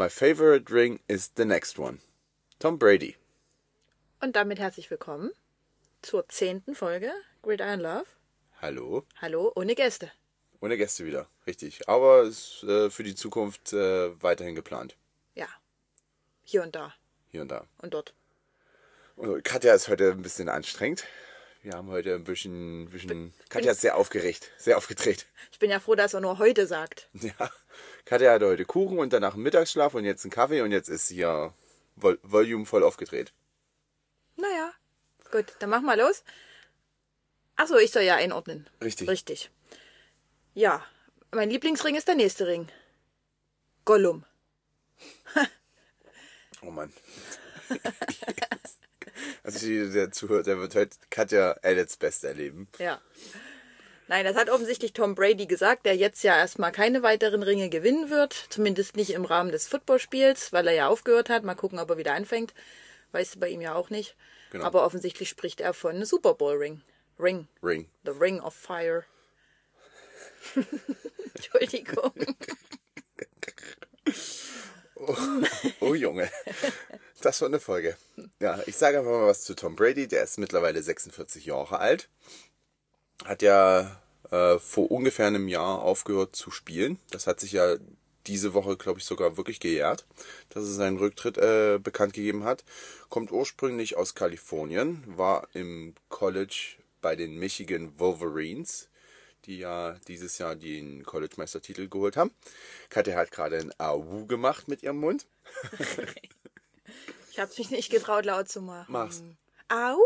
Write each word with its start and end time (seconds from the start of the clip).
My 0.00 0.08
favorite 0.08 0.70
ring 0.70 1.00
is 1.08 1.30
the 1.36 1.44
next 1.44 1.78
one. 1.78 1.98
Tom 2.58 2.78
Brady. 2.78 3.16
Und 4.22 4.34
damit 4.34 4.58
herzlich 4.58 4.90
willkommen 4.90 5.30
zur 6.00 6.26
zehnten 6.26 6.74
Folge 6.74 7.12
Gridiron 7.42 7.80
Love. 7.80 8.06
Hallo. 8.62 9.04
Hallo, 9.20 9.52
ohne 9.54 9.74
Gäste. 9.74 10.10
Ohne 10.62 10.78
Gäste 10.78 11.04
wieder, 11.04 11.28
richtig. 11.46 11.86
Aber 11.86 12.22
ist 12.22 12.62
äh, 12.62 12.88
für 12.88 13.02
die 13.02 13.14
Zukunft 13.14 13.74
äh, 13.74 14.22
weiterhin 14.22 14.54
geplant. 14.54 14.96
Ja. 15.34 15.48
Hier 16.44 16.62
und 16.62 16.74
da 16.74 16.94
Hier 17.30 17.42
und 17.42 17.50
da. 17.50 17.66
und 17.82 17.92
dort. 17.92 18.14
Und 19.16 19.44
Katja 19.44 19.74
ist 19.74 19.88
heute 19.88 20.12
ein 20.12 20.22
bisschen 20.22 20.48
anstrengend. 20.48 21.04
Wir 21.60 21.72
haben 21.72 21.90
heute 21.90 22.14
ein 22.14 22.24
bisschen, 22.24 22.88
bisschen 22.88 23.34
Katja 23.50 23.72
ist 23.72 23.82
sehr 23.82 23.98
aufgeregt, 23.98 24.50
sehr 24.56 24.78
aufgedreht. 24.78 25.26
Ich 25.52 25.58
bin 25.58 25.68
ja 25.68 25.78
froh, 25.78 25.94
dass 25.94 26.14
er 26.14 26.22
nur 26.22 26.38
heute 26.38 26.66
sagt. 26.66 27.10
Ja. 27.20 27.50
Katja 28.04 28.32
hatte 28.32 28.46
heute 28.46 28.64
Kuchen 28.64 28.98
und 28.98 29.12
danach 29.12 29.34
einen 29.34 29.42
Mittagsschlaf 29.42 29.94
und 29.94 30.04
jetzt 30.04 30.24
einen 30.24 30.32
Kaffee 30.32 30.62
und 30.62 30.72
jetzt 30.72 30.88
ist 30.88 31.08
sie 31.08 31.18
ja 31.18 31.52
Vol 31.96 32.18
Volume 32.22 32.66
voll 32.66 32.82
aufgedreht. 32.82 33.32
Naja, 34.36 34.72
gut, 35.30 35.46
dann 35.58 35.70
mach 35.70 35.82
mal 35.82 35.98
los. 35.98 36.24
Achso, 37.56 37.76
ich 37.76 37.90
soll 37.90 38.02
ja 38.02 38.16
einordnen. 38.16 38.68
Richtig. 38.82 39.08
Richtig. 39.08 39.50
Ja, 40.54 40.84
mein 41.30 41.50
Lieblingsring 41.50 41.94
ist 41.94 42.08
der 42.08 42.14
nächste 42.14 42.46
Ring. 42.46 42.68
Gollum. 43.84 44.24
Oh 46.62 46.70
Mann. 46.70 46.92
also 49.42 49.66
der 49.66 50.12
zuhört, 50.12 50.46
der 50.46 50.58
wird 50.58 50.74
heute 50.74 50.96
Katja 51.08 51.56
Edits 51.62 51.96
Best 51.96 52.22
erleben. 52.24 52.68
Ja. 52.78 53.00
Nein, 54.10 54.24
das 54.24 54.34
hat 54.34 54.50
offensichtlich 54.50 54.92
Tom 54.92 55.14
Brady 55.14 55.46
gesagt, 55.46 55.86
der 55.86 55.94
jetzt 55.94 56.24
ja 56.24 56.36
erstmal 56.36 56.72
keine 56.72 57.04
weiteren 57.04 57.44
Ringe 57.44 57.68
gewinnen 57.68 58.10
wird. 58.10 58.48
Zumindest 58.50 58.96
nicht 58.96 59.10
im 59.10 59.24
Rahmen 59.24 59.52
des 59.52 59.68
Footballspiels, 59.68 60.52
weil 60.52 60.66
er 60.66 60.74
ja 60.74 60.88
aufgehört 60.88 61.30
hat. 61.30 61.44
Mal 61.44 61.54
gucken, 61.54 61.78
ob 61.78 61.90
er 61.90 61.96
wieder 61.96 62.14
anfängt. 62.14 62.52
Weißt 63.12 63.36
du 63.36 63.38
bei 63.38 63.48
ihm 63.50 63.60
ja 63.60 63.76
auch 63.76 63.88
nicht. 63.88 64.16
Genau. 64.50 64.64
Aber 64.64 64.84
offensichtlich 64.84 65.28
spricht 65.28 65.60
er 65.60 65.74
von 65.74 65.94
einem 65.94 66.04
Super 66.04 66.34
Bowl 66.34 66.56
Ring. 66.56 66.82
Ring. 67.20 67.46
Ring. 67.62 67.88
The 68.04 68.10
Ring 68.10 68.40
of 68.40 68.52
Fire. 68.52 69.04
Entschuldigung. 71.34 72.12
Oh 75.78 75.94
Junge. 75.94 76.28
Das 77.22 77.40
war 77.40 77.46
eine 77.46 77.60
Folge. 77.60 77.96
Ja, 78.40 78.58
ich 78.66 78.76
sage 78.76 78.98
einfach 78.98 79.12
mal 79.12 79.28
was 79.28 79.44
zu 79.44 79.54
Tom 79.54 79.76
Brady. 79.76 80.08
Der 80.08 80.24
ist 80.24 80.38
mittlerweile 80.38 80.82
46 80.82 81.46
Jahre 81.46 81.78
alt. 81.78 82.08
Hat 83.24 83.42
ja 83.42 84.00
äh, 84.30 84.58
vor 84.58 84.90
ungefähr 84.90 85.26
einem 85.26 85.48
Jahr 85.48 85.82
aufgehört 85.82 86.36
zu 86.36 86.50
spielen. 86.50 86.98
Das 87.10 87.26
hat 87.26 87.40
sich 87.40 87.52
ja 87.52 87.76
diese 88.26 88.54
Woche, 88.54 88.76
glaube 88.76 88.98
ich, 88.98 89.04
sogar 89.04 89.36
wirklich 89.36 89.60
gejährt, 89.60 90.06
dass 90.50 90.64
er 90.64 90.72
seinen 90.72 90.98
Rücktritt 90.98 91.38
äh, 91.38 91.78
bekannt 91.82 92.12
gegeben 92.12 92.44
hat. 92.44 92.64
Kommt 93.08 93.32
ursprünglich 93.32 93.96
aus 93.96 94.14
Kalifornien, 94.14 95.02
war 95.06 95.48
im 95.54 95.94
College 96.08 96.76
bei 97.00 97.16
den 97.16 97.38
Michigan 97.38 97.98
Wolverines, 97.98 98.88
die 99.46 99.58
ja 99.58 99.96
dieses 100.06 100.38
Jahr 100.38 100.54
den 100.54 101.02
College-Meistertitel 101.04 101.88
geholt 101.88 102.16
haben. 102.16 102.30
Katja 102.90 103.16
hat 103.16 103.30
gerade 103.30 103.58
ein 103.58 103.72
Awu 103.78 104.26
gemacht 104.26 104.68
mit 104.68 104.82
ihrem 104.82 104.98
Mund. 104.98 105.26
Ich 107.32 107.38
habe 107.38 107.52
mich 107.56 107.70
nicht 107.70 107.90
getraut, 107.90 108.24
laut 108.24 108.48
zu 108.48 108.60
machen. 108.60 108.92
Mach's. 108.92 109.22
Au. 109.68 109.96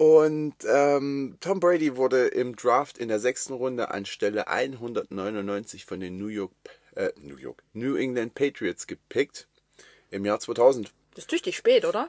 Und 0.00 0.54
ähm, 0.66 1.36
Tom 1.40 1.60
Brady 1.60 1.94
wurde 1.94 2.28
im 2.28 2.56
Draft 2.56 2.96
in 2.96 3.08
der 3.08 3.20
sechsten 3.20 3.52
Runde 3.52 3.90
an 3.90 4.06
Stelle 4.06 4.48
199 4.48 5.84
von 5.84 6.00
den 6.00 6.16
New 6.16 6.28
York, 6.28 6.52
äh, 6.94 7.10
New 7.20 7.36
York, 7.36 7.62
New 7.74 7.96
England 7.96 8.34
Patriots 8.34 8.86
gepickt 8.86 9.46
im 10.10 10.24
Jahr 10.24 10.40
2000. 10.40 10.90
Das 11.10 11.24
ist 11.24 11.28
tüchtig 11.28 11.54
spät, 11.54 11.84
oder? 11.84 12.08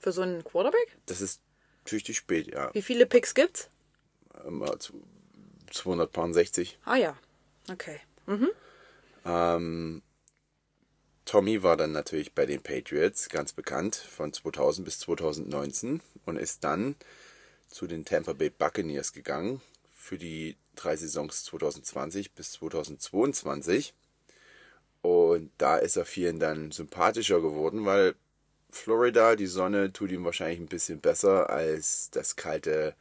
Für 0.00 0.10
so 0.10 0.22
einen 0.22 0.42
Quarterback? 0.42 0.96
Das 1.06 1.20
ist 1.20 1.40
tüchtig 1.84 2.16
spät, 2.16 2.48
ja. 2.48 2.74
Wie 2.74 2.82
viele 2.82 3.06
Picks 3.06 3.32
gibt's? 3.36 3.68
Ähm, 4.44 4.64
äh, 4.64 4.76
zu- 4.80 5.00
260. 5.70 6.80
Ah 6.84 6.96
ja. 6.96 7.16
Okay. 7.70 8.00
Ähm, 9.24 10.02
Tommy 11.24 11.62
war 11.62 11.76
dann 11.76 11.92
natürlich 11.92 12.34
bei 12.34 12.46
den 12.46 12.62
Patriots 12.62 13.28
ganz 13.28 13.52
bekannt 13.52 13.96
von 13.96 14.32
2000 14.32 14.84
bis 14.84 14.98
2019 15.00 16.00
und 16.26 16.36
ist 16.36 16.64
dann 16.64 16.96
zu 17.68 17.86
den 17.86 18.04
Tampa 18.04 18.34
Bay 18.34 18.50
Buccaneers 18.50 19.12
gegangen 19.12 19.60
für 19.92 20.18
die 20.18 20.56
drei 20.76 20.96
Saisons 20.96 21.44
2020 21.44 22.32
bis 22.32 22.52
2022. 22.52 23.94
Und 25.02 25.50
da 25.58 25.76
ist 25.76 25.96
er 25.96 26.04
vielen 26.04 26.40
dann 26.40 26.70
sympathischer 26.72 27.40
geworden, 27.40 27.84
weil 27.84 28.14
Florida, 28.70 29.36
die 29.36 29.46
Sonne 29.46 29.92
tut 29.92 30.10
ihm 30.10 30.24
wahrscheinlich 30.24 30.58
ein 30.58 30.66
bisschen 30.66 31.00
besser 31.00 31.48
als 31.48 32.10
das 32.10 32.36
kalte 32.36 32.94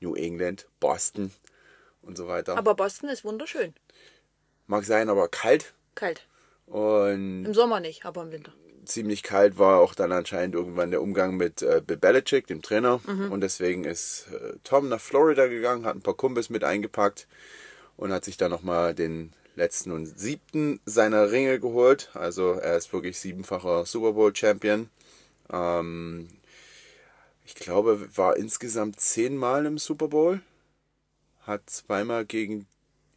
New 0.00 0.14
England, 0.14 0.66
Boston 0.80 1.30
und 2.02 2.16
so 2.16 2.26
weiter. 2.26 2.56
Aber 2.56 2.74
Boston 2.74 3.08
ist 3.08 3.24
wunderschön. 3.24 3.74
Mag 4.66 4.84
sein, 4.84 5.08
aber 5.08 5.28
kalt. 5.28 5.74
Kalt. 5.94 6.26
Und 6.66 7.44
Im 7.44 7.54
Sommer 7.54 7.80
nicht, 7.80 8.04
aber 8.06 8.22
im 8.22 8.32
Winter. 8.32 8.52
ziemlich 8.84 9.22
kalt 9.22 9.58
war 9.58 9.80
auch 9.80 9.94
dann 9.94 10.10
anscheinend 10.12 10.54
irgendwann 10.54 10.90
der 10.90 11.02
Umgang 11.02 11.36
mit 11.36 11.62
äh, 11.62 11.82
Bill 11.86 11.98
Belichick, 11.98 12.46
dem 12.46 12.62
Trainer. 12.62 13.00
Und 13.30 13.40
deswegen 13.42 13.84
ist 13.84 14.26
äh, 14.32 14.54
Tom 14.64 14.88
nach 14.88 15.00
Florida 15.00 15.46
gegangen, 15.46 15.84
hat 15.84 15.96
ein 15.96 16.02
paar 16.02 16.14
Kumpels 16.16 16.50
mit 16.50 16.64
eingepackt 16.64 17.26
und 17.96 18.12
hat 18.12 18.24
sich 18.24 18.36
dann 18.36 18.50
nochmal 18.50 18.94
den 18.94 19.32
letzten 19.54 19.92
und 19.92 20.06
siebten 20.06 20.80
seiner 20.86 21.30
Ringe 21.30 21.60
geholt. 21.60 22.10
Also 22.14 22.52
er 22.52 22.76
ist 22.76 22.92
wirklich 22.92 23.18
siebenfacher 23.18 23.84
Super 23.84 24.12
Bowl 24.12 24.34
Champion. 24.34 24.88
Ähm, 25.52 26.28
ich 27.44 27.54
glaube, 27.54 28.08
war 28.16 28.36
insgesamt 28.36 28.98
zehnmal 28.98 29.66
im 29.66 29.78
Super 29.78 30.08
Bowl. 30.08 30.40
Hat 31.42 31.68
zweimal 31.68 32.24
gegen 32.24 32.66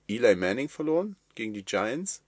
Eli 0.07 0.35
Manning 0.35 0.67
verloren, 0.67 1.15
gegen 1.35 1.53
die 1.53 1.63
Giants. 1.63 2.21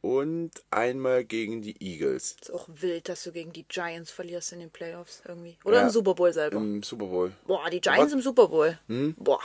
Und 0.00 0.52
einmal 0.70 1.24
gegen 1.24 1.60
die 1.60 1.74
Eagles. 1.82 2.36
Ist 2.40 2.52
auch 2.52 2.68
wild, 2.68 3.08
dass 3.08 3.24
du 3.24 3.32
gegen 3.32 3.52
die 3.52 3.64
Giants 3.64 4.10
verlierst 4.12 4.52
in 4.52 4.60
den 4.60 4.70
Playoffs 4.70 5.22
irgendwie. 5.26 5.58
Oder 5.64 5.78
Ja, 5.78 5.82
im 5.84 5.90
Super 5.90 6.14
Bowl 6.14 6.32
selber. 6.32 6.56
Im 6.56 6.82
Super 6.84 7.06
Bowl. 7.06 7.32
Boah, 7.46 7.68
die 7.68 7.80
Giants 7.80 8.12
im 8.12 8.20
Super 8.20 8.48
Bowl. 8.48 8.78
Hm? 8.86 9.14
Boah. 9.18 9.40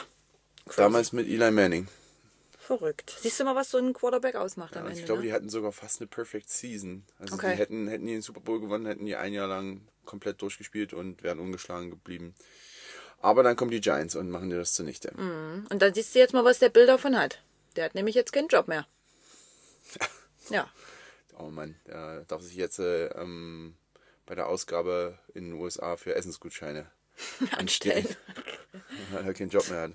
Damals 0.77 1.11
mit 1.11 1.27
Eli 1.27 1.49
Manning. 1.51 1.87
Verrückt. 2.59 3.13
Siehst 3.19 3.39
du 3.39 3.43
mal, 3.43 3.55
was 3.55 3.71
so 3.71 3.77
ein 3.77 3.91
Quarterback 3.93 4.35
ausmacht 4.35 4.77
am 4.77 4.83
Ja, 4.83 4.89
Ende? 4.89 4.99
ich 5.01 5.05
glaube, 5.05 5.21
ne? 5.21 5.27
die 5.27 5.33
hatten 5.33 5.49
sogar 5.49 5.71
fast 5.73 5.99
eine 5.99 6.07
Perfect 6.07 6.49
Season. 6.49 7.03
Also 7.19 7.33
Okay. 7.35 7.51
die 7.53 7.57
hätten, 7.57 7.87
hätten 7.87 8.05
die 8.05 8.13
den 8.13 8.21
Super 8.21 8.39
Bowl 8.39 8.61
gewonnen, 8.61 8.85
hätten 8.85 9.05
die 9.05 9.15
ein 9.17 9.33
Jahr 9.33 9.47
lang 9.47 9.81
komplett 10.05 10.41
durchgespielt 10.41 10.93
und 10.93 11.23
wären 11.23 11.39
ungeschlagen 11.39 11.89
geblieben. 11.89 12.35
Aber 13.21 13.41
dann 13.43 13.55
kommen 13.55 13.71
die 13.71 13.81
Giants 13.81 14.15
und 14.15 14.29
machen 14.29 14.49
dir 14.49 14.57
das 14.57 14.73
zunichte. 14.73 15.11
Und 15.69 15.79
dann 15.79 15.93
siehst 15.93 16.13
du 16.15 16.19
jetzt 16.19 16.33
mal, 16.33 16.45
was 16.45 16.59
der 16.59 16.69
Bill 16.69 16.85
davon 16.85 17.17
hat. 17.17 17.41
Der 17.75 17.85
hat 17.85 17.95
nämlich 17.95 18.15
jetzt 18.15 18.31
keinen 18.33 18.47
Job 18.49 18.67
mehr. 18.67 18.85
Ja. 20.49 20.69
Oh 21.37 21.49
Mann, 21.49 21.75
der 21.87 22.25
darf 22.25 22.41
sich 22.41 22.55
jetzt 22.55 22.79
äh, 22.79 23.07
ähm, 23.07 23.75
bei 24.25 24.35
der 24.35 24.47
Ausgabe 24.47 25.17
in 25.33 25.45
den 25.45 25.53
USA 25.53 25.97
für 25.97 26.15
Essensgutscheine 26.15 26.89
Anstellen. 27.51 28.07
weil 29.11 29.25
er 29.25 29.33
keinen 29.33 29.49
Job 29.49 29.67
mehr 29.69 29.81
hat. 29.81 29.91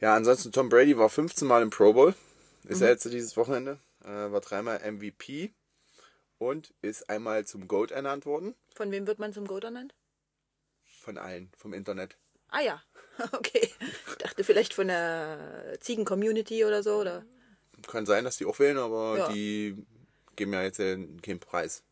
Ja, 0.00 0.14
ansonsten 0.14 0.52
Tom 0.52 0.68
Brady 0.68 0.96
war 0.96 1.08
15 1.08 1.46
Mal 1.46 1.62
im 1.62 1.70
Pro 1.70 1.92
Bowl. 1.92 2.14
Ist 2.64 2.78
Mhm. 2.78 2.84
er 2.84 2.90
jetzt 2.90 3.04
dieses 3.04 3.36
Wochenende. 3.36 3.78
Äh, 4.04 4.30
war 4.32 4.40
dreimal 4.40 4.80
MVP 4.90 5.52
und 6.38 6.72
ist 6.82 7.08
einmal 7.10 7.44
zum 7.46 7.68
GOAT 7.68 7.90
ernannt 7.90 8.24
worden. 8.26 8.54
Von 8.74 8.90
wem 8.90 9.06
wird 9.06 9.18
man 9.18 9.32
zum 9.32 9.46
Goat 9.46 9.64
ernannt? 9.64 9.94
Von 11.00 11.18
allen, 11.18 11.50
vom 11.56 11.72
Internet. 11.72 12.16
Ah 12.48 12.60
ja. 12.60 12.82
Okay. 13.32 13.68
Ich 14.08 14.14
dachte 14.16 14.44
vielleicht 14.44 14.72
von 14.72 14.88
der 14.88 15.76
Ziegen-Community 15.80 16.64
oder 16.64 16.82
so. 16.82 16.96
Oder? 17.00 17.22
Kann 17.86 18.06
sein, 18.06 18.24
dass 18.24 18.36
die 18.36 18.46
auch 18.46 18.58
wählen, 18.58 18.78
aber 18.78 19.18
Ja. 19.18 19.28
die 19.32 19.76
geben 20.36 20.52
ja 20.52 20.62
jetzt 20.62 20.78
keinen 20.78 21.40
Preis. 21.40 21.82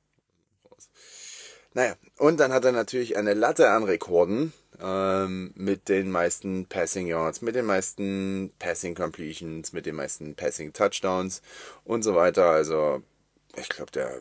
Naja, 1.75 1.97
und 2.17 2.41
dann 2.41 2.53
hat 2.53 2.65
er 2.65 2.73
natürlich 2.73 3.17
eine 3.17 3.35
Latte 3.35 3.71
an 3.71 3.85
Rekorden 3.85 4.53
ähm, 4.81 5.53
mit 5.55 5.89
den 5.89 6.11
meisten 6.11 6.67
Passing 6.67 7.07
Yards, 7.07 7.43
mit 7.43 7.55
den 7.55 7.67
meisten 7.67 8.53
Passing 8.59 8.95
Completions, 8.95 9.73
mit 9.73 9.87
den 9.87 9.95
meisten 9.97 10.35
Passing 10.35 10.73
Touchdowns 10.73 11.43
und 11.85 12.03
so 12.03 12.15
weiter. 12.15 12.51
Also 12.51 13.03
ich 13.57 13.69
glaube, 13.69 13.91
der 13.93 14.21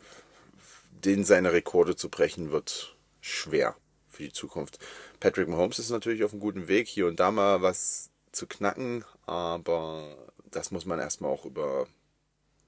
den 0.92 1.24
seine 1.24 1.54
Rekorde 1.54 1.96
zu 1.96 2.10
brechen 2.10 2.52
wird 2.52 2.96
schwer 3.22 3.76
für 4.10 4.24
die 4.24 4.34
Zukunft. 4.34 4.80
Patrick 5.20 5.48
Mahomes 5.48 5.80
ist 5.80 5.90
natürlich 5.90 6.24
auf 6.24 6.32
einem 6.32 6.42
guten 6.42 6.68
Weg, 6.68 6.88
hier 6.88 7.08
und 7.08 7.20
da 7.20 7.32
mal 7.32 7.62
was 7.62 8.10
zu 8.32 8.48
knacken, 8.48 9.06
aber 9.26 10.16
das 10.52 10.72
muss 10.72 10.86
man 10.86 11.00
erstmal 11.00 11.32
auch 11.32 11.46
über 11.46 11.88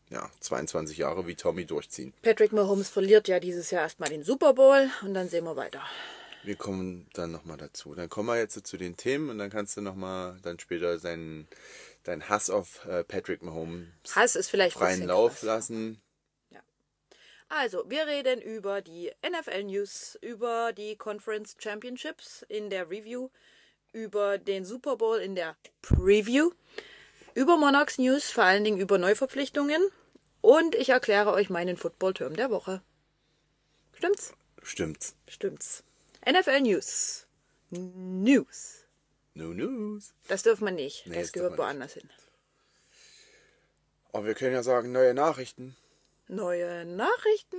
ja, 0.10 0.30
22 0.40 0.98
Jahre 0.98 1.28
wie 1.28 1.36
Tommy 1.36 1.66
durchziehen. 1.66 2.14
Patrick 2.22 2.52
Mahomes 2.52 2.90
verliert 2.90 3.28
ja 3.28 3.40
dieses 3.40 3.72
Jahr 3.72 3.84
erstmal 3.84 4.10
den 4.10 4.24
Super 4.24 4.54
Bowl 4.54 4.90
und 5.04 5.14
dann 5.14 5.30
sehen 5.30 5.46
wir 5.46 5.56
weiter. 5.56 5.84
Wir 6.44 6.56
kommen 6.56 7.08
dann 7.14 7.32
nochmal 7.32 7.58
dazu. 7.58 7.94
Dann 7.96 8.10
kommen 8.10 8.30
wir 8.30 8.38
jetzt 8.38 8.66
zu 8.66 8.78
den 8.78 8.96
Themen 8.96 9.30
und 9.30 9.38
dann 9.38 9.50
kannst 9.50 9.76
du 9.78 9.82
nochmal 9.82 10.38
dann 10.42 10.58
später 10.58 10.98
seinen, 10.98 11.48
deinen 12.04 12.30
Hass 12.30 12.50
auf 12.50 12.86
äh, 12.86 13.04
Patrick 13.04 13.44
Mahomes 13.44 13.88
Hass 14.16 14.36
ist 14.36 14.50
vielleicht 14.50 14.78
freien 14.78 15.06
Lauf 15.06 15.34
krass. 15.34 15.44
lassen. 15.44 16.02
Also, 17.52 17.84
wir 17.90 18.06
reden 18.06 18.40
über 18.44 18.82
die 18.82 19.12
NFL 19.28 19.64
News, 19.64 20.20
über 20.22 20.72
die 20.72 20.96
Conference 20.96 21.56
Championships 21.58 22.46
in 22.48 22.70
der 22.70 22.92
Review, 22.92 23.30
über 23.92 24.38
den 24.38 24.64
Super 24.66 24.98
Bowl 24.98 25.18
in 25.18 25.34
der 25.34 25.58
Preview, 25.82 26.52
über 27.40 27.56
Monarchs 27.56 27.98
News, 27.98 28.32
vor 28.32 28.44
allen 28.44 28.66
Dingen 28.66 28.80
über 28.80 28.98
Neuverpflichtungen 28.98 29.82
und 30.42 30.76
ich 30.76 30.90
erkläre 30.90 31.32
euch 31.32 31.50
meinen 31.50 31.78
Football-Term 31.78 32.36
der 32.36 32.50
Woche. 32.50 32.82
Stimmt's? 33.94 34.34
Stimmt's. 34.62 35.16
Stimmt's. 35.30 35.84
NFL 36.30 36.60
News. 36.60 37.26
News. 37.70 38.84
No 39.36 39.54
news. 39.54 40.12
Das 40.28 40.44
dürfen 40.44 40.66
wir 40.66 40.74
nicht. 40.74 41.08
Nee, 41.08 41.16
das 41.16 41.28
das 41.28 41.32
gehört 41.32 41.58
woanders 41.58 41.94
hin. 41.94 42.10
Aber 44.12 44.26
wir 44.26 44.34
können 44.34 44.54
ja 44.54 44.64
sagen, 44.64 44.92
neue 44.92 45.14
Nachrichten. 45.14 45.78
Neue 46.28 46.84
Nachrichten. 46.86 47.58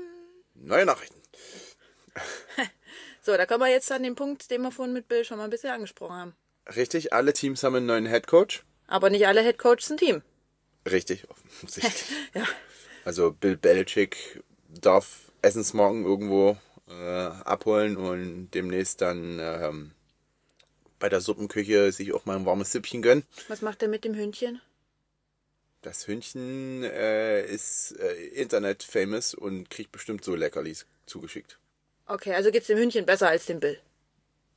Neue 0.55 0.85
Nachrichten. 0.85 1.21
So, 3.23 3.37
da 3.37 3.45
kommen 3.45 3.61
wir 3.61 3.71
jetzt 3.71 3.93
an 3.93 4.03
den 4.03 4.15
Punkt, 4.15 4.51
den 4.51 4.63
wir 4.63 4.73
vorhin 4.73 4.95
mit 4.95 5.07
Bill 5.07 5.27
schon 5.27 5.37
mal 5.37 5.45
ein 5.45 5.51
bisschen 5.51 5.71
angesprochen 5.71 6.17
haben. 6.17 6.35
Richtig, 6.75 7.13
alle 7.13 7.35
Teams 7.35 7.63
haben 7.63 7.77
einen 7.77 7.85
neuen 7.85 8.07
Headcoach. 8.07 8.65
Aber 8.91 9.09
nicht 9.09 9.27
alle 9.27 9.43
Headcoaches 9.43 9.91
ein 9.91 9.97
Team. 9.97 10.23
Richtig, 10.91 11.31
offensichtlich. 11.31 12.05
Ja. 12.35 12.45
Also 13.05 13.33
Bill 13.33 13.57
Belichick 13.57 14.43
darf 14.69 15.33
Essensmorgen 15.43 16.05
irgendwo 16.05 16.59
äh, 16.89 16.93
abholen 16.95 17.97
und 17.97 18.51
demnächst 18.51 19.01
dann 19.01 19.39
ähm, 19.41 19.93
bei 20.99 21.09
der 21.09 21.21
Suppenküche 21.21 21.93
sich 21.93 22.13
auch 22.13 22.27
mal 22.27 22.37
ein 22.37 22.45
warmes 22.45 22.73
Süppchen 22.73 23.01
gönnen. 23.01 23.25
Was 23.49 23.63
macht 23.63 23.81
er 23.83 23.89
mit 23.89 24.05
dem 24.05 24.15
Hündchen? 24.15 24.61
Das 25.83 26.07
Hündchen 26.07 26.83
äh, 26.83 27.47
ist 27.47 27.93
äh, 27.99 28.13
Internet-famous 28.27 29.35
und 29.35 29.71
kriegt 29.71 29.93
bestimmt 29.93 30.25
so 30.25 30.35
Leckerlis 30.35 30.85
zugeschickt. 31.07 31.59
Okay, 32.07 32.35
also 32.35 32.51
geht's 32.51 32.67
dem 32.67 32.79
Hündchen 32.79 33.07
besser 33.07 33.29
als 33.29 33.47
dem 33.47 33.61
Bill. 33.61 33.79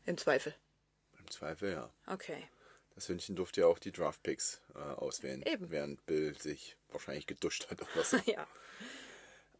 Im 0.05 0.17
Zweifel. 0.17 0.53
Im 1.19 1.29
Zweifel, 1.29 1.71
ja. 1.71 1.89
Okay. 2.07 2.43
Das 2.95 3.09
Hündchen 3.09 3.35
durfte 3.35 3.61
ja 3.61 3.67
auch 3.67 3.79
die 3.79 3.91
Draftpicks 3.91 4.61
äh, 4.75 4.79
auswählen, 4.79 5.43
Eben. 5.43 5.71
während 5.71 6.05
Bill 6.05 6.35
sich 6.39 6.77
wahrscheinlich 6.91 7.25
geduscht 7.27 7.67
hat 7.69 7.81
oder 7.81 8.03
so. 8.03 8.17
Ja. 8.25 8.47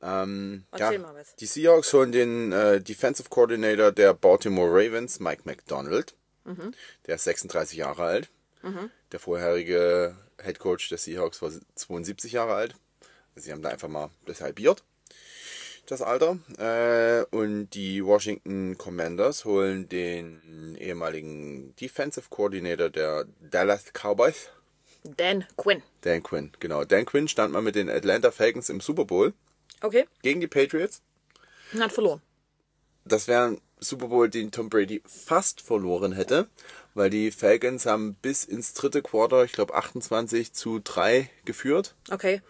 Ähm, 0.01 0.65
Erzähl 0.71 0.99
mal 0.99 1.15
was. 1.15 1.35
Die 1.37 1.45
Seahawks 1.45 1.93
holen 1.93 2.11
den 2.11 2.51
äh, 2.51 2.81
Defensive 2.81 3.29
Coordinator 3.29 3.91
der 3.93 4.13
Baltimore 4.13 4.69
Ravens, 4.69 5.19
Mike 5.21 5.43
McDonald. 5.45 6.13
Mhm. 6.43 6.73
Der 7.07 7.15
ist 7.15 7.23
36 7.23 7.77
Jahre 7.77 8.03
alt. 8.03 8.29
Der 9.11 9.19
vorherige 9.19 10.15
Head 10.41 10.57
Coach 10.59 10.87
der 10.87 10.97
Seahawks 10.97 11.41
war 11.41 11.51
72 11.75 12.31
Jahre 12.31 12.53
alt. 12.53 12.75
Also 13.35 13.45
sie 13.45 13.51
haben 13.51 13.61
da 13.61 13.69
einfach 13.69 13.89
mal 13.89 14.09
das 14.25 14.39
halbiert, 14.39 14.83
das 15.87 16.01
Alter. 16.01 16.37
Äh, 16.57 17.25
und 17.35 17.69
die 17.71 18.03
Washington 18.05 18.77
Commanders 18.77 19.45
holen 19.45 19.89
den 19.89 20.75
ehemaligen 20.79 21.75
Defensive 21.75 22.27
Coordinator 22.29 22.89
der 22.89 23.25
Dallas 23.41 23.85
Cowboys, 23.93 24.49
Dan 25.03 25.45
Quinn. 25.57 25.83
Dan 26.01 26.23
Quinn. 26.23 26.51
Genau, 26.59 26.85
Dan 26.85 27.05
Quinn 27.05 27.27
stand 27.27 27.51
mal 27.53 27.61
mit 27.61 27.75
den 27.75 27.89
Atlanta 27.89 28.31
Falcons 28.31 28.69
im 28.69 28.79
Super 28.79 29.05
Bowl 29.05 29.33
Okay. 29.81 30.05
gegen 30.21 30.39
die 30.39 30.47
Patriots. 30.47 31.01
Hat 31.77 31.91
verloren. 31.91 32.21
das 33.03 33.27
wäre 33.27 33.47
ein 33.47 33.61
Super 33.79 34.07
Bowl, 34.07 34.29
den 34.29 34.51
Tom 34.51 34.69
Brady 34.69 35.01
fast 35.05 35.59
verloren 35.59 36.13
hätte, 36.13 36.47
weil 36.93 37.09
die 37.09 37.31
Falcons 37.31 37.85
haben 37.85 38.13
bis 38.21 38.45
ins 38.45 38.73
dritte 38.73 39.01
Quarter, 39.01 39.43
ich 39.43 39.51
glaube 39.51 39.73
28 39.73 40.53
zu 40.53 40.79
3 40.81 41.29
geführt 41.43 41.95
Okay. 42.09 42.41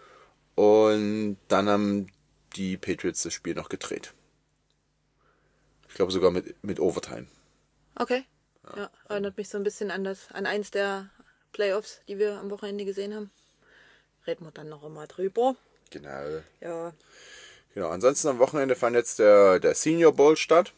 und 0.54 1.38
dann 1.48 1.68
haben 1.68 2.06
die 2.56 2.76
Patriots 2.76 3.22
das 3.22 3.34
Spiel 3.34 3.54
noch 3.54 3.68
gedreht. 3.68 4.12
Ich 5.88 5.94
glaube 5.94 6.12
sogar 6.12 6.30
mit, 6.30 6.62
mit 6.64 6.80
Overtime. 6.80 7.26
Okay. 7.94 8.24
Ja, 8.76 8.90
erinnert 9.08 9.36
mich 9.36 9.48
so 9.48 9.58
ein 9.58 9.62
bisschen 9.62 9.90
an 9.90 10.04
das, 10.04 10.30
an 10.32 10.46
eins 10.46 10.70
der 10.70 11.10
Playoffs, 11.52 12.00
die 12.08 12.18
wir 12.18 12.38
am 12.38 12.50
Wochenende 12.50 12.84
gesehen 12.84 13.14
haben. 13.14 13.30
Reden 14.26 14.44
wir 14.44 14.50
dann 14.52 14.68
noch 14.68 14.82
einmal 14.82 15.06
drüber. 15.06 15.54
Genau. 15.90 16.42
Ja. 16.60 16.92
Genau, 17.74 17.88
ansonsten 17.88 18.28
am 18.28 18.38
Wochenende 18.38 18.74
fand 18.74 18.96
jetzt 18.96 19.18
der, 19.18 19.60
der 19.60 19.74
Senior 19.74 20.12
Bowl 20.12 20.36
statt. 20.36 20.72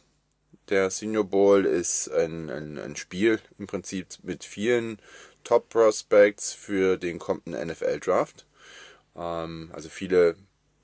Der 0.69 0.91
Senior 0.91 1.25
Bowl 1.25 1.65
ist 1.65 2.11
ein, 2.11 2.51
ein, 2.51 2.79
ein 2.79 2.97
Spiel 2.97 3.41
im 3.59 3.67
Prinzip 3.67 4.07
mit 4.23 4.45
vielen 4.45 4.99
Top 5.45 5.69
Prospects 5.69 6.53
für 6.53 6.97
den 6.97 7.19
kommenden 7.19 7.69
NFL 7.69 8.01
Draft. 8.01 8.47
Ähm, 9.15 9.71
also 9.73 9.89
viele 9.89 10.37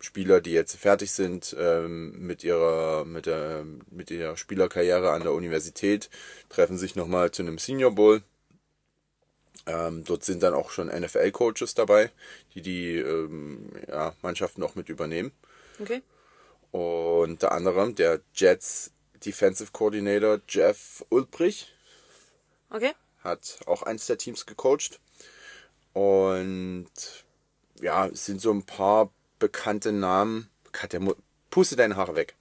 Spieler, 0.02 0.40
die 0.40 0.52
jetzt 0.52 0.76
fertig 0.76 1.12
sind 1.12 1.54
ähm, 1.58 2.26
mit 2.26 2.44
ihrer 2.44 3.04
mit 3.04 3.26
der 3.26 3.64
mit 3.90 4.10
ihrer 4.10 4.36
Spielerkarriere 4.36 5.12
an 5.12 5.22
der 5.22 5.32
Universität, 5.32 6.10
treffen 6.48 6.78
sich 6.78 6.96
nochmal 6.96 7.30
zu 7.30 7.42
einem 7.42 7.58
Senior 7.58 7.92
Bowl. 7.94 8.22
Ähm, 9.66 10.04
dort 10.04 10.24
sind 10.24 10.42
dann 10.42 10.54
auch 10.54 10.70
schon 10.70 10.88
NFL-Coaches 10.88 11.74
dabei, 11.74 12.10
die 12.54 12.62
die 12.62 12.96
ähm, 12.96 13.70
ja, 13.88 14.14
Mannschaften 14.22 14.62
auch 14.62 14.74
mit 14.74 14.88
übernehmen. 14.88 15.30
Okay. 15.80 16.02
Und 16.72 17.30
unter 17.30 17.52
anderem 17.52 17.94
der 17.94 18.20
Jets 18.34 18.92
Defensive 19.24 19.70
Coordinator 19.72 20.40
Jeff 20.48 21.04
Ulbrich 21.10 21.72
Okay. 22.70 22.92
hat 23.22 23.58
auch 23.66 23.82
eins 23.82 24.06
der 24.06 24.18
Teams 24.18 24.46
gecoacht. 24.46 24.98
Und 25.92 26.90
ja, 27.80 28.06
es 28.06 28.24
sind 28.24 28.40
so 28.40 28.50
ein 28.50 28.64
paar 28.64 29.12
bekannte 29.42 29.90
Namen. 29.90 30.48
Katja, 30.70 31.00
puste 31.50 31.74
deine 31.74 31.96
Haare 31.96 32.14
weg. 32.14 32.36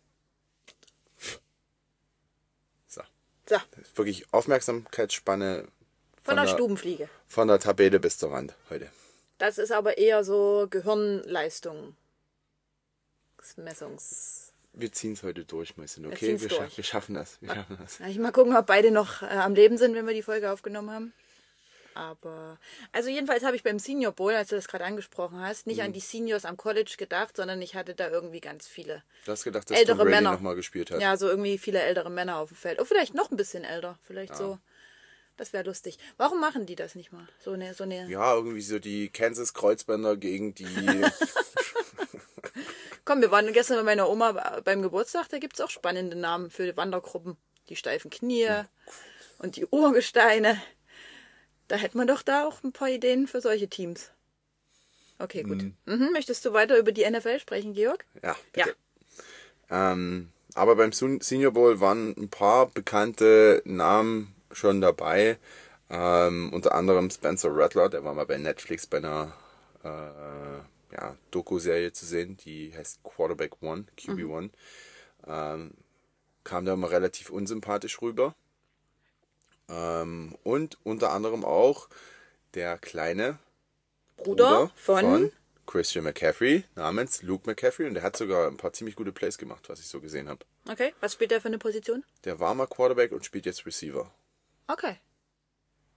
So. 2.87 3.01
So, 3.47 3.57
wirklich 3.95 4.31
Aufmerksamkeitsspanne 4.31 5.67
von 6.23 6.35
der 6.35 6.47
Stubenfliege. 6.47 7.09
von 7.27 7.47
der 7.47 7.59
Tabelle 7.59 7.99
bis 7.99 8.19
zur 8.19 8.31
Wand 8.31 8.53
heute. 8.69 8.87
Das 9.39 9.57
ist 9.57 9.71
aber 9.71 9.97
eher 9.97 10.23
so 10.23 10.67
Gehirnleistung. 10.69 11.95
Messungs. 13.57 14.53
Wir 14.73 14.91
ziehen 14.91 15.13
es 15.13 15.23
heute 15.23 15.43
durch, 15.43 15.75
Mäuschen. 15.75 16.05
Okay, 16.05 16.39
wir, 16.39 16.49
wir 16.77 16.83
schaffen 16.83 17.15
das. 17.15 17.41
Wir 17.41 17.55
schaffen 17.55 17.77
das. 17.81 17.99
Ich 18.07 18.19
mal 18.19 18.31
gucken, 18.31 18.55
ob 18.55 18.67
beide 18.67 18.91
noch 18.91 19.23
äh, 19.23 19.25
am 19.25 19.55
Leben 19.55 19.77
sind, 19.79 19.95
wenn 19.95 20.05
wir 20.05 20.13
die 20.13 20.21
Folge 20.21 20.51
aufgenommen 20.51 20.91
haben. 20.91 21.13
Aber, 21.93 22.57
also 22.91 23.09
jedenfalls 23.09 23.43
habe 23.43 23.55
ich 23.55 23.63
beim 23.63 23.77
Senior 23.79 24.13
Bowl, 24.13 24.33
als 24.33 24.49
du 24.49 24.55
das 24.55 24.67
gerade 24.67 24.85
angesprochen 24.85 25.39
hast, 25.41 25.67
nicht 25.67 25.77
Mhm. 25.79 25.83
an 25.85 25.93
die 25.93 25.99
Seniors 25.99 26.45
am 26.45 26.55
College 26.57 26.95
gedacht, 26.97 27.35
sondern 27.35 27.61
ich 27.61 27.75
hatte 27.75 27.93
da 27.95 28.09
irgendwie 28.09 28.39
ganz 28.39 28.67
viele. 28.67 29.03
Du 29.25 29.31
hast 29.33 29.43
gedacht, 29.43 29.69
dass 29.69 29.77
Ältere 29.77 29.97
Tom 29.97 30.05
Brady 30.05 30.15
Männer. 30.17 30.31
nochmal 30.31 30.55
gespielt 30.55 30.89
hat. 30.91 31.01
Ja, 31.01 31.17
so 31.17 31.27
irgendwie 31.27 31.57
viele 31.57 31.81
ältere 31.81 32.09
Männer 32.09 32.37
auf 32.37 32.49
dem 32.49 32.57
Feld. 32.57 32.79
Oh, 32.81 32.85
vielleicht 32.85 33.13
noch 33.13 33.29
ein 33.31 33.37
bisschen 33.37 33.63
älter. 33.63 33.99
Vielleicht 34.03 34.35
so. 34.37 34.57
Das 35.37 35.53
wäre 35.53 35.63
lustig. 35.63 35.97
Warum 36.17 36.39
machen 36.39 36.65
die 36.65 36.75
das 36.75 36.93
nicht 36.95 37.11
mal? 37.11 37.27
So 37.39 37.51
eine, 37.51 37.73
so 37.73 37.83
eine. 37.83 38.07
Ja, 38.09 38.35
irgendwie 38.35 38.61
so 38.61 38.79
die 38.79 39.09
Kansas 39.09 39.53
Kreuzbänder 39.53 40.15
gegen 40.17 40.53
die. 40.53 40.65
Komm, 43.05 43.21
wir 43.21 43.31
waren 43.31 43.51
gestern 43.53 43.77
bei 43.77 43.83
meiner 43.83 44.09
Oma 44.09 44.31
beim 44.63 44.81
Geburtstag, 44.81 45.29
da 45.29 45.39
gibt 45.39 45.55
es 45.55 45.61
auch 45.61 45.69
spannende 45.69 46.15
Namen 46.15 46.49
für 46.49 46.75
Wandergruppen. 46.77 47.37
Die 47.69 47.75
steifen 47.75 48.11
Knie 48.11 48.47
und 49.39 49.55
die 49.55 49.65
Urgesteine. 49.65 50.61
Da 51.71 51.77
hätte 51.77 51.95
man 51.95 52.05
doch 52.05 52.21
da 52.21 52.45
auch 52.45 52.61
ein 52.65 52.73
paar 52.73 52.89
Ideen 52.89 53.27
für 53.27 53.39
solche 53.39 53.69
Teams. 53.69 54.09
Okay, 55.19 55.43
gut. 55.43 55.63
Mhm. 55.85 56.09
Möchtest 56.11 56.43
du 56.43 56.51
weiter 56.51 56.77
über 56.77 56.91
die 56.91 57.09
NFL 57.09 57.39
sprechen, 57.39 57.73
Georg? 57.73 58.03
ja, 58.21 58.35
Ja. 58.57 58.65
bitte. 58.65 58.75
Ähm, 59.69 60.33
aber 60.53 60.75
beim 60.75 60.91
Senior 60.91 61.53
Bowl 61.53 61.79
waren 61.79 62.13
ein 62.17 62.27
paar 62.27 62.65
bekannte 62.67 63.61
Namen 63.63 64.35
schon 64.51 64.81
dabei. 64.81 65.37
Ähm, 65.89 66.51
unter 66.51 66.75
anderem 66.75 67.09
Spencer 67.09 67.55
Rattler, 67.55 67.87
der 67.87 68.03
war 68.03 68.13
mal 68.15 68.25
bei 68.25 68.37
Netflix 68.37 68.85
bei 68.85 68.97
einer 68.97 69.31
äh, 69.85 70.93
ja, 70.93 71.15
Doku-Serie 71.31 71.93
zu 71.93 72.05
sehen, 72.05 72.35
die 72.35 72.73
heißt 72.75 73.01
Quarterback 73.03 73.61
One, 73.61 73.85
QB 73.95 74.25
One. 74.25 74.49
Ähm, 75.25 75.71
kam 76.43 76.65
da 76.65 76.73
immer 76.73 76.91
relativ 76.91 77.29
unsympathisch 77.29 78.01
rüber. 78.01 78.35
Ähm, 79.71 80.35
und 80.43 80.77
unter 80.83 81.11
anderem 81.11 81.45
auch 81.45 81.87
der 82.53 82.77
kleine 82.77 83.39
Bruder, 84.17 84.69
von, 84.75 85.31
Christian 85.65 86.03
McCaffrey 86.03 86.65
namens 86.75 87.23
Luke 87.23 87.49
McCaffrey 87.49 87.87
und 87.87 87.93
der 87.93 88.03
hat 88.03 88.17
sogar 88.17 88.47
ein 88.47 88.57
paar 88.57 88.73
ziemlich 88.73 88.95
gute 88.95 89.11
Plays 89.11 89.37
gemacht, 89.37 89.69
was 89.69 89.79
ich 89.79 89.87
so 89.87 90.01
gesehen 90.01 90.27
habe. 90.27 90.45
Okay, 90.69 90.93
was 90.99 91.13
spielt 91.13 91.31
der 91.31 91.39
für 91.39 91.47
eine 91.47 91.57
Position? 91.57 92.03
Der 92.25 92.39
war 92.39 92.53
mal 92.53 92.67
Quarterback 92.67 93.13
und 93.13 93.23
spielt 93.23 93.45
jetzt 93.45 93.65
Receiver. 93.65 94.11
Okay. 94.67 94.97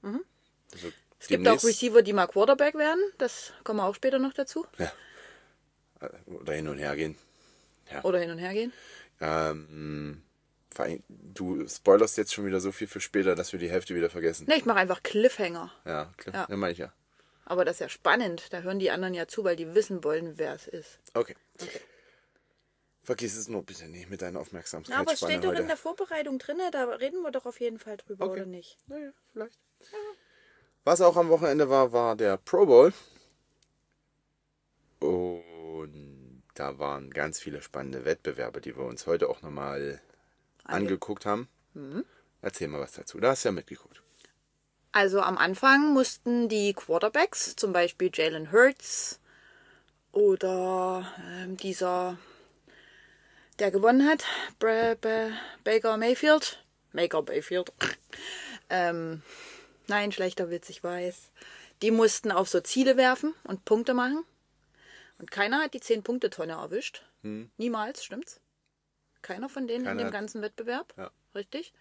Also 0.03 0.89
Es 1.19 1.29
gibt 1.29 1.47
auch 1.49 1.63
Receiver, 1.63 2.03
die 2.03 2.13
mal 2.13 2.27
Quarterback 2.27 2.75
werden. 2.75 3.01
Das 3.19 3.53
kommen 3.65 3.79
wir 3.79 3.85
auch 3.85 3.95
später 3.95 4.19
noch 4.19 4.33
dazu. 4.33 4.67
Ja. 4.79 4.93
Oder 6.27 6.53
hin 6.53 6.69
und 6.69 6.79
her 6.79 6.95
gehen. 6.97 7.17
Oder 8.03 8.19
hin 8.19 8.31
und 8.31 8.39
her 8.39 8.53
gehen. 8.53 8.73
Ähm, 9.21 10.23
du 11.09 11.67
spoilerst 11.69 12.17
jetzt 12.17 12.33
schon 12.35 12.47
wieder 12.47 12.61
so 12.61 12.73
viel 12.73 12.87
für 12.87 13.01
später, 13.01 13.35
dass 13.35 13.53
wir 13.53 13.59
die 13.59 13.71
Hälfte 13.71 13.95
wieder 13.95 14.11
vergessen. 14.11 14.47
Ne, 14.47 14.57
ich 14.57 14.65
mache 14.65 14.79
einfach 14.79 15.03
Cliffhanger. 15.03 15.73
Ja, 15.85 16.13
klar. 16.17 16.35
Ja. 16.35 16.47
Ja, 16.49 16.57
meine 16.57 16.73
ich 16.73 16.79
ja. 16.79 16.93
Aber 17.47 17.65
das 17.65 17.77
ist 17.77 17.81
ja 17.81 17.89
spannend. 17.89 18.53
Da 18.53 18.61
hören 18.61 18.79
die 18.79 18.91
anderen 18.91 19.15
ja 19.15 19.29
zu, 19.29 19.45
weil 19.45 19.57
die 19.57 19.75
wissen 19.75 20.03
wollen, 20.05 20.39
wer 20.39 20.55
es 20.55 20.67
ist. 20.67 20.99
Okay. 21.13 21.37
Vergiss 23.03 23.37
es 23.37 23.49
nur 23.49 23.63
bitte 23.63 23.87
nicht 23.87 24.09
mit 24.09 24.23
deiner 24.23 24.41
Aufmerksamkeit. 24.41 24.91
Ja, 24.91 25.01
aber 25.01 25.13
es 25.13 25.19
steht 25.19 25.45
doch 25.45 25.53
in 25.53 25.67
der 25.67 25.77
Vorbereitung 25.77 26.39
drin, 26.39 26.57
da 26.73 26.85
reden 26.85 27.21
wir 27.21 27.31
doch 27.31 27.45
auf 27.45 27.61
jeden 27.61 27.79
Fall 27.79 27.99
drüber, 27.99 28.25
Okay. 28.25 28.41
oder 28.41 28.47
nicht? 28.47 28.79
Naja, 28.87 29.11
vielleicht. 29.31 29.59
Was 30.85 31.03
auch 31.03 31.17
am 31.17 31.29
Wochenende 31.29 31.69
war, 31.69 31.93
war 31.93 32.17
der 32.17 32.39
Pro 32.39 32.65
Bowl. 32.65 32.95
Und 35.01 36.43
da 36.55 36.79
waren 36.79 37.11
ganz 37.11 37.41
viele 37.41 37.61
spannende 37.61 38.07
Wettbewerbe, 38.07 38.63
die 38.63 38.75
wir 38.75 38.85
uns 38.85 39.07
heute 39.07 39.29
auch 39.29 39.43
nochmal 39.43 40.01
angeguckt 40.65 41.27
haben. 41.27 41.49
Erzähl 42.43 42.69
mal 42.69 42.81
was 42.81 42.93
dazu. 42.93 43.19
Da 43.21 43.31
hast 43.31 43.45
du 43.45 43.49
ja 43.49 43.53
mitgeguckt. 43.53 44.03
Also 44.93 45.21
am 45.21 45.39
Anfang 45.39 45.93
mussten 45.93 46.49
die 46.49 46.73
Quarterbacks, 46.73 47.57
zum 47.57 47.73
Beispiel 47.73 48.11
Jalen 48.15 48.53
Hurts 48.53 49.19
oder 50.13 51.13
ähm, 51.27 51.57
dieser, 51.57 52.17
der 53.59 53.73
gewonnen 53.73 54.09
hat, 54.09 54.25
Bra 54.61 54.95
Ba 55.01 55.31
Baker 55.65 55.97
Mayfield, 55.97 56.65
Baker 56.93 57.23
Mayfield, 57.23 57.73
ähm, 58.71 59.23
nein, 59.89 60.13
schlechter 60.13 60.49
Witz, 60.51 60.69
ich 60.69 60.85
weiß, 60.85 61.33
die 61.83 61.91
mussten 61.91 62.31
auf 62.31 62.49
so 62.49 62.61
Ziele 62.61 62.97
werfen 62.97 63.35
und 63.43 63.65
Punkte 63.65 63.95
machen. 63.95 64.25
Und 65.19 65.31
keiner 65.31 65.63
hat 65.63 65.75
die 65.75 65.81
10-Punkte-Tonne 65.81 66.53
erwischt. 66.53 67.03
Niemals, 67.57 68.05
stimmt's? 68.05 68.41
Keiner 69.25 69.49
von 69.49 69.67
denen 69.67 69.81
in 69.81 69.87
Keiner 69.87 69.99
dem 70.03 70.07
hat- 70.07 70.13
ganzen 70.13 70.43
Wettbewerb. 70.43 70.93
Ja. 70.97 71.11
Richtig? 71.35 71.73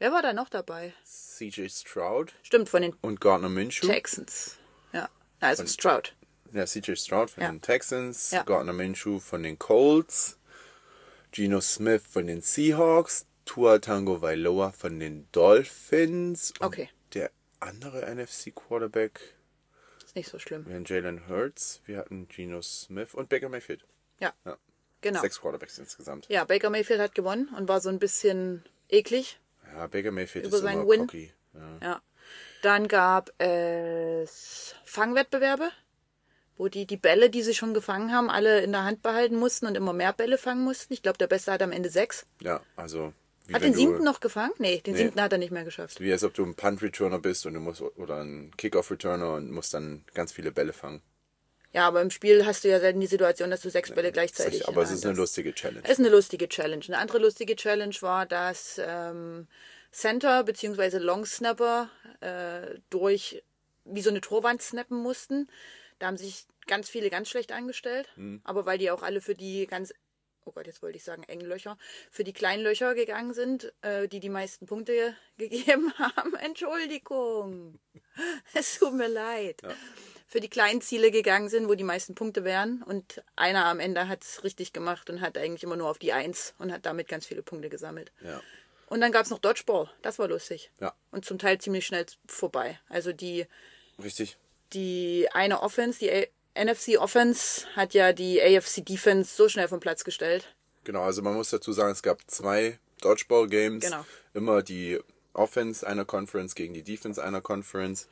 Wer 0.00 0.10
war 0.12 0.22
da 0.22 0.32
noch 0.32 0.48
dabei? 0.48 0.92
CJ 1.04 1.68
Stroud 1.68 2.32
Stimmt, 2.42 2.68
von 2.68 2.82
den 2.82 2.94
und 3.02 3.20
Gardner 3.20 3.48
Minshew. 3.48 3.86
Texans. 3.86 4.56
Ja, 4.92 5.08
also 5.40 5.66
Stroud. 5.66 6.14
Ja, 6.52 6.64
CJ 6.66 6.94
Stroud 6.96 7.30
von 7.30 7.42
Ja. 7.42 7.50
den 7.50 7.60
Texans, 7.60 8.30
Ja. 8.30 8.42
Gardner 8.42 8.72
Minshew 8.72 9.18
von 9.20 9.42
den 9.42 9.58
Colts, 9.58 10.38
Geno 11.32 11.60
Smith 11.60 12.02
von 12.08 12.26
den 12.26 12.40
Seahawks, 12.40 13.26
Tua 13.44 13.78
Tango 13.80 14.22
Vailoa 14.22 14.72
von 14.72 14.98
den 14.98 15.28
Dolphins. 15.32 16.52
Und 16.60 16.66
Okay. 16.66 16.88
Der 17.14 17.30
andere 17.60 18.02
NFC 18.06 18.50
Quarterback, 18.54 19.20
Ist 20.04 20.14
nicht 20.16 20.30
so 20.30 20.38
schlimm. 20.38 20.64
wir 20.66 20.74
hatten 20.74 20.84
Jalen 20.86 21.28
Hurts, 21.28 21.82
wir 21.86 21.98
hatten 21.98 22.28
Geno 22.28 22.62
Smith 22.62 23.14
und 23.14 23.28
Baker 23.28 23.48
Mayfield. 23.48 23.84
Ja, 24.20 24.32
Ja. 24.44 24.56
Genau. 25.00 25.20
Sechs 25.20 25.40
Quarterbacks 25.40 25.78
insgesamt. 25.78 26.26
Ja, 26.28 26.44
Baker 26.44 26.70
Mayfield 26.70 27.00
hat 27.00 27.14
gewonnen 27.14 27.48
und 27.56 27.68
war 27.68 27.80
so 27.80 27.88
ein 27.88 27.98
bisschen 27.98 28.64
eklig. 28.88 29.38
Ja, 29.74 29.86
Baker 29.86 30.10
Mayfield 30.10 30.46
Über 30.46 30.56
ist 30.56 30.62
seinen 30.62 30.80
immer 30.82 30.88
Win. 30.90 31.00
cocky. 31.06 31.32
Ja. 31.54 31.78
Ja. 31.82 32.02
Dann 32.62 32.88
gab 32.88 33.30
es 33.40 34.74
Fangwettbewerbe, 34.84 35.70
wo 36.56 36.68
die 36.68 36.86
die 36.86 36.96
Bälle, 36.96 37.30
die 37.30 37.42
sie 37.42 37.54
schon 37.54 37.74
gefangen 37.74 38.12
haben, 38.12 38.30
alle 38.30 38.60
in 38.62 38.72
der 38.72 38.84
Hand 38.84 39.02
behalten 39.02 39.36
mussten 39.36 39.66
und 39.66 39.76
immer 39.76 39.92
mehr 39.92 40.12
Bälle 40.12 40.38
fangen 40.38 40.64
mussten. 40.64 40.92
Ich 40.92 41.02
glaube, 41.02 41.18
der 41.18 41.28
Beste 41.28 41.52
hat 41.52 41.62
am 41.62 41.72
Ende 41.72 41.90
sechs. 41.90 42.26
ja, 42.40 42.60
also 42.76 43.12
wie 43.46 43.54
Hat 43.54 43.62
den 43.62 43.72
siebten 43.72 44.04
noch 44.04 44.20
gefangen? 44.20 44.52
Nee, 44.58 44.80
den 44.82 44.92
Nee. 44.94 45.04
siebten 45.04 45.22
hat 45.22 45.32
er 45.32 45.38
nicht 45.38 45.52
mehr 45.52 45.64
geschafft. 45.64 46.00
wie 46.00 46.12
als 46.12 46.22
ob 46.22 46.34
du 46.34 46.44
ein 46.44 46.54
Punt 46.54 46.82
Returner 46.82 47.18
bist 47.18 47.46
und 47.46 47.54
du 47.54 47.60
musst 47.60 47.80
oder 47.80 48.22
ein 48.22 48.50
Kickoff 48.58 48.90
Returner 48.90 49.34
und 49.34 49.50
musst 49.50 49.72
dann 49.72 50.04
ganz 50.12 50.32
viele 50.32 50.52
Bälle 50.52 50.72
fangen. 50.74 51.00
Ja, 51.72 51.86
aber 51.86 52.00
im 52.00 52.10
Spiel 52.10 52.46
hast 52.46 52.64
du 52.64 52.68
ja 52.68 52.80
selten 52.80 53.00
die 53.00 53.06
Situation, 53.06 53.50
dass 53.50 53.60
du 53.60 53.70
sechs 53.70 53.90
Bälle 53.92 54.10
gleichzeitig. 54.10 54.66
Aber 54.68 54.82
in 54.82 54.88
es 54.88 54.94
ist 54.94 55.04
eine 55.04 55.12
hast. 55.12 55.18
lustige 55.18 55.54
Challenge. 55.54 55.82
Es 55.84 55.92
ist 55.92 55.98
eine 55.98 56.08
lustige 56.08 56.48
Challenge. 56.48 56.84
Eine 56.86 56.98
andere 56.98 57.18
lustige 57.18 57.56
Challenge 57.56 57.94
war, 58.00 58.24
dass 58.24 58.80
ähm, 58.82 59.46
Center 59.92 60.44
bzw. 60.44 60.98
Long 60.98 61.26
Snapper 61.26 61.90
äh, 62.20 62.78
durch 62.90 63.42
wie 63.84 64.02
so 64.02 64.10
eine 64.10 64.20
Torwand 64.20 64.62
snappen 64.62 64.98
mussten. 64.98 65.48
Da 65.98 66.06
haben 66.06 66.16
sich 66.16 66.46
ganz 66.66 66.88
viele 66.88 67.10
ganz 67.10 67.28
schlecht 67.28 67.52
angestellt. 67.52 68.08
Aber 68.44 68.66
weil 68.66 68.78
die 68.78 68.90
auch 68.90 69.02
alle 69.02 69.20
für 69.20 69.34
die 69.34 69.66
ganz, 69.66 69.92
oh 70.44 70.52
Gott, 70.52 70.66
jetzt 70.66 70.82
wollte 70.82 70.96
ich 70.98 71.04
sagen 71.04 71.22
Englöcher, 71.24 71.76
für 72.10 72.24
die 72.24 72.32
kleinen 72.32 72.62
Löcher 72.62 72.94
gegangen 72.94 73.34
sind, 73.34 73.72
äh, 73.82 74.08
die 74.08 74.20
die 74.20 74.28
meisten 74.28 74.66
Punkte 74.66 75.14
gegeben 75.38 75.92
haben. 75.98 76.34
Entschuldigung. 76.34 77.78
Es 78.52 78.78
tut 78.78 78.94
mir 78.94 79.08
leid. 79.08 79.62
Für 80.30 80.40
die 80.40 80.50
kleinen 80.50 80.82
Ziele 80.82 81.10
gegangen 81.10 81.48
sind, 81.48 81.68
wo 81.68 81.74
die 81.74 81.84
meisten 81.84 82.14
Punkte 82.14 82.44
wären. 82.44 82.82
Und 82.82 83.22
einer 83.34 83.64
am 83.64 83.80
Ende 83.80 84.08
hat 84.08 84.22
es 84.22 84.44
richtig 84.44 84.74
gemacht 84.74 85.08
und 85.08 85.22
hat 85.22 85.38
eigentlich 85.38 85.62
immer 85.62 85.76
nur 85.76 85.88
auf 85.88 85.98
die 85.98 86.12
Eins 86.12 86.54
und 86.58 86.70
hat 86.70 86.84
damit 86.84 87.08
ganz 87.08 87.26
viele 87.26 87.42
Punkte 87.42 87.70
gesammelt. 87.70 88.12
Ja. 88.22 88.40
Und 88.88 89.00
dann 89.00 89.10
gab 89.10 89.24
es 89.24 89.30
noch 89.30 89.38
Dodgeball. 89.38 89.90
Das 90.02 90.18
war 90.18 90.28
lustig. 90.28 90.70
Ja. 90.80 90.94
Und 91.10 91.24
zum 91.24 91.38
Teil 91.38 91.58
ziemlich 91.58 91.86
schnell 91.86 92.04
vorbei. 92.26 92.78
Also 92.90 93.12
die, 93.12 93.46
Richtig. 94.02 94.36
die 94.74 95.28
eine 95.32 95.62
Offense, 95.62 95.98
die 95.98 96.10
A 96.10 96.26
NFC 96.62 96.98
Offense, 96.98 97.66
hat 97.74 97.94
ja 97.94 98.12
die 98.12 98.42
AFC 98.42 98.84
Defense 98.84 99.34
so 99.34 99.48
schnell 99.48 99.68
vom 99.68 99.80
Platz 99.80 100.04
gestellt. 100.04 100.54
Genau, 100.84 101.02
also 101.02 101.22
man 101.22 101.34
muss 101.34 101.50
dazu 101.50 101.72
sagen, 101.72 101.92
es 101.92 102.02
gab 102.02 102.28
zwei 102.30 102.78
Dodgeball-Games. 103.00 103.84
Genau. 103.84 104.04
Immer 104.34 104.62
die 104.62 104.98
Offense 105.32 105.86
einer 105.86 106.04
Conference 106.04 106.54
gegen 106.54 106.74
die 106.74 106.82
Defense 106.82 107.22
einer 107.22 107.40
Conference. 107.40 108.08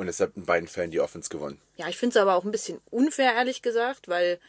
Und 0.00 0.08
es 0.08 0.18
hat 0.18 0.34
in 0.34 0.46
beiden 0.46 0.66
Fällen 0.66 0.90
die 0.90 1.00
Offense 1.00 1.28
gewonnen. 1.28 1.60
Ja, 1.76 1.86
ich 1.86 1.98
finde 1.98 2.16
es 2.18 2.22
aber 2.22 2.34
auch 2.34 2.44
ein 2.44 2.50
bisschen 2.52 2.80
unfair, 2.90 3.34
ehrlich 3.34 3.60
gesagt, 3.60 4.08
weil 4.08 4.40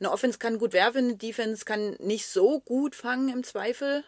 eine 0.00 0.10
Offense 0.10 0.38
kann 0.38 0.58
gut 0.58 0.72
werfen, 0.72 1.04
eine 1.04 1.16
Defense 1.16 1.66
kann 1.66 1.90
nicht 1.98 2.26
so 2.26 2.60
gut 2.60 2.94
fangen 2.94 3.28
im 3.28 3.44
Zweifel. 3.44 4.02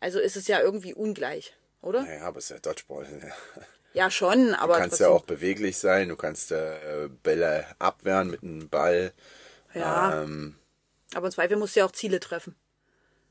Also 0.00 0.18
ist 0.18 0.34
es 0.36 0.48
ja 0.48 0.60
irgendwie 0.60 0.94
ungleich, 0.94 1.54
oder? 1.80 2.02
Naja, 2.02 2.22
aber 2.24 2.38
es 2.38 2.46
ist 2.46 2.50
ja 2.50 2.58
Dodgeball. 2.58 3.06
Ja, 3.94 4.10
schon, 4.10 4.54
aber 4.54 4.74
Du 4.74 4.80
kannst 4.80 5.00
ja 5.00 5.08
auch 5.08 5.22
beweglich 5.24 5.76
sein, 5.76 6.08
du 6.08 6.16
kannst 6.16 6.50
äh, 6.50 7.08
Bälle 7.22 7.66
abwehren 7.78 8.30
mit 8.30 8.42
einem 8.42 8.68
Ball. 8.70 9.12
Ja, 9.74 10.22
Ähm, 10.22 10.56
aber 11.14 11.26
im 11.26 11.32
Zweifel 11.32 11.58
musst 11.58 11.76
du 11.76 11.80
ja 11.80 11.86
auch 11.86 11.92
Ziele 11.92 12.18
treffen. 12.18 12.56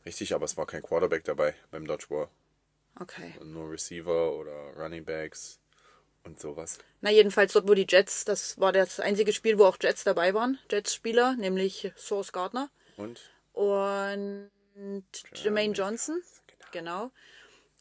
richtig, 0.06 0.34
aber 0.36 0.46
es 0.46 0.56
war 0.58 0.68
kein 0.68 0.84
Quarterback 0.84 1.24
dabei 1.24 1.56
beim 1.72 1.88
Dodgeball. 1.88 2.28
Okay. 3.00 3.34
Nur 3.44 3.72
Receiver 3.72 4.34
oder 4.34 4.54
Running 4.78 5.04
Backs 5.04 5.61
und 6.24 6.40
sowas. 6.40 6.78
Na, 7.02 7.10
jedenfalls 7.12 7.54
dort, 7.54 7.68
wo 7.68 7.74
die 7.74 7.86
Jets, 7.90 8.26
das 8.26 8.60
war 8.60 8.72
das 8.72 9.00
einzige 9.00 9.34
Spiel, 9.34 9.58
wo 9.58 9.66
auch 9.66 9.78
Jets 9.82 10.04
dabei 10.04 10.34
waren. 10.34 10.60
Jets-Spieler, 10.70 11.36
nämlich 11.36 11.92
Source 11.98 12.32
Gardner 12.32 12.70
Und 12.98 13.20
und 13.54 14.50
Jermaine 15.36 15.74
Johnson. 15.74 16.22
Genau. 16.72 17.12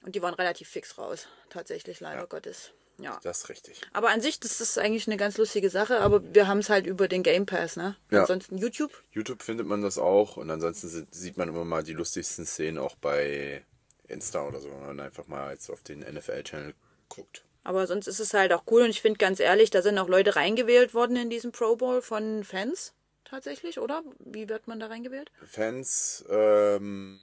Und 0.02 0.14
die 0.16 0.22
waren 0.22 0.34
relativ 0.34 0.68
fix 0.68 0.98
raus. 0.98 1.28
Tatsächlich, 1.50 2.00
leider 2.00 2.26
Gottes. 2.26 2.72
Ja. 2.98 3.18
das 3.22 3.38
ist 3.44 3.48
richtig. 3.48 3.80
Aber 3.94 4.10
an 4.10 4.20
sich, 4.20 4.40
das 4.40 4.60
ist 4.60 4.76
eigentlich 4.78 5.06
eine 5.06 5.16
ganz 5.16 5.38
lustige 5.38 5.70
Sache, 5.70 6.00
aber 6.00 6.22
wir 6.34 6.46
haben 6.48 6.58
es 6.58 6.68
halt 6.68 6.86
über 6.86 7.08
den 7.08 7.22
Game 7.22 7.46
Pass, 7.46 7.76
ne? 7.76 7.96
Ja. 8.10 8.20
Ansonsten 8.20 8.58
YouTube. 8.58 8.92
YouTube 9.10 9.42
findet 9.42 9.66
man 9.66 9.80
das 9.80 9.96
auch 9.96 10.36
und 10.36 10.50
ansonsten 10.50 10.88
si- 10.88 11.06
sieht 11.10 11.38
man 11.38 11.48
immer 11.48 11.64
mal 11.64 11.82
die 11.82 11.94
lustigsten 11.94 12.44
Szenen 12.44 12.76
auch 12.76 12.96
bei 12.96 13.64
Insta 14.06 14.46
oder 14.46 14.60
so, 14.60 14.70
wenn 14.70 14.84
man 14.84 15.00
einfach 15.00 15.26
mal 15.28 15.50
jetzt 15.52 15.70
auf 15.70 15.82
den 15.82 16.00
NFL-Channel 16.00 16.74
guckt. 17.08 17.42
Aber 17.62 17.86
sonst 17.86 18.06
ist 18.06 18.20
es 18.20 18.32
halt 18.34 18.52
auch 18.52 18.64
cool 18.70 18.82
und 18.82 18.90
ich 18.90 19.02
finde 19.02 19.18
ganz 19.18 19.38
ehrlich, 19.40 19.70
da 19.70 19.82
sind 19.82 19.98
auch 19.98 20.08
Leute 20.08 20.36
reingewählt 20.36 20.94
worden 20.94 21.16
in 21.16 21.30
diesen 21.30 21.52
Pro 21.52 21.76
Bowl 21.76 22.00
von 22.02 22.44
Fans. 22.44 22.94
Tatsächlich, 23.24 23.78
oder? 23.78 24.02
Wie 24.18 24.48
wird 24.48 24.66
man 24.66 24.80
da 24.80 24.86
reingewählt? 24.86 25.30
Fans, 25.46 26.24
ähm, 26.30 27.20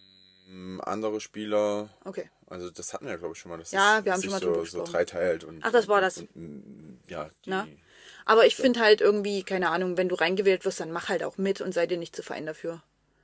andere 0.84 1.20
Spieler, 1.20 1.90
Okay. 2.06 2.30
also 2.48 2.70
das 2.70 2.94
hatten 2.94 3.06
wir 3.06 3.12
ja 3.12 3.18
glaube 3.18 3.34
ich 3.34 3.40
schon 3.40 3.50
mal. 3.52 3.58
Das 3.58 3.72
Ja, 3.72 4.00
wir 4.04 4.14
haben 4.14 4.22
schon 4.22 4.32
mal 4.32 4.40
so, 4.40 4.64
so 4.64 4.84
dreiteilt 4.84 5.44
und 5.44 5.66
Ach, 5.66 5.72
das 5.72 5.88
war 5.88 6.00
das. 6.00 6.20
Und, 6.20 6.30
und, 6.36 7.00
ja, 7.10 7.30
die? 7.46 7.78
Aber 8.26 8.46
ich 8.46 8.56
finde 8.56 8.80
halt 8.80 9.02
irgendwie, 9.02 9.44
keine 9.44 9.70
Ahnung, 9.70 9.98
wenn 9.98 10.10
du 10.10 10.16
reingewählt 10.16 10.66
wirst, 10.66 10.80
dann 10.80 10.92
mach 10.92 11.10
halt 11.10 11.24
auch 11.24 11.38
mit 11.38 11.62
und 11.62 11.74
sei 11.74 11.88
dir 11.88 11.98
nicht 11.98 12.16
zu 12.16 12.24
fein 12.24 12.46
dafür. 12.46 12.84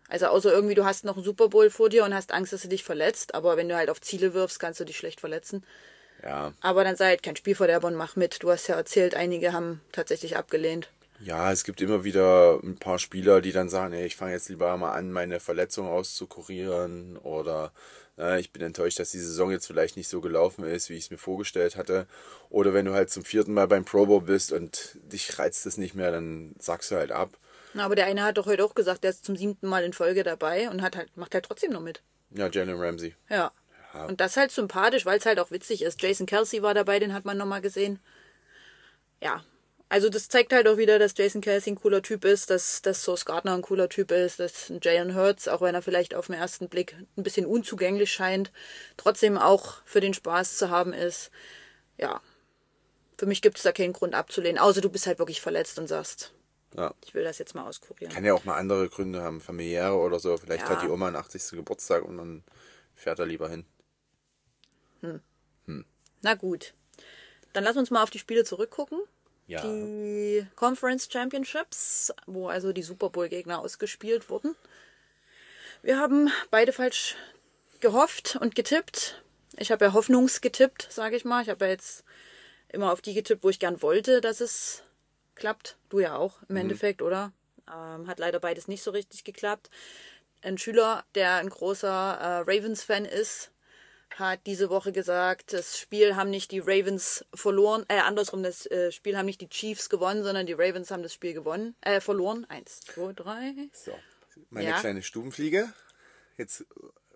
Also 0.09 0.27
außer 0.27 0.51
irgendwie, 0.51 0.75
du 0.75 0.85
hast 0.85 1.05
noch 1.05 1.15
einen 1.15 1.25
Super 1.25 1.49
Bowl 1.49 1.69
vor 1.69 1.89
dir 1.89 2.03
und 2.03 2.13
hast 2.13 2.31
Angst, 2.33 2.53
dass 2.53 2.61
du 2.61 2.67
dich 2.67 2.83
verletzt, 2.83 3.35
aber 3.35 3.57
wenn 3.57 3.69
du 3.69 3.75
halt 3.75 3.89
auf 3.89 4.01
Ziele 4.01 4.33
wirfst, 4.33 4.59
kannst 4.59 4.79
du 4.79 4.85
dich 4.85 4.97
schlecht 4.97 5.19
verletzen. 5.19 5.65
Ja, 6.23 6.53
Aber 6.61 6.83
dann 6.83 6.95
sei 6.95 7.07
halt 7.09 7.23
kein 7.23 7.35
Spielverderber 7.35 7.87
und 7.87 7.95
mach 7.95 8.15
mit. 8.15 8.43
Du 8.43 8.49
hast 8.49 8.67
ja 8.67 8.75
erzählt, 8.75 9.15
einige 9.15 9.53
haben 9.53 9.81
tatsächlich 9.91 10.37
abgelehnt. 10.37 10.89
Ja, 11.19 11.51
es 11.51 11.63
gibt 11.63 11.79
immer 11.81 12.03
wieder 12.03 12.59
ein 12.63 12.75
paar 12.75 12.99
Spieler, 12.99 13.39
die 13.41 13.51
dann 13.51 13.69
sagen, 13.69 13.93
ey, 13.93 14.05
ich 14.05 14.15
fange 14.15 14.33
jetzt 14.33 14.49
lieber 14.49 14.75
mal 14.77 14.91
an, 14.93 15.11
meine 15.11 15.39
Verletzung 15.39 15.87
auszukurieren 15.87 17.17
oder 17.17 17.71
äh, 18.17 18.39
ich 18.39 18.51
bin 18.51 18.61
enttäuscht, 18.61 18.99
dass 18.99 19.11
die 19.11 19.19
Saison 19.19 19.51
jetzt 19.51 19.67
vielleicht 19.67 19.95
nicht 19.95 20.09
so 20.09 20.21
gelaufen 20.21 20.65
ist, 20.65 20.89
wie 20.89 20.95
ich 20.95 21.05
es 21.05 21.11
mir 21.11 21.17
vorgestellt 21.17 21.77
hatte. 21.77 22.07
Oder 22.49 22.73
wenn 22.73 22.85
du 22.85 22.93
halt 22.93 23.09
zum 23.09 23.23
vierten 23.23 23.53
Mal 23.53 23.67
beim 23.67 23.85
Pro 23.85 24.05
Bowl 24.05 24.21
bist 24.21 24.51
und 24.51 24.97
dich 25.03 25.39
reizt 25.39 25.65
es 25.65 25.77
nicht 25.77 25.95
mehr, 25.95 26.11
dann 26.11 26.55
sagst 26.59 26.91
du 26.91 26.95
halt 26.95 27.11
ab. 27.11 27.37
Na, 27.73 27.85
aber 27.85 27.95
der 27.95 28.05
eine 28.05 28.23
hat 28.23 28.37
doch 28.37 28.45
heute 28.45 28.63
auch 28.63 28.75
gesagt, 28.75 29.03
der 29.03 29.11
ist 29.11 29.25
zum 29.25 29.35
siebten 29.35 29.67
Mal 29.67 29.83
in 29.83 29.93
Folge 29.93 30.23
dabei 30.23 30.69
und 30.69 30.81
hat 30.81 30.95
halt, 30.95 31.15
macht 31.17 31.33
halt 31.33 31.45
trotzdem 31.45 31.71
noch 31.71 31.81
mit. 31.81 32.01
Ja, 32.31 32.49
Jalen 32.49 32.79
Ramsey. 32.79 33.15
Ja. 33.29 33.51
Und 34.07 34.19
das 34.21 34.37
halt 34.37 34.51
sympathisch, 34.51 35.05
weil 35.05 35.19
es 35.19 35.25
halt 35.25 35.39
auch 35.39 35.51
witzig 35.51 35.81
ist. 35.83 36.01
Jason 36.01 36.25
Kelsey 36.25 36.61
war 36.63 36.73
dabei, 36.73 36.99
den 36.99 37.13
hat 37.13 37.25
man 37.25 37.37
nochmal 37.37 37.61
gesehen. 37.61 37.99
Ja. 39.21 39.43
Also 39.89 40.09
das 40.09 40.27
zeigt 40.27 40.51
halt 40.53 40.67
auch 40.67 40.77
wieder, 40.77 40.97
dass 40.97 41.13
Jason 41.15 41.41
Kelsey 41.41 41.73
ein 41.73 41.75
cooler 41.75 42.01
Typ 42.01 42.25
ist, 42.25 42.49
dass, 42.49 42.81
dass 42.81 43.03
Source 43.03 43.25
Gardner 43.25 43.53
ein 43.53 43.61
cooler 43.61 43.89
Typ 43.89 44.11
ist, 44.11 44.39
dass 44.39 44.71
Jalen 44.81 45.15
Hurts, 45.15 45.47
auch 45.47 45.61
wenn 45.61 45.75
er 45.75 45.83
vielleicht 45.83 46.15
auf 46.15 46.25
den 46.27 46.35
ersten 46.35 46.67
Blick 46.67 46.95
ein 47.15 47.21
bisschen 47.21 47.45
unzugänglich 47.45 48.11
scheint, 48.11 48.51
trotzdem 48.97 49.37
auch 49.37 49.83
für 49.85 50.01
den 50.01 50.15
Spaß 50.15 50.57
zu 50.57 50.71
haben 50.71 50.93
ist. 50.93 51.29
Ja. 51.99 52.21
Für 53.19 53.27
mich 53.27 53.43
gibt 53.43 53.57
es 53.57 53.63
da 53.63 53.71
keinen 53.71 53.93
Grund 53.93 54.15
abzulehnen, 54.15 54.57
außer 54.57 54.81
du 54.81 54.89
bist 54.89 55.05
halt 55.05 55.19
wirklich 55.19 55.41
verletzt 55.41 55.77
und 55.77 55.85
sagst, 55.87 56.33
Ja. 56.75 56.91
ich 57.05 57.13
will 57.13 57.23
das 57.23 57.37
jetzt 57.37 57.53
mal 57.53 57.67
auskurieren. 57.67 58.11
Kann 58.11 58.25
ja 58.25 58.33
auch 58.33 58.45
mal 58.45 58.57
andere 58.57 58.89
Gründe 58.89 59.21
haben, 59.21 59.41
familiäre 59.41 59.95
oder 59.95 60.19
so. 60.19 60.35
Vielleicht 60.37 60.63
Ja. 60.63 60.69
hat 60.69 60.81
die 60.81 60.89
Oma 60.89 61.05
einen 61.07 61.17
80. 61.17 61.55
Geburtstag 61.55 62.03
und 62.03 62.17
dann 62.17 62.43
fährt 62.95 63.19
er 63.19 63.27
lieber 63.27 63.47
hin. 63.47 63.65
Na 66.21 66.33
gut. 66.35 66.73
Dann 67.51 67.63
lass 67.63 67.77
uns 67.77 67.91
mal 67.91 68.01
auf 68.01 68.09
die 68.09 68.19
Spiele 68.19 68.43
zurückgucken. 68.43 68.99
Ja. 69.45 69.61
Die 69.61 70.47
Conference 70.55 71.09
Championships, 71.11 72.13
wo 72.25 72.47
also 72.47 72.71
die 72.71 72.81
Super 72.81 73.09
Bowl-Gegner 73.09 73.59
ausgespielt 73.59 74.29
wurden. 74.29 74.55
Wir 75.81 75.99
haben 75.99 76.31
beide 76.49 76.71
falsch 76.71 77.15
gehofft 77.81 78.37
und 78.39 78.55
getippt. 78.55 79.21
Ich 79.57 79.71
habe 79.71 79.85
ja 79.85 79.93
hoffnungsgetippt, 79.93 80.87
sage 80.89 81.17
ich 81.17 81.25
mal. 81.25 81.43
Ich 81.43 81.49
habe 81.49 81.65
ja 81.65 81.71
jetzt 81.71 82.05
immer 82.69 82.91
auf 82.91 83.01
die 83.01 83.13
getippt, 83.13 83.43
wo 83.43 83.49
ich 83.49 83.59
gern 83.59 83.81
wollte, 83.81 84.21
dass 84.21 84.39
es 84.39 84.83
klappt. 85.35 85.77
Du 85.89 85.99
ja 85.99 86.15
auch 86.15 86.41
im 86.47 86.55
Endeffekt, 86.55 87.01
oder? 87.01 87.33
Ähm, 87.67 88.07
hat 88.07 88.19
leider 88.19 88.39
beides 88.39 88.69
nicht 88.69 88.81
so 88.81 88.91
richtig 88.91 89.25
geklappt. 89.25 89.69
Ein 90.41 90.57
Schüler, 90.57 91.03
der 91.15 91.35
ein 91.35 91.49
großer 91.49 91.89
äh, 91.89 92.37
Ravens-Fan 92.49 93.05
ist, 93.05 93.51
hat 94.19 94.41
diese 94.45 94.69
Woche 94.69 94.91
gesagt, 94.91 95.53
das 95.53 95.77
Spiel 95.79 96.15
haben 96.15 96.29
nicht 96.29 96.51
die 96.51 96.59
Ravens 96.59 97.25
verloren, 97.33 97.85
äh, 97.89 97.99
andersrum, 97.99 98.43
das 98.43 98.65
äh, 98.67 98.91
Spiel 98.91 99.17
haben 99.17 99.25
nicht 99.25 99.41
die 99.41 99.49
Chiefs 99.49 99.89
gewonnen, 99.89 100.23
sondern 100.23 100.45
die 100.45 100.53
Ravens 100.53 100.91
haben 100.91 101.03
das 101.03 101.13
Spiel 101.13 101.33
gewonnen, 101.33 101.75
äh, 101.81 101.99
verloren. 101.99 102.45
Eins, 102.49 102.81
zwei, 102.81 103.13
drei. 103.13 103.53
So. 103.73 103.91
Meine 104.49 104.69
Ja. 104.69 104.79
kleine 104.79 105.03
Stubenfliege. 105.03 105.71
Jetzt 106.37 106.65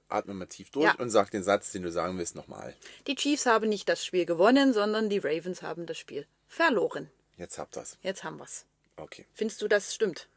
atme 0.10 0.34
mal 0.34 0.46
tief 0.46 0.70
durch 0.70 0.86
Ja. 0.86 0.96
und 0.96 1.10
sag 1.10 1.32
den 1.32 1.44
Satz, 1.44 1.72
den 1.72 1.84
du 1.84 1.92
sagen 1.92 2.18
willst, 2.18 2.36
nochmal. 2.36 2.76
Die 3.08 3.16
Chiefs 3.16 3.46
haben 3.46 3.68
nicht 3.70 3.90
das 3.90 4.06
Spiel 4.06 4.26
gewonnen, 4.26 4.74
sondern 4.74 5.10
die 5.10 5.18
Ravens 5.20 5.62
haben 5.62 5.86
das 5.86 5.98
Spiel 5.98 6.26
verloren. 6.48 7.10
Jetzt 7.38 7.58
habt 7.58 7.76
ihr's. 7.78 7.98
Jetzt 8.02 8.24
haben 8.24 8.38
wir's. 8.40 8.66
Okay. 8.96 9.26
Findest 9.34 9.62
du, 9.62 9.68
das 9.68 9.94
stimmt? 9.94 10.28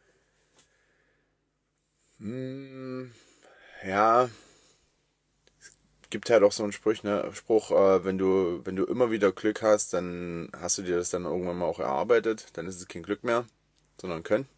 Ja. 3.83 4.29
Es 6.11 6.13
gibt 6.13 6.29
halt 6.29 6.43
auch 6.43 6.51
so 6.51 6.65
einen 6.65 6.73
Spruch, 6.73 7.05
ne? 7.05 7.31
Spruch 7.33 7.71
äh, 7.71 8.05
wenn 8.05 8.19
du, 8.19 8.63
wenn 8.65 8.75
du 8.75 8.85
immer 8.85 9.13
wieder 9.13 9.31
Glück 9.31 9.63
hast, 9.63 9.93
dann 9.95 10.51
hast 10.61 10.77
du 10.77 10.83
dir 10.83 10.97
das 10.97 11.11
dann 11.11 11.25
irgendwann 11.25 11.59
mal 11.59 11.67
auch 11.67 11.79
erarbeitet. 11.79 12.49
Dann 12.55 12.67
ist 12.67 12.81
es 12.81 12.89
kein 12.89 13.05
Glück 13.05 13.23
mehr, 13.23 13.45
sondern 14.01 14.25
Können. 14.25 14.49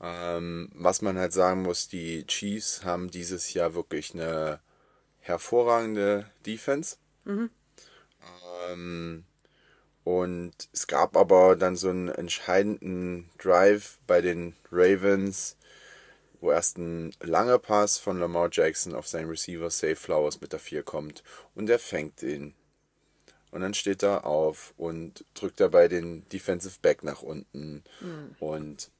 Ähm, 0.00 0.70
was 0.74 1.00
man 1.00 1.16
halt 1.16 1.32
sagen 1.32 1.62
muss, 1.62 1.86
die 1.86 2.26
Chiefs 2.26 2.84
haben 2.84 3.12
dieses 3.12 3.54
Jahr 3.54 3.74
wirklich 3.74 4.12
eine 4.12 4.58
hervorragende 5.20 6.26
Defense. 6.44 6.96
Ähm, 8.72 9.22
und 10.02 10.52
es 10.72 10.88
gab 10.88 11.16
aber 11.16 11.54
dann 11.54 11.76
so 11.76 11.90
einen 11.90 12.08
entscheidenden 12.08 13.30
Drive 13.38 14.00
bei 14.08 14.20
den 14.20 14.56
Ravens, 14.72 15.56
wo 16.42 16.50
erst 16.50 16.76
ein 16.76 17.14
langer 17.20 17.58
Pass 17.58 17.98
von 17.98 18.18
Lamar 18.18 18.48
Jackson 18.52 18.94
auf 18.94 19.06
seinen 19.06 19.30
Receiver 19.30 19.70
Safe 19.70 19.96
Flowers 19.96 20.40
mit 20.40 20.52
der 20.52 20.58
4 20.58 20.82
kommt 20.82 21.22
und 21.54 21.70
er 21.70 21.78
fängt 21.78 22.22
ihn. 22.22 22.54
Und 23.52 23.60
dann 23.60 23.74
steht 23.74 24.02
er 24.02 24.26
auf 24.26 24.74
und 24.76 25.24
drückt 25.34 25.60
dabei 25.60 25.86
den 25.86 26.28
Defensive 26.30 26.78
Back 26.82 27.04
nach 27.04 27.22
unten 27.22 27.84
und 28.40 28.90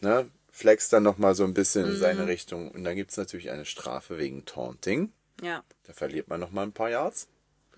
ne, 0.00 0.30
flext 0.52 0.92
dann 0.92 1.02
nochmal 1.02 1.34
so 1.34 1.44
ein 1.44 1.54
bisschen 1.54 1.86
in 1.86 1.96
seine 1.96 2.26
Richtung. 2.26 2.70
Und 2.70 2.84
dann 2.84 2.94
gibt 2.94 3.10
es 3.10 3.16
natürlich 3.16 3.50
eine 3.50 3.64
Strafe 3.64 4.18
wegen 4.18 4.44
Taunting. 4.44 5.12
Ja. 5.42 5.64
Da 5.84 5.92
verliert 5.92 6.28
man 6.28 6.40
nochmal 6.40 6.66
ein 6.66 6.72
paar 6.72 6.90
Yards. 6.90 7.28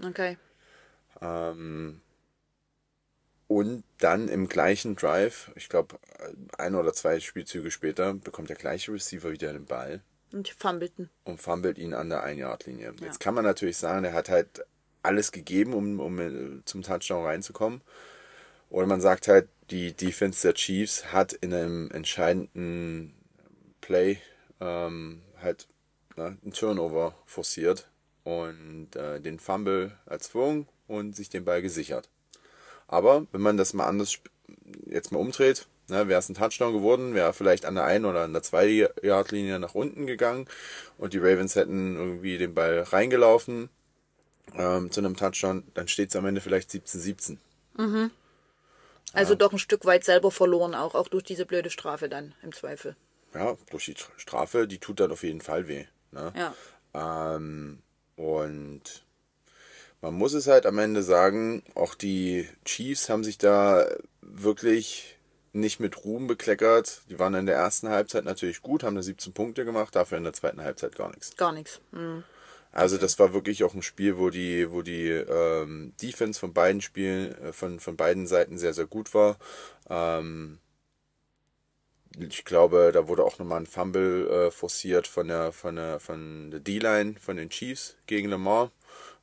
Okay. 0.04 0.36
Und 3.48 3.82
dann 3.98 4.28
im 4.28 4.46
gleichen 4.46 4.94
Drive, 4.94 5.50
ich 5.56 5.68
glaube 5.70 5.98
ein 6.58 6.74
oder 6.74 6.92
zwei 6.92 7.18
Spielzüge 7.18 7.70
später, 7.70 8.12
bekommt 8.14 8.50
der 8.50 8.56
gleiche 8.56 8.92
Receiver 8.92 9.32
wieder 9.32 9.52
den 9.52 9.64
Ball 9.64 10.02
Und 10.32 10.48
die 10.48 10.52
fummelten. 10.52 11.08
und 11.24 11.40
fummelt 11.40 11.78
ihn 11.78 11.94
an 11.94 12.10
der 12.10 12.22
Ein-Yard-Linie. 12.22 12.94
Jetzt 13.00 13.20
kann 13.20 13.34
man 13.34 13.44
natürlich 13.44 13.78
sagen, 13.78 14.04
er 14.04 14.12
hat 14.12 14.28
halt 14.28 14.66
alles 15.02 15.32
gegeben, 15.32 15.72
um, 15.72 15.98
um 15.98 16.18
äh, 16.20 16.62
zum 16.66 16.82
Touchdown 16.82 17.24
reinzukommen. 17.24 17.80
Oder 18.68 18.86
man 18.86 19.00
sagt 19.00 19.28
halt, 19.28 19.48
die 19.70 19.94
Defense 19.94 20.42
der 20.46 20.52
Chiefs 20.54 21.12
hat 21.12 21.32
in 21.32 21.54
einem 21.54 21.90
entscheidenden 21.90 23.14
Play 23.80 24.18
ähm, 24.60 25.22
halt 25.40 25.66
ne, 26.16 26.36
einen 26.42 26.52
Turnover 26.52 27.14
forciert 27.24 27.88
und 28.24 28.94
äh, 28.94 29.20
den 29.20 29.38
Fumble 29.38 29.92
erzwungen 30.04 30.68
und 30.86 31.16
sich 31.16 31.30
den 31.30 31.46
Ball 31.46 31.62
gesichert. 31.62 32.10
Aber 32.88 33.26
wenn 33.32 33.40
man 33.40 33.56
das 33.56 33.74
mal 33.74 33.86
anders 33.86 34.18
jetzt 34.86 35.12
mal 35.12 35.18
umdreht, 35.18 35.66
ne, 35.88 36.08
wäre 36.08 36.18
es 36.18 36.28
ein 36.28 36.34
Touchdown 36.34 36.72
geworden, 36.72 37.14
wäre 37.14 37.32
vielleicht 37.32 37.64
an 37.64 37.74
der 37.74 37.84
einen 37.84 38.04
oder 38.06 38.22
an 38.22 38.32
der 38.32 38.42
zwei 38.42 38.88
Yard 39.02 39.30
Linie 39.30 39.58
nach 39.58 39.74
unten 39.74 40.06
gegangen 40.06 40.46
und 40.96 41.12
die 41.12 41.18
Ravens 41.18 41.54
hätten 41.54 41.96
irgendwie 41.96 42.38
den 42.38 42.54
Ball 42.54 42.80
reingelaufen 42.80 43.68
ähm, 44.56 44.90
zu 44.90 45.00
einem 45.00 45.16
Touchdown, 45.16 45.64
dann 45.74 45.88
steht 45.88 46.08
es 46.10 46.16
am 46.16 46.26
Ende 46.26 46.40
vielleicht 46.40 46.70
17-17. 46.70 47.36
Also 49.12 49.34
doch 49.34 49.52
ein 49.52 49.58
Stück 49.58 49.84
weit 49.84 50.04
selber 50.04 50.30
verloren, 50.30 50.74
auch, 50.74 50.94
auch 50.94 51.08
durch 51.08 51.24
diese 51.24 51.46
blöde 51.46 51.70
Strafe 51.70 52.08
dann 52.08 52.34
im 52.42 52.52
Zweifel. 52.52 52.96
Ja, 53.34 53.56
durch 53.70 53.84
die 53.86 53.94
Tra- 53.94 54.08
Strafe, 54.16 54.66
die 54.66 54.78
tut 54.78 55.00
dann 55.00 55.12
auf 55.12 55.22
jeden 55.22 55.40
Fall 55.40 55.68
weh. 55.68 55.84
Ne? 56.12 56.32
Ja. 56.34 57.34
Ähm, 57.34 57.80
und 58.16 59.04
man 60.00 60.14
muss 60.14 60.32
es 60.32 60.46
halt 60.46 60.66
am 60.66 60.78
Ende 60.78 61.02
sagen, 61.02 61.62
auch 61.74 61.94
die 61.94 62.48
Chiefs 62.64 63.08
haben 63.08 63.24
sich 63.24 63.38
da 63.38 63.86
wirklich 64.20 65.16
nicht 65.52 65.80
mit 65.80 66.04
Ruhm 66.04 66.26
bekleckert. 66.26 67.02
Die 67.08 67.18
waren 67.18 67.34
in 67.34 67.46
der 67.46 67.56
ersten 67.56 67.88
Halbzeit 67.88 68.24
natürlich 68.24 68.62
gut, 68.62 68.82
haben 68.82 68.96
da 68.96 69.02
17 69.02 69.32
Punkte 69.32 69.64
gemacht, 69.64 69.96
dafür 69.96 70.18
in 70.18 70.24
der 70.24 70.32
zweiten 70.32 70.62
Halbzeit 70.62 70.94
gar 70.96 71.10
nichts. 71.10 71.36
Gar 71.36 71.52
nichts. 71.52 71.80
Mhm. 71.90 72.24
Also 72.70 72.98
das 72.98 73.18
war 73.18 73.32
wirklich 73.32 73.64
auch 73.64 73.74
ein 73.74 73.82
Spiel, 73.82 74.18
wo 74.18 74.30
die, 74.30 74.70
wo 74.70 74.82
die 74.82 75.08
ähm, 75.08 75.94
Defense 76.00 76.38
von 76.38 76.52
beiden 76.52 76.80
Spielen, 76.80 77.32
äh, 77.42 77.52
von, 77.52 77.80
von 77.80 77.96
beiden 77.96 78.26
Seiten 78.26 78.58
sehr, 78.58 78.74
sehr 78.74 78.86
gut 78.86 79.14
war. 79.14 79.38
Ähm, 79.88 80.58
ich 82.18 82.44
glaube, 82.44 82.90
da 82.92 83.08
wurde 83.08 83.24
auch 83.24 83.38
nochmal 83.38 83.60
ein 83.60 83.66
Fumble 83.66 84.28
äh, 84.28 84.50
forciert 84.50 85.06
von 85.06 85.28
der, 85.28 85.52
von 85.52 85.76
der, 85.76 86.00
von 86.00 86.50
der 86.50 86.60
D-Line 86.60 87.14
von 87.20 87.36
den 87.36 87.50
Chiefs 87.50 87.96
gegen 88.06 88.28
Lamar, 88.28 88.70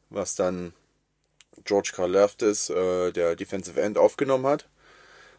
was 0.10 0.36
dann 0.36 0.74
George 1.64 1.92
Karlaftis, 1.96 2.70
äh, 2.70 3.12
der 3.12 3.36
Defensive 3.36 3.82
End, 3.82 3.98
aufgenommen 3.98 4.46
hat. 4.46 4.68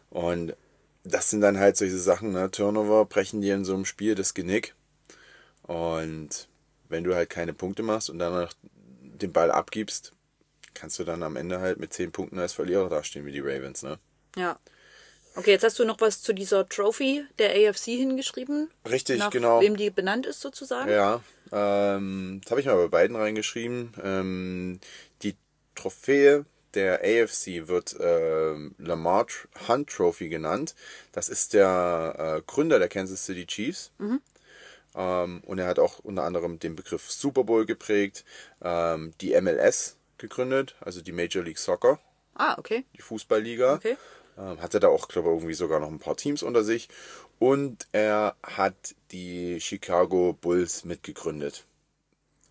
Und 0.09 0.55
das 1.03 1.29
sind 1.29 1.41
dann 1.41 1.57
halt 1.57 1.77
solche 1.77 1.97
Sachen, 1.97 2.31
ne? 2.31 2.51
Turnover 2.51 3.05
brechen 3.05 3.41
dir 3.41 3.55
in 3.55 3.65
so 3.65 3.73
einem 3.73 3.85
Spiel 3.85 4.15
das 4.15 4.33
Genick. 4.33 4.75
Und 5.63 6.47
wenn 6.89 7.03
du 7.03 7.15
halt 7.15 7.29
keine 7.29 7.53
Punkte 7.53 7.83
machst 7.83 8.09
und 8.09 8.19
danach 8.19 8.53
den 9.01 9.31
Ball 9.31 9.51
abgibst, 9.51 10.13
kannst 10.73 10.99
du 10.99 11.03
dann 11.03 11.23
am 11.23 11.35
Ende 11.35 11.59
halt 11.59 11.79
mit 11.79 11.93
10 11.93 12.11
Punkten 12.11 12.39
als 12.39 12.53
Verlierer 12.53 12.89
dastehen 12.89 13.25
wie 13.25 13.31
die 13.31 13.39
Ravens, 13.39 13.83
ne? 13.83 13.99
Ja. 14.35 14.59
Okay, 15.37 15.51
jetzt 15.51 15.63
hast 15.63 15.77
du 15.77 15.85
noch 15.85 16.01
was 16.01 16.23
zu 16.23 16.33
dieser 16.33 16.67
Trophy 16.67 17.23
der 17.37 17.51
AFC 17.51 17.85
hingeschrieben. 17.85 18.71
Richtig, 18.89 19.19
nach 19.19 19.29
genau. 19.29 19.61
wem 19.61 19.77
die 19.77 19.91
benannt 19.91 20.25
ist 20.25 20.41
sozusagen. 20.41 20.89
Ja, 20.89 21.21
ähm, 21.51 22.41
das 22.41 22.49
habe 22.49 22.59
ich 22.59 22.65
mal 22.65 22.75
bei 22.75 22.87
beiden 22.87 23.15
reingeschrieben. 23.15 23.93
Ähm, 24.03 24.79
die 25.21 25.35
Trophäe 25.75 26.45
der 26.73 27.01
AFC 27.01 27.67
wird 27.67 27.95
ähm, 27.99 28.73
Lamar 28.79 29.27
Hunt 29.67 29.89
Trophy 29.91 30.27
genannt. 30.29 30.73
Das 31.11 31.29
ist 31.29 31.53
der 31.53 32.39
äh, 32.39 32.41
Gründer 32.47 32.79
der 32.79 32.89
Kansas 32.89 33.23
City 33.23 33.45
Chiefs. 33.45 33.91
Ähm, 34.95 35.41
und 35.45 35.59
er 35.59 35.67
hat 35.67 35.77
auch 35.77 35.99
unter 35.99 36.23
anderem 36.23 36.57
den 36.57 36.75
Begriff 36.75 37.11
Super 37.11 37.43
Bowl 37.43 37.67
geprägt, 37.67 38.25
ähm, 38.63 39.13
die 39.21 39.39
MLS 39.39 39.97
gegründet, 40.17 40.73
also 40.79 41.01
die 41.01 41.11
Major 41.11 41.43
League 41.43 41.59
Soccer, 41.59 41.99
Ah, 42.37 42.55
okay. 42.57 42.85
die 42.95 43.01
Fußballliga. 43.01 43.75
Okay. 43.75 43.97
Ähm, 44.37 44.61
hatte 44.61 44.79
da 44.79 44.87
auch, 44.89 45.07
glaube 45.07 45.29
ich, 45.29 45.35
irgendwie 45.35 45.53
sogar 45.53 45.79
noch 45.79 45.87
ein 45.89 45.99
paar 45.99 46.15
Teams 46.17 46.43
unter 46.43 46.63
sich. 46.63 46.89
Und 47.39 47.87
er 47.91 48.35
hat 48.43 48.95
die 49.11 49.59
Chicago 49.59 50.33
Bulls 50.33 50.85
mitgegründet. 50.85 51.65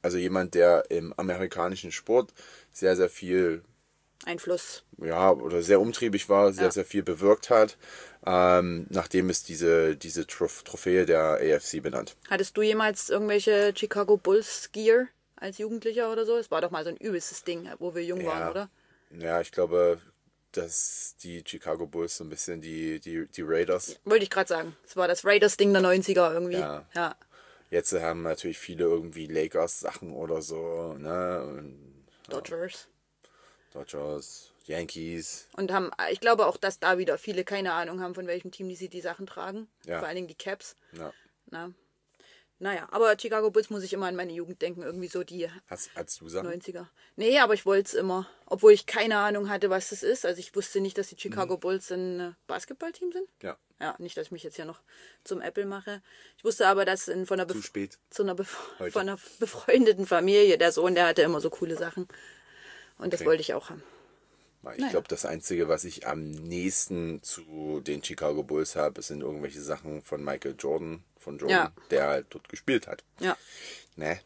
Also 0.03 0.19
jemand, 0.19 0.55
der 0.55 0.85
im 0.91 1.13
amerikanischen 1.17 1.91
Sport 1.93 2.33
sehr, 2.73 2.97
sehr 2.97 3.09
viel, 3.09 3.63
Einfluss. 4.25 4.85
ja, 4.99 5.31
oder 5.33 5.63
sehr 5.63 5.81
umtriebig 5.81 6.29
war, 6.29 6.53
sehr, 6.53 6.65
Ja. 6.67 6.71
sehr 6.71 6.85
viel 6.85 7.03
bewirkt 7.03 7.51
hat. 7.51 7.77
Ähm, 8.25 8.87
nachdem 8.91 9.31
ist 9.31 9.49
diese, 9.49 9.97
diese 9.97 10.27
Trophäe 10.27 11.07
der 11.07 11.39
AFC 11.41 11.81
benannt. 11.81 12.17
Hattest 12.29 12.57
du 12.57 12.63
jemals 12.63 13.11
irgendwelche 13.11 13.73
Chicago 13.77 14.17
Bulls 14.17 14.71
Gear 14.73 15.07
als 15.37 15.59
Jugendlicher 15.59 16.11
oder 16.11 16.25
so? 16.27 16.37
Es 16.37 16.51
war 16.51 16.61
doch 16.61 16.71
mal 16.71 16.83
so 16.85 16.91
ein 16.91 16.97
übelstes 16.97 17.45
Ding, 17.45 17.69
wo 17.79 17.95
wir 17.95 18.03
jung 18.05 18.25
waren, 18.25 18.51
oder? 18.51 18.71
Ja, 19.11 19.41
ich 19.41 19.53
glaube, 19.53 20.01
dass 20.57 21.17
die 21.23 21.43
Chicago 21.47 21.87
Bulls 21.87 22.17
so 22.17 22.25
ein 22.25 22.31
bisschen 22.31 22.61
die, 22.61 23.01
die, 23.01 23.27
die 23.27 23.43
Raiders 23.43 23.99
Wollte 24.05 24.25
ich 24.25 24.31
gerade 24.31 24.49
sagen. 24.49 24.77
Es 24.85 24.97
war 24.97 25.09
das 25.09 25.25
Raiders-Ding 25.25 25.73
der 25.73 25.83
90er 25.83 26.33
irgendwie. 26.33 26.59
Ja. 26.59 26.87
ja. 26.95 27.17
Jetzt 27.71 27.93
haben 27.93 28.23
natürlich 28.23 28.59
viele 28.59 28.85
irgendwie 28.85 29.27
Lakers 29.27 29.81
Sachen 29.81 30.13
oder 30.13 30.41
so, 30.41 30.95
ne? 30.95 31.43
Und 31.43 32.07
Dodgers. 32.29 32.89
Dodgers, 33.73 34.53
Yankees. 34.65 35.49
Und 35.57 35.73
haben, 35.73 35.91
ich 36.11 36.21
glaube 36.21 36.47
auch, 36.47 36.57
dass 36.57 36.79
da 36.79 36.99
wieder 36.99 37.19
viele 37.19 37.45
keine 37.45 37.73
Ahnung 37.73 38.01
haben, 38.01 38.15
von 38.15 38.27
welchem 38.27 38.51
Team 38.51 38.69
die 38.69 38.77
sie 38.77 38.89
die 38.89 39.01
Sachen 39.01 39.27
tragen. 39.27 39.69
Ja. 39.85 39.99
Vor 39.99 40.09
allen 40.09 40.17
Dingen 40.17 40.29
die 40.29 40.35
Caps. 40.35 40.77
Ja. 40.93 41.13
Na. 41.51 41.73
Naja, 42.59 42.89
aber 42.91 43.15
Chicago 43.19 43.51
Bulls 43.51 43.69
muss 43.69 43.83
ich 43.83 43.93
immer 43.93 44.07
an 44.07 44.17
meine 44.17 44.33
Jugend 44.33 44.63
denken, 44.63 44.83
irgendwie 44.83 45.09
so 45.09 45.23
die 45.25 45.47
Hast, 45.67 45.91
hast 45.95 46.21
du 46.23 46.29
Sachen? 46.29 46.49
90er. 46.51 46.87
Nee, 47.17 47.39
aber 47.39 47.53
ich 47.53 47.67
wollte 47.67 47.89
es 47.89 47.95
immer. 47.95 48.27
Obwohl 48.47 48.73
ich 48.73 48.87
keine 48.87 49.19
Ahnung 49.19 49.51
hatte, 49.51 49.69
was 49.69 49.91
das 49.91 50.03
ist. 50.03 50.25
Also 50.25 50.41
ich 50.41 50.55
wusste 50.57 50.81
nicht, 50.81 50.97
dass 50.97 51.09
die 51.09 51.19
Chicago 51.19 51.59
Bulls 51.59 51.91
ein 51.93 52.21
äh, 52.21 52.33
Basketballteam 52.47 53.13
sind. 53.13 53.29
Ja. 53.43 53.59
Ja, 53.79 53.95
nicht, 53.99 54.17
dass 54.17 54.27
ich 54.29 54.33
mich 54.33 54.43
jetzt 54.43 54.57
hier 54.57 54.65
noch 54.65 54.81
zum 55.23 55.43
Apple 55.43 55.67
mache. 55.67 56.01
Ich 56.39 56.45
wusste 56.45 56.67
aber, 56.67 56.87
dass 56.87 57.09
in, 57.09 57.27
von, 57.27 57.39
einer 57.39 57.47
Zu 57.47 57.61
spät. 57.61 57.99
zu 58.09 58.23
einer 58.23 58.37
von 58.43 58.91
einer 58.97 59.19
befreundeten 59.39 60.07
Familie, 60.07 60.57
der 60.57 60.73
Sohn, 60.73 60.95
der 60.95 61.09
hatte 61.09 61.21
immer 61.21 61.43
so 61.43 61.51
coole 61.51 61.77
Sachen. 61.77 62.09
Und 62.97 63.13
das 63.13 63.21
Okay. 63.21 63.29
wollte 63.29 63.43
ich 63.43 63.53
auch 63.53 63.69
haben. 63.69 63.83
Ich 64.75 64.79
Naja. 64.81 64.91
glaube, 64.93 65.09
das 65.09 65.25
Einzige, 65.25 65.69
was 65.69 65.85
ich 65.85 66.07
am 66.07 66.31
nächsten 66.31 67.23
zu 67.23 67.81
den 67.81 68.03
Chicago 68.03 68.43
Bulls 68.43 68.77
habe, 68.77 69.03
sind 69.03 69.21
irgendwelche 69.23 69.61
Sachen 69.61 70.03
von 70.03 70.25
Michael 70.25 70.55
Jordan, 70.59 71.05
von 71.19 71.39
Jordan, 71.39 71.57
Ja. 71.59 71.73
der 71.91 72.07
halt 72.09 72.27
dort 72.31 72.49
gespielt 72.49 72.87
hat. 72.87 73.05
Ja. 73.21 73.37
Ne? 73.97 74.21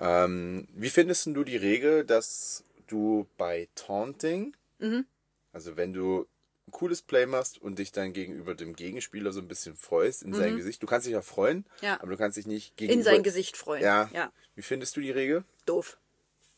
Ähm, 0.00 0.66
wie 0.74 0.90
findest 0.90 1.26
du 1.26 1.44
die 1.44 1.56
Regel, 1.56 2.04
dass 2.04 2.64
du 2.86 3.26
bei 3.38 3.68
Taunting, 3.74 4.56
Mhm. 4.78 5.06
also 5.52 5.76
wenn 5.76 5.92
du 5.92 6.26
ein 6.66 6.72
cooles 6.72 7.02
Play 7.02 7.26
machst 7.26 7.58
und 7.60 7.78
dich 7.78 7.92
dann 7.92 8.12
gegenüber 8.12 8.54
dem 8.54 8.74
Gegenspieler 8.74 9.32
so 9.32 9.40
ein 9.40 9.48
bisschen 9.48 9.76
freust 9.76 10.22
in 10.22 10.32
sein 10.34 10.56
Gesicht, 10.56 10.82
du 10.82 10.86
kannst 10.86 11.06
dich 11.06 11.12
ja 11.12 11.22
freuen, 11.22 11.58
Mhm. 11.58 11.64
Ja. 11.82 12.00
aber 12.00 12.10
du 12.12 12.16
kannst 12.16 12.36
dich 12.36 12.46
nicht 12.46 12.76
gegenüber... 12.76 12.98
In 12.98 13.04
sein 13.04 13.22
Gesicht 13.22 13.56
freuen. 13.56 13.82
Ja. 13.82 14.10
ja. 14.12 14.32
Wie 14.56 14.62
findest 14.62 14.96
du 14.96 15.00
die 15.00 15.10
Regel? 15.10 15.44
Doof. 15.66 15.98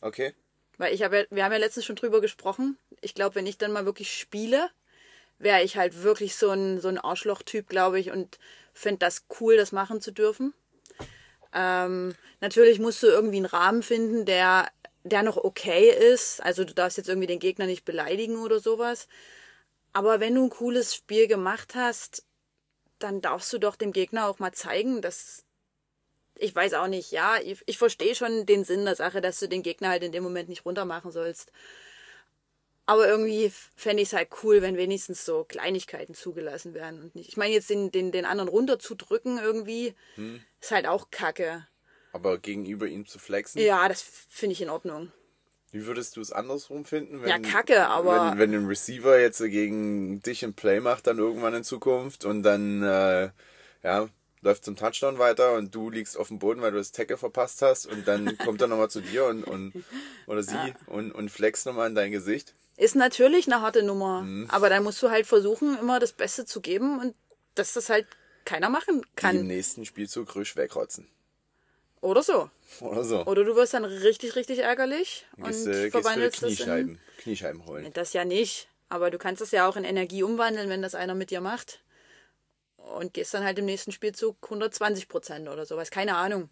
Okay. 0.00 0.32
Weil 0.78 0.94
ich 0.94 1.02
habe 1.02 1.18
ja, 1.18 1.24
wir 1.30 1.44
haben 1.44 1.52
ja 1.52 1.58
letztens 1.58 1.86
schon 1.86 1.96
drüber 1.96 2.20
gesprochen. 2.20 2.78
Ich 3.00 3.14
glaube, 3.14 3.34
wenn 3.34 3.46
ich 3.46 3.58
dann 3.58 3.72
mal 3.72 3.86
wirklich 3.86 4.12
spiele, 4.12 4.70
wäre 5.38 5.62
ich 5.62 5.76
halt 5.76 6.02
wirklich 6.02 6.36
so 6.36 6.50
ein, 6.50 6.80
so 6.80 6.88
ein 6.88 6.98
Arschloch-Typ, 6.98 7.68
glaube 7.68 7.98
ich, 8.00 8.10
und 8.10 8.38
fände 8.72 8.98
das 8.98 9.26
cool, 9.40 9.56
das 9.56 9.72
machen 9.72 10.00
zu 10.00 10.12
dürfen. 10.12 10.54
Ähm, 11.52 12.14
natürlich 12.40 12.78
musst 12.78 13.02
du 13.02 13.06
irgendwie 13.06 13.38
einen 13.38 13.46
Rahmen 13.46 13.82
finden, 13.82 14.26
der, 14.26 14.68
der 15.04 15.22
noch 15.22 15.36
okay 15.36 15.90
ist. 15.90 16.42
Also 16.42 16.64
du 16.64 16.74
darfst 16.74 16.98
jetzt 16.98 17.08
irgendwie 17.08 17.26
den 17.26 17.38
Gegner 17.38 17.66
nicht 17.66 17.84
beleidigen 17.84 18.36
oder 18.36 18.60
sowas. 18.60 19.08
Aber 19.92 20.20
wenn 20.20 20.34
du 20.34 20.44
ein 20.44 20.50
cooles 20.50 20.94
Spiel 20.94 21.26
gemacht 21.26 21.74
hast, 21.74 22.24
dann 22.98 23.22
darfst 23.22 23.52
du 23.52 23.58
doch 23.58 23.76
dem 23.76 23.92
Gegner 23.92 24.26
auch 24.28 24.38
mal 24.38 24.52
zeigen, 24.52 25.00
dass 25.00 25.45
ich 26.38 26.54
weiß 26.54 26.74
auch 26.74 26.86
nicht, 26.88 27.10
ja, 27.12 27.38
ich, 27.42 27.62
ich 27.66 27.78
verstehe 27.78 28.14
schon 28.14 28.46
den 28.46 28.64
Sinn 28.64 28.84
der 28.84 28.94
Sache, 28.96 29.20
dass 29.20 29.38
du 29.40 29.48
den 29.48 29.62
Gegner 29.62 29.88
halt 29.90 30.02
in 30.02 30.12
dem 30.12 30.22
Moment 30.22 30.48
nicht 30.48 30.64
runtermachen 30.64 31.10
sollst. 31.12 31.50
Aber 32.88 33.08
irgendwie 33.08 33.50
fände 33.74 34.02
ich 34.02 34.10
es 34.10 34.12
halt 34.14 34.28
cool, 34.44 34.62
wenn 34.62 34.76
wenigstens 34.76 35.24
so 35.24 35.42
Kleinigkeiten 35.44 36.14
zugelassen 36.14 36.72
werden 36.72 37.02
und 37.02 37.14
nicht. 37.16 37.28
Ich 37.28 37.36
meine, 37.36 37.52
jetzt 37.52 37.68
den, 37.68 37.90
den, 37.90 38.12
den 38.12 38.24
anderen 38.24 38.48
runterzudrücken 38.48 39.38
irgendwie, 39.38 39.94
ist 40.60 40.70
halt 40.70 40.86
auch 40.86 41.10
kacke. 41.10 41.66
Aber 42.12 42.38
gegenüber 42.38 42.86
ihm 42.86 43.04
zu 43.06 43.18
flexen, 43.18 43.60
Ja, 43.60 43.88
das 43.88 44.02
finde 44.02 44.52
ich 44.52 44.62
in 44.62 44.70
Ordnung. 44.70 45.10
wie 45.72 45.84
würdest 45.84 46.16
du 46.16 46.20
es 46.20 46.30
andersrum 46.30 46.84
finden? 46.84 47.22
Wenn, 47.22 47.28
Ja, 47.28 47.38
kacke, 47.40 47.88
aber- 47.88 48.30
Wenn, 48.30 48.38
wenn 48.52 48.54
ein 48.54 48.66
Receiver 48.66 49.18
jetzt 49.18 49.40
gegen 49.40 50.20
dich 50.20 50.44
ein 50.44 50.54
Play 50.54 50.78
macht, 50.80 51.08
dann 51.08 51.18
irgendwann 51.18 51.54
in 51.54 51.64
Zukunft 51.64 52.24
und 52.24 52.44
dann, 52.44 52.84
äh, 52.84 53.30
ja, 53.82 54.08
läuft 54.42 54.64
zum 54.64 54.76
Touchdown 54.76 55.18
weiter 55.18 55.54
und 55.54 55.74
du 55.74 55.90
liegst 55.90 56.16
auf 56.16 56.28
dem 56.28 56.38
Boden, 56.38 56.60
weil 56.62 56.70
du 56.72 56.78
das 56.78 56.92
Tackle 56.92 57.16
verpasst 57.16 57.62
hast 57.62 57.86
und 57.86 58.06
dann 58.06 58.36
kommt 58.44 58.60
er 58.60 58.66
nochmal 58.68 58.90
zu 58.90 59.00
dir 59.00 59.24
und, 59.26 59.44
und 59.44 59.72
oder 60.26 60.42
sie 60.42 60.74
und, 60.86 61.12
und 61.12 61.30
flext 61.30 61.66
nochmal 61.66 61.88
in 61.88 61.94
dein 61.94 62.12
Gesicht. 62.12 62.54
Ist 62.76 62.94
natürlich 62.94 63.46
eine 63.46 63.62
harte 63.62 63.82
Nummer, 63.82 64.22
Mhm. 64.22 64.48
aber 64.50 64.68
dann 64.68 64.82
musst 64.84 65.02
du 65.02 65.10
halt 65.10 65.26
versuchen, 65.26 65.78
immer 65.78 65.98
das 65.98 66.12
Beste 66.12 66.44
zu 66.44 66.60
geben 66.60 67.00
und 67.00 67.14
dass 67.54 67.72
das 67.72 67.88
halt 67.88 68.06
keiner 68.44 68.68
machen 68.68 68.96
Die 69.00 69.06
im 69.08 69.16
kann. 69.16 69.46
nächsten 69.46 69.84
Spielzug 69.86 70.34
Rüsch 70.36 70.54
wegrotzen. 70.56 71.08
Oder 72.02 72.22
so. 72.22 72.50
Oder 72.80 73.02
so. 73.04 73.24
Oder 73.24 73.44
du 73.44 73.56
wirst 73.56 73.72
dann 73.74 73.84
richtig, 73.84 74.36
richtig 74.36 74.58
ärgerlich 74.58 75.26
und 75.38 75.46
gehst, 75.46 75.66
äh, 75.66 75.70
gehst 75.70 75.78
für 75.80 75.84
die 75.86 75.90
verwandelst 75.90 76.42
das 76.42 76.50
in, 76.50 76.56
Kniescheiben, 76.56 77.00
Kniescheiben 77.18 77.66
holen. 77.66 77.90
Das 77.94 78.12
ja 78.12 78.24
nicht. 78.24 78.68
Aber 78.88 79.10
du 79.10 79.18
kannst 79.18 79.40
das 79.40 79.50
ja 79.50 79.66
auch 79.66 79.76
in 79.76 79.82
Energie 79.84 80.22
umwandeln, 80.22 80.68
wenn 80.68 80.82
das 80.82 80.94
einer 80.94 81.14
mit 81.14 81.30
dir 81.30 81.40
macht. 81.40 81.80
Und 82.94 83.14
gehst 83.14 83.34
dann 83.34 83.44
halt 83.44 83.58
im 83.58 83.64
nächsten 83.64 83.92
Spielzug 83.92 84.36
120 84.42 85.08
Prozent 85.08 85.48
oder 85.48 85.66
sowas. 85.66 85.90
Keine 85.90 86.16
Ahnung. 86.16 86.50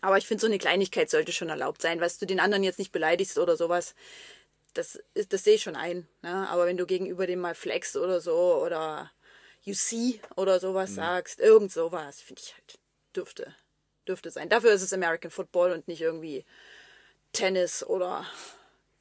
Aber 0.00 0.18
ich 0.18 0.26
finde, 0.26 0.40
so 0.40 0.46
eine 0.46 0.58
Kleinigkeit 0.58 1.10
sollte 1.10 1.32
schon 1.32 1.50
erlaubt 1.50 1.82
sein, 1.82 2.00
was 2.00 2.18
du 2.18 2.26
den 2.26 2.40
anderen 2.40 2.64
jetzt 2.64 2.78
nicht 2.78 2.92
beleidigst 2.92 3.38
oder 3.38 3.56
sowas. 3.56 3.94
Das, 4.74 4.98
ist, 5.14 5.32
das 5.32 5.44
sehe 5.44 5.54
ich 5.54 5.62
schon 5.62 5.76
ein. 5.76 6.08
Ne? 6.22 6.48
Aber 6.48 6.66
wenn 6.66 6.76
du 6.76 6.86
gegenüber 6.86 7.26
dem 7.26 7.40
mal 7.40 7.54
flex 7.54 7.96
oder 7.96 8.20
so 8.20 8.62
oder 8.64 9.12
you 9.62 9.74
see 9.74 10.20
oder 10.36 10.58
sowas 10.58 10.94
sagst, 10.94 11.38
irgend 11.38 11.70
sowas, 11.70 12.20
finde 12.20 12.42
ich 12.44 12.54
halt, 12.54 12.78
dürfte, 13.14 13.54
dürfte 14.08 14.30
sein. 14.30 14.48
Dafür 14.48 14.72
ist 14.72 14.82
es 14.82 14.92
American 14.92 15.30
Football 15.30 15.72
und 15.72 15.86
nicht 15.86 16.00
irgendwie 16.00 16.44
Tennis 17.32 17.84
oder, 17.84 18.26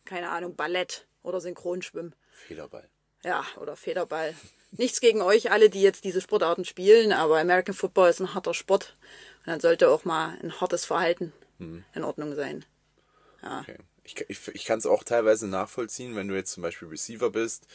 keine 0.06 0.30
Ahnung, 0.30 0.56
Ballett 0.56 1.08
oder 1.24 1.42
Synchronschwimmen. 1.42 2.16
Federball. 2.30 2.88
Ja, 3.24 3.46
oder 3.60 3.76
Federball. 3.76 4.36
Nichts 4.78 5.02
gegen 5.02 5.22
euch 5.22 5.52
alle, 5.52 5.70
die 5.70 5.82
jetzt 5.82 6.04
diese 6.06 6.22
Sportarten 6.22 6.66
spielen, 6.66 7.12
aber 7.12 7.40
American 7.40 7.76
Football 7.76 8.10
ist 8.10 8.20
ein 8.22 8.34
harter 8.34 8.54
Sport. 8.54 8.96
Und 9.40 9.48
dann 9.48 9.60
sollte 9.60 9.90
auch 9.90 10.06
mal 10.06 10.38
ein 10.42 10.60
hartes 10.62 10.86
Verhalten 10.86 11.34
in 11.60 12.04
Ordnung 12.04 12.34
sein. 12.36 12.66
Okay. 13.44 13.78
Ich, 14.04 14.16
ich, 14.30 14.48
ich 14.48 14.66
kann 14.66 14.80
es 14.80 14.86
auch 14.88 15.04
teilweise 15.04 15.48
nachvollziehen, 15.48 16.16
wenn 16.16 16.28
du 16.28 16.36
jetzt 16.36 16.54
zum 16.54 16.64
Beispiel 16.64 16.88
Receiver 16.88 17.30
bist 17.30 17.68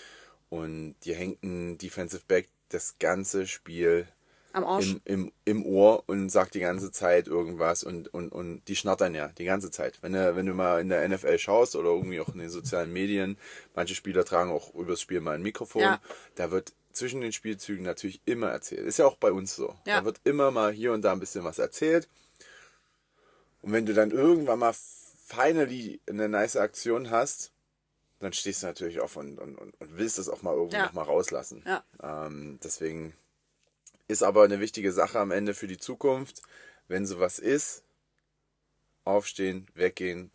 und 0.49 0.97
dir 1.05 1.15
hängt 1.15 1.43
ein 1.45 1.79
Defensive 1.79 2.23
Back 2.27 2.49
das 2.71 2.97
ganze 2.99 3.47
Spiel 3.47 4.09
Am 4.53 4.65
Arsch. 4.65 4.87
im, 4.87 5.01
im, 5.05 5.33
im 5.45 5.67
Ohr 5.67 6.03
und 6.07 6.31
sagt 6.31 6.55
die 6.55 6.61
ganze 6.61 6.91
Zeit 6.91 7.29
irgendwas 7.29 7.85
und, 7.85 8.13
und, 8.13 8.31
und 8.31 8.63
die 8.67 8.75
schnattern 8.75 9.15
ja 9.15 9.29
die 9.39 9.45
ganze 9.45 9.71
Zeit. 9.71 9.99
Wenn 10.03 10.15
du, 10.15 10.35
wenn 10.35 10.47
du 10.47 10.55
mal 10.55 10.81
in 10.81 10.89
der 10.89 11.09
NFL 11.09 11.39
schaust 11.39 11.77
oder 11.77 11.91
irgendwie 11.91 12.19
auch 12.21 12.29
in 12.31 12.39
den 12.41 12.51
sozialen 12.51 12.93
Medien, 12.93 13.39
manche 13.77 13.95
Spieler 13.95 14.25
tragen 14.25 14.51
auch 14.51 14.75
übers 14.75 15.01
Spiel 15.01 15.21
mal 15.21 15.37
ein 15.37 15.43
Mikrofon, 15.43 15.83
Ja. 15.83 16.01
da 16.35 16.51
wird 16.51 16.73
zwischen 16.97 17.21
den 17.21 17.33
Spielzügen 17.33 17.85
natürlich 17.85 18.21
immer 18.25 18.49
erzählt. 18.51 18.87
Ist 18.87 18.99
ja 18.99 19.07
auch 19.07 19.17
bei 19.17 19.31
uns 19.33 19.55
so. 19.55 19.77
Ja. 19.87 19.99
Da 20.01 20.05
wird 20.05 20.21
immer 20.25 20.51
mal 20.51 20.73
hier 20.73 20.93
und 20.93 21.03
da 21.03 21.13
ein 21.13 21.21
bisschen 21.21 21.45
was 21.45 21.59
erzählt. 21.59 22.09
Und 23.63 23.73
wenn 23.73 23.87
du 23.87 23.95
dann 23.95 24.11
irgendwann 24.11 24.59
mal 24.59 24.75
finally 25.27 26.01
eine 26.09 26.29
nice 26.29 26.57
Aktion 26.57 27.11
hast, 27.11 27.53
dann 28.21 28.33
stehst 28.33 28.63
du 28.63 28.67
natürlich 28.67 29.01
auf 29.01 29.17
und, 29.17 29.39
und, 29.39 29.57
und 29.59 29.75
willst 29.79 30.19
das 30.19 30.29
auch 30.29 30.43
mal 30.43 30.55
irgendwo 30.55 30.77
Ja. 30.77 30.87
noch 30.87 30.93
mal 30.95 31.03
rauslassen. 31.03 31.63
Ja. 31.67 31.85
Ähm, 32.03 32.59
deswegen 32.63 33.15
ist 34.09 34.23
aber 34.23 34.45
eine 34.45 34.61
wichtige 34.61 34.93
Sache 34.93 35.19
am 35.19 35.31
Ende 35.33 35.53
für 35.53 35.67
die 35.67 35.79
Zukunft. 35.79 36.43
Wenn 36.89 37.05
sowas 37.07 37.39
ist, 37.39 37.83
aufstehen, 39.05 39.67
weggehen, 39.75 40.31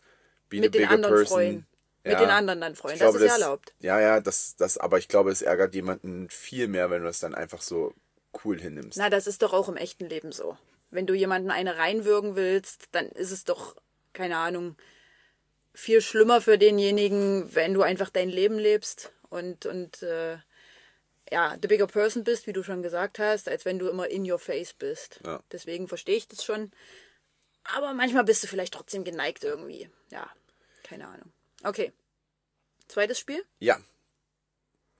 be 0.48 0.56
Mit 0.60 0.64
the 0.66 0.70
den 0.70 0.82
bigger 0.82 0.90
anderen 0.90 1.14
person. 1.16 1.28
freuen. 1.38 1.66
Mit 2.04 2.14
Ja. 2.14 2.18
den 2.20 2.30
anderen 2.30 2.60
dann 2.60 2.74
freuen. 2.74 2.94
Ich 2.94 3.00
Das 3.00 3.12
glaube, 3.12 3.24
ist 3.24 3.30
ja 3.30 3.44
erlaubt. 3.44 3.74
Ja, 3.78 4.00
ja, 4.00 4.20
das, 4.20 4.56
das, 4.56 4.76
aber 4.78 4.98
ich 4.98 5.08
glaube, 5.08 5.30
es 5.30 5.40
ärgert 5.42 5.74
jemanden 5.74 6.28
viel 6.30 6.66
mehr, 6.66 6.90
wenn 6.90 7.02
du 7.02 7.08
es 7.08 7.20
dann 7.20 7.34
einfach 7.34 7.62
so 7.62 7.94
cool 8.44 8.60
hinnimmst. 8.60 8.98
Na, 8.98 9.08
das 9.10 9.26
ist 9.26 9.42
doch 9.42 9.52
auch 9.52 9.68
im 9.68 9.76
echten 9.76 10.06
Leben 10.06 10.32
so. 10.32 10.56
Wenn 10.90 11.06
du 11.06 11.14
jemanden 11.14 11.50
eine 11.50 11.78
reinwürgen 11.78 12.34
willst, 12.34 12.86
dann 12.92 13.06
ist 13.06 13.30
es 13.30 13.44
doch, 13.44 13.76
keine 14.12 14.36
Ahnung, 14.36 14.76
viel 15.74 16.00
schlimmer 16.00 16.40
für 16.40 16.58
denjenigen, 16.58 17.54
wenn 17.54 17.72
du 17.72 17.82
einfach 17.82 18.10
dein 18.10 18.28
Leben 18.28 18.58
lebst 18.58 19.12
und, 19.30 19.64
und 19.64 20.02
äh, 20.02 20.38
ja, 21.30 21.56
the 21.62 21.68
bigger 21.68 21.86
person 21.86 22.24
bist, 22.24 22.46
wie 22.46 22.52
du 22.52 22.62
schon 22.62 22.82
gesagt 22.82 23.18
hast, 23.18 23.48
als 23.48 23.64
wenn 23.64 23.78
du 23.78 23.88
immer 23.88 24.08
in 24.08 24.30
your 24.30 24.38
face 24.38 24.74
bist. 24.74 25.20
Ja. 25.24 25.42
Deswegen 25.50 25.88
verstehe 25.88 26.16
ich 26.16 26.28
das 26.28 26.44
schon. 26.44 26.72
Aber 27.64 27.94
manchmal 27.94 28.24
bist 28.24 28.42
du 28.42 28.48
vielleicht 28.48 28.74
trotzdem 28.74 29.04
geneigt 29.04 29.44
irgendwie. 29.44 29.88
Ja, 30.10 30.28
keine 30.82 31.06
Ahnung. 31.06 31.32
Okay. 31.62 31.92
Zweites 32.88 33.18
Spiel? 33.18 33.42
Ja. 33.58 33.78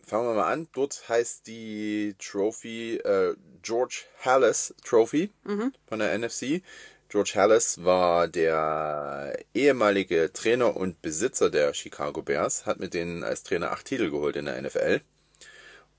Fangen 0.01 0.29
wir 0.29 0.35
mal 0.35 0.53
an. 0.53 0.68
Dort 0.72 1.09
heißt 1.09 1.46
die 1.46 2.14
Trophy 2.18 2.96
äh, 2.96 3.37
George 3.62 4.05
Hallis 4.25 4.75
Trophy 4.85 5.31
von 5.87 5.98
der 6.01 6.18
NFC. 6.18 6.62
George 7.09 7.33
Hallis 7.35 7.85
war 7.85 8.27
der 8.27 9.38
ehemalige 9.55 10.33
Trainer 10.33 10.77
und 10.77 11.03
Besitzer 11.03 11.51
der 11.51 11.75
Chicago 11.75 12.22
Bears, 12.22 12.64
hat 12.64 12.81
mit 12.81 12.94
denen 12.94 13.22
als 13.22 13.42
Trainer 13.42 13.70
acht 13.70 13.85
Titel 13.85 14.11
geholt 14.11 14.35
in 14.35 14.46
der 14.46 14.61
NFL. 14.61 15.03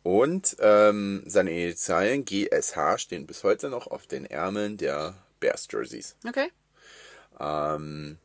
Und 0.01 0.57
ähm, 0.59 1.23
seine 1.27 1.51
Initialien 1.51 2.25
GSH 2.25 2.97
stehen 2.97 3.25
bis 3.27 3.43
heute 3.43 3.69
noch 3.69 3.87
auf 3.87 4.07
den 4.07 4.25
Ärmeln 4.25 4.77
der 4.77 5.15
Bears 5.39 5.67
Jerseys. 5.71 6.15
Okay. 6.27 6.51
Ähm, 7.39 8.17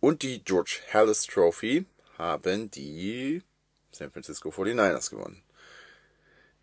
und 0.00 0.22
die 0.22 0.42
George 0.44 0.80
Hallis 0.92 1.22
Trophy 1.26 1.86
haben 2.18 2.70
die 2.70 3.42
San 3.92 4.10
Francisco 4.10 4.50
49ers 4.50 5.10
gewonnen. 5.10 5.42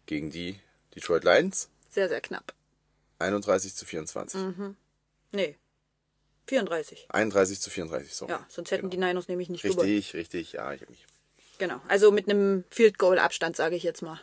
Gegen 0.05 0.29
die 0.29 0.59
Detroit 0.95 1.23
Lions 1.23 1.69
Sehr, 1.89 2.07
sehr 2.09 2.21
knapp. 2.21 2.53
31 3.19 3.75
zu 3.75 3.85
24. 3.85 4.41
Nee. 5.31 5.55
34. 6.47 7.07
31 7.09 7.59
zu 7.59 7.69
34, 7.69 8.13
so. 8.13 8.27
Ja, 8.27 8.45
sonst 8.47 8.71
hätten 8.71 8.89
die 8.89 8.97
Niners 8.97 9.27
nämlich 9.27 9.49
nicht 9.49 9.63
Richtig, 9.65 10.11
gewonnen. 10.11 10.19
richtig, 10.21 10.53
ja, 10.53 10.73
ich 10.73 10.81
habe 10.81 10.91
mich 10.91 11.05
Genau. 11.57 11.81
Also 11.87 12.11
mit 12.11 12.29
einem 12.29 12.63
Field 12.69 12.97
Goal 12.97 13.19
Abstand, 13.19 13.55
sage 13.55 13.75
ich 13.75 13.83
jetzt 13.83 14.01
mal. 14.01 14.19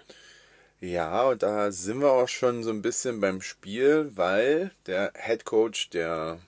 Ja, 0.81 1.25
und 1.29 1.43
da 1.43 1.73
sind 1.73 2.01
wir 2.01 2.13
auch 2.13 2.29
schon 2.29 2.63
so 2.63 2.71
ein 2.71 2.83
bisschen 2.83 3.21
beim 3.21 3.43
Spiel, 3.43 4.11
weil 4.15 4.71
der 4.87 5.13
Head 5.17 5.45
Coach 5.45 5.91
der 5.91 6.41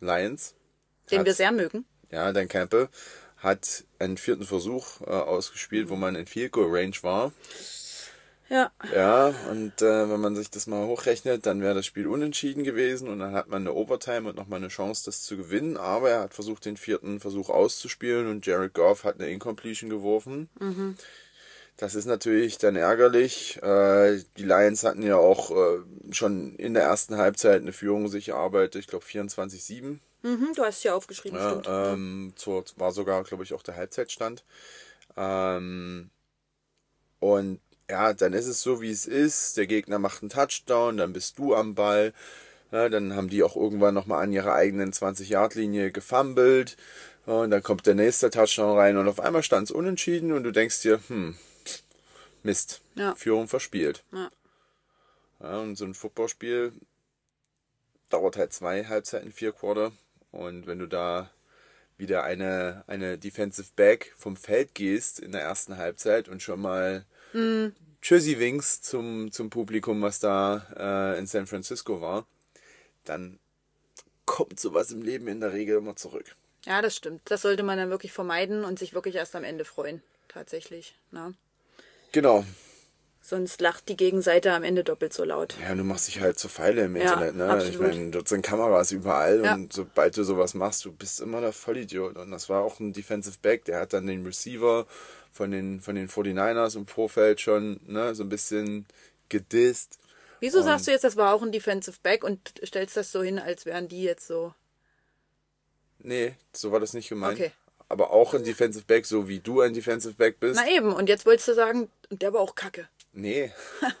Lions, 0.00 0.54
Den 1.10 1.24
wir 1.24 1.34
sehr 1.34 1.52
mögen. 1.52 1.86
Ja, 2.10 2.32
Dan 2.32 2.48
Campbell, 2.48 2.88
hat 3.38 3.84
einen 3.98 4.16
vierten 4.16 4.44
Versuch 4.44 5.00
äh, 5.02 5.10
ausgespielt, 5.10 5.88
wo 5.88 5.96
man 5.96 6.14
in 6.14 6.26
Field 6.26 6.52
Goal 6.52 6.68
Range 6.70 6.96
war. 7.02 7.32
Ja. 8.50 8.70
Ja, 8.94 9.34
und 9.50 9.80
äh, 9.80 10.10
wenn 10.10 10.20
man 10.20 10.36
sich 10.36 10.50
das 10.50 10.66
mal 10.66 10.86
hochrechnet, 10.86 11.46
dann 11.46 11.62
wäre 11.62 11.74
das 11.74 11.86
Spiel 11.86 12.06
unentschieden 12.06 12.62
gewesen 12.62 13.08
und 13.08 13.18
dann 13.18 13.32
hat 13.32 13.48
man 13.48 13.62
eine 13.62 13.72
Overtime 13.72 14.28
und 14.28 14.36
nochmal 14.36 14.58
eine 14.58 14.68
Chance, 14.68 15.04
das 15.06 15.22
zu 15.22 15.36
gewinnen. 15.36 15.76
Aber 15.76 16.10
er 16.10 16.20
hat 16.20 16.34
versucht, 16.34 16.64
den 16.66 16.76
vierten 16.76 17.20
Versuch 17.20 17.48
auszuspielen 17.48 18.28
und 18.28 18.46
Jared 18.46 18.74
Goff 18.74 19.04
hat 19.04 19.18
eine 19.18 19.30
Incompletion 19.30 19.88
geworfen. 19.90 20.50
Das 21.76 21.94
ist 21.94 22.04
natürlich 22.04 22.58
dann 22.58 22.76
ärgerlich. 22.76 23.60
Äh, 23.62 24.20
die 24.36 24.44
Lions 24.44 24.84
hatten 24.84 25.02
ja 25.02 25.16
auch 25.16 25.50
äh, 25.50 25.80
schon 26.12 26.54
in 26.56 26.74
der 26.74 26.84
ersten 26.84 27.16
Halbzeit 27.16 27.62
eine 27.62 27.72
Führung 27.72 28.08
sich 28.08 28.28
erarbeitet, 28.28 28.76
ich 28.76 28.86
glaube 28.86 29.04
24-7. 29.04 29.98
Mhm, 30.24 30.54
du 30.56 30.64
hast 30.64 30.78
es 30.78 30.82
ja 30.84 30.94
aufgeschrieben, 30.94 31.38
Ja, 31.38 31.50
stimmt. 31.50 31.66
ähm, 31.68 32.32
zur, 32.34 32.64
war 32.76 32.92
sogar, 32.92 33.22
glaube 33.24 33.44
ich, 33.44 33.52
auch 33.52 33.62
der 33.62 33.76
Halbzeitstand. 33.76 34.42
Ähm, 35.18 36.08
und 37.20 37.60
ja, 37.90 38.14
dann 38.14 38.32
ist 38.32 38.46
es 38.46 38.62
so, 38.62 38.80
wie 38.80 38.90
es 38.90 39.04
ist. 39.04 39.58
Der 39.58 39.66
Gegner 39.66 39.98
macht 39.98 40.22
einen 40.22 40.30
Touchdown, 40.30 40.96
dann 40.96 41.12
bist 41.12 41.38
du 41.38 41.54
am 41.54 41.74
Ball. 41.74 42.14
Ja, 42.72 42.88
dann 42.88 43.14
haben 43.14 43.28
die 43.28 43.42
auch 43.42 43.54
irgendwann 43.54 43.92
nochmal 43.94 44.22
an 44.22 44.32
ihrer 44.32 44.54
eigenen 44.54 44.92
20-Yard-Linie 44.94 45.92
gefummelt. 45.92 46.78
Und 47.26 47.50
dann 47.50 47.62
kommt 47.62 47.86
der 47.86 47.94
nächste 47.94 48.30
Touchdown 48.30 48.78
rein 48.78 48.96
und 48.96 49.08
auf 49.08 49.20
einmal 49.20 49.42
stand 49.42 49.68
es 49.68 49.70
unentschieden 49.70 50.32
und 50.32 50.42
du 50.44 50.50
denkst 50.52 50.80
dir, 50.82 51.00
hm, 51.08 51.36
Mist, 52.42 52.80
Ja. 52.94 53.14
Führung 53.14 53.46
verspielt. 53.48 54.04
Ja. 54.12 54.30
Ja, 55.40 55.58
und 55.58 55.76
so 55.76 55.84
ein 55.84 55.94
Footballspiel 55.94 56.72
dauert 58.08 58.36
halt 58.38 58.52
zwei 58.54 58.84
Halbzeiten, 58.86 59.32
vier 59.32 59.52
Quarter. 59.52 59.92
Und 60.34 60.66
wenn 60.66 60.78
du 60.78 60.86
da 60.86 61.30
wieder 61.96 62.24
eine, 62.24 62.82
eine 62.86 63.18
Defensive 63.18 63.68
Back 63.76 64.12
vom 64.16 64.36
Feld 64.36 64.74
gehst 64.74 65.20
in 65.20 65.32
der 65.32 65.42
ersten 65.42 65.76
Halbzeit 65.76 66.28
und 66.28 66.42
schon 66.42 66.60
mal 66.60 67.04
Tschüssi 68.02 68.38
Wings 68.38 68.82
zum, 68.82 69.32
zum 69.32 69.50
Publikum, 69.50 70.02
was 70.02 70.20
da 70.20 71.14
äh, 71.14 71.18
in 71.18 71.26
San 71.26 71.46
Francisco 71.46 72.00
war, 72.00 72.26
dann 73.04 73.38
kommt 74.24 74.60
sowas 74.60 74.90
im 74.90 75.02
Leben 75.02 75.28
in 75.28 75.40
der 75.40 75.52
Regel 75.52 75.78
immer 75.78 75.96
zurück. 75.96 76.36
Ja, 76.64 76.82
das 76.82 76.96
stimmt. 76.96 77.22
Das 77.26 77.42
sollte 77.42 77.62
man 77.62 77.78
dann 77.78 77.90
wirklich 77.90 78.12
vermeiden 78.12 78.64
und 78.64 78.78
sich 78.78 78.94
wirklich 78.94 79.14
erst 79.16 79.36
am 79.36 79.44
Ende 79.44 79.64
freuen. 79.64 80.02
Tatsächlich. 80.28 80.94
Ne? 81.10 81.34
Genau. 82.12 82.44
Sonst 83.26 83.62
lacht 83.62 83.88
die 83.88 83.96
Gegenseite 83.96 84.52
am 84.52 84.64
Ende 84.64 84.84
doppelt 84.84 85.14
so 85.14 85.24
laut. 85.24 85.56
Ja, 85.62 85.74
du 85.74 85.82
machst 85.82 86.08
dich 86.08 86.20
halt 86.20 86.38
zur 86.38 86.50
Pfeile 86.50 86.84
im 86.84 86.94
Ja, 86.94 87.04
Internet, 87.04 87.36
ne? 87.36 87.46
Ich 87.46 87.52
absolut. 87.52 87.80
meine, 87.80 88.10
dort 88.10 88.28
sind 88.28 88.42
Kameras 88.42 88.92
überall 88.92 89.42
Ja. 89.42 89.54
und 89.54 89.72
sobald 89.72 90.14
du 90.18 90.24
sowas 90.24 90.52
machst, 90.52 90.84
du 90.84 90.92
bist 90.92 91.22
immer 91.22 91.40
der 91.40 91.54
Vollidiot. 91.54 92.18
Und 92.18 92.30
das 92.30 92.50
war 92.50 92.62
auch 92.62 92.80
ein 92.80 92.92
Defensive 92.92 93.38
Back, 93.40 93.64
der 93.64 93.80
hat 93.80 93.94
dann 93.94 94.06
den 94.06 94.26
Receiver 94.26 94.86
von 95.32 95.50
den, 95.50 95.80
von 95.80 95.94
den 95.94 96.10
49ers 96.10 96.76
im 96.76 96.86
Vorfeld 96.86 97.40
schon, 97.40 97.80
ne, 97.86 98.14
so 98.14 98.24
ein 98.24 98.28
bisschen 98.28 98.84
gedisst. 99.30 99.98
Wieso 100.40 100.60
sagst 100.60 100.86
du 100.86 100.90
jetzt, 100.90 101.04
das 101.04 101.16
war 101.16 101.32
auch 101.32 101.40
ein 101.42 101.50
Defensive 101.50 101.96
Back 102.02 102.24
und 102.24 102.38
stellst 102.62 102.94
das 102.98 103.10
so 103.10 103.22
hin, 103.22 103.38
als 103.38 103.64
wären 103.64 103.88
die 103.88 104.02
jetzt 104.02 104.26
so. 104.26 104.52
Nee, 105.98 106.34
so 106.52 106.72
war 106.72 106.80
das 106.80 106.92
nicht 106.92 107.08
gemeint. 107.08 107.38
Okay. 107.40 107.52
Aber 107.88 108.10
auch 108.10 108.34
ein 108.34 108.44
Defensive 108.44 108.84
Back, 108.84 109.06
so 109.06 109.28
wie 109.28 109.38
du 109.40 109.62
ein 109.62 109.72
Defensive 109.72 110.12
Back 110.12 110.40
bist. 110.40 110.60
Na 110.62 110.70
eben, 110.70 110.92
und 110.92 111.08
jetzt 111.08 111.24
wolltest 111.24 111.48
du 111.48 111.54
sagen, 111.54 111.88
und 112.10 112.20
der 112.20 112.34
war 112.34 112.40
auch 112.42 112.54
kacke. 112.54 112.86
Nee. 113.14 113.52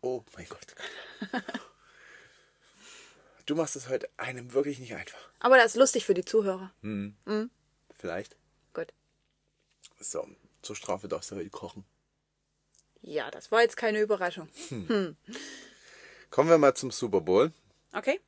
oh 0.00 0.22
mein 0.36 0.46
Gott. 0.48 0.74
Du 3.44 3.56
machst 3.56 3.74
es 3.74 3.88
heute 3.88 4.08
einem 4.16 4.52
wirklich 4.52 4.78
nicht 4.78 4.94
einfach. 4.94 5.18
Aber 5.40 5.56
das 5.56 5.72
ist 5.72 5.76
lustig 5.76 6.06
für 6.06 6.14
die 6.14 6.24
Zuhörer. 6.24 6.72
Vielleicht. 7.98 8.36
Gut. 8.72 8.92
So, 9.98 10.28
zur 10.62 10.76
Strafe 10.76 11.08
darfst 11.08 11.32
du 11.32 11.36
heute 11.36 11.50
kochen. 11.50 11.84
Ja, 13.02 13.30
das 13.32 13.50
war 13.50 13.62
jetzt 13.62 13.76
keine 13.76 14.00
Überraschung. 14.00 14.48
Kommen 16.30 16.48
wir 16.48 16.58
mal 16.58 16.74
zum 16.74 16.92
Super 16.92 17.20
Bowl. 17.20 17.52
Okay. 17.92 18.20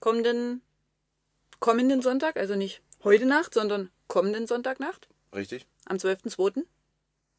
Kommenden, 0.00 0.62
kommenden 1.60 2.00
Sonntag, 2.00 2.36
also 2.36 2.54
nicht 2.54 2.80
heute 3.04 3.26
Nacht, 3.26 3.54
sondern 3.54 3.90
kommenden 4.08 4.46
Sonntagnacht, 4.46 5.08
Richtig? 5.34 5.66
am 5.86 5.96
12.02. 5.96 6.64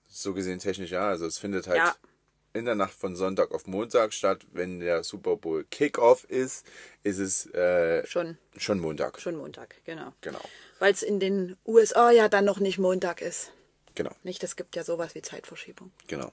So 0.09 0.33
gesehen 0.33 0.59
technisch 0.59 0.91
ja. 0.91 1.07
Also 1.07 1.25
es 1.25 1.37
findet 1.37 1.67
halt 1.67 1.77
Ja. 1.77 1.95
in 2.53 2.65
der 2.65 2.75
Nacht 2.75 2.93
von 2.93 3.15
Sonntag 3.15 3.51
auf 3.51 3.67
Montag 3.67 4.13
statt. 4.13 4.45
Wenn 4.51 4.79
der 4.79 5.03
Super 5.03 5.35
Bowl 5.37 5.65
Kickoff 5.69 6.23
ist, 6.25 6.65
ist 7.03 7.19
es 7.19 7.45
äh, 7.53 8.05
Schon, 8.07 8.37
schon 8.57 8.79
Montag. 8.79 9.19
schon 9.19 9.35
Montag, 9.35 9.75
genau. 9.85 10.13
Genau. 10.21 10.41
Weil 10.79 10.93
es 10.93 11.03
in 11.03 11.19
den 11.19 11.57
USA 11.65 12.11
ja 12.11 12.29
dann 12.29 12.45
noch 12.45 12.59
nicht 12.59 12.77
Montag 12.79 13.21
ist. 13.21 13.51
Genau. 13.95 14.11
Nicht, 14.23 14.43
es 14.43 14.55
gibt 14.55 14.75
ja 14.75 14.83
sowas 14.83 15.15
wie 15.15 15.21
Zeitverschiebung. 15.23 15.91
Genau. 16.07 16.31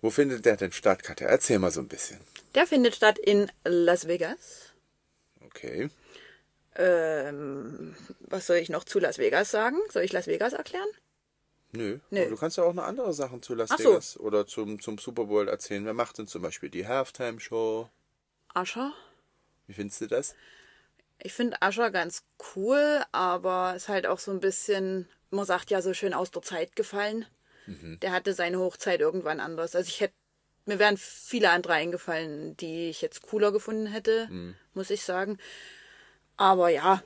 Wo 0.00 0.10
findet 0.10 0.44
der 0.44 0.56
denn 0.56 0.70
statt, 0.72 1.02
Katja? 1.02 1.26
Erzähl 1.26 1.58
mal 1.58 1.72
so 1.72 1.80
ein 1.80 1.88
bisschen. 1.88 2.20
Der 2.54 2.66
findet 2.66 2.94
statt 2.94 3.18
in 3.18 3.50
Las 3.64 4.06
Vegas. 4.06 4.72
Okay. 5.44 5.90
Ähm, 6.76 7.96
was 8.20 8.46
soll 8.46 8.56
ich 8.58 8.68
noch 8.68 8.84
zu 8.84 8.98
Las 9.00 9.18
Vegas 9.18 9.50
sagen? 9.50 9.78
Soll 9.90 10.02
ich 10.04 10.12
Las 10.12 10.26
Vegas 10.26 10.52
erklären? 10.52 10.86
Nö. 11.72 11.98
Nö. 12.10 12.28
Du 12.28 12.36
kannst 12.36 12.56
ja 12.56 12.64
auch 12.64 12.72
noch 12.72 12.84
andere 12.84 13.12
Sachen 13.12 13.42
zu 13.42 13.54
Las 13.54 13.70
Ach 13.70 13.78
so. 13.78 13.90
Vegas 13.90 14.18
oder 14.18 14.46
zum, 14.46 14.80
zum 14.80 14.98
Super 14.98 15.24
Bowl 15.24 15.48
erzählen. 15.48 15.84
Wer 15.84 15.94
macht 15.94 16.18
denn 16.18 16.26
zum 16.26 16.42
Beispiel 16.42 16.70
die 16.70 16.86
Halftime-Show? 16.86 17.88
Ascher? 18.54 18.92
Wie 19.66 19.74
findest 19.74 20.00
du 20.00 20.06
das? 20.06 20.34
Ich 21.18 21.32
finde 21.32 21.60
Ascher 21.62 21.90
ganz 21.90 22.22
cool, 22.54 23.02
aber 23.12 23.74
ist 23.74 23.88
halt 23.88 24.06
auch 24.06 24.18
so 24.18 24.30
ein 24.30 24.40
bisschen, 24.40 25.08
man 25.30 25.44
sagt 25.44 25.70
ja 25.70 25.82
so 25.82 25.94
schön 25.94 26.14
aus 26.14 26.30
der 26.30 26.42
Zeit 26.42 26.76
gefallen. 26.76 27.26
Der 27.68 28.12
hatte 28.12 28.32
seine 28.32 28.60
Hochzeit 28.60 29.00
irgendwann 29.00 29.40
anders. 29.40 29.74
Also 29.74 29.88
ich 29.88 30.00
hätte, 30.00 30.14
mir 30.66 30.78
wären 30.78 30.96
viele 30.96 31.50
andere 31.50 31.72
eingefallen, 31.72 32.56
die 32.56 32.90
ich 32.90 33.02
jetzt 33.02 33.22
cooler 33.22 33.50
gefunden 33.50 33.86
hätte, 33.86 34.28
muss 34.72 34.90
ich 34.90 35.02
sagen. 35.02 35.38
Aber 36.36 36.68
ja, 36.68 37.02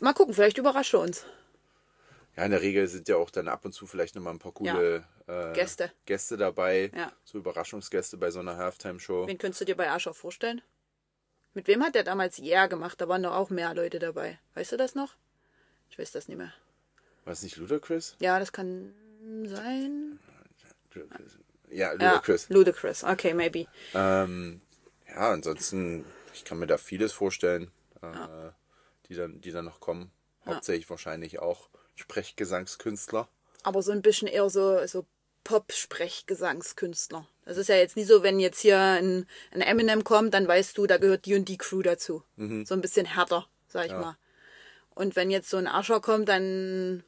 mal 0.00 0.14
gucken, 0.14 0.34
vielleicht 0.34 0.58
überrascht 0.58 0.94
er 0.94 1.00
uns. 1.00 1.26
Ja, 2.40 2.46
in 2.46 2.52
der 2.52 2.62
Regel 2.62 2.88
sind 2.88 3.06
ja 3.06 3.16
auch 3.16 3.28
dann 3.28 3.48
ab 3.48 3.66
und 3.66 3.72
zu 3.72 3.86
vielleicht 3.86 4.14
nochmal 4.14 4.32
ein 4.32 4.38
paar 4.38 4.52
coole 4.52 5.04
äh, 5.26 5.52
Gäste. 5.52 5.92
Gäste 6.06 6.38
dabei. 6.38 6.90
Ja. 6.96 7.12
So 7.22 7.36
Überraschungsgäste 7.36 8.16
bei 8.16 8.30
so 8.30 8.40
einer 8.40 8.56
Halftime-Show. 8.56 9.26
Wen 9.26 9.36
könntest 9.36 9.60
du 9.60 9.66
dir 9.66 9.76
bei 9.76 9.90
Ascher 9.90 10.14
vorstellen? 10.14 10.62
Mit 11.52 11.68
wem 11.68 11.82
hat 11.84 11.94
der 11.94 12.02
damals 12.02 12.38
Yeah 12.38 12.66
gemacht? 12.66 12.98
Da 12.98 13.08
waren 13.08 13.22
doch 13.22 13.34
auch 13.34 13.50
mehr 13.50 13.74
Leute 13.74 13.98
dabei. 13.98 14.38
Weißt 14.54 14.72
du 14.72 14.78
das 14.78 14.94
noch? 14.94 15.16
Ich 15.90 15.98
weiß 15.98 16.12
das 16.12 16.28
nicht 16.28 16.38
mehr. 16.38 16.54
War 17.26 17.34
es 17.34 17.42
nicht 17.42 17.58
Ludacris? 17.58 18.16
Ja, 18.20 18.38
das 18.38 18.52
kann 18.52 18.94
sein. 19.44 20.18
Ja, 20.94 21.02
Ja, 21.68 21.92
Ludacris. 21.92 22.48
Ludacris. 22.48 23.04
Okay, 23.04 23.34
maybe. 23.34 23.66
Ähm, 23.92 24.62
ja, 25.06 25.30
ansonsten, 25.30 26.06
ich 26.32 26.44
kann 26.44 26.58
mir 26.58 26.66
da 26.66 26.78
vieles 26.78 27.12
vorstellen, 27.12 27.70
äh, 28.00 28.50
die, 29.10 29.14
dann, 29.14 29.42
die 29.42 29.52
dann 29.52 29.66
noch 29.66 29.80
kommen. 29.80 30.10
Hauptsächlich 30.46 30.88
wahrscheinlich 30.88 31.38
auch 31.38 31.68
Sprechgesangskünstler. 32.00 33.28
Aber 33.62 33.82
so 33.82 33.92
ein 33.92 34.02
bisschen 34.02 34.28
eher 34.28 34.48
so, 34.50 34.86
so 34.86 35.06
Pop-Sprechgesangskünstler. 35.44 37.26
Das 37.44 37.56
ist 37.56 37.68
ja 37.68 37.76
jetzt 37.76 37.96
nie 37.96 38.04
so, 38.04 38.22
wenn 38.22 38.40
jetzt 38.40 38.60
hier 38.60 38.78
ein, 38.78 39.26
ein 39.52 39.60
Eminem 39.60 40.04
kommt, 40.04 40.34
dann 40.34 40.46
weißt 40.46 40.76
du, 40.76 40.86
da 40.86 40.98
gehört 40.98 41.26
die 41.26 41.34
und 41.34 41.48
die 41.48 41.58
Crew 41.58 41.82
dazu. 41.82 42.22
So 42.36 42.74
ein 42.74 42.80
bisschen 42.80 43.06
härter, 43.06 43.46
sag 43.68 43.86
ich 43.86 43.92
mal. 43.92 44.16
Und 44.94 45.16
wenn 45.16 45.30
jetzt 45.30 45.50
so 45.50 45.56
ein 45.56 45.66
Ascher 45.66 46.00
kommt, 46.00 46.28
dann, 46.28 47.02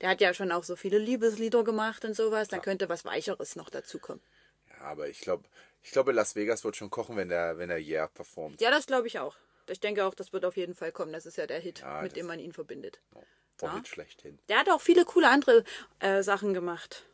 der 0.00 0.10
hat 0.10 0.20
ja 0.20 0.34
schon 0.34 0.52
auch 0.52 0.64
so 0.64 0.74
viele 0.76 0.98
Liebeslieder 0.98 1.64
gemacht 1.64 2.04
und 2.04 2.14
sowas, 2.14 2.48
dann 2.48 2.62
könnte 2.62 2.88
was 2.88 3.04
Weicheres 3.04 3.56
noch 3.56 3.70
dazu 3.70 3.98
kommen. 3.98 4.22
Ja, 4.70 4.86
aber 4.86 5.08
ich 5.08 5.20
glaube, 5.20 5.44
ich 5.82 5.90
glaube, 5.92 6.12
Las 6.12 6.34
Vegas 6.34 6.64
wird 6.64 6.76
schon 6.76 6.90
kochen, 6.90 7.16
wenn 7.16 7.28
der, 7.28 7.58
wenn 7.58 7.70
er 7.70 7.78
Yeah 7.78 8.08
performt. 8.08 8.60
Ja, 8.60 8.70
das 8.70 8.86
glaube 8.86 9.06
ich 9.06 9.18
auch. 9.20 9.36
Ich 9.68 9.80
denke 9.80 10.04
auch, 10.04 10.14
das 10.14 10.32
wird 10.32 10.44
auf 10.44 10.56
jeden 10.56 10.74
Fall 10.74 10.92
kommen. 10.92 11.12
Das 11.12 11.26
ist 11.26 11.36
ja 11.36 11.46
der 11.46 11.60
Hit, 11.60 11.80
Ja, 11.80 12.02
mit 12.02 12.16
dem 12.16 12.26
man 12.26 12.38
ihn 12.38 12.52
verbindet. 12.52 13.00
War 13.60 13.76
Ja. 13.76 13.84
schlechthin. 13.84 14.38
Der 14.48 14.58
hat 14.58 14.68
auch 14.70 14.80
viele 14.80 15.04
coole 15.04 15.28
andere 15.28 15.64
äh, 16.00 16.22
Sachen 16.22 16.52
gemacht. 16.54 17.04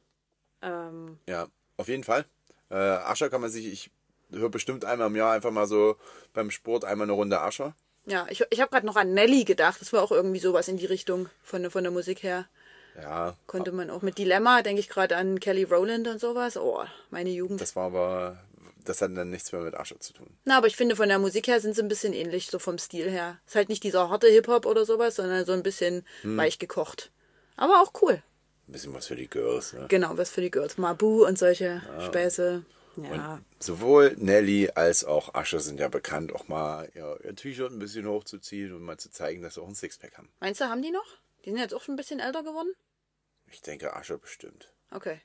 Ähm, 0.61 1.18
Ja, 1.28 1.46
auf 1.76 1.88
jeden 1.88 2.05
Fall. 2.05 2.24
Äh, 2.70 2.74
Ascher 2.74 3.31
kann 3.31 3.40
man 3.40 3.50
sich, 3.50 3.66
ich 3.66 3.90
höre 4.31 4.48
bestimmt 4.48 4.85
einmal 4.85 5.09
im 5.09 5.16
Jahr 5.16 5.33
einfach 5.33 5.50
mal 5.50 5.66
so 5.66 5.96
beim 6.33 6.50
Sport 6.50 6.85
einmal 6.85 7.05
eine 7.07 7.12
Runde 7.12 7.40
Ascher. 7.40 7.74
ja, 8.07 8.26
ich, 8.31 8.42
ich 8.50 8.61
habe 8.61 8.70
gerade 8.70 8.87
noch 8.87 8.96
an 8.96 9.12
Nelly 9.14 9.44
gedacht. 9.44 9.81
Das 9.81 9.92
war 9.92 10.02
auch 10.02 10.11
irgendwie 10.12 10.38
sowas 10.40 10.68
in 10.68 10.76
die 10.78 10.87
Richtung 10.87 11.28
von, 11.42 11.62
der- 11.62 11.70
von 11.70 11.83
der 11.85 11.92
Musik 11.92 12.22
her. 12.22 12.46
Ja, 13.00 13.37
Konnte 13.46 13.72
man 13.72 13.88
auch 13.90 14.02
mit 14.02 14.18
Dilemma, 14.18 14.61
denke 14.62 14.81
ich 14.81 14.88
gerade 14.88 15.16
an 15.16 15.40
Kelly 15.40 15.62
Rowland 15.64 16.09
und 16.09 16.20
sowas. 16.20 16.57
Oh, 16.59 16.85
meine 17.11 17.31
Jugend. 17.31 17.61
das 17.61 17.74
war 17.76 17.87
aber, 17.87 18.38
das 18.84 19.00
hat 19.02 19.16
dann 19.16 19.30
nichts 19.30 19.52
mehr 19.52 19.60
mit 19.62 19.74
Asche 19.74 19.98
zu 19.98 20.12
tun. 20.12 20.36
Na, 20.44 20.58
aber 20.58 20.66
ich 20.66 20.76
finde, 20.76 20.96
von 20.96 21.08
der 21.08 21.18
Musik 21.18 21.46
her 21.48 21.60
sind 21.60 21.74
sie 21.74 21.82
ein 21.82 21.88
bisschen 21.88 22.12
ähnlich, 22.12 22.48
so 22.48 22.58
vom 22.58 22.78
Stil 22.78 23.10
her. 23.10 23.38
Ist 23.46 23.54
halt 23.54 23.68
nicht 23.68 23.82
dieser 23.82 24.08
harte 24.10 24.28
Hip-Hop 24.28 24.66
oder 24.66 24.84
sowas, 24.84 25.16
sondern 25.16 25.44
so 25.44 25.52
ein 25.52 25.62
bisschen 25.62 26.06
Hm. 26.22 26.36
weich 26.36 26.58
gekocht. 26.58 27.10
Aber 27.56 27.80
auch 27.82 27.92
cool. 28.02 28.22
Ein 28.68 28.72
bisschen 28.72 28.94
was 28.94 29.06
für 29.06 29.16
die 29.16 29.28
Girls. 29.28 29.72
Ne? 29.72 29.86
Genau, 29.88 30.16
was 30.16 30.30
für 30.30 30.40
die 30.40 30.50
Girls. 30.50 30.78
Mabu 30.78 31.24
und 31.26 31.38
solche 31.38 31.82
Späße. 32.06 32.64
Ja. 32.96 33.40
Sowohl 33.58 34.14
Nelly 34.18 34.70
als 34.74 35.04
auch 35.04 35.34
Asche 35.34 35.60
sind 35.60 35.80
ja 35.80 35.88
bekannt, 35.88 36.32
auch 36.34 36.48
mal 36.48 36.90
ihr, 36.94 37.18
ihr 37.24 37.34
T-Shirt 37.34 37.72
ein 37.72 37.78
bisschen 37.78 38.06
hochzuziehen 38.06 38.72
und 38.74 38.82
mal 38.82 38.98
zu 38.98 39.10
zeigen, 39.10 39.42
dass 39.42 39.54
sie 39.54 39.62
auch 39.62 39.68
ein 39.68 39.74
Sixpack 39.74 40.18
haben. 40.18 40.30
Meinst 40.40 40.60
du, 40.60 40.66
haben 40.66 40.82
die 40.82 40.90
noch? 40.90 41.16
Die 41.44 41.50
sind 41.50 41.58
jetzt 41.58 41.72
auch 41.74 41.82
schon 41.82 41.94
ein 41.94 41.96
bisschen 41.96 42.20
älter 42.20 42.42
geworden? 42.42 42.72
Ich 43.50 43.62
denke, 43.62 43.96
Asche 43.96 44.18
bestimmt. 44.18 44.72
Okay. 44.90 45.20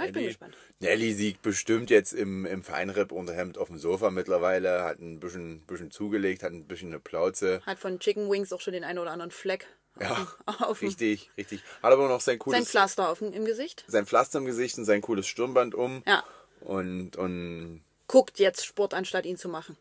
Na, 0.00 0.06
ich 0.06 0.12
bin 0.12 0.24
gespannt. 0.24 0.56
Nelly 0.80 1.12
siegt 1.12 1.42
bestimmt 1.42 1.90
jetzt 1.90 2.12
im, 2.12 2.46
im 2.46 2.62
Feinripp-Unterhemd 2.62 3.58
auf 3.58 3.68
dem 3.68 3.78
Sofa 3.78 4.10
mittlerweile, 4.10 4.82
hat 4.84 4.98
ein 4.98 5.20
bisschen, 5.20 5.60
bisschen 5.66 5.90
zugelegt, 5.90 6.42
hat 6.42 6.52
ein 6.52 6.66
bisschen 6.66 6.88
eine 6.88 7.00
Plauze. 7.00 7.60
Hat 7.66 7.78
von 7.78 7.98
Chicken 8.00 8.30
Wings 8.30 8.52
auch 8.52 8.60
schon 8.60 8.72
den 8.72 8.84
einen 8.84 8.98
oder 8.98 9.10
anderen 9.12 9.30
Fleck 9.30 9.66
Ja, 10.00 10.26
auf 10.46 10.80
richtig, 10.82 11.30
richtig. 11.36 11.62
Hat 11.82 11.92
aber 11.92 12.08
noch 12.08 12.20
sein 12.20 12.32
sein 12.34 12.38
cooles, 12.38 12.70
Pflaster 12.70 13.08
auf 13.10 13.18
dem, 13.18 13.32
im 13.32 13.44
Gesicht. 13.44 13.84
sein 13.88 14.06
Pflaster 14.06 14.38
im 14.38 14.44
Gesicht 14.46 14.78
und 14.78 14.84
sein 14.84 15.00
cooles 15.02 15.26
Stirnband 15.26 15.74
um. 15.74 16.02
Ja. 16.06 16.24
Und, 16.60 17.16
und 17.16 17.82
Guckt 18.06 18.38
jetzt 18.38 18.64
Sport, 18.66 18.94
anstatt 18.94 19.24
ihn 19.26 19.36
zu 19.36 19.48
machen. 19.48 19.76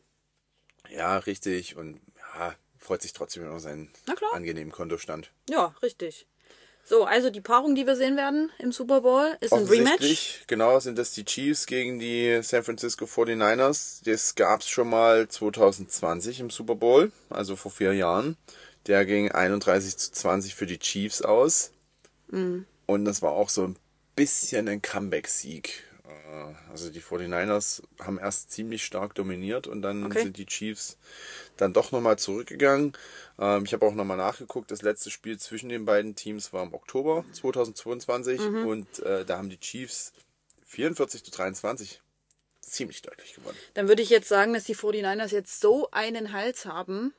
ja, 0.89 1.17
richtig. 1.17 1.75
Und 1.77 1.99
ja, 2.35 2.55
freut 2.77 3.01
sich 3.01 3.13
trotzdem 3.13 3.43
über 3.45 3.59
seinen 3.59 3.89
angenehmen 4.33 4.71
Kontostand. 4.71 5.31
Ja, 5.49 5.75
richtig. 5.81 6.27
So, 6.89 7.03
also 7.03 7.29
die 7.29 7.39
Paarung, 7.39 7.75
die 7.75 7.85
wir 7.85 7.95
sehen 7.95 8.17
werden 8.17 8.51
im 8.57 8.71
Super 8.71 9.01
Bowl, 9.01 9.37
ist 9.41 9.53
ein 9.53 9.65
Rematch. 9.65 10.41
Genau, 10.47 10.79
sind 10.79 10.97
das 10.97 11.11
die 11.11 11.23
Chiefs 11.23 11.67
gegen 11.67 11.99
die 11.99 12.39
San 12.41 12.63
Francisco 12.63 13.05
49ers. 13.05 13.99
Das 14.05 14.33
gab's 14.33 14.67
schon 14.67 14.89
mal 14.89 15.27
2020 15.27 16.39
im 16.39 16.49
Super 16.49 16.73
Bowl, 16.73 17.11
also 17.29 17.55
vor 17.55 17.69
vier 17.69 17.93
Jahren. 17.93 18.37
Der 18.87 19.05
ging 19.05 19.31
31 19.31 19.97
zu 19.97 20.11
20 20.13 20.55
für 20.55 20.65
die 20.65 20.79
Chiefs 20.79 21.21
aus. 21.21 21.73
Mhm. 22.31 22.65
Und 22.87 23.05
das 23.05 23.21
war 23.21 23.33
auch 23.33 23.49
so 23.49 23.65
ein 23.65 23.75
bisschen 24.15 24.67
ein 24.67 24.81
Comeback-Sieg. 24.81 25.83
Äh, 26.29 26.53
Also 26.71 26.89
die 26.89 27.01
49ers 27.01 27.81
haben 27.99 28.19
erst 28.19 28.51
ziemlich 28.51 28.83
stark 28.85 29.15
dominiert 29.15 29.67
und 29.67 29.81
dann 29.81 30.05
Okay. 30.05 30.21
sind 30.23 30.37
die 30.37 30.45
Chiefs 30.45 30.97
dann 31.57 31.73
doch 31.73 31.91
nochmal 31.91 32.17
zurückgegangen. 32.19 32.93
Ähm, 33.39 33.65
ich 33.65 33.73
habe 33.73 33.85
auch 33.85 33.93
nochmal 33.93 34.17
nachgeguckt, 34.17 34.71
das 34.71 34.81
letzte 34.81 35.09
Spiel 35.09 35.39
zwischen 35.39 35.69
den 35.69 35.85
beiden 35.85 36.15
Teams 36.15 36.53
war 36.53 36.63
im 36.63 36.73
Oktober 36.73 37.25
2022 37.33 38.41
Mhm. 38.41 38.65
und 38.67 38.99
äh, 38.99 39.25
da 39.25 39.37
haben 39.37 39.49
die 39.49 39.59
Chiefs 39.59 40.13
44 40.65 41.23
zu 41.23 41.31
23 41.31 42.01
ziemlich 42.61 43.01
deutlich 43.01 43.33
gewonnen. 43.33 43.57
Dann 43.73 43.87
würde 43.87 44.03
ich 44.03 44.09
jetzt 44.09 44.29
sagen, 44.29 44.53
dass 44.53 44.65
die 44.65 44.75
49ers 44.75 45.31
jetzt 45.31 45.59
so 45.59 45.89
einen 45.91 46.31
Hals 46.33 46.65
haben, 46.65 47.13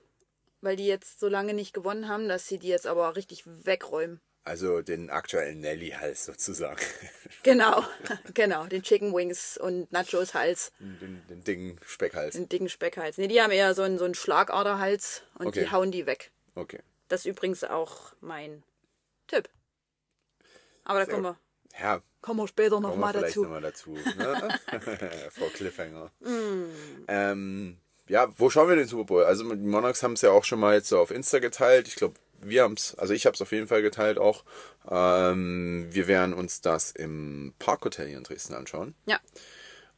weil 0.60 0.76
die 0.76 0.86
jetzt 0.86 1.18
so 1.18 1.28
lange 1.28 1.54
nicht 1.54 1.72
gewonnen 1.72 2.08
haben, 2.08 2.28
dass 2.28 2.46
sie 2.46 2.58
die 2.58 2.68
jetzt 2.68 2.86
aber 2.86 3.16
richtig 3.16 3.42
wegräumen. 3.46 4.20
Also 4.50 4.82
den 4.82 5.10
aktuellen 5.10 5.60
Nelly-Hals 5.60 6.24
sozusagen. 6.24 6.80
Genau, 7.44 7.82
genau, 8.34 8.66
den 8.66 8.82
Chicken 8.82 9.14
Wings 9.14 9.56
und 9.56 9.90
Nachos 9.92 10.34
Hals, 10.34 10.72
den, 10.78 11.22
den 11.30 11.42
dicken 11.44 11.78
Speckhals. 11.86 12.34
den 12.34 12.48
dicken 12.50 12.68
Speckhals. 12.68 13.16
Nee, 13.16 13.28
die 13.28 13.40
haben 13.40 13.50
eher 13.52 13.72
so 13.74 13.80
einen, 13.82 13.96
so 13.98 14.04
einen 14.04 14.14
Schlagaderhals 14.14 15.22
und 15.38 15.46
Okay. 15.46 15.60
die 15.60 15.70
hauen 15.70 15.90
die 15.90 16.04
weg. 16.06 16.32
Okay. 16.54 16.80
Das 17.08 17.20
ist 17.20 17.26
übrigens 17.26 17.64
auch 17.64 18.12
mein 18.20 18.62
Tipp. 19.28 19.48
Aber 20.84 20.98
da 20.98 21.06
kommen 21.06 21.22
wir, 21.22 21.38
Ja, 21.80 22.02
kommen 22.20 22.40
wir 22.40 22.48
später 22.48 22.78
nochmal 22.80 23.12
vielleicht 23.14 23.28
dazu. 23.30 23.42
nochmal 23.44 23.60
dazu. 23.62 23.92
Ne? 23.92 24.58
Frau 25.30 25.46
Cliffhanger. 25.54 26.10
Ähm, 27.08 27.78
ja, 28.08 28.28
wo 28.38 28.50
schauen 28.50 28.68
wir 28.68 28.76
den 28.76 28.86
Super 28.88 29.04
Bowl? 29.04 29.24
Also 29.24 29.48
die 29.54 29.66
Monarchs 29.66 30.02
haben 30.02 30.12
es 30.14 30.20
ja 30.22 30.30
auch 30.32 30.44
schon 30.44 30.60
mal 30.60 30.74
jetzt 30.74 30.88
so 30.88 30.98
auf 30.98 31.10
Insta 31.10 31.38
geteilt. 31.38 31.88
Ich 31.88 31.94
glaube, 31.94 32.14
wir 32.42 32.62
haben 32.62 32.74
es, 32.74 32.94
also 32.96 33.12
ich 33.14 33.26
habe 33.26 33.35
es 33.35 33.42
auf 33.42 33.53
jeden 33.53 33.66
Fall 33.68 33.83
geteilt 33.83 34.18
auch. 34.18 34.44
Ähm, 34.90 35.88
wir 35.90 36.07
werden 36.09 36.35
uns 36.35 36.61
das 36.61 36.90
im 36.92 37.53
Parkhotel 37.59 38.09
hier 38.09 38.18
in 38.18 38.24
Dresden 38.24 38.55
anschauen. 38.55 38.94
Ja, 39.07 39.18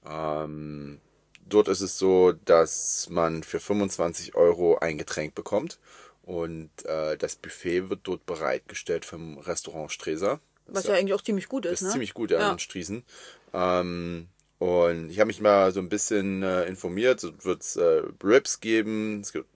Ähm, 0.07 1.01
dort 1.49 1.69
ist 1.69 1.81
es 1.81 1.99
so, 1.99 2.33
dass 2.33 3.09
man 3.11 3.43
für 3.43 3.61
25 3.61 4.35
Euro 4.35 4.79
ein 4.79 4.99
Getränk 4.99 5.35
bekommt. 5.35 5.79
Und 6.25 6.71
äh, 6.85 7.17
das 7.17 7.35
Buffet 7.37 7.91
wird 7.91 8.01
dort 8.05 8.27
bereitgestellt 8.27 9.05
vom 9.05 9.39
Restaurant 9.39 9.91
Streser. 9.91 10.41
was 10.67 10.85
ja 10.87 10.95
eigentlich 10.95 11.15
auch 11.15 11.23
ziemlich 11.23 11.49
gut 11.49 11.67
ist, 11.67 11.73
ist 11.73 11.83
ne? 11.83 11.91
ziemlich 11.91 12.15
gut, 12.15 12.31
ja, 12.31 12.39
Ja. 12.41 12.53
in 12.53 12.59
Striesen. 12.61 13.05
Ähm, 13.53 14.29
und 14.59 15.11
ich 15.11 15.19
habe 15.19 15.27
mich 15.27 15.41
mal 15.41 15.73
so 15.73 15.81
ein 15.81 15.89
bisschen 15.89 16.45
äh, 16.45 16.65
informiert. 16.67 17.25
Es 17.25 17.45
wird 17.45 17.77
äh, 17.77 18.03
Ribs 18.25 18.61
geben, 18.61 19.21
es 19.21 19.35
wird 19.35 19.47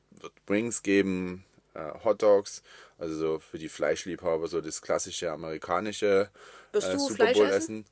Wings 0.48 0.82
geben, 0.82 1.44
äh, 1.76 2.04
Hot 2.04 2.22
Dogs, 2.22 2.62
also 2.98 3.14
so 3.14 3.38
für 3.38 3.58
die 3.58 3.68
Fleischliebhaber 3.68 4.48
so 4.48 4.60
das 4.60 4.82
klassische 4.82 5.30
amerikanische 5.30 6.30
äh, 6.72 6.98
Super 6.98 7.32
Bowl 7.32 7.46
essen? 7.46 7.84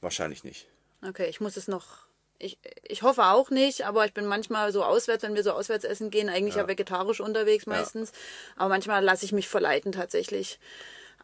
Wahrscheinlich 0.00 0.44
nicht. 0.44 0.68
Okay, 1.06 1.28
ich 1.28 1.40
muss 1.40 1.56
es 1.56 1.68
noch. 1.68 2.06
Ich, 2.38 2.58
ich 2.82 3.02
hoffe 3.02 3.24
auch 3.24 3.50
nicht, 3.50 3.86
aber 3.86 4.04
ich 4.04 4.12
bin 4.12 4.26
manchmal 4.26 4.72
so 4.72 4.84
auswärts, 4.84 5.22
wenn 5.22 5.34
wir 5.34 5.42
so 5.42 5.52
auswärts 5.52 5.84
essen 5.84 6.10
gehen, 6.10 6.28
eigentlich 6.28 6.56
ja, 6.56 6.68
vegetarisch 6.68 7.20
unterwegs 7.20 7.66
meistens. 7.66 8.12
Aber 8.56 8.68
manchmal 8.68 9.02
lasse 9.02 9.24
ich 9.24 9.32
mich 9.32 9.48
verleiten 9.48 9.92
tatsächlich. 9.92 10.58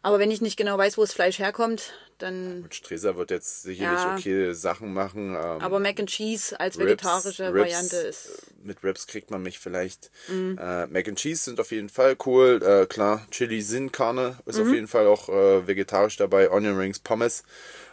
Aber 0.03 0.17
wenn 0.17 0.31
ich 0.31 0.41
nicht 0.41 0.57
genau 0.57 0.77
weiß, 0.79 0.97
wo 0.97 1.01
das 1.01 1.13
Fleisch 1.13 1.37
herkommt, 1.37 1.93
dann. 2.17 2.63
Und 2.63 2.73
Streser 2.73 3.17
wird 3.17 3.29
jetzt 3.29 3.61
sicherlich 3.61 3.99
Ja. 3.99 4.15
okay 4.15 4.51
Sachen 4.53 4.93
machen. 4.93 5.29
Ähm, 5.35 5.61
Aber 5.61 5.79
Mac 5.79 5.99
and 5.99 6.09
Cheese 6.09 6.59
als 6.59 6.79
vegetarische 6.79 7.45
Ribs, 7.53 7.59
Variante 7.59 7.97
ist. 7.97 8.25
äh, 8.29 8.31
Mit 8.63 8.83
Ribs 8.83 9.05
kriegt 9.05 9.29
man 9.29 9.43
mich 9.43 9.59
vielleicht. 9.59 10.09
Mhm. 10.27 10.57
Äh, 10.59 10.87
Mac 10.87 11.07
and 11.07 11.19
Cheese 11.19 11.43
sind 11.43 11.59
auf 11.59 11.71
jeden 11.71 11.89
Fall 11.89 12.17
cool. 12.25 12.61
Äh, 12.63 12.87
klar, 12.87 13.27
Chili 13.29 13.61
Sin 13.61 13.91
Carne 13.91 14.39
ist 14.47 14.57
Mhm. 14.57 14.61
auf 14.63 14.73
jeden 14.73 14.87
Fall 14.87 15.05
auch 15.05 15.29
äh, 15.29 15.67
vegetarisch 15.67 16.17
dabei. 16.17 16.49
Onion 16.49 16.77
Rings, 16.77 16.97
Pommes. 16.99 17.43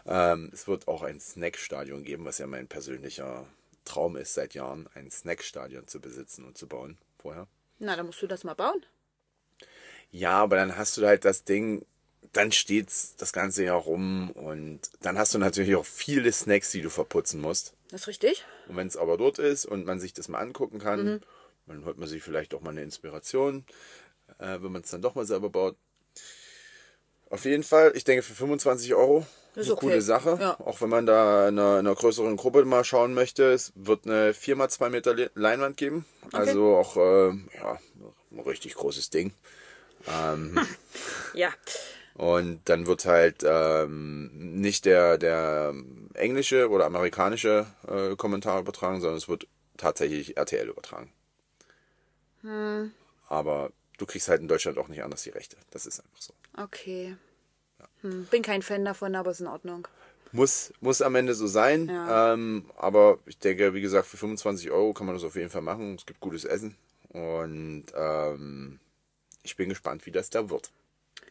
Ähm, 0.06 0.50
es 0.54 0.66
wird 0.66 0.88
auch 0.88 1.02
ein 1.02 1.20
Snackstadion 1.20 2.04
geben, 2.04 2.24
was 2.24 2.38
ja 2.38 2.46
mein 2.46 2.68
persönlicher 2.68 3.46
Traum 3.84 4.16
ist 4.16 4.32
seit 4.32 4.54
Jahren, 4.54 4.88
ein 4.94 5.10
Snackstadion 5.10 5.86
zu 5.86 6.00
besitzen 6.00 6.46
und 6.46 6.56
zu 6.56 6.66
bauen 6.68 6.96
vorher. 7.18 7.46
Na, 7.78 7.96
dann 7.96 8.06
musst 8.06 8.22
du 8.22 8.26
das 8.26 8.44
mal 8.44 8.54
bauen. 8.54 8.84
Ja, 10.10 10.38
aber 10.42 10.56
dann 10.56 10.76
hast 10.78 10.96
du 10.96 11.06
halt 11.06 11.24
das 11.26 11.44
Ding, 11.44 11.84
dann 12.32 12.52
steht's 12.52 13.14
das 13.16 13.32
ganze 13.32 13.64
Jahr 13.64 13.78
rum 13.78 14.30
und 14.32 14.80
dann 15.00 15.18
hast 15.18 15.34
du 15.34 15.38
natürlich 15.38 15.76
auch 15.76 15.86
viele 15.86 16.30
Snacks, 16.32 16.70
die 16.70 16.82
du 16.82 16.90
verputzen 16.90 17.40
musst. 17.40 17.74
Das 17.90 18.02
ist 18.02 18.06
richtig. 18.08 18.44
Und 18.68 18.76
wenn 18.76 18.86
es 18.86 18.96
aber 18.96 19.16
dort 19.16 19.38
ist 19.38 19.64
und 19.66 19.86
man 19.86 19.98
sich 19.98 20.12
das 20.12 20.28
mal 20.28 20.38
angucken 20.38 20.78
kann, 20.78 21.04
Mhm. 21.04 21.20
dann 21.66 21.84
holt 21.84 21.98
man 21.98 22.08
sich 22.08 22.22
vielleicht 22.22 22.54
auch 22.54 22.60
mal 22.60 22.70
eine 22.70 22.82
Inspiration, 22.82 23.64
äh, 24.38 24.58
wenn 24.60 24.72
man 24.72 24.82
es 24.82 24.90
dann 24.90 25.02
doch 25.02 25.14
mal 25.14 25.24
selber 25.26 25.48
baut. 25.50 25.76
Auf 27.30 27.44
jeden 27.44 27.62
Fall, 27.62 27.92
ich 27.94 28.04
denke 28.04 28.22
für 28.22 28.34
25 28.34 28.94
Euro 28.94 29.26
Ist 29.54 29.64
eine 29.66 29.74
okay. 29.74 29.86
coole 29.86 30.00
Sache. 30.02 30.38
Ja. 30.40 30.58
Auch 30.60 30.80
wenn 30.80 30.88
man 30.88 31.04
da 31.04 31.48
in 31.48 31.58
einer, 31.58 31.74
in 31.80 31.86
einer 31.86 31.94
größeren 31.94 32.36
Gruppe 32.36 32.64
mal 32.64 32.84
schauen 32.84 33.12
möchte. 33.12 33.52
Es 33.52 33.72
wird 33.74 34.06
eine 34.06 34.32
4x2 34.32 34.88
Meter 34.88 35.14
Le- 35.14 35.30
Leinwand 35.34 35.76
geben. 35.76 36.06
Also 36.32 36.76
auch 36.76 36.96
äh, 36.96 37.28
ja, 37.56 37.78
ein 38.30 38.40
richtig 38.40 38.74
großes 38.74 39.10
Ding. 39.10 39.32
Ja. 41.34 41.50
Und 42.18 42.60
dann 42.64 42.86
wird 42.86 43.06
halt 43.06 43.44
ähm, 43.46 44.30
nicht 44.60 44.84
der, 44.84 45.18
der 45.18 45.72
englische 46.14 46.68
oder 46.68 46.84
amerikanische 46.86 47.66
äh, 47.86 48.16
Kommentar 48.16 48.58
übertragen, 48.58 49.00
sondern 49.00 49.18
es 49.18 49.28
wird 49.28 49.46
tatsächlich 49.76 50.36
RTL 50.36 50.68
übertragen. 50.68 51.12
Aber 53.28 53.70
du 53.98 54.06
kriegst 54.06 54.28
halt 54.28 54.40
in 54.40 54.48
Deutschland 54.48 54.78
auch 54.78 54.88
nicht 54.88 55.02
anders 55.02 55.22
die 55.22 55.30
Rechte. 55.30 55.56
Das 55.70 55.86
ist 55.86 56.00
einfach 56.00 56.20
so. 56.20 56.34
Okay. 56.56 57.16
Hm, 58.02 58.24
bin 58.24 58.42
kein 58.42 58.62
Fan 58.62 58.84
davon, 58.84 59.14
aber 59.14 59.30
ist 59.30 59.40
in 59.40 59.46
Ordnung. 59.46 59.86
Muss, 60.32 60.72
muss 60.80 61.00
am 61.02 61.14
Ende 61.14 61.34
so 61.34 61.46
sein. 61.46 61.88
Ja. 61.88 62.32
Ähm, 62.32 62.68
aber 62.76 63.18
ich 63.26 63.38
denke, 63.38 63.74
wie 63.74 63.80
gesagt, 63.80 64.08
für 64.08 64.16
25 64.16 64.70
Euro 64.70 64.92
kann 64.92 65.06
man 65.06 65.14
das 65.14 65.24
auf 65.24 65.36
jeden 65.36 65.50
Fall 65.50 65.62
machen. 65.62 65.94
Es 65.94 66.04
gibt 66.04 66.20
gutes 66.20 66.44
Essen. 66.44 66.76
Und 67.10 67.84
ähm, 67.94 68.80
ich 69.42 69.56
bin 69.56 69.68
gespannt, 69.68 70.04
wie 70.04 70.10
das 70.10 70.30
da 70.30 70.50
wird. 70.50 70.72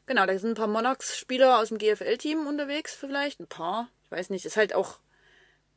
Genau, 0.08 0.26
da 0.26 0.38
sind 0.40 0.52
ein 0.52 0.56
paar 0.56 0.68
Monarchs-Spieler 0.68 1.60
aus 1.60 1.68
dem 1.70 1.78
GFL-Team 1.78 2.48
unterwegs, 2.48 2.96
vielleicht. 2.96 3.40
Ein 3.40 3.48
paar. 3.48 3.90
Ich 4.06 4.12
weiß 4.12 4.30
nicht. 4.30 4.46
Ist 4.46 4.58
halt 4.58 4.74
auch 4.74 5.00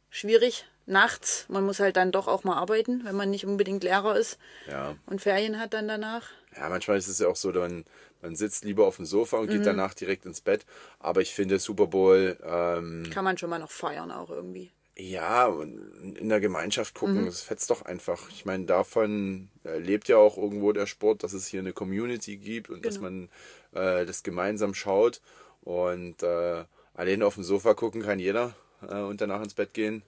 schwierig 0.09 0.65
nachts. 0.87 1.47
Man 1.49 1.65
muss 1.65 1.81
halt 1.81 1.97
dann 1.97 2.13
doch 2.13 2.27
auch 2.29 2.45
mal 2.45 2.57
arbeiten, 2.57 3.05
wenn 3.05 3.15
man 3.17 3.31
nicht 3.31 3.45
unbedingt 3.47 3.83
Lehrer 3.85 4.17
ist 4.17 4.39
Ja. 4.69 4.97
und 5.07 5.21
Ferien 5.21 5.59
hat 5.61 5.75
dann 5.75 5.89
danach. 5.89 6.29
Ja, 6.57 6.69
manchmal 6.69 6.99
ist 6.99 7.07
es 7.09 7.19
ja 7.21 7.29
auch 7.29 7.37
so, 7.37 7.53
man, 7.53 7.85
man 8.23 8.35
sitzt 8.35 8.65
lieber 8.65 8.87
auf 8.87 8.97
dem 8.97 9.05
Sofa 9.07 9.37
und 9.39 9.47
Mhm. 9.47 9.51
geht 9.51 9.67
danach 9.67 9.95
direkt 9.95 10.27
ins 10.27 10.41
Bett. 10.41 10.65
Aber 10.99 11.21
ich 11.21 11.33
finde 11.35 11.59
Super 11.59 11.87
Bowl, 11.87 12.37
ähm, 12.43 13.09
Kann 13.13 13.25
man 13.25 13.39
schon 13.39 13.51
mal 13.51 13.59
noch 13.61 13.71
feiern 13.71 14.11
auch 14.11 14.31
irgendwie. 14.31 14.73
Ja, 15.01 15.49
in 15.49 16.29
der 16.29 16.41
Gemeinschaft 16.41 16.95
Mhm. 16.95 16.99
gucken, 16.99 17.27
das 17.27 17.41
fetzt 17.43 17.71
doch 17.71 17.83
einfach. 17.83 18.29
Ich 18.31 18.45
meine, 18.45 18.65
davon 18.67 19.49
äh, 19.65 19.79
lebt 19.79 20.09
ja 20.09 20.17
auch 20.17 20.37
irgendwo 20.37 20.73
der 20.73 20.87
Sport, 20.87 21.23
dass 21.23 21.33
es 21.33 21.47
hier 21.47 21.61
eine 21.61 21.73
Community 21.73 22.37
gibt 22.37 22.71
und 22.71 22.85
dass 22.85 22.97
Genau. 22.97 23.05
man 23.11 23.29
äh, 23.73 24.05
das 24.07 24.23
gemeinsam 24.23 24.75
schaut. 24.75 25.21
Und 25.63 26.23
äh, 26.23 26.65
alleine 26.95 27.27
auf 27.27 27.35
dem 27.35 27.45
Sofa 27.45 27.75
gucken 27.75 28.03
kann 28.03 28.19
jeder 28.19 28.55
äh, 28.89 29.01
und 29.01 29.21
danach 29.21 29.43
ins 29.43 29.55
Bett 29.55 29.75
gehen. 29.75 30.03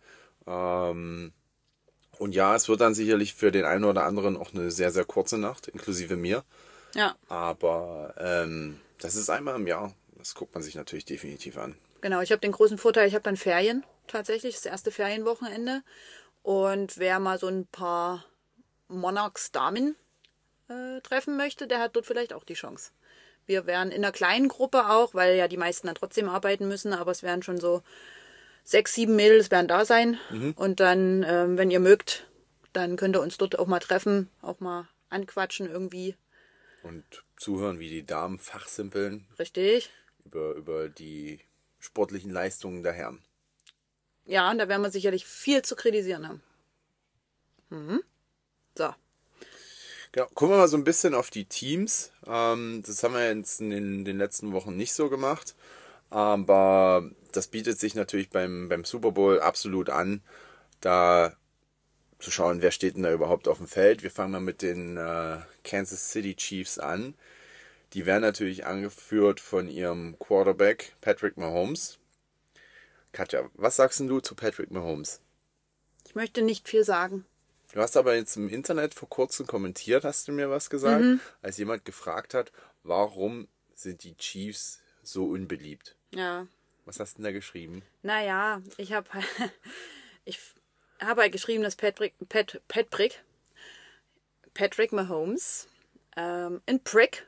Ähm, 0.47 1.33
Und 2.19 2.35
ja, 2.35 2.55
es 2.55 2.69
wird 2.69 2.81
dann 2.81 2.95
sicherlich 2.95 3.35
für 3.35 3.51
den 3.51 3.65
einen 3.65 3.85
oder 3.85 4.05
anderen 4.05 4.37
auch 4.37 4.53
eine 4.55 4.71
sehr, 4.71 4.91
sehr 4.93 5.05
kurze 5.05 5.39
Nacht, 5.39 5.69
inklusive 5.69 6.15
mir. 6.17 6.45
Ja, 6.95 7.17
Aber 7.29 8.15
ähm, 8.19 8.79
das 9.01 9.15
ist 9.17 9.31
einmal 9.31 9.57
im 9.57 9.67
Jahr. 9.67 9.93
Das 10.19 10.35
guckt 10.35 10.55
man 10.55 10.63
sich 10.63 10.75
natürlich 10.77 11.05
definitiv 11.07 11.57
an. 11.59 11.75
genau. 12.01 12.21
Ich 12.21 12.31
habe 12.31 12.41
den 12.41 12.53
großen 12.53 12.79
Vorteil, 12.79 13.09
ich 13.09 13.15
habe 13.15 13.25
dann 13.25 13.37
Ferien 13.37 13.83
tatsächlich, 14.07 14.55
das 14.55 14.67
erste 14.67 14.91
Ferienwochenende. 14.91 15.83
Und 16.43 16.99
wer 16.99 17.21
mal 17.21 17.39
so 17.39 17.47
ein 17.49 17.67
paar 17.67 18.25
Monarchs-Damen 18.89 19.97
äh, 20.69 21.01
treffen 21.01 21.37
möchte, 21.37 21.67
der 21.67 21.81
hat 21.81 21.97
dort 21.97 22.07
vielleicht 22.07 22.33
auch 22.33 22.45
die 22.45 22.55
Chance. 22.55 22.91
Wir 23.47 23.67
wären 23.67 23.91
in 23.91 24.05
einer 24.05 24.13
kleinen 24.13 24.49
Gruppe 24.49 24.89
auch, 24.89 25.15
weil 25.15 25.37
ja 25.37 25.49
die 25.49 25.57
meisten 25.57 25.87
dann 25.87 25.97
trotzdem 25.97 26.29
arbeiten 26.29 26.69
müssen, 26.69 26.93
aber 26.93 27.11
es 27.11 27.23
werden 27.23 27.43
schon 27.43 27.59
so 27.59 27.83
sechs, 28.65 28.95
sieben 28.95 29.17
Mädels 29.17 29.51
werden 29.51 29.69
da 29.69 29.85
sein. 29.85 30.19
Und 30.57 30.81
dann, 30.81 31.25
ähm, 31.27 31.59
wenn 31.59 31.71
ihr 31.71 31.81
mögt, 31.81 32.29
dann 32.73 32.97
könnt 32.97 33.17
ihr 33.17 33.21
uns 33.21 33.39
dort 33.39 33.59
auch 33.59 33.67
mal 33.67 33.81
treffen, 33.81 34.31
auch 34.41 34.61
mal 34.61 34.89
anquatschen 35.09 35.69
irgendwie. 35.69 36.17
Und 36.83 37.05
zuhören, 37.37 37.79
wie 37.79 37.89
die 37.89 38.07
Damen 38.07 38.39
fachsimpeln 38.39 39.27
Richtig. 39.39 39.91
über, 40.25 40.55
über 40.55 40.89
die 40.89 41.41
sportlichen 41.79 42.31
Leistungen 42.31 42.83
der 42.83 42.93
Herren. 42.93 43.23
Ja, 44.25 44.51
und 44.51 44.59
da 44.59 44.69
werden 44.69 44.83
wir 44.83 44.91
sicherlich 44.91 45.27
viel 45.27 45.63
zu 45.63 45.77
kritisieren 45.77 46.29
haben. 46.29 46.43
Mhm. 47.71 48.03
So. 48.77 48.95
Genau. 50.13 50.27
Gucken 50.35 50.55
wir 50.55 50.59
mal 50.59 50.69
so 50.69 50.77
ein 50.77 50.85
bisschen 50.85 51.15
auf 51.15 51.31
die 51.31 51.47
Teams. 51.47 52.13
Ähm, 52.27 52.83
das 52.87 53.03
haben 53.03 53.15
wir 53.15 53.35
jetzt 53.35 53.61
in 53.61 53.71
den, 53.71 54.05
den 54.05 54.19
letzten 54.19 54.53
Wochen 54.53 54.77
nicht 54.77 54.93
so 54.93 55.09
gemacht. 55.09 55.55
Aber 56.11 57.11
das 57.33 57.49
bietet 57.49 57.81
sich 57.81 57.95
natürlich 57.95 58.29
beim, 58.29 58.69
beim 58.69 58.85
Super 58.85 59.13
Bowl 59.13 59.41
absolut 59.41 59.89
an, 59.89 60.23
da 60.81 61.35
zu 62.19 62.31
schauen, 62.31 62.63
wer 62.63 62.71
steht 62.71 62.97
denn 62.97 63.03
da 63.03 63.13
überhaupt 63.13 63.49
auf 63.49 63.59
dem 63.59 63.67
Feld. 63.67 64.03
Wir 64.03 64.11
fangen 64.11 64.33
mal 64.33 64.41
mit 64.41 64.63
den 64.63 64.97
äh, 64.97 65.39
Kansas 65.65 66.11
City 66.13 66.37
Chiefs 66.37 66.79
an. 66.79 67.15
Die 67.95 68.07
werden 68.07 68.23
natürlich 68.23 68.65
angeführt 68.67 69.41
von 69.41 69.69
ihrem 69.69 70.19
Quarterback 70.19 70.95
Patrick 71.01 71.37
Mahomes. 71.37 71.99
Katja, 73.13 73.49
was 73.55 73.77
sagst 73.77 74.01
du 74.01 74.21
zu 74.21 74.35
Patrick 74.35 74.71
Mahomes? 74.71 75.21
Ich 76.07 76.15
möchte 76.15 76.43
nicht 76.43 76.69
viel 76.69 76.85
sagen. 76.85 77.25
Du 77.73 77.81
hast 77.81 77.97
aber 77.97 78.15
jetzt 78.15 78.37
im 78.37 78.49
Internet 78.49 78.95
vor 78.95 79.09
kurzem 79.09 79.47
kommentiert, 79.47 80.05
hast 80.05 80.29
du 80.29 80.33
mir 80.33 80.51
was 80.51 80.69
gesagt, 80.69 81.05
als 81.41 81.57
jemand 81.57 81.85
gefragt 81.85 82.35
hat, 82.35 82.53
warum 82.83 83.49
sind 83.75 84.05
die 84.05 84.17
Chiefs 84.17 84.81
so 85.03 85.25
unbeliebt? 85.25 85.97
Ja. 86.15 86.47
Was 86.85 87.01
hast 87.01 87.15
du 87.15 87.17
denn 87.19 87.25
da 87.25 87.33
geschrieben? 87.33 87.83
Naja, 88.03 88.61
ich 88.77 88.93
habe 88.93 89.09
ich 90.25 90.39
habe 91.01 91.23
halt 91.23 91.33
geschrieben, 91.33 91.63
dass 91.63 91.77
Patrick, 91.77 92.15
Pat, 92.29 92.61
Patrick, 92.69 93.23
Patrick 94.55 94.93
Mahomes, 94.93 95.69
ähm, 96.17 96.61
in 96.67 96.81
Prick, 96.81 97.27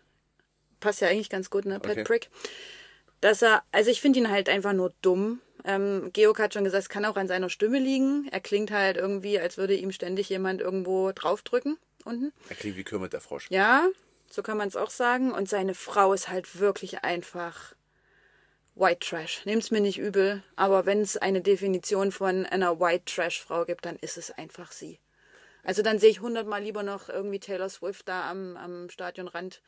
passt 0.81 1.01
ja 1.01 1.09
eigentlich 1.09 1.31
ganz 1.31 1.49
gut, 1.51 1.65
ne? 1.65 1.77
Okay. 1.77 1.95
Patrick, 1.95 2.29
dass 3.21 3.43
er, 3.43 3.63
also 3.73 3.91
ich 3.91 4.01
finde 4.01 4.19
ihn 4.19 4.31
halt 4.31 4.49
einfach 4.49 4.75
nur 4.75 4.93
dumm. 5.01 5.41
Ähm, 5.65 6.11
Georg 6.13 6.39
hat 6.39 6.55
schon 6.55 6.65
gesagt, 6.65 6.83
es 6.83 6.89
kann 6.89 7.05
auch 7.05 7.17
an 7.17 7.29
seiner 7.29 7.49
Stimme 7.49 7.79
liegen. 7.79 8.29
Er 8.31 8.41
klingt 8.41 8.71
halt 8.71 8.97
irgendwie, 8.97 9.39
als 9.39 9.57
würde 9.57 9.75
ihm 9.75 9.93
ständig 9.93 10.29
jemand 10.29 10.61
irgendwo 10.61 11.13
draufdrücken 11.13 11.79
unten. 12.05 12.33
Er 12.49 12.57
klingt 12.57 12.77
wie 12.77 12.85
Kermit 12.85 13.13
der 13.13 13.21
Frosch. 13.21 13.47
Ja, 13.51 13.89
so 14.31 14.43
kann 14.43 14.59
man 14.59 14.69
es 14.69 14.77
auch 14.77 14.91
sagen. 14.91 15.33
Und 15.33 15.49
seine 15.49 15.75
Frau 15.75 16.13
ist 16.13 16.29
halt 16.29 16.59
wirklich 16.59 17.05
einfach 17.05 17.75
White 18.75 19.07
Trash. 19.07 19.45
Nehmt's 19.45 19.71
mir 19.71 19.81
nicht 19.81 19.99
übel, 19.99 20.43
aber 20.57 20.87
wenn 20.87 21.01
es 21.01 21.17
eine 21.17 21.41
Definition 21.41 22.13
von 22.13 22.45
einer 22.47 22.81
White 22.81 23.05
Trash 23.07 23.43
Frau 23.43 23.65
gibt, 23.65 23.85
dann 23.87 23.97
ist 23.97 24.17
es 24.17 24.31
einfach 24.33 24.73
sie. 24.73 24.99
Also 25.63 25.83
dann 25.83 25.99
sehe 25.99 26.11
ich 26.11 26.21
hundertmal 26.21 26.63
lieber 26.63 26.83
noch 26.83 27.09
irgendwie 27.09 27.41
Taylor 27.41 27.71
Swift 27.71 28.09
da 28.09 28.31
am, 28.31 28.57
am 28.57 28.91
Stadionrand 28.91 29.63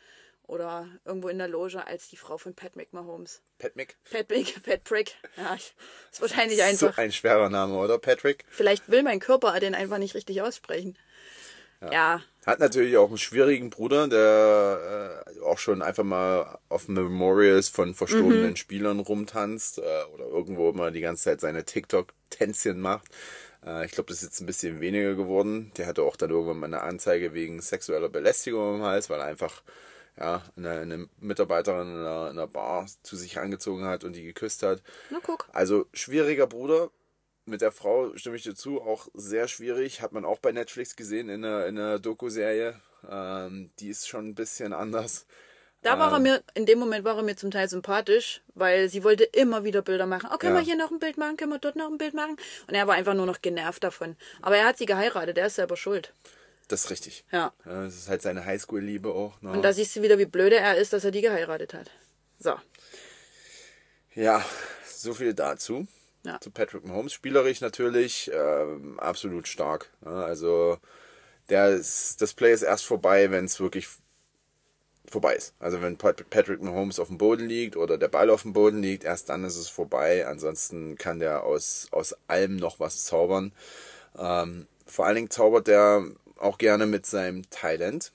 oder 0.46 0.88
irgendwo 1.04 1.28
in 1.28 1.38
der 1.38 1.48
Loge 1.48 1.86
als 1.86 2.08
die 2.08 2.16
Frau 2.16 2.38
von 2.38 2.54
Patrick 2.54 2.92
Mahomes. 2.92 3.42
Patrick? 3.58 3.96
Patrick, 4.10 4.62
Patrick. 4.64 5.14
Ja, 5.36 5.54
ich- 5.54 5.74
ist 6.10 6.20
wahrscheinlich 6.20 6.58
So 6.58 6.64
einfach. 6.86 6.98
ein 6.98 7.12
schwerer 7.12 7.48
Name, 7.50 7.74
oder 7.76 7.98
Patrick? 7.98 8.44
Vielleicht 8.48 8.88
will 8.90 9.02
mein 9.02 9.20
Körper 9.20 9.58
den 9.60 9.74
einfach 9.74 9.98
nicht 9.98 10.14
richtig 10.14 10.42
aussprechen. 10.42 10.96
Ja, 11.92 12.22
Hat 12.46 12.58
natürlich 12.58 12.96
auch 12.96 13.08
einen 13.08 13.18
schwierigen 13.18 13.68
Bruder, 13.68 14.08
der 14.08 15.22
äh, 15.36 15.40
auch 15.42 15.58
schon 15.58 15.82
einfach 15.82 16.04
mal 16.04 16.58
auf 16.70 16.88
Memorials 16.88 17.68
von 17.68 17.94
verstorbenen 17.94 18.56
Spielern 18.56 18.98
rumtanzt 18.98 19.78
äh, 19.78 19.82
oder 20.14 20.24
irgendwo 20.24 20.72
mal 20.72 20.90
die 20.90 21.02
ganze 21.02 21.24
Zeit 21.24 21.40
seine 21.42 21.64
TikTok-Tänzchen 21.66 22.80
macht. 22.80 23.04
Äh, 23.64 23.84
ich 23.84 23.92
glaube, 23.92 24.08
das 24.08 24.18
ist 24.22 24.24
jetzt 24.30 24.40
ein 24.40 24.46
bisschen 24.46 24.80
weniger 24.80 25.14
geworden. 25.16 25.70
Der 25.76 25.86
hatte 25.86 26.02
auch 26.02 26.16
dann 26.16 26.30
irgendwann 26.30 26.58
mal 26.58 26.66
eine 26.66 26.80
Anzeige 26.80 27.34
wegen 27.34 27.60
sexueller 27.60 28.08
Belästigung 28.08 28.76
im 28.76 28.82
Hals, 28.82 29.10
weil 29.10 29.20
er 29.20 29.26
einfach 29.26 29.62
ja, 30.18 30.42
eine, 30.56 30.70
eine 30.70 31.08
Mitarbeiterin 31.18 31.88
in 31.88 31.96
einer, 31.96 32.30
in 32.30 32.38
einer 32.38 32.46
Bar 32.46 32.86
zu 33.02 33.16
sich 33.16 33.38
angezogen 33.38 33.84
hat 33.84 34.04
und 34.04 34.14
die 34.14 34.22
geküsst 34.24 34.62
hat. 34.62 34.82
na 35.10 35.18
guck. 35.22 35.46
Also 35.52 35.86
schwieriger 35.92 36.46
Bruder. 36.46 36.90
Mit 37.48 37.60
der 37.60 37.70
Frau 37.70 38.16
stimme 38.16 38.34
ich 38.36 38.42
dir 38.42 38.56
zu, 38.56 38.82
auch 38.82 39.06
sehr 39.14 39.46
schwierig. 39.46 40.02
Hat 40.02 40.12
man 40.12 40.24
auch 40.24 40.40
bei 40.40 40.50
Netflix 40.50 40.96
gesehen 40.96 41.28
in 41.28 41.42
der, 41.42 41.66
in 41.68 41.76
der 41.76 41.98
Doku-Serie. 42.00 42.80
Ähm, 43.08 43.70
die 43.78 43.88
ist 43.88 44.08
schon 44.08 44.28
ein 44.28 44.34
bisschen 44.34 44.72
anders. 44.72 45.26
Da 45.82 45.96
war 46.00 46.10
er 46.12 46.18
mir, 46.18 46.42
in 46.54 46.66
dem 46.66 46.80
Moment 46.80 47.04
war 47.04 47.16
er 47.16 47.22
mir 47.22 47.36
zum 47.36 47.52
Teil 47.52 47.68
sympathisch, 47.68 48.42
weil 48.54 48.88
sie 48.88 49.04
wollte 49.04 49.22
immer 49.22 49.62
wieder 49.62 49.82
Bilder 49.82 50.06
machen. 50.06 50.28
Oh, 50.32 50.38
können 50.38 50.54
Ja. 50.56 50.60
wir 50.60 50.64
hier 50.64 50.76
noch 50.76 50.90
ein 50.90 50.98
Bild 50.98 51.16
machen? 51.18 51.36
Können 51.36 51.52
wir 51.52 51.60
dort 51.60 51.76
noch 51.76 51.86
ein 51.88 51.98
Bild 51.98 52.14
machen? 52.14 52.36
Und 52.66 52.74
er 52.74 52.88
war 52.88 52.96
einfach 52.96 53.14
nur 53.14 53.26
noch 53.26 53.40
genervt 53.40 53.84
davon. 53.84 54.16
Aber 54.42 54.56
er 54.56 54.64
hat 54.66 54.78
sie 54.78 54.86
geheiratet, 54.86 55.38
er 55.38 55.46
ist 55.46 55.54
selber 55.56 55.76
schuld. 55.76 56.12
Das 56.68 56.84
ist 56.84 56.90
richtig. 56.90 57.24
Ja. 57.30 57.52
Ja, 57.64 57.84
das 57.84 57.94
ist 57.94 58.08
halt 58.08 58.22
seine 58.22 58.44
Highschool-Liebe 58.44 59.10
auch. 59.10 59.40
Ne? 59.40 59.52
Und 59.52 59.62
da 59.62 59.72
siehst 59.72 59.94
du 59.94 60.02
wieder, 60.02 60.18
wie 60.18 60.26
blöde 60.26 60.56
er 60.56 60.76
ist, 60.76 60.92
dass 60.92 61.04
er 61.04 61.12
die 61.12 61.20
geheiratet 61.20 61.74
hat. 61.74 61.90
So. 62.38 62.54
Ja, 64.14 64.44
so 64.84 65.14
viel 65.14 65.32
dazu. 65.32 65.86
Ja. 66.24 66.40
Zu 66.40 66.50
Patrick 66.50 66.84
Mahomes. 66.84 67.12
Spielerisch 67.12 67.60
natürlich 67.60 68.30
ähm, 68.34 68.98
absolut 68.98 69.46
stark. 69.46 69.90
Ja, 70.04 70.24
also 70.24 70.78
der 71.48 71.68
ist, 71.68 72.20
das 72.20 72.34
Play 72.34 72.52
ist 72.52 72.62
erst 72.62 72.84
vorbei, 72.84 73.30
wenn 73.30 73.44
es 73.44 73.60
wirklich 73.60 73.86
vorbei 75.08 75.36
ist. 75.36 75.54
Also 75.60 75.80
wenn 75.82 75.96
Pat- 75.96 76.28
Patrick 76.30 76.60
Mahomes 76.60 76.98
auf 76.98 77.06
dem 77.06 77.18
Boden 77.18 77.46
liegt 77.46 77.76
oder 77.76 77.96
der 77.96 78.08
Ball 78.08 78.28
auf 78.28 78.42
dem 78.42 78.54
Boden 78.54 78.82
liegt, 78.82 79.04
erst 79.04 79.28
dann 79.28 79.44
ist 79.44 79.56
es 79.56 79.68
vorbei. 79.68 80.26
Ansonsten 80.26 80.96
kann 80.96 81.20
der 81.20 81.44
aus, 81.44 81.86
aus 81.92 82.16
allem 82.26 82.56
noch 82.56 82.80
was 82.80 83.04
zaubern. 83.04 83.52
Ähm, 84.18 84.66
vor 84.84 85.06
allen 85.06 85.14
Dingen 85.14 85.30
zaubert 85.30 85.68
der 85.68 86.04
auch 86.36 86.58
gerne 86.58 86.86
mit 86.86 87.06
seinem 87.06 87.48
Talent. 87.50 88.12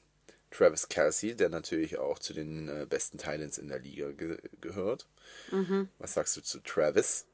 Travis 0.51 0.89
Kelsey, 0.89 1.35
der 1.35 1.49
natürlich 1.49 1.97
auch 1.97 2.19
zu 2.19 2.33
den 2.33 2.67
äh, 2.67 2.85
besten 2.85 3.17
Talents 3.17 3.57
in 3.57 3.69
der 3.69 3.79
Liga 3.79 4.11
ge 4.11 4.37
gehört. 4.59 5.07
Was 5.97 6.13
sagst 6.13 6.35
du 6.35 6.41
zu 6.41 6.59
Travis? 6.59 7.25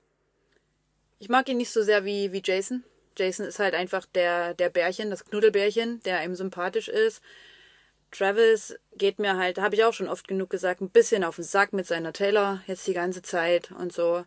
Ich 1.19 1.29
mag 1.29 1.49
ihn 1.49 1.57
nicht 1.57 1.71
so 1.71 1.81
sehr 1.81 2.05
wie, 2.05 2.31
wie 2.31 2.43
Jason. 2.43 2.83
Jason 3.17 3.47
ist 3.47 3.57
halt 3.57 3.73
einfach 3.73 4.05
der, 4.05 4.53
der 4.53 4.69
Bärchen, 4.69 5.09
das 5.09 5.25
Knuddelbärchen, 5.25 5.99
der 6.01 6.23
ihm 6.23 6.35
sympathisch 6.35 6.87
ist. 6.87 7.21
Travis 8.11 8.75
geht 8.95 9.19
mir 9.19 9.35
halt, 9.37 9.59
habe 9.59 9.75
ich 9.75 9.83
auch 9.83 9.93
schon 9.93 10.07
oft 10.07 10.27
genug 10.27 10.49
gesagt, 10.49 10.81
ein 10.81 10.89
bisschen 10.89 11.23
auf 11.23 11.35
den 11.35 11.43
Sack 11.43 11.73
mit 11.73 11.87
seiner 11.87 12.13
Taylor 12.13 12.61
jetzt 12.67 12.85
die 12.87 12.93
ganze 12.93 13.21
Zeit 13.21 13.71
und 13.71 13.91
so. 13.91 14.23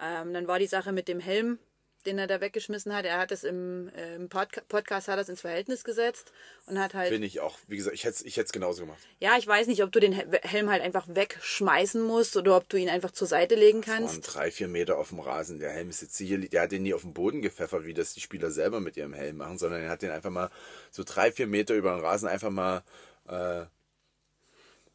Ähm, 0.00 0.34
dann 0.34 0.48
war 0.48 0.58
die 0.58 0.66
Sache 0.66 0.92
mit 0.92 1.08
dem 1.08 1.20
Helm, 1.20 1.58
den 2.06 2.18
er 2.18 2.26
da 2.26 2.40
weggeschmissen 2.40 2.94
hat. 2.94 3.04
Er 3.04 3.18
hat 3.18 3.32
es 3.32 3.44
im, 3.44 3.88
äh, 3.96 4.14
im 4.16 4.28
Podca 4.28 4.60
Podcast 4.68 5.08
hat 5.08 5.18
es 5.18 5.28
ins 5.28 5.40
Verhältnis 5.40 5.84
gesetzt 5.84 6.32
und 6.66 6.78
hat 6.78 6.94
halt. 6.94 7.08
Finde 7.08 7.26
ich 7.26 7.40
auch. 7.40 7.58
Wie 7.66 7.76
gesagt, 7.76 7.94
ich 7.94 8.04
hätte 8.04 8.14
es 8.16 8.22
ich 8.22 8.36
hätt's 8.36 8.52
genauso 8.52 8.82
gemacht. 8.84 9.00
Ja, 9.20 9.36
ich 9.38 9.46
weiß 9.46 9.66
nicht, 9.66 9.82
ob 9.82 9.92
du 9.92 10.00
den 10.00 10.12
Hel- 10.12 10.40
Helm 10.42 10.70
halt 10.70 10.82
einfach 10.82 11.06
wegschmeißen 11.08 12.02
musst 12.02 12.36
oder 12.36 12.56
ob 12.56 12.68
du 12.68 12.76
ihn 12.76 12.88
einfach 12.88 13.10
zur 13.10 13.26
Seite 13.26 13.54
legen 13.54 13.86
Waren 13.86 14.06
kannst. 14.06 14.34
drei, 14.34 14.50
vier 14.50 14.68
Meter 14.68 14.98
auf 14.98 15.08
dem 15.10 15.20
Rasen. 15.20 15.58
Der 15.58 15.70
Helm 15.70 15.90
ist 15.90 16.02
jetzt 16.02 16.16
sicherlich, 16.16 16.50
der 16.50 16.62
hat 16.62 16.72
den 16.72 16.82
nie 16.82 16.94
auf 16.94 17.02
den 17.02 17.14
Boden 17.14 17.42
gepfeffert, 17.42 17.84
wie 17.86 17.94
das 17.94 18.14
die 18.14 18.20
Spieler 18.20 18.50
selber 18.50 18.80
mit 18.80 18.96
ihrem 18.96 19.12
Helm 19.14 19.38
machen, 19.38 19.58
sondern 19.58 19.82
er 19.82 19.90
hat 19.90 20.02
den 20.02 20.10
einfach 20.10 20.30
mal 20.30 20.50
so 20.90 21.02
drei, 21.04 21.32
vier 21.32 21.46
Meter 21.46 21.74
über 21.74 21.90
den 21.94 22.00
Rasen 22.04 22.28
einfach 22.28 22.50
mal 22.50 22.82
äh, 23.28 23.64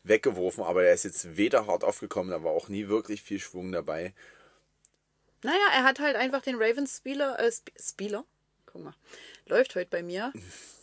weggeworfen. 0.03 0.63
Aber 0.63 0.83
er 0.83 0.93
ist 0.93 1.03
jetzt 1.03 1.37
weder 1.37 1.67
hart 1.67 1.83
aufgekommen, 1.83 2.31
da 2.31 2.43
war 2.43 2.51
auch 2.51 2.69
nie 2.69 2.87
wirklich 2.87 3.21
viel 3.21 3.39
Schwung 3.39 3.71
dabei. 3.71 4.13
Naja, 5.43 5.67
er 5.73 5.83
hat 5.83 5.99
halt 5.99 6.15
einfach 6.15 6.41
den 6.41 6.55
Ravens 6.55 6.97
Spieler, 6.97 7.39
äh, 7.39 7.47
Sp 7.47 7.71
Spieler, 7.79 8.25
guck 8.65 8.83
mal, 8.83 8.93
läuft 9.45 9.75
heute 9.75 9.89
bei 9.89 10.03
mir. 10.03 10.33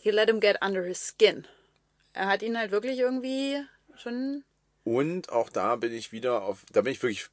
He 0.01 0.11
let 0.11 0.29
him 0.29 0.39
get 0.39 0.61
under 0.63 0.83
his 0.83 1.13
skin. 1.15 1.47
Er 2.13 2.27
hat 2.27 2.41
ihn 2.41 2.57
halt 2.57 2.71
wirklich 2.71 2.97
irgendwie 2.97 3.63
schon, 3.95 4.43
Und 4.83 5.29
auch 5.29 5.49
da 5.49 5.75
bin 5.75 5.93
ich 5.93 6.11
wieder 6.11 6.43
auf, 6.43 6.65
da 6.71 6.81
bin 6.81 6.91
ich 6.93 7.03
wirklich 7.03 7.27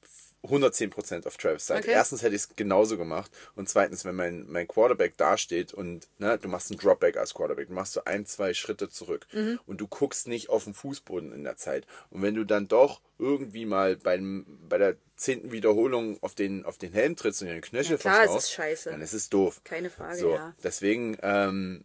110% 0.45 1.27
auf 1.27 1.37
Travis 1.39 1.67
Seite. 1.67 1.85
Okay. 1.89 1.93
Erstens 1.93 2.23
hätte 2.23 2.35
ich 2.37 2.43
es 2.43 2.57
genauso 2.57 2.97
gemacht 2.99 3.31
und 3.57 3.69
zweitens, 3.69 4.05
wenn 4.05 4.15
mein, 4.15 4.45
mein 4.49 4.69
Quarterback 4.69 5.17
dasteht 5.17 5.73
und 5.73 6.07
ne, 6.19 6.39
du 6.39 6.49
machst 6.49 6.71
einen 6.71 6.79
Dropback 6.79 7.17
als 7.17 7.33
Quarterback, 7.35 7.69
du 7.69 7.75
machst 7.75 7.95
so 7.95 8.05
ein, 8.05 8.27
zwei 8.27 8.53
Schritte 8.55 8.89
zurück 8.91 9.27
Mhm. 9.33 9.59
und 9.67 9.81
du 9.81 9.87
guckst 9.89 10.29
nicht 10.29 10.51
auf 10.51 10.65
den 10.65 10.75
Fußboden 10.75 11.33
in 11.33 11.45
der 11.45 11.57
Zeit. 11.57 11.87
Und 12.11 12.23
wenn 12.23 12.35
du 12.35 12.45
dann 12.45 12.69
doch 12.69 13.01
irgendwie 13.19 13.65
mal 13.67 13.97
beim, 13.97 14.45
bei 14.69 14.77
der 14.79 14.97
zehnten 15.17 15.51
Wiederholung 15.53 16.19
auf 16.23 16.35
den, 16.35 16.65
auf 16.65 16.77
den 16.79 16.93
Helm 16.93 17.17
trittst 17.17 17.41
und 17.43 17.49
den 17.49 17.61
Knöchel 17.63 17.93
Ja, 17.93 17.99
klar, 17.99 18.15
verstaust, 18.17 18.49
ist 18.49 18.53
scheiße. 18.53 18.91
dann 18.91 19.01
ist 19.01 19.13
es 19.15 19.31
doof. 19.31 19.61
Keine 19.65 19.89
Frage, 19.89 20.17
So, 20.17 20.35
ja. 20.35 20.55
deswegen, 20.63 21.17
ähm, 21.23 21.85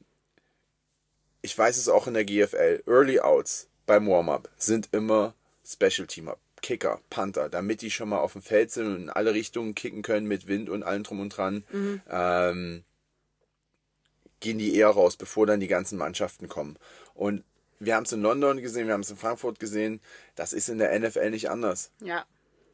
ich 1.42 1.58
weiß 1.58 1.78
es 1.78 1.88
auch 1.88 2.08
in 2.08 2.14
der 2.14 2.26
GFL, 2.26 2.84
Early 2.88 3.20
Outs 3.22 3.68
beim 3.86 4.08
Warm-Up 4.08 4.50
sind 4.58 4.90
immer 4.92 5.34
Special 5.66 6.08
Teamer, 6.08 6.38
Kicker, 6.62 7.02
Panther, 7.10 7.50
damit 7.50 7.82
die 7.82 7.92
schon 7.92 8.10
mal 8.10 8.20
auf 8.20 8.34
dem 8.34 8.42
Feld 8.42 8.72
sind 8.72 8.88
und 8.88 8.96
in 9.04 9.10
alle 9.10 9.34
Richtungen 9.34 9.76
kicken 9.76 10.02
können 10.02 10.28
mit 10.28 10.48
Wind 10.48 10.70
und 10.70 10.84
allem 10.84 11.04
drum 11.04 11.20
und 11.20 11.30
dran. 11.30 11.64
Mhm. 11.72 12.02
Ähm, 12.10 12.84
gehen 14.40 14.58
die 14.58 14.76
eher 14.76 14.90
raus, 14.90 15.18
bevor 15.18 15.46
dann 15.46 15.60
die 15.60 15.68
ganzen 15.68 15.98
Mannschaften 15.98 16.48
kommen. 16.48 16.78
Und 17.14 17.44
wir 17.80 17.96
haben 17.96 18.04
es 18.04 18.12
in 18.12 18.22
London 18.22 18.62
gesehen, 18.62 18.88
wir 18.88 18.94
haben 18.94 19.02
es 19.02 19.10
in 19.10 19.18
Frankfurt 19.18 19.60
gesehen, 19.60 20.02
das 20.36 20.54
ist 20.54 20.70
in 20.70 20.78
der 20.78 20.98
NFL 20.98 21.30
nicht 21.32 21.50
anders. 21.50 21.92
Ja. 22.02 22.26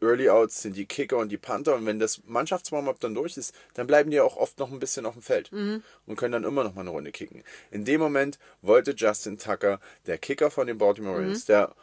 Early 0.01 0.29
Outs 0.29 0.61
sind 0.61 0.75
die 0.75 0.86
Kicker 0.86 1.17
und 1.17 1.29
die 1.29 1.38
Panther 1.38 1.75
und 1.75 1.86
wenn 1.86 1.99
das 1.99 2.23
Mannschaftswarm-up 2.25 2.99
dann 2.99 3.15
durch 3.15 3.38
ist, 3.38 3.55
dann 3.73 3.88
bleiben 3.88 4.11
die 4.11 4.19
auch 4.19 4.36
oft 4.36 4.59
noch 4.59 4.71
ein 4.71 4.79
bisschen 4.79 5.05
auf 5.05 5.13
dem 5.13 5.21
Feld 5.21 5.51
und 5.51 6.15
können 6.15 6.33
dann 6.33 6.43
immer 6.43 6.63
noch 6.63 6.75
mal 6.75 6.81
eine 6.81 6.89
Runde 6.89 7.11
kicken. 7.11 7.43
In 7.71 7.86
dem 7.86 8.01
Moment 8.01 8.38
wollte 8.61 8.91
Justin 8.91 9.38
Tucker, 9.38 9.79
der 10.05 10.17
Kicker 10.17 10.51
von 10.51 10.67
den 10.67 10.77
Baltimore 10.77 11.17
Ravens, 11.17 11.45
der 11.45 11.73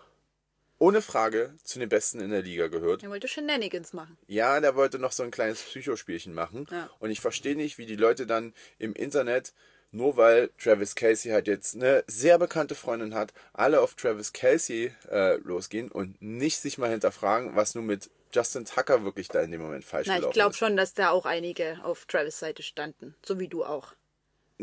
ohne 0.83 1.01
Frage 1.01 1.55
zu 1.63 1.79
den 1.79 1.89
Besten 1.89 2.19
in 2.19 2.31
der 2.31 2.43
Liga 2.43 2.67
gehört. 2.67 3.05
Er 3.05 3.11
wollte 3.11 3.29
Shenanigans 3.29 3.93
machen. 3.93 4.19
Ja, 4.27 4.59
der 4.59 4.75
wollte 4.75 4.99
noch 4.99 5.13
so 5.13 5.23
ein 5.23 5.31
kleines 5.31 5.63
Psychospielchen 5.63 6.35
machen. 6.35 6.67
Ja. 6.73 6.91
Und 6.99 7.13
ich 7.13 7.21
verstehe 7.21 7.55
nicht, 7.55 7.79
wie 7.79 7.87
die 7.87 7.95
Leute 7.95 8.27
dann 8.27 8.53
im 8.81 8.93
Internet, 8.95 9.55
nur 9.93 10.17
weil 10.17 10.51
Travis 10.59 10.97
Casey 10.97 11.31
halt 11.31 11.47
jetzt 11.47 11.77
eine 11.77 12.03
sehr 12.09 12.37
bekannte 12.37 12.75
Freundin 12.75 13.15
hat, 13.15 13.33
alle 13.53 13.81
auf 13.81 13.95
Travis 13.95 14.33
Casey 14.33 14.93
äh, 15.09 15.37
losgehen 15.37 15.89
und 15.89 16.21
nicht 16.21 16.59
sich 16.59 16.79
mal 16.79 16.91
hinterfragen, 16.91 17.55
was 17.55 17.77
nun 17.77 17.87
mit 17.87 18.11
Justin 18.33 18.65
Tucker 18.65 19.05
wirklich 19.05 19.29
da 19.29 19.41
in 19.41 19.53
dem 19.53 19.61
Moment 19.63 19.85
falsch 19.85 20.09
Na, 20.09 20.15
ich 20.15 20.21
gelaufen 20.21 20.35
glaube 20.35 20.51
ist. 20.51 20.59
schon, 20.59 20.77
dass 20.77 20.95
da 20.95 21.11
auch 21.11 21.27
einige 21.27 21.79
auf 21.85 22.07
Travis 22.07 22.41
Seite 22.41 22.65
standen. 22.65 23.15
So 23.25 23.39
wie 23.39 23.47
du 23.47 23.65
auch. 23.65 23.95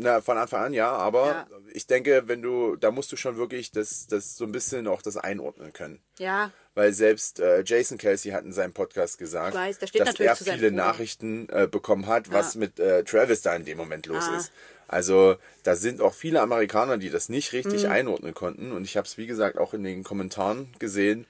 Na, 0.02 0.20
von 0.22 0.38
Anfang 0.38 0.64
an 0.64 0.72
ja, 0.72 0.90
aber 0.92 1.26
Ja. 1.26 1.46
ich 1.74 1.86
denke, 1.86 2.22
wenn 2.26 2.40
du, 2.42 2.76
da 2.76 2.90
musst 2.90 3.12
du 3.12 3.16
schon 3.16 3.36
wirklich 3.36 3.70
das, 3.70 4.06
das 4.06 4.36
so 4.36 4.44
ein 4.44 4.52
bisschen 4.52 4.86
auch 4.88 5.02
das 5.02 5.16
einordnen 5.16 5.72
können. 5.72 6.00
Ja, 6.18 6.50
Weil 6.74 6.92
selbst 6.92 7.40
äh, 7.40 7.62
Jason 7.66 7.98
Kelsey 7.98 8.32
hat 8.32 8.44
in 8.44 8.52
seinem 8.52 8.72
Podcast 8.72 9.18
gesagt, 9.18 9.54
weiß, 9.54 9.78
da 9.78 9.86
dass 9.86 10.18
er 10.20 10.36
viele. 10.54 10.72
Nachrichten 10.72 11.48
äh, 11.50 11.66
bekommen 11.70 12.06
hat, 12.06 12.32
was 12.32 12.54
mit 12.54 12.78
äh, 12.80 13.04
Travis 13.04 13.42
da 13.42 13.54
in 13.54 13.64
dem 13.64 13.76
Moment 13.76 14.06
los 14.06 14.28
Ah. 14.28 14.36
ist. 14.36 14.52
Also 14.88 15.36
da 15.62 15.76
sind 15.76 16.00
auch 16.00 16.14
viele 16.14 16.40
Amerikaner, 16.40 16.96
die 16.98 17.10
das 17.10 17.28
nicht 17.28 17.52
richtig 17.52 17.84
Mhm. 17.84 17.90
einordnen 17.90 18.34
konnten. 18.34 18.72
Und 18.72 18.84
ich 18.84 18.96
habe 18.96 19.06
es, 19.06 19.18
wie 19.18 19.26
gesagt, 19.26 19.58
auch 19.58 19.74
in 19.74 19.84
den 19.84 20.02
Kommentaren 20.02 20.72
gesehen, 20.78 21.26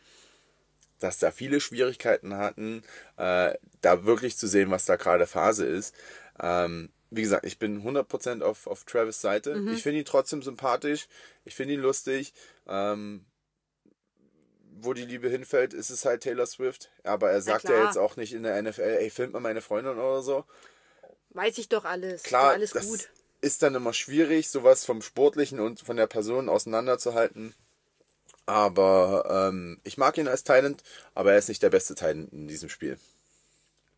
dass 1.01 1.19
da 1.19 1.31
viele 1.31 1.61
Schwierigkeiten 1.61 2.37
hatten, 2.37 2.83
äh, 3.17 3.55
da 3.81 4.05
wirklich 4.05 4.37
zu 4.37 4.47
sehen, 4.47 4.71
was 4.71 4.85
da 4.85 4.97
gerade 4.97 5.27
Phase 5.27 5.65
ist. 5.67 5.95
Ähm, 6.41 6.91
wie 7.11 7.23
gesagt, 7.23 7.45
ich 7.45 7.59
bin 7.59 7.83
100% 7.83 8.43
auf, 8.43 8.67
auf 8.67 8.85
Travis 8.85 9.21
Seite. 9.21 9.57
Mhm. 9.57 9.75
Ich 9.75 9.83
finde 9.83 9.99
ihn 9.99 10.05
trotzdem 10.05 10.43
sympathisch. 10.43 11.09
Ich 11.45 11.55
finde 11.55 11.75
ihn 11.75 11.81
lustig. 11.81 12.33
Ähm, 12.69 13.25
wo 14.83 14.95
die 14.95 15.05
Liebe 15.05 15.29
hinfällt, 15.29 15.75
ist 15.75 15.91
es 15.91 16.05
halt 16.05 16.23
Taylor 16.23 16.47
Swift. 16.47 16.91
Aber 17.05 17.31
er 17.31 17.43
sagt 17.43 17.65
ja 17.65 17.71
klar. 17.71 17.87
jetzt 17.87 17.99
auch 17.99 18.17
nicht 18.17 18.33
in 18.33 18.45
der 18.45 18.61
NFL, 18.63 18.81
ey, 18.81 19.11
filmt 19.11 19.33
mal 19.33 19.41
meine 19.41 19.61
Freundin 19.61 19.99
oder 19.99 20.23
so. 20.23 20.45
weiß 21.31 21.59
ich 21.59 21.69
doch 21.69 21.85
alles. 21.85 22.23
Klar, 22.23 22.53
alles 22.53 22.71
das 22.71 22.87
gut. 22.87 23.09
ist 23.41 23.63
dann 23.63 23.75
immer 23.75 23.93
schwierig, 23.93 24.49
sowas 24.49 24.85
vom 24.85 25.03
Sportlichen 25.03 25.61
und 25.61 25.81
von 25.81 25.97
der 25.97 26.07
Person 26.07 26.49
auseinanderzuhalten. 26.49 27.55
Aber 28.47 29.49
ähm, 29.51 29.79
ich 29.85 29.99
mag 29.99 30.17
ihn 30.19 30.29
als 30.29 30.45
Talent, 30.45 30.83
aber 31.15 31.33
er 31.33 31.39
ist 31.39 31.49
nicht 31.49 31.63
der 31.63 31.71
beste 31.71 31.95
Talent 31.95 32.33
in 32.33 32.49
diesem 32.49 32.69
Spiel. 32.69 32.99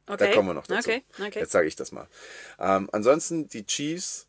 Okay. 0.07 0.29
Da 0.29 0.35
kommen 0.35 0.49
wir 0.49 0.55
noch 0.55 0.67
dazu. 0.67 0.91
Okay, 0.91 1.05
okay. 1.25 1.41
Jetzt 1.41 1.53
sage 1.53 1.69
ich 1.69 1.77
das 1.77 1.93
mal. 1.93 2.09
Ähm, 2.59 2.89
ansonsten, 2.93 3.49
die 3.49 3.65
Chiefs 3.65 4.27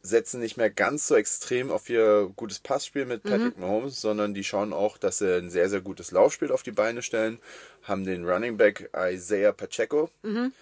setzen 0.00 0.40
nicht 0.40 0.56
mehr 0.56 0.70
ganz 0.70 1.06
so 1.08 1.16
extrem 1.16 1.70
auf 1.70 1.88
ihr 1.88 2.32
gutes 2.36 2.60
Passspiel 2.60 3.04
mit 3.04 3.22
Patrick 3.22 3.56
Mhm. 3.56 3.62
Mahomes, 3.62 4.00
sondern 4.00 4.34
die 4.34 4.44
schauen 4.44 4.72
auch, 4.72 4.96
dass 4.96 5.18
sie 5.18 5.36
ein 5.38 5.50
sehr, 5.50 5.68
sehr 5.68 5.80
gutes 5.80 6.10
Laufspiel 6.10 6.52
auf 6.52 6.62
die 6.62 6.70
Beine 6.72 7.02
stellen. 7.02 7.40
Haben 7.82 8.04
den 8.04 8.28
Running 8.28 8.56
Back 8.56 8.90
Isaiah 8.96 9.52
Pacheco, 9.52 10.10
Mhm. 10.22 10.52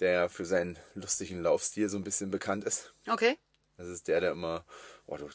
der 0.00 0.28
für 0.28 0.44
seinen 0.44 0.78
lustigen 0.94 1.42
Laufstil 1.42 1.88
so 1.88 1.96
ein 1.96 2.04
bisschen 2.04 2.30
bekannt 2.30 2.64
ist. 2.64 2.92
Okay. 3.08 3.36
Das 3.76 3.88
ist 3.88 4.08
der, 4.08 4.20
der 4.20 4.32
immer, 4.32 4.64
oh, 5.06 5.16
du, 5.16 5.28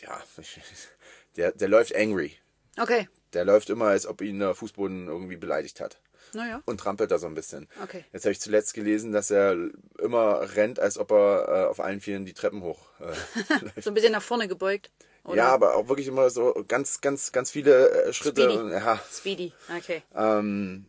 ja, 0.00 0.22
der, 1.36 1.52
der 1.52 1.68
läuft 1.68 1.94
angry. 1.94 2.36
Okay. 2.78 3.08
Der 3.34 3.44
läuft 3.44 3.70
immer, 3.70 3.86
als 3.86 4.06
ob 4.06 4.20
ihn 4.20 4.38
der 4.38 4.54
Fußboden 4.54 5.08
irgendwie 5.08 5.36
beleidigt 5.36 5.80
hat 5.80 5.98
Naja. 6.34 6.62
und 6.66 6.78
trampelt 6.78 7.10
da 7.10 7.18
so 7.18 7.26
ein 7.26 7.34
bisschen. 7.34 7.68
Okay. 7.82 8.04
Jetzt 8.12 8.24
habe 8.24 8.32
ich 8.32 8.40
zuletzt 8.40 8.74
gelesen, 8.74 9.12
dass 9.12 9.30
er 9.30 9.56
immer 9.98 10.54
rennt, 10.56 10.78
als 10.80 10.98
ob 10.98 11.12
er 11.12 11.48
äh, 11.48 11.64
auf 11.66 11.80
allen 11.80 12.00
Vieren 12.00 12.26
die 12.26 12.34
Treppen 12.34 12.62
hoch 12.62 12.80
äh. 13.00 13.80
So 13.80 13.90
ein 13.90 13.94
bisschen 13.94 14.12
nach 14.12 14.22
vorne 14.22 14.48
gebeugt. 14.48 14.90
Oder? 15.24 15.36
Ja, 15.36 15.48
aber 15.54 15.74
auch 15.76 15.88
wirklich 15.88 16.06
immer 16.06 16.28
so 16.30 16.64
ganz, 16.68 17.00
ganz, 17.00 17.32
ganz 17.32 17.50
viele 17.50 17.90
äh, 18.04 18.12
Schritte. 18.12 18.42
Speedy. 18.42 18.58
Und, 18.58 18.70
ja, 18.72 19.00
Speedy. 19.10 19.52
Okay. 19.74 20.02
ähm, 20.14 20.86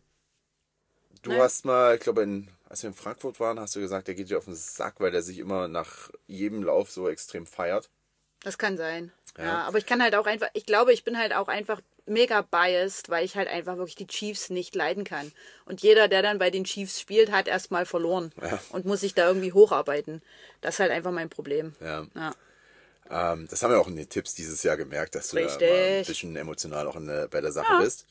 du 1.21 1.29
Naja. 1.29 1.43
hast 1.43 1.63
mal, 1.65 1.95
ich 1.95 2.01
glaube, 2.01 2.23
in, 2.23 2.49
als 2.67 2.83
wir 2.83 2.89
in 2.89 2.95
Frankfurt 2.95 3.39
waren, 3.39 3.59
hast 3.59 3.75
du 3.75 3.79
gesagt, 3.79 4.07
der 4.07 4.15
geht 4.15 4.29
dir 4.29 4.37
auf 4.37 4.45
den 4.45 4.55
Sack, 4.55 4.95
weil 4.99 5.11
der 5.11 5.21
sich 5.21 5.39
immer 5.39 5.67
nach 5.69 6.09
jedem 6.27 6.63
Lauf 6.63 6.91
so 6.91 7.07
extrem 7.07 7.45
feiert. 7.45 7.89
Das 8.41 8.57
kann 8.57 8.75
sein. 8.77 9.11
Ja. 9.37 9.43
Ja. 9.43 9.63
aber 9.63 9.77
ich 9.77 9.85
kann 9.85 10.01
halt 10.01 10.15
auch 10.15 10.25
einfach, 10.25 10.47
ich 10.53 10.65
glaube, 10.65 10.93
ich 10.93 11.03
bin 11.03 11.17
halt 11.17 11.33
auch 11.33 11.47
einfach 11.47 11.81
mega 12.05 12.41
biased, 12.41 13.09
weil 13.09 13.25
ich 13.25 13.35
halt 13.35 13.47
einfach 13.47 13.77
wirklich 13.77 13.95
die 13.95 14.07
Chiefs 14.07 14.49
nicht 14.49 14.75
leiden 14.75 15.03
kann. 15.03 15.31
Und 15.65 15.81
jeder, 15.81 16.07
der 16.07 16.21
dann 16.21 16.37
bei 16.39 16.51
den 16.51 16.63
Chiefs 16.63 16.99
spielt, 17.01 17.31
hat 17.31 17.47
erstmal 17.47 17.85
verloren 17.85 18.31
und 18.69 18.85
muss 18.85 19.01
sich 19.01 19.13
da 19.13 19.27
irgendwie 19.27 19.53
hocharbeiten. 19.53 20.21
Das 20.61 20.75
ist 20.75 20.79
halt 20.79 20.91
einfach 20.91 21.11
mein 21.11 21.29
Problem. 21.29 21.75
Ja. 21.81 22.05
Ja. 22.15 22.33
Ähm, 23.09 23.47
das 23.49 23.61
haben 23.61 23.71
wir 23.71 23.79
auch 23.79 23.87
in 23.87 23.95
den 23.95 24.09
Tipps 24.09 24.33
dieses 24.35 24.63
Jahr 24.63 24.77
gemerkt, 24.77 25.15
dass 25.15 25.29
du 25.29 25.37
da 25.37 25.43
Richtig. 25.43 25.69
ein 25.71 26.05
bisschen 26.05 26.35
emotional 26.35 26.87
auch 26.87 26.95
in 26.95 27.07
der, 27.07 27.27
bei 27.27 27.41
der 27.41 27.51
Sache 27.51 27.81
bist. 27.83 28.05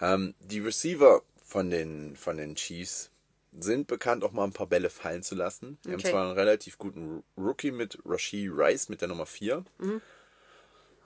Ähm, 0.00 0.34
die 0.40 0.60
Receiver 0.60 1.22
von 1.44 1.70
den, 1.70 2.16
von 2.16 2.36
den 2.36 2.54
Chiefs 2.56 3.10
sind 3.58 3.86
bekannt, 3.88 4.22
auch 4.24 4.32
mal 4.32 4.44
ein 4.44 4.52
paar 4.52 4.66
Bälle 4.68 4.90
fallen 4.90 5.22
zu 5.22 5.34
lassen. 5.34 5.78
Haben 5.84 5.94
Okay. 5.94 6.10
zwar 6.10 6.24
einen 6.24 6.38
relativ 6.38 6.78
guten 6.78 7.22
Rookie 7.36 7.72
mit 7.72 7.98
Rashi 8.04 8.48
Rice 8.48 8.88
mit 8.88 9.00
der 9.00 9.08
Nummer 9.08 9.26
4. 9.26 9.64
Mhm. 9.78 10.00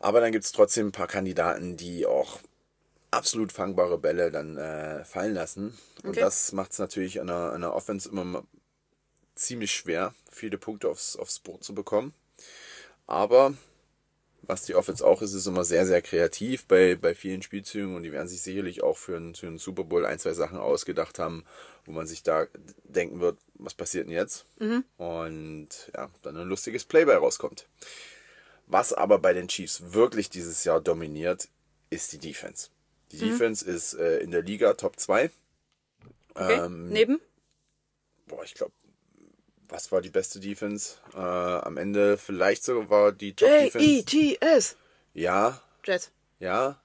Aber 0.04 0.20
dann 0.20 0.32
gibt 0.32 0.44
es 0.44 0.52
trotzdem 0.52 0.88
ein 0.88 0.92
paar 0.92 1.06
Kandidaten, 1.06 1.78
die 1.78 2.04
auch 2.04 2.38
absolut 3.10 3.52
fangbare 3.52 3.96
Bälle 3.96 4.30
dann 4.30 4.58
äh, 4.58 5.02
fallen 5.04 5.32
lassen. 5.32 5.78
Und 6.02 6.10
Okay. 6.10 6.20
das 6.20 6.52
macht 6.52 6.72
es 6.72 6.78
natürlich 6.78 7.22
an 7.22 7.28
der, 7.28 7.52
an 7.52 7.62
der 7.62 7.74
Offense 7.74 8.10
immer 8.10 8.44
ziemlich 9.34 9.72
schwer, 9.72 10.14
viele 10.30 10.58
Punkte 10.58 10.90
aufs, 10.90 11.16
aufs 11.16 11.38
Board 11.38 11.64
zu 11.64 11.74
bekommen. 11.74 12.12
Aber 13.06 13.54
was 14.42 14.66
die 14.66 14.74
Offense 14.74 15.06
auch 15.06 15.22
ist, 15.22 15.32
ist 15.32 15.46
immer 15.46 15.64
sehr, 15.64 15.86
sehr 15.86 16.02
kreativ 16.02 16.66
bei, 16.66 16.96
bei 16.96 17.14
vielen 17.14 17.40
Spielzügen 17.40 17.96
und 17.96 18.02
die 18.02 18.12
werden 18.12 18.28
sich 18.28 18.42
sicherlich 18.42 18.82
auch 18.82 18.98
für 18.98 19.16
einen, 19.16 19.34
für 19.34 19.46
einen 19.46 19.56
Super 19.58 19.84
Bowl 19.84 20.04
ein, 20.04 20.18
zwei 20.18 20.34
Sachen 20.34 20.58
ausgedacht 20.58 21.18
haben, 21.18 21.46
wo 21.86 21.92
man 21.92 22.06
sich 22.06 22.22
da 22.22 22.46
denken 22.84 23.20
wird, 23.20 23.38
was 23.54 23.72
passiert 23.72 24.04
denn 24.06 24.12
jetzt? 24.12 24.44
Und 24.98 25.68
ja, 25.96 26.10
dann 26.20 26.36
ein 26.36 26.48
lustiges 26.48 26.84
Play 26.84 27.06
bei 27.06 27.16
rauskommt. 27.16 27.66
Was 28.66 28.92
aber 28.92 29.18
bei 29.18 29.32
den 29.32 29.48
Chiefs 29.48 29.92
wirklich 29.92 30.30
dieses 30.30 30.64
Jahr 30.64 30.80
dominiert, 30.80 31.48
ist 31.90 32.12
die 32.12 32.18
Defense. 32.18 32.68
Die 33.12 33.18
Defense 33.18 33.64
ist 33.64 33.94
äh, 33.94 34.18
in 34.18 34.30
der 34.30 34.42
Liga 34.42 34.72
Top 34.74 34.98
2. 34.98 35.30
Okay. 36.34 36.64
Ähm, 36.64 36.88
Neben? 36.88 37.20
Boah, 38.26 38.42
ich 38.42 38.54
glaube, 38.54 38.72
was 39.68 39.92
war 39.92 40.00
die 40.00 40.10
beste 40.10 40.40
Defense? 40.40 40.96
Äh, 41.14 41.18
am 41.18 41.76
Ende 41.76 42.16
vielleicht 42.16 42.64
sogar 42.64 42.90
war 42.90 43.12
die 43.12 43.34
Top 43.34 43.48
Defense. 43.48 43.78
J-E-T-S. 43.86 44.76
Ja, 45.12 45.60
Jets. 45.84 46.10
ja, 46.40 46.80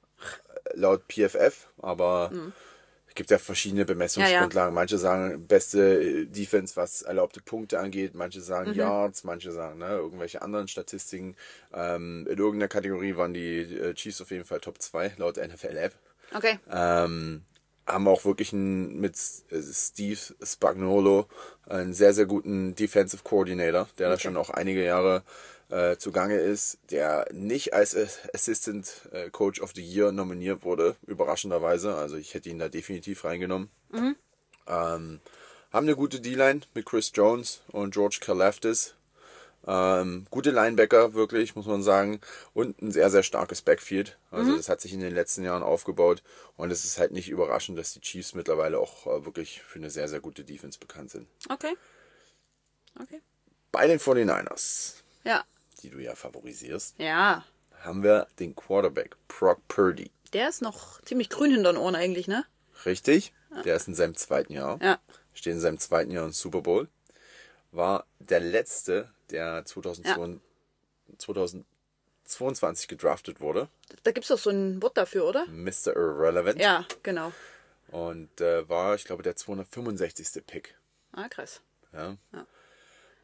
laut 0.73 1.03
PFF, 1.07 1.67
aber 1.82 2.32
es 3.10 3.16
gibt 3.16 3.32
ja 3.32 3.39
verschiedene 3.39 3.86
Bemessungsgrundlagen. 3.86 4.74
Manche 4.74 4.97
sagen 4.97 5.47
beste 5.47 6.01
äh, 6.01 6.26
Defense, 6.26 6.76
was 6.76 7.01
erlaubte 7.01 7.41
Punkte 7.41 7.80
angeht, 7.80 8.14
manche 8.14 8.39
sagen 8.39 8.74
Yards, 8.74 9.24
manche 9.24 9.51
sagen 9.51 9.80
ne, 9.80 9.89
irgendwelche 9.89 10.41
anderen 10.41 10.68
Statistiken. 10.68 11.36
Ähm, 11.74 12.28
in 12.30 12.38
irgendeiner 12.38 12.68
Kategorie 12.68 13.18
waren 13.18 13.34
die 13.34 13.62
äh, 13.62 13.93
Chiefs 13.95 14.22
auf 14.22 14.32
jeden 14.32 14.45
Fall 14.45 14.60
Top 14.60 14.82
2 14.82 15.16
laut 15.18 15.38
NFL 15.38 15.76
App. 15.76 15.93
Okay. 16.36 16.60
Ähm, 16.72 17.43
haben 17.88 18.07
auch 18.07 18.26
wirklich 18.26 18.53
einen, 18.53 18.99
mit 18.99 19.16
äh, 19.16 19.62
Steve 19.62 20.20
Spagnolo 20.43 21.28
einen 21.68 21.93
sehr, 21.93 22.14
sehr 22.14 22.28
guten 22.28 22.76
Defensive 22.76 23.24
Coordinator, 23.24 23.88
der 23.97 24.10
da 24.10 24.20
schon 24.20 24.38
auch 24.38 24.51
einige 24.51 24.86
Jahre 24.86 25.24
äh, 25.70 25.97
zugange 25.97 26.38
ist, 26.38 26.80
der 26.91 27.28
nicht 27.32 27.74
als 27.74 27.95
Assistant 28.34 29.09
äh, 29.11 29.30
Coach 29.30 29.61
of 29.61 29.72
the 29.76 29.84
Year 29.84 30.11
nominiert 30.11 30.63
wurde, 30.63 30.95
überraschenderweise. 31.05 31.95
Also 31.95 32.15
ich 32.17 32.34
hätte 32.34 32.49
ihn 32.49 32.59
da 32.59 32.70
definitiv 32.70 33.24
reingenommen. 33.24 33.70
Ähm, 34.67 35.20
haben 35.72 35.86
eine 35.86 35.95
gute 35.95 36.20
D-Line 36.20 36.61
mit 36.74 36.86
Chris 36.86 37.11
Jones 37.13 37.61
und 37.72 37.93
George 37.93 38.17
Kalafdis. 38.22 38.95
Ähm, 39.67 40.26
gute 40.32 40.51
Linebacker, 40.51 41.13
wirklich, 41.13 41.55
muss 41.55 41.65
man 41.67 41.84
sagen. 41.84 42.22
Und 42.53 42.82
ein 42.82 42.91
sehr, 42.91 43.09
sehr 43.09 43.24
starkes 43.24 43.61
Backfield. 43.61 44.17
Also, 44.32 44.55
das 44.55 44.70
hat 44.70 44.82
sich 44.82 44.93
in 44.93 45.01
den 45.01 45.13
letzten 45.13 45.43
Jahren 45.43 45.63
aufgebaut. 45.63 46.24
Und 46.55 46.72
es 46.72 46.86
ist 46.86 46.97
halt 46.97 47.11
nicht 47.11 47.30
überraschend, 47.30 47.78
dass 47.78 47.93
die 47.93 47.99
Chiefs 47.99 48.34
mittlerweile 48.34 48.80
auch 48.80 49.05
äh, 49.05 49.26
wirklich 49.26 49.61
für 49.61 49.78
eine 49.78 49.89
sehr, 49.89 50.07
sehr 50.07 50.22
gute 50.22 50.43
Defense 50.43 50.80
bekannt 50.80 51.11
sind. 51.11 51.28
Okay. 51.49 51.76
Okay. 52.99 53.22
Bei 53.72 53.86
den 53.86 53.99
49ers, 53.99 54.95
Ja. 55.24 55.43
Die 55.82 55.89
du 55.89 55.99
ja 55.99 56.15
favorisierst, 56.15 56.95
Ja. 56.99 57.45
haben 57.82 58.03
wir 58.03 58.27
den 58.39 58.55
Quarterback 58.55 59.15
Brock 59.27 59.59
Purdy. 59.67 60.11
Der 60.34 60.49
ist 60.49 60.61
noch 60.61 61.01
ziemlich 61.01 61.30
grün 61.30 61.51
hinter 61.51 61.73
den 61.73 61.77
Ohren 61.77 61.95
eigentlich, 61.95 62.27
ne? 62.27 62.45
Richtig? 62.86 63.34
Der 63.65 63.75
ist 63.75 63.88
in 63.88 63.95
seinem 63.95 64.15
zweiten 64.15 64.53
Jahr. 64.53 64.80
Ja. 64.82 64.99
Steht 65.34 65.53
in 65.53 65.59
seinem 65.59 65.80
zweiten 65.80 66.11
Jahr 66.11 66.25
im 66.25 66.32
Super 66.34 66.61
Bowl. 66.61 66.88
War 67.71 68.05
der 68.19 68.39
letzte, 68.39 69.09
der 69.32 69.65
2022, 69.65 70.41
2022 71.17 72.88
gedraftet 72.88 73.41
wurde. 73.41 73.69
Da 74.03 74.11
gibt's 74.11 74.30
doch 74.30 74.38
so 74.38 74.49
ein 74.49 74.82
Wort 74.82 74.97
dafür, 74.97 75.25
oder? 75.25 75.45
Mr. 75.47 75.95
Irrelevant. 75.95 76.59
Ja, 76.59 76.86
genau. 77.03 77.32
Und 77.91 78.39
äh, 78.41 78.67
war, 78.69 78.95
ich 78.95 79.05
glaube, 79.05 79.23
der 79.23 79.36
265. 79.36 80.45
Pick. 80.45 80.75
Ah, 81.11 81.27
krass. 81.27 81.61
Ja. 81.91 82.17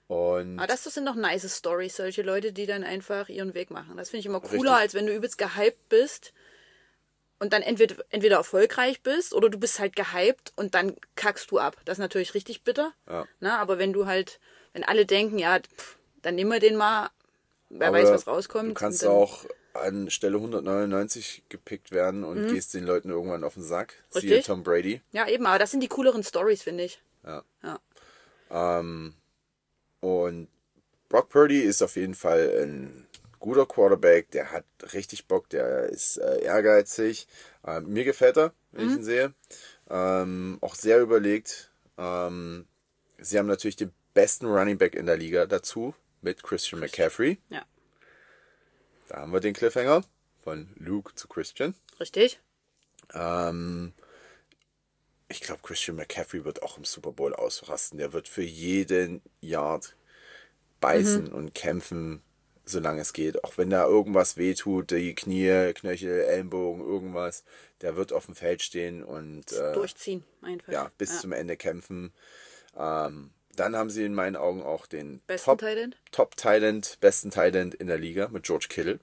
Und 0.07 0.59
Aber 0.59 0.67
das, 0.67 0.83
das 0.83 0.93
sind 0.93 1.03
noch 1.03 1.15
nice 1.15 1.57
Stories, 1.57 1.95
solche 1.95 2.21
Leute, 2.21 2.53
die 2.53 2.67
dann 2.67 2.83
einfach 2.83 3.27
ihren 3.27 3.53
Weg 3.53 3.71
machen. 3.71 3.97
Das 3.97 4.09
finde 4.09 4.19
ich 4.19 4.25
immer 4.27 4.39
cooler, 4.39 4.71
Richtig. 4.71 4.83
als 4.83 4.93
wenn 4.93 5.07
du 5.07 5.15
übelst 5.15 5.37
gehypt 5.37 5.89
bist 5.89 6.33
und 7.39 7.53
dann 7.53 7.63
entweder, 7.63 7.95
entweder 8.09 8.37
erfolgreich 8.37 9.01
bist 9.01 9.33
oder 9.33 9.49
du 9.49 9.57
bist 9.59 9.79
halt 9.79 9.95
gehypt 9.95 10.53
und 10.55 10.75
dann 10.75 10.95
kackst 11.15 11.49
du 11.49 11.57
ab. 11.57 11.77
Das 11.85 11.97
ist 11.97 12.01
natürlich 12.01 12.35
richtig 12.35 12.63
bitter. 12.63 12.93
Ja. 13.09 13.25
Na, 13.39 13.57
aber 13.57 13.79
wenn 13.79 13.93
du 13.93 14.05
halt, 14.05 14.39
wenn 14.73 14.83
alle 14.83 15.07
denken, 15.07 15.39
ja, 15.39 15.59
pff, 15.59 15.97
dann 16.21 16.35
nehmen 16.35 16.51
wir 16.51 16.59
den 16.59 16.75
mal, 16.75 17.09
wer 17.69 17.87
aber 17.87 17.97
weiß, 17.97 18.11
was 18.11 18.27
rauskommt. 18.27 18.69
Du 18.69 18.73
kannst 18.75 19.05
auch 19.05 19.45
an 19.73 20.09
Stelle 20.09 20.37
199 20.37 21.43
gepickt 21.49 21.91
werden 21.91 22.23
und 22.23 22.47
gehst 22.47 22.73
den 22.73 22.85
Leuten 22.85 23.09
irgendwann 23.09 23.43
auf 23.43 23.55
den 23.55 23.63
Sack. 23.63 23.95
Siehe 24.09 24.23
Mhm. 24.23 24.29
Richtig. 24.29 24.45
Tom 24.45 24.63
Brady. 24.63 25.01
Ja, 25.11 25.27
eben, 25.27 25.45
aber 25.47 25.59
das 25.59 25.71
sind 25.71 25.81
die 25.81 25.87
cooleren 25.87 26.23
Stories, 26.23 26.61
finde 26.61 26.83
ich. 26.85 27.01
Ja. 27.25 27.43
Ja. 27.63 27.79
Und 30.05 30.49
Brock 31.09 31.29
Purdy 31.29 31.61
ist 31.61 31.81
auf 31.81 31.95
jeden 31.95 32.13
Fall 32.13 32.61
ein 32.61 33.07
guter 33.39 33.65
Quarterback, 33.65 34.29
der 34.29 34.51
hat 34.51 34.65
richtig 34.93 35.25
Bock, 35.27 35.49
der 35.49 35.89
ist 35.89 36.17
äh, 36.17 36.43
ehrgeizig. 36.43 37.27
Ähm, 37.65 37.91
mir 37.91 38.03
gefällt 38.03 38.37
er, 38.37 38.53
wenn 38.71 38.87
ich 38.89 38.95
ihn 38.97 39.03
sehe. 39.03 39.33
Ähm, 39.89 40.59
auch 40.61 40.75
sehr 40.75 40.99
überlegt. 41.01 41.71
Ähm, 41.97 42.67
sie 43.17 43.39
haben 43.39 43.47
natürlich 43.47 43.77
den 43.77 43.91
besten 44.13 44.45
Running 44.45 44.77
Back 44.77 44.93
in 44.93 45.07
der 45.07 45.17
Liga 45.17 45.47
dazu 45.47 45.95
mit 46.21 46.43
Christian 46.43 46.81
McCaffrey. 46.81 47.39
Ja, 47.49 47.65
Da 49.09 49.17
haben 49.21 49.33
wir 49.33 49.39
den 49.39 49.53
Cliffhanger 49.55 50.03
von 50.43 50.69
Luke 50.77 51.15
zu 51.15 51.27
Christian. 51.27 51.73
richtig. 51.99 52.39
Ähm, 53.13 53.93
ich 55.35 55.41
glaube, 55.41 55.61
Christian 55.63 55.97
McCaffrey 55.97 56.45
wird 56.45 56.63
auch 56.63 56.77
im 56.77 56.85
Super 56.85 57.11
Bowl 57.11 57.33
ausrasten. 57.33 57.97
Der 57.99 58.13
wird 58.13 58.27
für 58.29 58.41
jeden 58.43 59.21
Yard 59.41 59.95
beißen 60.79 61.27
und 61.27 61.53
kämpfen, 61.53 62.21
solange 62.63 63.01
es 63.01 63.11
geht. 63.11 63.43
Auch 63.43 63.57
wenn 63.57 63.69
da 63.69 63.85
irgendwas 63.85 64.37
wehtut, 64.37 64.91
die 64.91 65.13
Knie, 65.13 65.73
Knöchel, 65.73 66.21
Ellenbogen, 66.21 66.81
irgendwas, 66.81 67.43
der 67.81 67.97
wird 67.97 68.13
auf 68.13 68.27
dem 68.27 68.35
Feld 68.35 68.61
stehen 68.61 69.03
und 69.03 69.51
äh, 69.51 69.73
Durchziehen, 69.73 70.23
einfach. 70.41 70.71
ja, 70.71 70.89
bis 70.97 71.19
zum 71.19 71.33
Ende 71.33 71.57
kämpfen. 71.57 72.13
Ähm, 72.77 73.31
dann 73.57 73.75
haben 73.75 73.89
sie 73.89 74.05
in 74.05 74.13
meinen 74.13 74.37
Augen 74.37 74.63
auch 74.63 74.85
den 74.85 75.19
Besten 75.27 75.45
Top, 75.45 75.59
Tight 75.59 75.97
Top 76.11 76.37
Talent, 76.37 76.97
besten 77.01 77.29
Talent 77.29 77.75
in 77.75 77.87
der 77.87 77.97
Liga 77.97 78.29
mit 78.29 78.43
George 78.43 78.67
Kittle. 78.69 78.99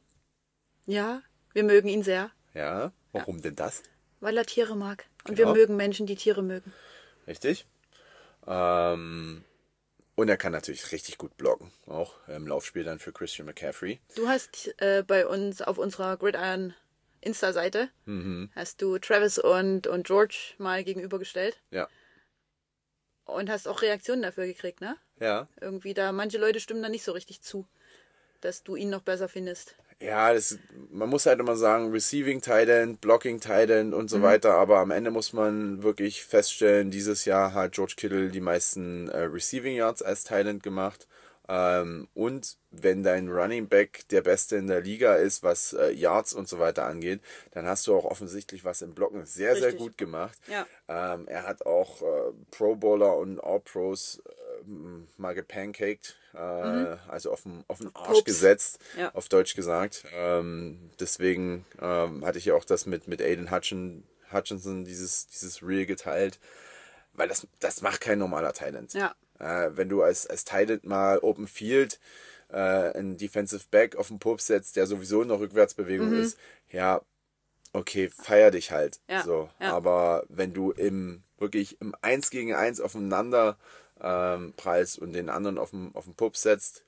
Ja, 0.86 1.22
wir 1.52 1.64
mögen 1.64 1.88
ihn 1.88 2.02
sehr, 2.02 2.30
Ja, 2.54 2.92
warum 3.12 3.42
denn 3.42 3.54
das? 3.56 3.82
weil 4.20 4.36
er 4.36 4.46
Tiere 4.46 4.76
mag. 4.76 5.06
Und 5.28 5.36
Genau. 5.36 5.54
wir 5.54 5.60
mögen 5.60 5.76
Menschen, 5.76 6.06
die 6.06 6.16
Tiere 6.16 6.42
mögen. 6.42 6.72
Richtig. 7.26 7.66
Ähm, 8.46 9.44
und 10.14 10.28
er 10.28 10.36
kann 10.36 10.52
natürlich 10.52 10.90
richtig 10.92 11.16
gut 11.18 11.36
blocken, 11.36 11.72
auch 11.86 12.14
im 12.28 12.46
Laufspiel 12.46 12.84
dann 12.84 12.98
für 12.98 13.12
Christian 13.12 13.46
McCaffrey. 13.46 14.00
Du 14.16 14.28
hast 14.28 14.74
äh, 14.80 15.02
bei 15.06 15.26
uns 15.26 15.62
auf 15.62 15.78
unserer 15.78 16.16
Gridiron 16.16 16.74
Insta-Seite 17.20 17.88
Mhm. 18.04 18.50
hast 18.54 18.82
du 18.82 18.98
Travis 18.98 19.38
und, 19.38 19.86
und 19.86 20.06
George 20.06 20.54
mal 20.58 20.82
gegenübergestellt 20.82 21.60
Ja. 21.70 21.88
und 23.24 23.48
hast 23.48 23.68
auch 23.68 23.80
Reaktionen 23.82 24.22
dafür 24.22 24.46
gekriegt, 24.46 24.80
ne? 24.80 24.96
Ja. 25.20 25.46
Irgendwie 25.60 25.94
da, 25.94 26.10
manche 26.10 26.38
Leute 26.38 26.58
stimmen 26.58 26.82
da 26.82 26.88
nicht 26.88 27.04
so 27.04 27.12
richtig 27.12 27.40
zu, 27.42 27.68
dass 28.40 28.64
du 28.64 28.74
ihn 28.74 28.90
noch 28.90 29.02
besser 29.02 29.28
findest. 29.28 29.76
Ja, 30.02 30.34
das, 30.34 30.58
man 30.90 31.08
muss 31.08 31.26
halt 31.26 31.38
immer 31.38 31.56
sagen, 31.56 31.92
Receiving 31.92 32.40
Tight 32.40 32.68
End, 32.68 33.00
Blocking 33.00 33.40
Tight 33.40 33.70
End 33.70 33.94
und 33.94 34.10
so 34.10 34.20
weiter, 34.20 34.54
aber 34.54 34.78
am 34.78 34.90
Ende 34.90 35.10
muss 35.12 35.32
man 35.32 35.82
wirklich 35.82 36.24
feststellen, 36.24 36.90
dieses 36.90 37.24
Jahr 37.24 37.54
hat 37.54 37.72
George 37.72 37.94
Kittle 37.96 38.28
die 38.30 38.40
meisten 38.40 39.08
äh, 39.08 39.18
Receiving 39.18 39.76
Yards 39.76 40.02
als 40.02 40.24
Tight 40.24 40.46
End 40.46 40.62
gemacht. 40.62 41.06
Ähm, 41.48 42.08
und 42.14 42.56
wenn 42.70 43.02
dein 43.02 43.28
Running 43.28 43.68
Back 43.68 44.08
der 44.10 44.22
Beste 44.22 44.56
in 44.56 44.68
der 44.68 44.80
Liga 44.80 45.14
ist, 45.14 45.42
was 45.42 45.72
äh, 45.72 45.90
Yards 45.90 46.32
und 46.32 46.48
so 46.48 46.58
weiter 46.58 46.86
angeht, 46.86 47.20
dann 47.50 47.66
hast 47.66 47.86
du 47.86 47.94
auch 47.94 48.04
offensichtlich 48.04 48.64
was 48.64 48.80
im 48.80 48.94
Blocken 48.94 49.26
sehr, 49.26 49.54
sehr 49.54 49.66
Richtig. 49.66 49.78
gut 49.78 49.98
gemacht. 49.98 50.38
Ja. 50.48 50.66
Ähm, 50.88 51.28
er 51.28 51.46
hat 51.46 51.66
auch 51.66 52.00
äh, 52.02 52.32
Pro 52.50 52.76
Bowler 52.76 53.16
und 53.16 53.38
All 53.42 53.60
Pros 53.60 54.22
äh, 54.24 54.41
mal 55.16 55.34
gepancaked, 55.34 56.16
äh, 56.34 56.38
also 56.38 57.32
auf 57.32 57.42
den, 57.42 57.64
auf 57.68 57.78
den 57.78 57.94
Arsch 57.94 58.08
Pops. 58.18 58.24
gesetzt, 58.24 58.78
Ja. 58.96 59.14
auf 59.14 59.28
Deutsch 59.28 59.54
gesagt. 59.54 60.04
Ähm, 60.14 60.90
deswegen 61.00 61.64
ähm, 61.80 62.24
hatte 62.24 62.38
ich 62.38 62.44
ja 62.46 62.54
auch 62.54 62.64
das 62.64 62.86
mit, 62.86 63.08
mit 63.08 63.20
Aiden 63.22 63.50
Hutchin, 63.50 64.04
Hutchinson, 64.32 64.84
dieses, 64.84 65.26
dieses 65.26 65.62
Reel 65.62 65.86
geteilt, 65.86 66.38
weil 67.12 67.28
das, 67.28 67.46
das 67.60 67.82
macht 67.82 68.00
kein 68.00 68.18
normaler 68.18 68.52
Talent. 68.52 68.94
Ja. 68.94 69.14
Äh, 69.38 69.70
wenn 69.76 69.88
du 69.88 70.02
als, 70.02 70.26
als 70.26 70.44
Talent 70.44 70.84
mal 70.84 71.18
Open 71.18 71.46
Field 71.46 72.00
äh, 72.48 72.56
einen 72.56 73.16
Defensive 73.18 73.64
Back 73.70 73.96
auf 73.96 74.08
den 74.08 74.18
Pups 74.18 74.46
setzt, 74.46 74.76
der 74.76 74.86
sowieso 74.86 75.22
in 75.22 75.28
der 75.28 75.38
Rückwärtsbewegung 75.40 76.12
ist, 76.12 76.38
ja, 76.70 77.00
okay, 77.74 78.08
feier 78.10 78.50
dich 78.50 78.70
halt. 78.70 79.00
Mhm. 79.08 79.14
Ja, 79.14 79.22
So. 79.24 79.50
ja. 79.60 79.72
Aber 79.74 80.24
wenn 80.28 80.52
du 80.54 80.70
im 80.72 81.22
wirklich 81.38 81.80
im 81.80 81.94
1 82.02 82.30
gegen 82.30 82.54
1 82.54 82.80
aufeinander 82.80 83.58
ähm, 84.02 84.52
preist 84.56 84.98
und 84.98 85.12
den 85.12 85.28
anderen 85.30 85.58
auf 85.58 85.70
den, 85.70 85.94
auf 85.94 86.04
den 86.04 86.14
Pups 86.14 86.42
setzt, 86.42 86.84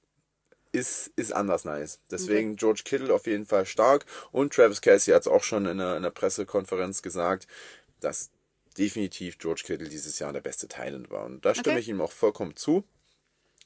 ist, 0.72 1.12
ist 1.16 1.32
anders 1.32 1.64
nice. 1.64 2.00
Deswegen 2.10 2.56
George 2.56 2.82
Kittle 2.84 3.14
auf 3.14 3.26
jeden 3.26 3.46
Fall 3.46 3.64
stark 3.64 4.06
und 4.32 4.52
Travis 4.52 4.80
Kelsey 4.80 5.14
hat 5.14 5.22
es 5.22 5.28
auch 5.28 5.44
schon 5.44 5.66
in 5.66 5.80
einer, 5.80 5.92
in 5.92 5.98
einer 5.98 6.10
Pressekonferenz 6.10 7.00
gesagt, 7.02 7.46
dass 8.00 8.30
definitiv 8.76 9.38
George 9.38 9.62
Kittle 9.64 9.88
dieses 9.88 10.18
Jahr 10.18 10.32
der 10.32 10.40
beste 10.40 10.66
Thailand 10.66 11.10
war. 11.10 11.24
Und 11.26 11.44
da 11.44 11.54
stimme 11.54 11.74
Okay. 11.74 11.80
ich 11.80 11.88
ihm 11.88 12.00
auch 12.00 12.10
vollkommen 12.10 12.56
zu. 12.56 12.82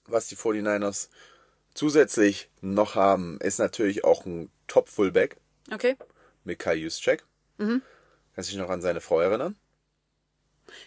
Was 0.07 0.29
die 0.29 0.37
49ers 0.37 1.09
zusätzlich 1.75 2.51
noch 2.61 2.95
haben, 2.95 3.39
ist 3.41 3.59
natürlich 3.59 4.05
auch 4.05 4.27
ein 4.27 4.51
Top-Fullback 4.67 5.37
Okay. 5.73 5.97
mit 6.45 6.59
Kai 6.59 6.75
Juszczyk. 6.75 7.25
Mhm. 7.57 7.81
Kannst 8.35 8.51
du 8.51 8.53
dich 8.55 8.61
noch 8.63 8.71
an 8.71 8.83
seine 8.83 9.01
Frau 9.01 9.21
erinnern? 9.21 9.57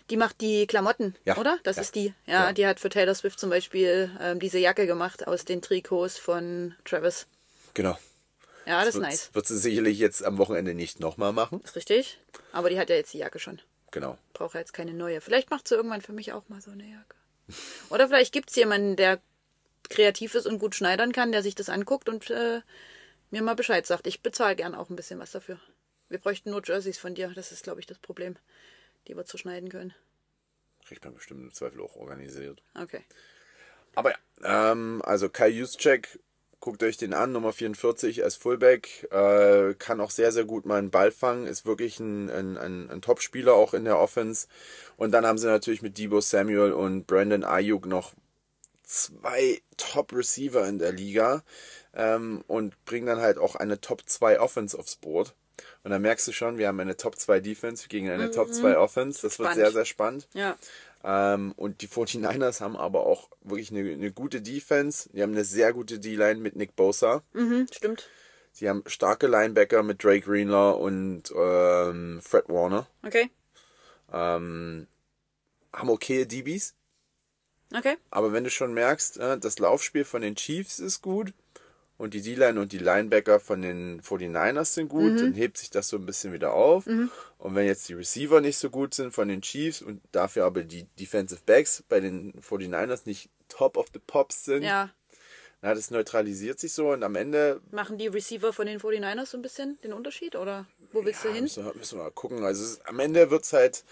Die 0.10 0.18
macht 0.18 0.42
die 0.42 0.68
Klamotten, 0.68 1.16
Ja, 1.26 1.38
oder? 1.38 1.58
Das 1.64 1.76
ja. 1.78 1.82
ist 1.82 1.96
die. 1.96 2.14
Ja, 2.26 2.48
Ja. 2.48 2.54
die 2.54 2.66
hat 2.68 2.80
für 2.80 2.90
Taylor 2.90 3.16
Swift 3.16 3.40
zum 3.40 3.50
Beispiel 3.50 4.12
ähm, 4.20 4.40
diese 4.40 4.60
Jacke 4.60 4.86
gemacht 4.88 5.28
aus 5.28 5.46
den 5.46 5.62
Trikots 5.62 6.18
von 6.18 6.76
Travis. 6.86 7.28
Genau. 7.74 7.98
Ja, 8.66 8.80
das 8.86 8.90
ist 8.90 8.94
Wird, 8.96 9.04
nice. 9.06 9.30
wird 9.34 9.48
sie 9.48 9.58
sicherlich 9.58 9.98
jetzt 9.98 10.24
am 10.24 10.38
Wochenende 10.38 10.74
nicht 10.76 11.00
nochmal 11.00 11.34
machen. 11.34 11.62
Ist 11.64 11.76
richtig. 11.76 12.20
Aber 12.52 12.70
die 12.70 12.80
hat 12.80 12.90
ja 12.90 12.96
jetzt 12.96 13.14
die 13.14 13.18
Jacke 13.18 13.40
schon. 13.40 13.60
Genau. 13.92 14.18
Brauche 14.34 14.58
jetzt 14.58 14.74
keine 14.74 14.94
neue. 14.94 15.20
Vielleicht 15.20 15.50
macht 15.50 15.68
sie 15.68 15.76
irgendwann 15.76 16.02
für 16.02 16.14
mich 16.14 16.32
auch 16.34 16.48
mal 16.48 16.62
so 16.62 16.72
eine 16.72 16.84
Jacke. 16.84 17.16
Oder 17.90 18.08
vielleicht 18.08 18.34
gibt 18.34 18.50
es 18.52 18.56
jemanden, 18.56 18.96
der 18.96 19.20
kreativ 19.90 20.36
ist 20.36 20.46
und 20.46 20.60
gut 20.60 20.76
schneidern 20.76 21.12
kann, 21.12 21.32
der 21.32 21.42
sich 21.44 21.56
das 21.56 21.70
anguckt 21.70 22.08
und 22.08 22.30
äh, 22.30 22.62
mir 23.32 23.42
mal 23.42 23.56
Bescheid 23.56 23.86
sagt. 23.86 24.08
Ich 24.08 24.22
bezahle 24.22 24.56
gern 24.56 24.76
auch 24.76 24.90
ein 24.90 24.96
bisschen 24.96 25.20
was 25.20 25.32
dafür. 25.32 25.60
Wir 26.08 26.20
bräuchten 26.20 26.52
nur 26.52 26.62
Jerseys 26.64 26.98
von 26.98 27.16
dir. 27.16 27.30
Das 27.36 27.52
ist, 27.52 27.64
glaube 27.64 27.80
ich, 27.80 27.86
das 27.88 27.98
Problem, 27.98 28.38
die 29.08 29.16
wir 29.16 29.26
zu 29.26 29.38
schneiden 29.38 29.70
können. 29.70 29.94
Kriegt 30.86 31.04
man 31.06 31.14
bestimmt 31.14 31.42
im 31.42 31.54
Zweifel 31.54 31.82
auch 31.82 31.96
organisiert. 31.96 32.62
Okay. 32.76 33.04
Aber 33.96 34.12
ja, 34.12 34.72
ähm, 34.72 35.02
also 35.06 35.30
Kai 35.30 35.50
Juszczyk, 35.50 36.20
guckt 36.60 36.84
euch 36.84 36.98
den 36.98 37.14
an, 37.14 37.32
Nummer 37.32 37.54
44 37.54 38.24
als 38.24 38.36
Fullback, 38.36 39.08
äh, 39.12 39.74
kann 39.76 40.00
auch 40.00 40.12
sehr, 40.12 40.32
sehr 40.32 40.46
gut 40.46 40.66
mal 40.66 40.78
einen 40.78 40.92
Ball 40.92 41.12
fangen, 41.12 41.48
ist 41.48 41.66
wirklich 41.66 42.00
ein, 42.00 42.30
ein, 42.30 42.58
ein, 42.58 42.90
ein 42.90 43.02
Top-Spieler 43.02 43.54
auch 43.54 43.74
in 43.74 43.84
der 43.84 44.00
Offense. 44.00 44.48
Und 44.96 45.12
dann 45.12 45.26
haben 45.26 45.38
sie 45.38 45.48
natürlich 45.48 45.82
mit 45.82 45.98
Debo 45.98 46.22
Samuel 46.22 46.72
und 46.72 47.08
Brandon 47.08 47.44
Ayuk 47.44 47.86
noch 47.86 48.14
zwei 48.84 49.62
Top-Receiver 49.78 50.68
in 50.68 50.80
der 50.80 50.92
Liga 50.92 51.44
ähm, 51.94 52.44
und 52.48 52.84
bringen 52.86 53.08
dann 53.08 53.22
halt 53.22 53.38
auch 53.38 53.56
eine 53.56 53.82
Top-2 53.82 54.38
Offense 54.38 54.78
aufs 54.78 54.98
Board. 54.98 55.34
Und 55.84 55.92
dann 55.92 56.02
merkst 56.02 56.28
du 56.28 56.32
schon, 56.32 56.58
wir 56.58 56.68
haben 56.68 56.80
eine 56.80 56.98
Top-2 56.98 57.40
Defense 57.40 57.88
gegen 57.88 58.10
eine 58.10 58.32
Top-2 58.32 58.76
Offense. 58.76 59.22
Das 59.22 59.40
wird 59.40 59.48
Spannend. 59.50 59.56
sehr, 59.56 59.72
sehr 59.72 59.86
spannend. 59.86 60.28
Ja. 60.34 60.56
Ähm, 61.04 61.54
und 61.58 61.82
die 61.82 61.88
49ers 61.88 62.62
haben 62.62 62.76
aber 62.76 63.06
auch 63.06 63.30
wirklich 63.42 63.72
eine, 63.72 63.92
eine 63.92 64.12
gute 64.12 64.42
Defense. 64.42 65.10
Die 65.14 65.22
haben 65.22 65.32
eine 65.32 65.46
sehr 65.46 65.74
gute 65.74 66.00
D-Line 66.00 66.40
mit 66.40 66.56
Nick 66.56 66.76
Bosa. 66.76 67.24
Mhm, 67.34 67.68
stimmt. 67.74 68.08
Sie 68.52 68.70
haben 68.70 68.84
starke 68.86 69.28
Linebacker 69.28 69.82
mit 69.82 70.04
Drake 70.04 70.22
Greenlaw 70.22 70.78
und 70.78 71.32
ähm, 71.36 72.20
Fred 72.22 72.50
Warner. 72.50 72.88
Okay. 73.06 73.30
Ähm, 74.12 74.88
haben 75.74 75.90
okay 75.90 76.26
DBs. 76.26 76.76
Okay. 77.74 77.98
Aber 78.10 78.34
wenn 78.34 78.44
du 78.44 78.50
schon 78.50 78.74
merkst, 78.74 79.18
äh, 79.18 79.38
das 79.38 79.58
Laufspiel 79.60 80.04
von 80.04 80.22
den 80.22 80.36
Chiefs 80.36 80.80
ist 80.80 81.02
gut 81.02 81.34
und 82.02 82.14
die 82.16 82.22
D-Line 82.22 82.60
und 82.60 82.72
die 82.72 82.80
Linebacker 82.80 83.40
von 83.40 83.62
den 83.62 84.02
49ers 84.02 84.74
sind 84.74 84.90
gut, 84.90 85.20
dann 85.20 85.34
hebt 85.34 85.58
sich 85.58 85.70
das 85.70 85.88
so 85.88 85.98
ein 85.98 86.06
bisschen 86.06 86.34
wieder 86.34 86.54
auf. 86.54 86.88
Und 86.88 87.56
wenn 87.56 87.66
jetzt 87.68 87.88
die 87.90 87.94
Receiver 87.94 88.42
nicht 88.42 88.58
so 88.58 88.70
gut 88.70 88.94
sind 88.94 89.14
von 89.14 89.28
den 89.28 89.42
Chiefs 89.42 89.82
und 89.82 90.02
dafür 90.12 90.46
aber 90.46 90.64
die 90.64 90.84
Defensive 91.00 91.42
Backs 91.46 91.84
bei 91.88 92.00
den 92.00 92.34
49ers 92.42 93.02
nicht 93.06 93.30
top 93.50 93.78
of 93.78 93.88
the 93.94 94.00
pops 94.00 94.46
sind, 94.46 94.64
Ja. 94.64 94.90
na, 95.62 95.76
das 95.76 95.92
neutralisiert 95.92 96.60
sich 96.60 96.74
so 96.74 96.90
und 96.92 97.04
am 97.04 97.16
Ende 97.16 97.62
Machen 97.72 97.98
die 98.00 98.08
Receiver 98.08 98.52
von 98.52 98.66
den 98.66 98.80
49ers 98.80 99.28
so 99.28 99.38
ein 99.38 99.42
bisschen 99.44 99.78
den 99.84 99.94
Unterschied? 99.94 100.36
Oder 100.36 100.66
wo 100.92 101.06
willst 101.06 101.24
du 101.24 101.30
hin? 101.32 101.44
Müssen 101.44 101.66
wir, 101.66 101.74
müssen 101.76 102.00
wir 102.00 102.04
mal 102.06 102.12
gucken. 102.12 102.44
Also 102.44 102.64
es, 102.64 102.82
am 102.86 103.00
Ende 103.00 103.30
wird 103.30 103.44
es 103.44 103.54
halt 103.54 103.84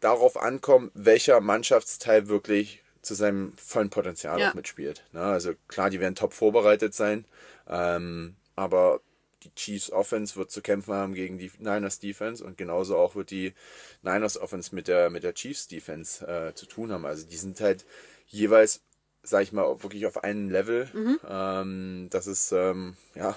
darauf 0.00 0.36
ankommen, 0.36 0.90
welcher 0.94 1.40
Mannschaftsteil 1.40 2.28
wirklich 2.28 2.82
zu 3.02 3.14
seinem 3.14 3.52
vollen 3.56 3.90
Potenzial 3.90 4.38
Ja. 4.40 4.50
auch 4.50 4.54
mitspielt. 4.54 5.04
Ne? 5.12 5.22
Also 5.22 5.52
klar, 5.68 5.90
die 5.90 6.00
werden 6.00 6.14
top 6.14 6.32
vorbereitet 6.32 6.94
sein, 6.94 7.24
ähm, 7.68 8.36
aber 8.56 9.00
die 9.44 9.54
Chiefs 9.54 9.90
Offense 9.92 10.34
wird 10.36 10.50
zu 10.50 10.62
kämpfen 10.62 10.94
haben 10.94 11.14
gegen 11.14 11.38
die 11.38 11.50
Niners 11.58 12.00
Defense 12.00 12.42
und 12.44 12.58
genauso 12.58 12.96
auch 12.96 13.14
wird 13.14 13.30
die 13.30 13.54
Niners 14.02 14.36
Offense 14.36 14.74
mit 14.74 14.88
der 14.88 15.10
mit 15.10 15.22
der 15.22 15.34
Chiefs 15.34 15.68
Defense 15.68 16.26
äh, 16.26 16.54
zu 16.54 16.66
tun 16.66 16.90
haben. 16.92 17.06
Also 17.06 17.24
die 17.26 17.36
sind 17.36 17.60
halt 17.60 17.84
jeweils, 18.26 18.80
sag 19.22 19.42
ich 19.42 19.52
mal, 19.52 19.82
wirklich 19.82 20.06
auf 20.06 20.24
einem 20.24 20.50
Level, 20.50 20.88
ähm, 21.28 22.08
dass 22.10 22.26
es 22.26 22.50
ähm, 22.52 22.96
ja 23.14 23.36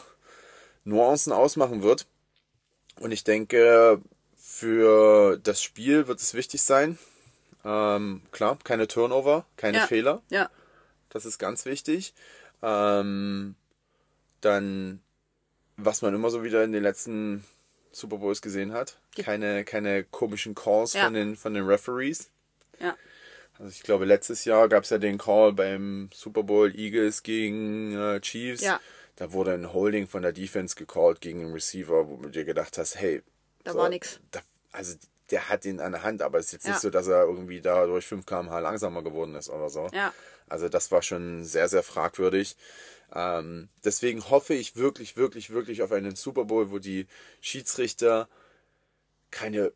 Nuancen 0.85 1.33
ausmachen 1.33 1.83
wird. 1.83 2.07
Und 2.99 3.11
ich 3.11 3.23
denke, 3.23 4.01
für 4.37 5.37
das 5.37 5.61
Spiel 5.61 6.07
wird 6.07 6.19
es 6.19 6.33
wichtig 6.33 6.61
sein. 6.63 6.97
Ähm, 7.63 8.21
klar, 8.31 8.57
keine 8.63 8.87
Turnover, 8.87 9.45
keine 9.57 9.77
Ja. 9.79 9.87
Fehler. 9.87 10.21
Ja. 10.29 10.49
Das 11.09 11.25
ist 11.25 11.37
ganz 11.37 11.65
wichtig. 11.65 12.13
Ähm, 12.61 13.55
dann, 14.41 15.01
was 15.77 16.01
man 16.01 16.13
immer 16.15 16.29
so 16.29 16.43
wieder 16.43 16.63
in 16.63 16.71
den 16.71 16.83
letzten 16.83 17.43
Super 17.91 18.17
Bowls 18.17 18.41
gesehen 18.41 18.73
hat, 18.73 18.97
keine, 19.21 19.63
keine 19.65 20.03
komischen 20.03 20.55
Calls 20.55 20.93
Ja. 20.93 21.03
von, 21.05 21.13
den, 21.13 21.35
von 21.35 21.53
den 21.53 21.65
Referees. 21.65 22.29
Ja. 22.79 22.95
Also 23.59 23.69
ich 23.69 23.83
glaube, 23.83 24.05
letztes 24.05 24.45
Jahr 24.45 24.69
gab 24.69 24.83
es 24.85 24.89
ja 24.89 24.97
den 24.97 25.17
Call 25.17 25.53
beim 25.53 26.09
Super 26.13 26.43
Bowl 26.43 26.73
Eagles 26.75 27.21
gegen 27.21 27.95
äh, 27.95 28.19
Chiefs. 28.21 28.61
Ja. 28.61 28.79
Da 29.17 29.33
wurde 29.33 29.53
ein 29.53 29.71
Holding 29.73 30.07
von 30.07 30.23
der 30.23 30.31
Defense 30.31 30.75
gecallt 30.75 31.21
gegen 31.21 31.39
den 31.39 31.51
Receiver, 31.51 32.07
wo 32.09 32.15
du 32.17 32.29
dir 32.29 32.45
gedacht 32.45 32.77
hast, 32.77 32.95
hey, 32.99 33.21
Da 33.65 33.75
war 33.75 33.89
nix. 33.89 34.19
da- 34.31 34.39
Also 34.71 34.95
der 35.31 35.49
hat 35.49 35.65
ihn 35.65 35.79
an 35.79 35.93
der 35.93 36.03
Hand, 36.03 36.21
aber 36.21 36.39
es 36.39 36.47
ist 36.47 36.51
jetzt 36.53 36.65
Ja. 36.65 36.71
nicht 36.71 36.81
so, 36.81 36.89
dass 36.89 37.07
er 37.07 37.23
irgendwie 37.23 37.61
da 37.61 37.85
durch 37.85 38.05
5 38.05 38.25
km/h 38.25 38.59
langsamer 38.59 39.01
geworden 39.03 39.35
ist 39.35 39.49
oder 39.49 39.69
so. 39.69 39.87
Ja. 39.93 40.13
Also 40.49 40.67
das 40.69 40.91
war 40.91 41.01
schon 41.01 41.43
sehr, 41.45 41.69
sehr 41.69 41.83
fragwürdig. 41.83 42.55
Ähm, 43.13 43.69
deswegen 43.83 44.29
hoffe 44.29 44.53
ich 44.53 44.75
wirklich, 44.75 45.15
wirklich, 45.17 45.49
wirklich 45.49 45.81
auf 45.81 45.91
einen 45.91 46.15
Super 46.15 46.45
Bowl, 46.45 46.71
wo 46.71 46.79
die 46.79 47.07
Schiedsrichter 47.41 48.27
keine, 49.31 49.71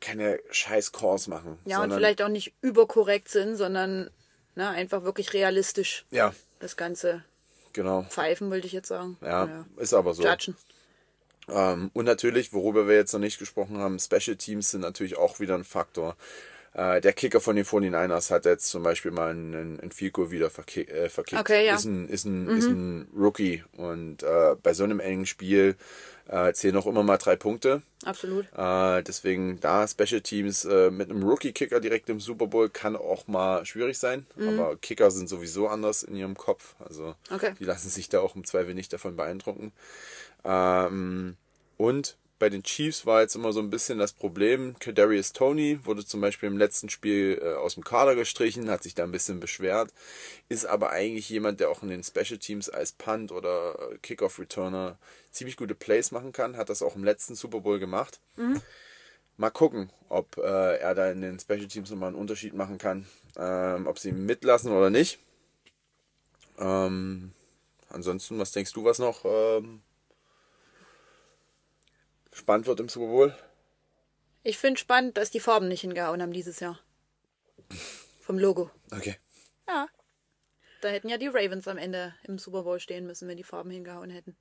keine 0.00 0.40
scheiß 0.50 0.92
Calls 0.92 1.26
machen. 1.28 1.58
Ja, 1.64 1.82
und 1.82 1.92
vielleicht 1.92 2.22
auch 2.22 2.28
nicht 2.28 2.54
überkorrekt 2.62 3.28
sind, 3.28 3.56
sondern 3.56 4.10
ne, 4.54 4.68
einfach 4.68 5.02
wirklich 5.02 5.32
realistisch 5.32 6.04
Ja, 6.10 6.34
das 6.58 6.76
Ganze 6.76 7.24
genau. 7.72 8.02
pfeifen, 8.04 8.50
wollte 8.50 8.66
ich 8.66 8.72
jetzt 8.72 8.88
sagen. 8.88 9.16
Ja, 9.22 9.66
ist 9.76 9.94
aber 9.94 10.14
so. 10.14 10.24
Judgen. 10.24 10.56
Ähm, 11.48 11.90
und 11.92 12.04
natürlich, 12.04 12.52
worüber 12.52 12.88
wir 12.88 12.94
jetzt 12.94 13.12
noch 13.12 13.20
nicht 13.20 13.38
gesprochen 13.38 13.78
haben, 13.78 13.98
Special 13.98 14.36
Teams 14.36 14.70
sind 14.70 14.80
natürlich 14.80 15.16
auch 15.16 15.40
wieder 15.40 15.54
ein 15.54 15.64
Faktor. 15.64 16.16
Äh, 16.74 17.00
der 17.00 17.12
Kicker 17.12 17.40
von 17.40 17.54
den 17.54 17.64
49ers 17.64 18.30
hat 18.30 18.46
jetzt 18.46 18.68
zum 18.68 18.82
Beispiel 18.82 19.12
mal 19.12 19.30
einen, 19.30 19.80
einen 19.80 20.12
Goal 20.12 20.30
wieder 20.32 20.50
verki 20.50 20.82
äh, 20.82 21.08
verkickt. 21.08 21.40
Okay, 21.40 21.66
ja. 21.66 21.76
Ist 21.76 21.84
ein, 21.84 22.08
ist 22.08 22.24
ein, 22.24 22.48
ist 22.48 22.66
ein 22.66 23.08
Rookie. 23.16 23.62
Und 23.76 24.22
äh, 24.24 24.56
bei 24.60 24.74
so 24.74 24.82
einem 24.82 24.98
engen 24.98 25.26
Spiel 25.26 25.76
äh, 26.28 26.52
zählen 26.52 26.76
auch 26.76 26.86
immer 26.86 27.02
mal 27.02 27.18
drei 27.18 27.36
Punkte. 27.36 27.82
Absolut. 28.04 28.46
Äh, 28.56 29.02
deswegen 29.02 29.60
da 29.60 29.86
Special 29.86 30.20
Teams 30.20 30.64
äh, 30.64 30.90
mit 30.90 31.10
einem 31.10 31.22
Rookie-Kicker 31.22 31.80
direkt 31.80 32.08
im 32.08 32.20
Super 32.20 32.46
Bowl 32.46 32.68
kann 32.70 32.96
auch 32.96 33.26
mal 33.26 33.64
schwierig 33.66 33.98
sein. 33.98 34.26
Aber 34.36 34.76
Kicker 34.76 35.10
sind 35.10 35.28
sowieso 35.28 35.68
anders 35.68 36.02
in 36.02 36.16
ihrem 36.16 36.36
Kopf. 36.36 36.74
Also 36.78 37.14
Okay. 37.30 37.52
die 37.58 37.64
lassen 37.64 37.88
sich 37.88 38.08
da 38.08 38.20
auch 38.20 38.36
im 38.36 38.44
Zweifel 38.44 38.74
nicht 38.74 38.92
davon 38.92 39.16
beeindrucken. 39.16 39.72
Ähm, 40.44 41.36
und 41.76 42.16
bei 42.38 42.48
den 42.48 42.62
Chiefs 42.62 43.06
war 43.06 43.20
jetzt 43.20 43.36
immer 43.36 43.52
so 43.52 43.60
ein 43.60 43.70
bisschen 43.70 43.98
das 43.98 44.12
Problem, 44.12 44.76
Kadarius 44.78 45.32
Tony 45.32 45.78
wurde 45.84 46.04
zum 46.04 46.20
Beispiel 46.20 46.48
im 46.48 46.58
letzten 46.58 46.88
Spiel 46.88 47.40
äh, 47.40 47.54
aus 47.54 47.74
dem 47.74 47.84
Kader 47.84 48.14
gestrichen, 48.14 48.70
hat 48.70 48.82
sich 48.82 48.94
da 48.94 49.04
ein 49.04 49.12
bisschen 49.12 49.40
beschwert, 49.40 49.92
ist 50.48 50.66
aber 50.66 50.90
eigentlich 50.90 51.28
jemand, 51.28 51.60
der 51.60 51.70
auch 51.70 51.82
in 51.82 51.88
den 51.88 52.02
Special 52.02 52.38
Teams 52.38 52.68
als 52.68 52.92
Punt 52.92 53.30
oder 53.32 53.92
äh, 53.92 53.98
Kickoff-Returner 53.98 54.98
ziemlich 55.30 55.56
gute 55.56 55.74
Plays 55.74 56.10
machen 56.10 56.32
kann, 56.32 56.56
hat 56.56 56.68
das 56.68 56.82
auch 56.82 56.96
im 56.96 57.04
letzten 57.04 57.34
Super 57.34 57.60
Bowl 57.60 57.78
gemacht. 57.78 58.20
Mal 59.36 59.50
gucken, 59.50 59.90
ob 60.08 60.36
äh, 60.38 60.76
er 60.76 60.94
da 60.94 61.10
in 61.10 61.20
den 61.20 61.40
Special 61.40 61.66
Teams 61.66 61.90
nochmal 61.90 62.08
einen 62.08 62.18
Unterschied 62.18 62.54
machen 62.54 62.78
kann, 62.78 63.06
ähm, 63.36 63.86
ob 63.86 63.98
sie 63.98 64.10
ihn 64.10 64.26
mitlassen 64.26 64.70
oder 64.70 64.90
nicht. 64.90 65.18
Ähm, 66.58 67.32
ansonsten, 67.88 68.38
was 68.38 68.52
denkst 68.52 68.72
du, 68.72 68.84
was 68.84 69.00
noch 69.00 69.24
ähm, 69.24 69.82
spannend 72.34 72.66
wird 72.66 72.80
im 72.80 72.88
Super 72.88 73.06
Bowl? 73.06 73.34
Ich 74.42 74.58
finde 74.58 74.78
spannend, 74.78 75.16
dass 75.16 75.30
die 75.30 75.40
Farben 75.40 75.68
nicht 75.68 75.80
hingehauen 75.80 76.20
haben 76.20 76.32
dieses 76.32 76.60
Jahr. 76.60 76.78
Vom 78.20 78.38
Logo. 78.38 78.70
Okay. 78.90 79.16
Ja. 79.66 79.88
Da 80.82 80.88
hätten 80.88 81.08
ja 81.08 81.16
die 81.16 81.28
Ravens 81.28 81.66
am 81.66 81.78
Ende 81.78 82.14
im 82.24 82.38
Super 82.38 82.64
Bowl 82.64 82.78
stehen 82.78 83.06
müssen, 83.06 83.26
wenn 83.26 83.38
die 83.38 83.42
Farben 83.42 83.70
hingehauen 83.70 84.10
hätten. 84.10 84.36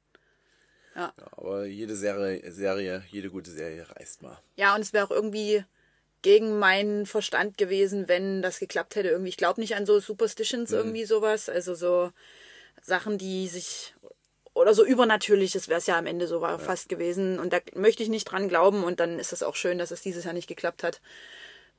Ja. 0.96 1.14
Ja, 1.18 1.28
aber 1.32 1.66
jede 1.66 1.96
Serie, 1.96 2.52
Serie, 2.52 3.04
jede 3.10 3.30
gute 3.30 3.50
Serie 3.50 3.90
reißt 3.90 4.22
mal. 4.22 4.38
Ja, 4.58 4.76
und 4.76 4.82
es 4.82 4.94
wäre 4.94 5.06
auch 5.06 5.12
irgendwie 5.12 5.64
gegen 6.22 6.60
meinen 6.60 7.06
Verstand 7.06 7.58
gewesen, 7.58 8.08
wenn 8.08 8.42
das 8.42 8.60
geklappt 8.60 8.96
hätte. 8.96 9.10
Irgendwie, 9.10 9.30
ich 9.30 9.38
glaube 9.38 9.62
nicht 9.62 9.76
an 9.76 9.86
so 9.86 10.00
Superstitions, 10.00 10.72
irgendwie 10.72 11.06
sowas. 11.06 11.50
Also 11.50 11.76
so 11.76 12.12
Sachen, 12.82 13.18
die 13.18 13.48
sich 13.48 13.96
oder 14.54 14.74
so 14.74 14.86
übernatürliches 14.86 15.68
wäre 15.68 15.80
es 15.80 15.88
ja 15.88 15.98
am 15.98 16.06
Ende 16.06 16.28
so 16.28 16.42
war 16.42 16.60
fast 16.60 16.90
gewesen. 16.90 17.40
Und 17.40 17.54
da 17.54 17.60
möchte 17.76 18.04
ich 18.04 18.10
nicht 18.10 18.26
dran 18.26 18.50
glauben. 18.50 18.84
Und 18.84 19.00
dann 19.00 19.20
ist 19.20 19.34
es 19.34 19.44
auch 19.44 19.56
schön, 19.56 19.78
dass 19.78 19.92
es 19.92 20.02
dieses 20.02 20.26
Jahr 20.26 20.34
nicht 20.34 20.48
geklappt 20.48 20.84
hat. 20.84 21.02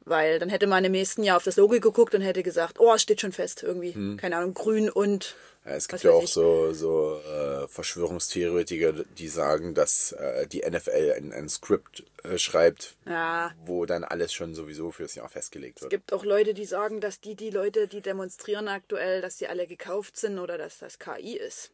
Weil 0.07 0.39
dann 0.39 0.51
hätte 0.51 0.67
man 0.67 0.85
im 0.85 0.93
nächsten 0.93 1.23
Jahr 1.23 1.37
auf 1.39 1.45
das 1.45 1.57
Logo 1.57 1.81
geguckt 1.81 2.15
und 2.15 2.21
hätte 2.21 2.43
gesagt, 2.43 2.79
oh, 2.79 2.93
es 2.93 3.01
steht 3.01 3.21
schon 3.23 3.33
fest 3.33 3.63
irgendwie. 3.63 4.17
Keine 4.19 4.37
Ahnung, 4.37 4.53
grün 4.53 4.91
und 4.91 5.35
Ja, 5.65 5.77
es 5.77 5.89
gibt 5.89 6.03
ja 6.03 6.11
auch 6.11 6.25
ich. 6.25 6.31
so, 6.31 6.75
so 6.75 7.19
äh, 7.21 7.67
Verschwörungstheoretiker, 7.69 8.93
die 8.93 9.29
sagen, 9.29 9.73
dass 9.75 10.13
äh, 10.13 10.47
die 10.47 10.61
NFL 10.69 11.15
ein, 11.17 11.33
ein 11.33 11.49
Skript 11.49 12.05
äh, 12.23 12.37
schreibt, 12.37 12.97
ja. 13.07 13.53
wo 13.65 13.87
dann 13.87 14.05
alles 14.05 14.35
schon 14.35 14.55
sowieso 14.55 14.91
fürs 14.91 15.15
Jahr 15.15 15.31
festgelegt 15.31 15.79
Es 15.79 15.83
wird. 15.83 15.91
gibt 15.91 16.13
auch 16.13 16.25
Leute, 16.25 16.53
die 16.53 16.67
sagen, 16.67 17.01
dass 17.01 17.21
die, 17.21 17.35
die 17.35 17.49
Leute, 17.51 17.89
die 17.89 18.03
demonstrieren 18.03 18.69
aktuell, 18.69 19.23
dass 19.23 19.37
die 19.39 19.49
alle 19.49 19.67
gekauft 19.67 20.19
sind 20.19 20.39
oder 20.39 20.59
dass 20.59 20.79
das 20.81 20.99
KI 20.99 21.39
ist. 21.39 21.71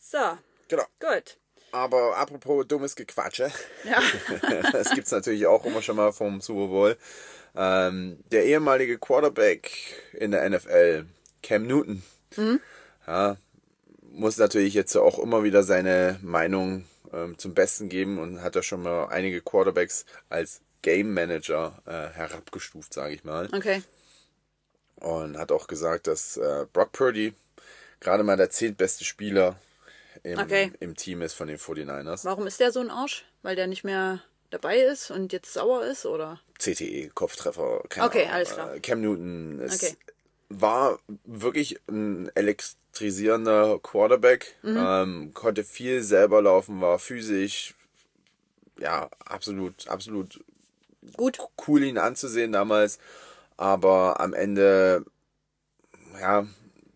So, 0.00 0.38
Genau. 0.68 0.84
gut. 1.00 1.36
Aber 1.70 2.16
apropos 2.16 2.66
dummes 2.66 2.96
Gequatsche, 2.96 3.50
Ja. 3.84 4.00
das 4.72 4.90
gibt's 4.94 5.10
natürlich 5.10 5.46
auch 5.46 5.64
immer 5.66 5.82
schon 5.82 5.96
mal 5.96 6.12
vom 6.12 6.40
Super 6.40 6.68
Bowl. 6.68 6.96
Ähm, 7.54 8.22
der 8.30 8.44
ehemalige 8.46 8.98
Quarterback 8.98 9.70
in 10.12 10.30
der 10.30 10.48
NFL, 10.48 11.06
Cam 11.42 11.66
Newton, 11.66 12.02
ja, 13.06 13.36
muss 14.02 14.36
natürlich 14.38 14.74
jetzt 14.74 14.96
auch 14.96 15.18
immer 15.18 15.42
wieder 15.44 15.62
seine 15.62 16.18
Meinung 16.22 16.86
ähm, 17.12 17.36
zum 17.38 17.54
Besten 17.54 17.88
geben 17.88 18.18
und 18.18 18.42
hat 18.42 18.56
da 18.56 18.62
schon 18.62 18.82
mal 18.82 19.06
einige 19.06 19.40
Quarterbacks 19.40 20.04
als 20.28 20.60
Game 20.82 21.12
Manager 21.12 21.82
äh, 21.86 22.14
herabgestuft, 22.16 22.94
sage 22.94 23.14
ich 23.14 23.24
mal. 23.24 23.48
Okay. 23.52 23.82
Und 24.96 25.38
hat 25.38 25.52
auch 25.52 25.66
gesagt, 25.66 26.06
dass 26.06 26.36
äh, 26.36 26.66
Brock 26.72 26.92
Purdy 26.92 27.34
gerade 28.00 28.22
mal 28.24 28.36
der 28.36 28.50
zehntbeste 28.50 29.04
Spieler 29.04 29.56
im, 30.22 30.38
Okay. 30.38 30.72
im 30.80 30.96
Team 30.96 31.22
ist 31.22 31.34
von 31.34 31.48
den 31.48 31.58
49ers. 31.58 32.24
Warum 32.24 32.46
ist 32.46 32.60
der 32.60 32.72
so 32.72 32.80
ein 32.80 32.90
Arsch? 32.90 33.24
Weil 33.42 33.56
der 33.56 33.66
nicht 33.66 33.84
mehr 33.84 34.20
dabei 34.50 34.78
ist 34.78 35.10
und 35.10 35.32
jetzt 35.32 35.52
sauer 35.52 35.84
ist, 35.84 36.06
oder? 36.06 36.40
CTE, 36.58 37.08
Kopftreffer. 37.14 37.82
Keine 37.88 38.06
Okay, 38.06 38.22
Ahnung. 38.22 38.32
alles 38.32 38.52
klar. 38.52 38.74
Äh, 38.74 38.80
Cam 38.80 39.00
Newton 39.00 39.60
ist, 39.60 39.82
Okay. 39.82 39.96
war 40.48 40.98
wirklich 41.24 41.78
ein 41.88 42.30
elektrisierender 42.34 43.78
Quarterback, 43.80 44.56
Mhm. 44.62 44.76
ähm, 44.78 45.34
konnte 45.34 45.64
viel 45.64 46.02
selber 46.02 46.42
laufen, 46.42 46.80
war 46.80 46.98
physisch, 46.98 47.74
ja, 48.80 49.10
absolut, 49.24 49.88
absolut 49.88 50.42
Gut. 51.16 51.38
cool 51.66 51.82
ihn 51.84 51.98
anzusehen 51.98 52.52
damals. 52.52 52.98
aber 53.56 54.20
am 54.20 54.34
Ende, 54.34 55.04
ja, 56.20 56.46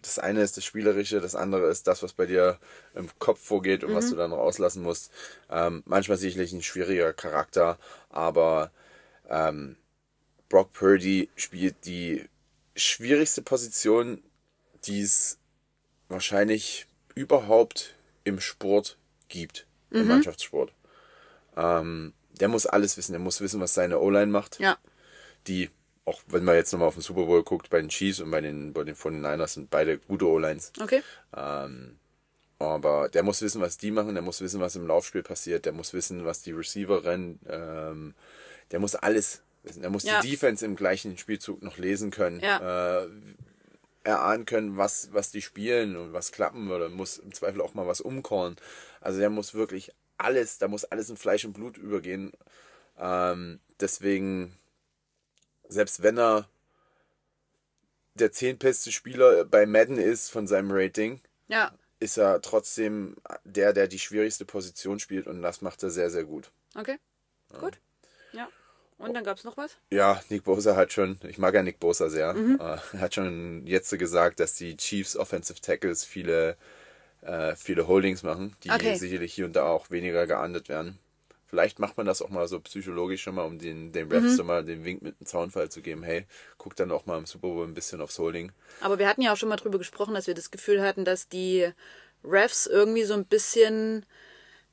das 0.03 0.19
eine 0.19 0.43
ist 0.43 0.57
das 0.57 0.65
Spielerische, 0.65 1.21
das 1.21 1.35
andere 1.35 1.69
ist 1.69 1.87
das, 1.87 2.03
was 2.03 2.13
bei 2.13 2.27
dir 2.27 2.59
im 2.95 3.09
Kopf 3.19 3.41
vorgeht 3.41 3.85
und 3.85 3.95
was 3.95 4.11
du 4.11 4.17
dann 4.17 4.33
rauslassen 4.33 4.83
musst. 4.83 5.11
Ähm, 5.51 5.83
manchmal 5.87 6.19
sicherlich 6.19 6.53
ein 6.53 6.63
schwieriger 6.63 7.13
Charakter, 7.13 7.79
aber 8.11 8.71
ähm, 9.29 9.77
Brock 10.49 10.73
Purdy 10.73 11.31
spielt 11.37 11.87
die 11.87 12.29
schwierigste 12.77 13.43
Position, 13.43 14.23
die 14.85 15.01
es 15.01 15.39
wahrscheinlich 16.09 16.87
überhaupt 17.15 17.95
im 18.25 18.41
Sport 18.41 18.99
gibt, 19.29 19.67
im 19.91 20.09
Mannschaftssport. 20.09 20.73
Ähm, 21.57 22.13
der 22.41 22.49
muss 22.49 22.67
alles 22.67 22.97
wissen. 22.97 23.13
Der 23.13 23.21
muss 23.21 23.41
wissen, 23.41 23.61
was 23.61 23.75
seine 23.75 24.01
O-Line 24.01 24.31
macht. 24.31 24.59
Ja. 24.59 24.79
Die, 25.47 25.71
auch 26.05 26.21
wenn 26.27 26.45
man 26.45 26.57
jetzt 26.57 26.73
nochmal 26.73 26.89
auf 26.89 26.95
den 26.95 27.03
Super 27.03 27.27
Bowl 27.27 27.43
guckt, 27.45 27.71
bei 27.71 27.81
den 27.81 27.89
Chiefs 27.89 28.21
und 28.21 28.31
bei 28.31 28.41
den, 28.41 28.73
bei 28.73 28.85
den 28.85 28.97
49ers 28.97 29.55
sind 29.55 29.71
beide 29.71 29.99
gute 29.99 30.27
O-Lines. 30.27 30.73
Okay. 30.81 31.03
Aber 32.59 33.09
der 33.09 33.23
muss 33.25 33.43
wissen, 33.43 33.61
was 33.61 33.77
die 33.77 33.91
machen, 33.91 34.15
der 34.15 34.23
muss 34.23 34.41
wissen, 34.41 34.61
was 34.61 34.77
im 34.77 34.87
Laufspiel 34.87 35.23
passiert, 35.23 35.65
der 35.65 35.73
muss 35.73 35.93
wissen, 35.93 36.25
was 36.25 36.43
die 36.43 36.53
Receiver 36.53 37.05
rennen, 37.05 37.41
ähm, 37.49 38.15
der 38.71 38.79
muss 38.79 38.95
alles 38.95 39.43
wissen. 39.65 39.83
Der 39.83 39.91
muss 39.91 40.05
Ja. 40.05 40.21
die 40.21 40.31
Defense 40.31 40.65
im 40.65 40.77
gleichen 40.77 41.19
Spielzug 41.19 41.63
noch 41.63 41.79
lesen 41.79 42.11
können, 42.13 42.41
Ja. 42.41 43.03
äh, 43.03 43.09
erahnen 44.05 44.45
können, 44.47 44.77
was, 44.77 45.09
was 45.13 45.31
die 45.33 45.43
spielen 45.43 45.97
und 45.97 46.13
was 46.13 46.33
klappen 46.33 46.69
würde, 46.69 46.89
muss 46.89 47.19
im 47.19 47.33
Zweifel 47.35 47.61
auch 47.61 47.75
mal 47.75 47.87
was 47.87 48.01
umkorn. 48.01 48.57
Also 49.01 49.19
der 49.19 49.31
muss 49.31 49.55
wirklich 49.55 49.93
alles, 50.19 50.59
da 50.59 50.69
muss 50.69 50.85
alles 50.85 51.11
in 51.11 51.17
Fleisch 51.17 51.45
und 51.45 51.53
Blut 51.55 51.77
übergehen. 51.77 52.33
Ähm, 52.99 53.59
deswegen, 53.81 54.57
selbst 55.73 56.03
wenn 56.03 56.19
er 56.19 56.49
der 58.15 58.31
zehntbeste 58.33 58.93
Spieler 58.93 59.45
bei 59.45 59.67
Madden 59.67 59.99
ist 59.99 60.31
von 60.31 60.47
seinem 60.47 60.71
Rating, 60.71 61.21
Ja. 61.49 61.73
ist 61.99 62.19
er 62.19 62.41
trotzdem 62.43 63.17
der, 63.45 63.73
der 63.73 63.89
die 63.89 63.99
schwierigste 63.99 64.45
Position 64.45 64.99
spielt 65.01 65.27
und 65.27 65.41
das 65.43 65.63
macht 65.63 65.83
er 65.83 65.91
sehr, 65.91 66.11
sehr 66.11 66.25
gut. 66.25 66.51
Okay. 66.75 66.99
Gut. 67.59 67.79
Ja. 68.33 68.49
Und 68.99 69.15
dann 69.15 69.25
gab 69.25 69.39
es 69.39 69.45
noch 69.45 69.57
was? 69.57 69.77
Ja, 69.91 70.23
Nick 70.29 70.45
Bosa 70.45 70.77
hat 70.77 70.93
schon, 70.93 71.19
ich 71.27 71.39
mag 71.39 71.55
ja 71.55 71.63
Nick 71.63 71.81
Bosa 71.81 72.09
sehr, 72.09 72.37
äh, 72.37 72.63
er 72.97 73.01
hat 73.01 73.15
schon 73.15 73.67
jetzt 73.67 73.91
gesagt, 73.99 74.39
dass 74.41 74.55
die 74.55 74.77
Chiefs 74.77 75.17
Offensive 75.17 75.61
Tackles 75.61 76.05
viele, 76.05 76.57
äh, 77.23 77.57
viele 77.57 77.89
Holdings 77.89 78.23
machen, 78.23 78.55
die 78.63 78.71
Okay. 78.71 78.95
sicherlich 78.97 79.35
hier 79.35 79.45
und 79.47 79.55
da 79.55 79.65
auch 79.65 79.91
weniger 79.91 80.27
geahndet 80.27 80.69
werden. 80.69 80.99
Vielleicht 81.53 81.79
macht 81.79 81.99
man 81.99 82.07
das 82.07 82.23
auch 82.23 82.31
mal 82.31 82.49
so 82.49 82.59
psychologisch 82.61 83.23
schon 83.23 83.35
mal, 83.35 83.43
um 83.43 83.59
den, 83.59 83.93
den 83.93 84.11
Refs 84.11 84.37
so 84.37 84.43
mal 84.43 84.65
den 84.65 84.87
Wink 84.87 85.03
mit 85.03 85.21
dem 85.21 85.27
Zaunfall 85.27 85.69
zu 85.69 85.83
geben, 85.83 86.03
hey, 86.03 86.25
guck 86.57 86.75
dann 86.77 86.91
auch 86.91 87.05
mal 87.05 87.19
im 87.19 87.27
Super 87.27 87.49
Bowl 87.49 87.67
ein 87.67 87.75
bisschen 87.75 88.01
aufs 88.01 88.19
Holding. 88.19 88.53
Aber 88.81 88.99
wir 88.99 89.07
hatten 89.07 89.21
ja 89.21 89.35
auch 89.35 89.37
schon 89.37 89.51
mal 89.51 89.57
drüber 89.57 89.77
gesprochen, 89.77 90.15
dass 90.15 90.27
wir 90.27 90.33
das 90.33 90.51
Gefühl 90.51 90.81
hatten, 90.81 91.05
dass 91.05 91.29
die 91.29 91.69
Refs 92.25 92.67
irgendwie 92.67 93.05
so 93.05 93.13
ein 93.13 93.27
bisschen 93.27 94.07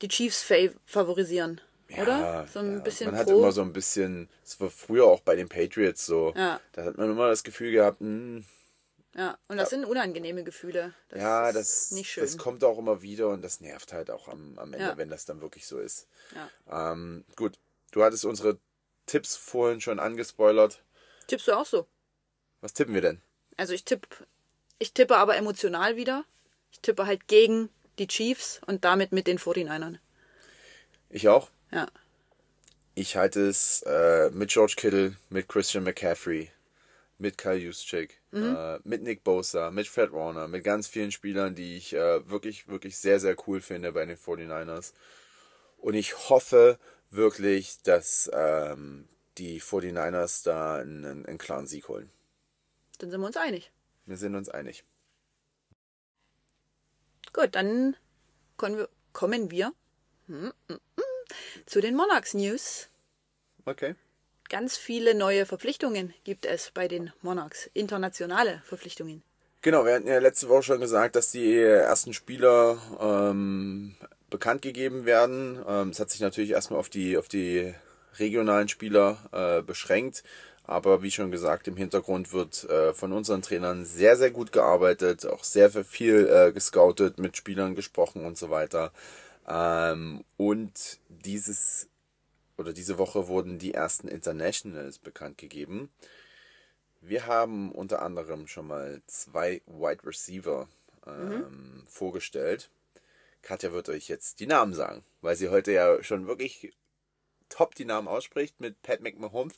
die 0.01 0.07
Chiefs 0.07 0.41
fav 0.41 0.71
favorisieren. 0.85 1.59
Oder? 2.01 2.47
So 2.53 2.59
ein 2.59 2.75
ja. 2.77 2.79
bisschen 2.79 3.11
Man 3.11 3.19
hat 3.19 3.27
pro. 3.27 3.39
immer 3.39 3.51
so 3.51 3.61
ein 3.61 3.73
bisschen, 3.73 4.29
es 4.45 4.61
war 4.61 4.69
früher 4.69 5.03
auch 5.03 5.19
bei 5.19 5.35
den 5.35 5.49
Patriots 5.49 6.05
so, 6.05 6.33
Ja. 6.37 6.61
da 6.71 6.85
hat 6.85 6.97
man 6.97 7.11
immer 7.11 7.27
das 7.27 7.43
Gefühl 7.43 7.73
gehabt, 7.73 7.99
hm, 7.99 8.45
ja, 9.15 9.37
und 9.47 9.57
das 9.57 9.69
sind 9.71 9.85
unangenehme 9.85 10.43
Gefühle. 10.43 10.93
Das 11.09 11.19
ja, 11.21 11.49
ist 11.49 11.55
das, 11.55 11.91
nicht 11.91 12.09
schön. 12.11 12.23
das 12.23 12.37
kommt 12.37 12.63
auch 12.63 12.77
immer 12.77 13.01
wieder 13.01 13.29
und 13.29 13.41
das 13.41 13.59
nervt 13.59 13.91
halt 13.93 14.11
auch 14.11 14.27
am, 14.27 14.57
am 14.59 14.73
Ende, 14.73 14.85
Ja. 14.85 14.97
wenn 14.97 15.09
das 15.09 15.25
dann 15.25 15.41
wirklich 15.41 15.65
so 15.65 15.79
ist. 15.79 16.07
ja. 16.35 16.91
Ähm, 16.91 17.25
gut, 17.35 17.57
du 17.91 18.03
hattest 18.03 18.25
unsere 18.25 18.59
Tipps 19.07 19.35
vorhin 19.35 19.81
schon 19.81 19.99
angespoilert. 19.99 20.83
Tippst 21.27 21.47
du 21.47 21.53
auch 21.53 21.65
so? 21.65 21.87
Was 22.61 22.73
tippen 22.73 22.93
wir 22.93 23.01
denn? 23.01 23.21
Also 23.57 23.73
ich 23.73 23.83
tippe, 23.85 24.07
ich 24.77 24.93
tippe 24.93 25.17
aber 25.17 25.35
emotional 25.37 25.95
wieder. 25.95 26.23
Ich 26.71 26.81
tippe 26.81 27.07
halt 27.07 27.27
gegen 27.27 27.69
die 27.97 28.07
Chiefs 28.07 28.61
und 28.67 28.85
damit 28.85 29.11
mit 29.11 29.27
den 29.27 29.39
49ern. 29.39 29.97
Ich 31.09 31.27
auch. 31.27 31.49
Ja. 31.71 31.87
Ich 32.95 33.15
halte 33.15 33.47
es 33.47 33.81
äh, 33.83 34.29
mit 34.31 34.49
George 34.51 34.75
Kittle, 34.77 35.15
mit 35.29 35.47
Christian 35.47 35.83
McCaffrey, 35.83 36.51
mit 37.17 37.37
Kyle 37.37 37.55
Juszczyk, 37.55 38.18
Mhm. 38.31 38.55
äh, 38.55 38.79
mit 38.83 39.03
Nick 39.03 39.23
Bosa, 39.23 39.71
mit 39.71 39.87
Fred 39.87 40.11
Warner, 40.11 40.47
mit 40.47 40.63
ganz 40.63 40.87
vielen 40.87 41.11
Spielern, 41.11 41.55
die 41.55 41.77
ich 41.77 41.93
äh, 41.93 42.29
wirklich, 42.29 42.67
wirklich 42.67 42.97
sehr, 42.97 43.19
sehr 43.19 43.35
cool 43.47 43.61
finde 43.61 43.91
bei 43.91 44.05
den 44.05 44.17
49ers. 44.17 44.93
Und 45.77 45.93
ich 45.93 46.29
hoffe 46.29 46.77
wirklich, 47.09 47.81
dass 47.83 48.29
ähm, 48.33 49.07
die 49.37 49.61
49ers 49.61 50.43
da 50.43 50.75
einen, 50.75 51.25
einen 51.25 51.37
klaren 51.37 51.67
Sieg 51.67 51.87
holen. 51.87 52.11
Dann 52.99 53.09
sind 53.09 53.21
wir 53.21 53.27
uns 53.27 53.37
einig. 53.37 53.71
Wir 54.05 54.17
sind 54.17 54.35
uns 54.35 54.49
einig. 54.49 54.83
Gut, 57.31 57.55
dann 57.55 57.95
kommen 58.57 58.77
wir, 58.77 58.89
kommen 59.13 59.51
wir 59.51 59.73
hm, 60.27 60.51
hm, 60.67 60.79
hm, 60.95 61.03
zu 61.65 61.79
den 61.79 61.95
Monarchs 61.95 62.33
News. 62.33 62.89
Okay. 63.65 63.95
Ganz 64.49 64.77
viele 64.77 65.13
neue 65.13 65.45
Verpflichtungen 65.45 66.11
gibt 66.23 66.47
es 66.47 66.71
bei 66.71 66.87
den 66.87 67.13
Monarchs. 67.21 67.69
Internationale 67.75 68.63
Verpflichtungen. 68.65 69.21
Genau, 69.61 69.85
wir 69.85 69.93
hatten 69.93 70.07
ja 70.07 70.17
letzte 70.17 70.49
Woche 70.49 70.63
schon 70.63 70.79
gesagt, 70.79 71.15
dass 71.15 71.31
die 71.31 71.55
ersten 71.55 72.13
Spieler 72.13 72.79
ähm, 72.99 73.95
bekannt 74.31 74.63
gegeben 74.63 75.05
werden. 75.05 75.63
Ähm, 75.67 75.89
es 75.89 75.99
hat 75.99 76.09
sich 76.09 76.21
natürlich 76.21 76.51
erstmal 76.51 76.79
auf 76.79 76.89
die, 76.89 77.15
auf 77.17 77.27
die 77.27 77.75
regionalen 78.17 78.69
Spieler 78.69 79.17
äh, 79.31 79.61
beschränkt. 79.61 80.23
Aber 80.63 81.03
wie 81.03 81.11
schon 81.11 81.29
gesagt, 81.29 81.67
im 81.67 81.77
Hintergrund 81.77 82.33
wird 82.33 82.63
äh, 82.63 82.93
von 82.93 83.13
unseren 83.13 83.43
Trainern 83.43 83.85
sehr, 83.85 84.17
sehr 84.17 84.31
gut 84.31 84.51
gearbeitet, 84.51 85.27
auch 85.27 85.43
sehr 85.43 85.69
für 85.69 85.83
viel 85.83 86.27
äh, 86.27 86.51
gescoutet, 86.51 87.19
mit 87.19 87.37
Spielern 87.37 87.75
gesprochen 87.75 88.25
und 88.25 88.37
so 88.37 88.49
weiter. 88.49 88.91
Ähm, 89.47 90.23
und 90.37 90.99
dieses 91.07 91.87
oder 92.59 92.73
diese 92.73 92.97
Woche 92.97 93.27
wurden 93.27 93.57
die 93.57 93.73
ersten 93.73 94.07
Internationals 94.07 94.99
bekannt 94.99 95.37
gegeben. 95.37 95.89
Wir 97.01 97.25
haben 97.25 97.71
unter 97.71 98.01
anderem 98.01 98.47
schon 98.47 98.67
mal 98.67 99.01
zwei 99.07 99.61
Wide 99.65 100.05
Receiver 100.05 100.67
ähm, 101.07 101.85
vorgestellt. 101.87 102.69
Katja 103.41 103.71
wird 103.71 103.87
euch 103.87 104.09
jetzt 104.09 104.41
die 104.41 104.47
Namen 104.47 104.73
sagen, 104.73 105.05
weil 105.21 105.37
sie 105.37 105.47
heute 105.47 105.71
ja 105.71 106.03
schon 106.03 106.27
wirklich 106.27 106.73
top 107.47 107.73
die 107.75 107.85
Namen 107.85 108.09
ausspricht 108.09 108.59
mit 108.59 108.81
Pat 108.81 109.01
McMahon. 109.01 109.53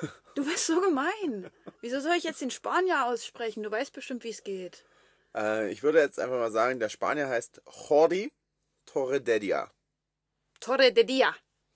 Du 0.34 0.46
bist 0.46 0.66
so 0.66 0.80
gemein. 0.80 1.50
Wieso 1.82 2.00
soll 2.00 2.14
ich 2.16 2.24
jetzt 2.24 2.40
den 2.40 2.50
Spanier 2.50 3.04
aussprechen? 3.04 3.62
Du 3.62 3.70
weißt 3.70 3.92
bestimmt, 3.92 4.24
wie 4.24 4.30
es 4.30 4.42
geht. 4.42 4.82
Äh, 5.34 5.70
ich 5.70 5.82
würde 5.82 6.00
jetzt 6.00 6.18
einfach 6.18 6.38
mal 6.38 6.50
sagen, 6.50 6.80
der 6.80 6.88
Spanier 6.88 7.28
heißt 7.28 7.60
Jordi 7.90 8.32
Torrededia. 8.86 9.70
Torre 10.60 10.92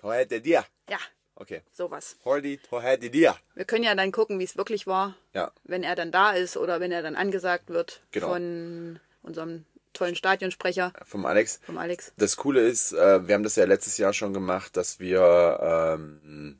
de 0.02 0.40
Dia. 0.40 0.62
Torrededia. 0.62 0.66
Ja, 0.88 0.98
Okay. 1.38 1.60
sowas. 1.72 2.16
Jordi 2.24 2.56
Torrededia. 2.58 3.36
Wir 3.54 3.64
können 3.66 3.84
ja 3.84 3.94
dann 3.94 4.10
gucken, 4.12 4.38
wie 4.38 4.44
es 4.44 4.56
wirklich 4.56 4.86
war, 4.86 5.14
Ja. 5.34 5.52
wenn 5.64 5.82
er 5.82 5.94
dann 5.94 6.10
da 6.10 6.30
ist 6.32 6.56
oder 6.56 6.80
wenn 6.80 6.92
er 6.92 7.02
dann 7.02 7.14
angesagt 7.16 7.68
wird 7.68 8.00
Genau. 8.10 8.28
von 8.28 9.00
unserem 9.22 9.64
tollen 9.92 10.14
Stadionsprecher, 10.16 10.92
Vom 11.04 11.24
Alex. 11.26 11.60
vom 11.64 11.76
Alex. 11.78 12.12
Das 12.16 12.36
Coole 12.36 12.60
ist, 12.62 12.92
äh, 12.92 13.26
wir 13.26 13.34
haben 13.34 13.42
das 13.42 13.56
ja 13.56 13.64
letztes 13.64 13.98
Jahr 13.98 14.12
schon 14.12 14.32
gemacht, 14.32 14.76
dass 14.76 14.98
wir 15.00 15.58
ähm, 15.98 16.58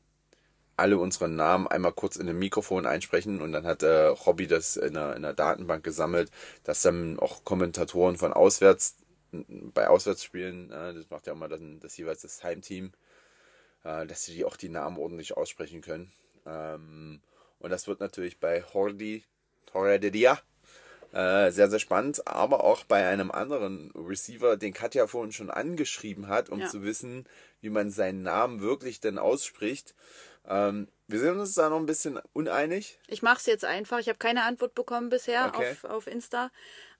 alle 0.75 0.97
unsere 0.99 1.27
Namen 1.27 1.67
einmal 1.67 1.91
kurz 1.93 2.15
in 2.17 2.29
ein 2.29 2.37
Mikrofon 2.37 2.85
einsprechen 2.85 3.41
und 3.41 3.51
dann 3.51 3.65
hat 3.65 3.81
äh, 3.83 4.05
Robby 4.07 4.45
das 4.47 4.75
in 4.77 4.95
einer, 4.95 5.15
in 5.15 5.25
einer 5.25 5.33
Datenbank 5.33 5.83
gesammelt, 5.83 6.29
dass 6.63 6.83
dann 6.83 7.17
auch 7.19 7.43
Kommentatoren 7.43 8.15
von 8.17 8.31
auswärts 8.33 8.95
bei 9.31 9.87
Auswärtsspielen, 9.87 10.71
äh, 10.71 10.93
das 10.93 11.09
macht 11.09 11.25
ja 11.27 11.33
immer 11.33 11.47
dann 11.49 11.79
das 11.79 11.97
jeweils 11.97 12.21
das 12.21 12.43
Heimteam, 12.43 12.91
äh, 13.83 14.05
dass 14.05 14.23
sie 14.25 14.33
die 14.33 14.45
auch 14.45 14.57
die 14.57 14.69
Namen 14.69 14.97
ordentlich 14.97 15.35
aussprechen 15.37 15.81
können. 15.81 16.11
Ähm, 16.45 17.21
und 17.59 17.69
das 17.69 17.87
wird 17.87 17.99
natürlich 17.99 18.39
bei 18.39 18.63
Hordi 18.63 19.23
Torrededia 19.65 20.39
äh, 21.13 21.51
sehr, 21.51 21.69
sehr 21.69 21.79
spannend, 21.79 22.27
aber 22.27 22.63
auch 22.63 22.83
bei 22.83 23.07
einem 23.07 23.31
anderen 23.31 23.91
Receiver, 23.95 24.57
den 24.57 24.73
Katja 24.73 25.07
vorhin 25.07 25.31
schon 25.31 25.49
angeschrieben 25.49 26.27
hat, 26.27 26.49
um 26.49 26.59
Ja. 26.61 26.67
zu 26.67 26.83
wissen, 26.83 27.25
wie 27.61 27.69
man 27.69 27.89
seinen 27.89 28.23
Namen 28.23 28.61
wirklich 28.61 28.99
denn 28.99 29.17
ausspricht. 29.17 29.95
Ähm, 30.45 30.87
wir 31.07 31.19
sind 31.19 31.39
uns 31.39 31.53
da 31.55 31.69
noch 31.69 31.77
ein 31.79 31.85
bisschen 31.85 32.19
uneinig. 32.33 32.99
Ich 33.07 33.21
mache 33.21 33.37
es 33.37 33.45
jetzt 33.45 33.65
einfach. 33.65 33.99
Ich 33.99 34.09
habe 34.09 34.17
keine 34.19 34.43
Antwort 34.43 34.75
bekommen 34.75 35.09
bisher 35.09 35.47
Okay. 35.47 35.71
auf, 35.71 35.83
auf 35.85 36.07
Insta. 36.07 36.51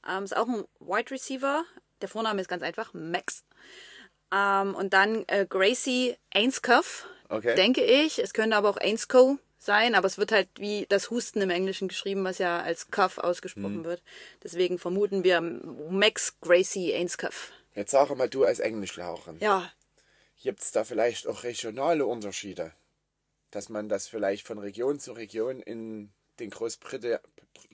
Ähm, 0.07 0.23
ist 0.23 0.36
auch 0.36 0.47
ein 0.47 0.63
Wide 0.80 1.11
Receiver. 1.11 1.65
Der 2.01 2.09
Vorname 2.09 2.41
ist 2.41 2.47
ganz 2.47 2.63
einfach, 2.63 2.93
Max. 2.93 3.43
Ähm, 4.34 4.75
und 4.75 4.93
dann 4.93 5.23
äh, 5.28 5.45
Gracie 5.47 6.15
Ainscough, 6.34 7.05
Okay. 7.30 7.55
denke 7.55 7.84
ich. 7.84 8.19
Es 8.19 8.34
könnte 8.34 8.55
aber 8.55 8.69
auch 8.69 8.78
Ainscough 8.78 9.38
sein, 9.57 9.95
aber 9.95 10.07
es 10.07 10.17
wird 10.17 10.32
halt 10.32 10.47
wie 10.57 10.86
das 10.88 11.09
Husten 11.09 11.41
im 11.41 11.49
Englischen 11.49 11.88
geschrieben, 11.89 12.23
was 12.23 12.38
ja 12.38 12.61
als 12.61 12.89
Cuff 12.89 13.17
ausgesprochen 13.17 13.84
wird. 13.84 14.01
Deswegen 14.43 14.80
vermuten 14.80 15.23
wir 15.23 15.41
Max 15.41 16.39
Gracie 16.39 16.93
Ainscough. 16.93 17.51
Jetzt 17.73 17.91
sag 17.91 18.15
mal 18.15 18.30
du 18.30 18.45
als 18.45 18.59
Englischlehrerin. 18.59 19.38
Ja, 19.39 19.69
Gibt 20.41 20.61
es 20.61 20.71
da 20.71 20.84
vielleicht 20.84 21.28
auch 21.28 21.43
regionale 21.43 22.05
Unterschiede? 22.05 22.71
Dass 23.51 23.69
man 23.69 23.89
das 23.89 24.07
vielleicht 24.07 24.45
von 24.45 24.59
Region 24.59 24.99
zu 24.99 25.13
Region 25.13 25.59
in 25.61 26.13
den 26.39 26.49
Großbrite 26.51 27.19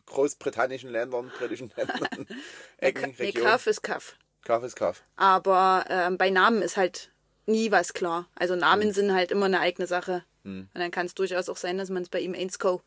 großbritannischen 0.06 0.90
Ländern, 0.90 1.32
britischen 1.38 1.72
Ländern, 1.76 2.28
Ecken, 2.78 3.10
Nee, 3.12 3.16
Regionen. 3.26 3.48
Kaff 3.48 3.68
ist 3.68 3.82
Kaff. 3.84 4.16
Kaff 4.44 4.64
ist 4.64 4.76
Kaff. 4.76 5.04
Aber 5.16 5.86
ähm, 5.90 6.18
bei 6.18 6.30
Namen 6.30 6.62
ist 6.62 6.78
halt 6.78 7.12
nie 7.46 7.72
was 7.72 7.94
klar. 7.94 8.28
Also 8.36 8.56
Namen 8.56 8.84
Hm. 8.88 8.92
sind 8.94 9.14
halt 9.14 9.32
immer 9.32 9.46
eine 9.46 9.60
eigene 9.60 9.88
Sache. 9.88 10.24
Und 10.46 10.70
dann 10.74 10.92
kann 10.92 11.06
es 11.06 11.16
durchaus 11.16 11.48
auch 11.48 11.56
sein, 11.56 11.78
dass 11.78 11.90
man 11.90 12.04
es 12.04 12.10
bei 12.10 12.20
ihm 12.20 12.34
Ainsco 12.34 12.82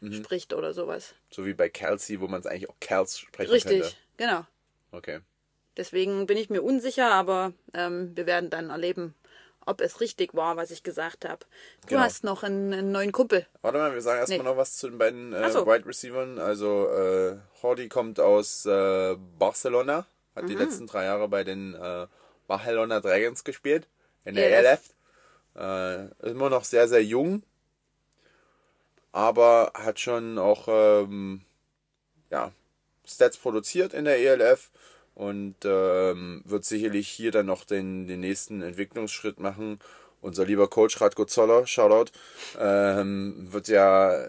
Mhm. 0.00 0.14
spricht 0.14 0.54
oder 0.54 0.72
sowas. 0.72 1.14
So 1.30 1.44
wie 1.44 1.52
bei 1.54 1.68
Kelsey, 1.68 2.20
wo 2.20 2.28
man 2.28 2.40
es 2.40 2.46
eigentlich 2.46 2.70
auch 2.70 2.76
Kels 2.80 3.18
sprechen 3.18 3.50
Richtig, 3.50 3.80
könnte. 3.82 3.96
genau. 4.16 4.46
Okay. 4.92 5.20
Deswegen 5.76 6.26
bin 6.26 6.36
ich 6.38 6.50
mir 6.50 6.62
unsicher, 6.62 7.10
aber 7.12 7.52
ähm, 7.74 8.16
wir 8.16 8.26
werden 8.26 8.48
dann 8.50 8.70
erleben, 8.70 9.14
ob 9.66 9.80
es 9.80 10.00
richtig 10.00 10.34
war, 10.34 10.56
was 10.56 10.70
ich 10.70 10.82
gesagt 10.82 11.24
habe. 11.28 11.44
Du 11.82 11.88
Genau. 11.88 12.00
hast 12.02 12.24
noch 12.24 12.42
einen, 12.44 12.72
einen 12.72 12.92
neuen 12.92 13.12
Kumpel. 13.12 13.46
Warte 13.62 13.78
mal, 13.78 13.92
wir 13.92 14.00
sagen 14.00 14.20
erstmal 14.20 14.38
Nee. 14.38 14.44
noch 14.44 14.56
was 14.56 14.76
zu 14.76 14.88
den 14.88 14.98
beiden 14.98 15.32
äh, 15.32 15.50
so. 15.50 15.66
Wide 15.66 15.86
Receivers. 15.86 16.38
Also 16.38 16.88
äh, 16.90 17.36
Hordy 17.62 17.88
kommt 17.88 18.20
aus 18.20 18.64
äh, 18.66 19.16
Barcelona, 19.38 20.06
hat 20.40 20.48
Mhm. 20.48 20.48
die 20.48 20.62
letzten 20.62 20.86
drei 20.86 21.04
Jahre 21.04 21.28
bei 21.28 21.44
den 21.44 21.74
äh, 21.74 22.06
Barcelona 22.46 23.00
Dragons 23.00 23.44
gespielt, 23.44 23.86
in 24.24 24.34
der 24.34 24.50
ELF. 24.50 24.94
ELF. 25.54 26.10
Äh, 26.22 26.26
ist 26.26 26.32
immer 26.32 26.50
noch 26.50 26.64
sehr, 26.64 26.88
sehr 26.88 27.04
jung, 27.04 27.42
aber 29.12 29.72
hat 29.74 29.98
schon 30.00 30.38
auch 30.38 30.66
ähm, 30.68 31.42
ja, 32.30 32.52
Stats 33.06 33.36
produziert 33.36 33.92
in 33.92 34.04
der 34.04 34.18
ELF 34.18 34.70
und 35.14 35.56
ähm, 35.64 36.42
wird 36.44 36.64
sicherlich 36.64 37.08
hier 37.08 37.32
dann 37.32 37.46
noch 37.46 37.64
den, 37.64 38.06
den 38.06 38.20
nächsten 38.20 38.62
Entwicklungsschritt 38.62 39.40
machen. 39.40 39.80
Unser 40.22 40.44
lieber 40.44 40.68
Coach 40.68 41.00
Radko 41.00 41.24
Zoller, 41.24 41.66
Shoutout, 41.66 42.12
ähm, 42.58 43.52
wird 43.52 43.68
ja 43.68 44.26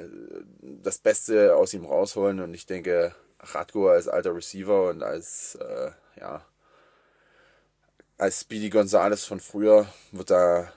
das 0.62 1.00
Beste 1.00 1.56
aus 1.56 1.74
ihm 1.74 1.86
rausholen 1.86 2.40
und 2.40 2.54
ich 2.54 2.66
denke, 2.66 3.14
Radko 3.42 3.90
als 3.90 4.08
alter 4.08 4.36
Receiver 4.36 4.90
und 4.90 5.04
als 5.04 5.56
äh, 5.56 5.92
ja 6.20 6.46
als 8.18 8.42
Speedy 8.42 8.70
Gonzales 8.70 9.26
von 9.26 9.40
früher 9.40 9.92
wird 10.12 10.30
da 10.30 10.72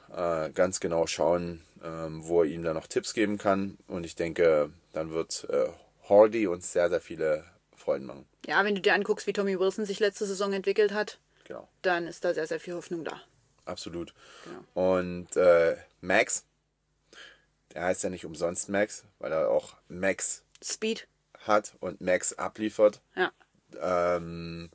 äh, 0.46 0.50
ganz 0.52 0.80
genau 0.80 1.06
schauen, 1.06 1.62
ähm, 1.82 2.26
wo 2.26 2.42
er 2.42 2.48
ihm 2.48 2.62
da 2.62 2.72
noch 2.72 2.86
Tipps 2.86 3.12
geben 3.12 3.36
kann. 3.36 3.76
Und 3.86 4.04
ich 4.06 4.16
denke, 4.16 4.70
dann 4.94 5.10
wird 5.10 5.46
äh, 5.50 5.68
Hardy 6.08 6.46
uns 6.46 6.72
sehr, 6.72 6.88
sehr 6.88 7.02
viele 7.02 7.44
Freuden 7.76 8.06
machen. 8.06 8.26
Ja, 8.46 8.64
wenn 8.64 8.74
du 8.74 8.80
dir 8.80 8.94
anguckst, 8.94 9.26
wie 9.26 9.34
Tommy 9.34 9.60
Wilson 9.60 9.84
sich 9.84 10.00
letzte 10.00 10.24
Saison 10.24 10.54
entwickelt 10.54 10.92
hat, 10.94 11.18
Genau, 11.46 11.68
dann 11.82 12.06
ist 12.06 12.24
da 12.24 12.32
sehr, 12.32 12.46
sehr 12.46 12.60
viel 12.60 12.74
Hoffnung 12.74 13.04
da. 13.04 13.20
absolut. 13.66 14.14
Genau. 14.44 14.94
Und 14.94 15.36
äh, 15.36 15.76
Max, 16.00 16.44
der 17.74 17.84
heißt 17.84 18.04
ja 18.04 18.08
nicht 18.08 18.24
umsonst 18.24 18.70
Max, 18.70 19.04
weil 19.18 19.32
er 19.32 19.50
auch 19.50 19.74
Max 19.88 20.42
Speed, 20.62 21.06
hat 21.46 21.74
und 21.80 22.00
Max 22.00 22.32
abliefert. 22.34 23.00
ja. 23.16 23.30
Ähm, 23.80 24.70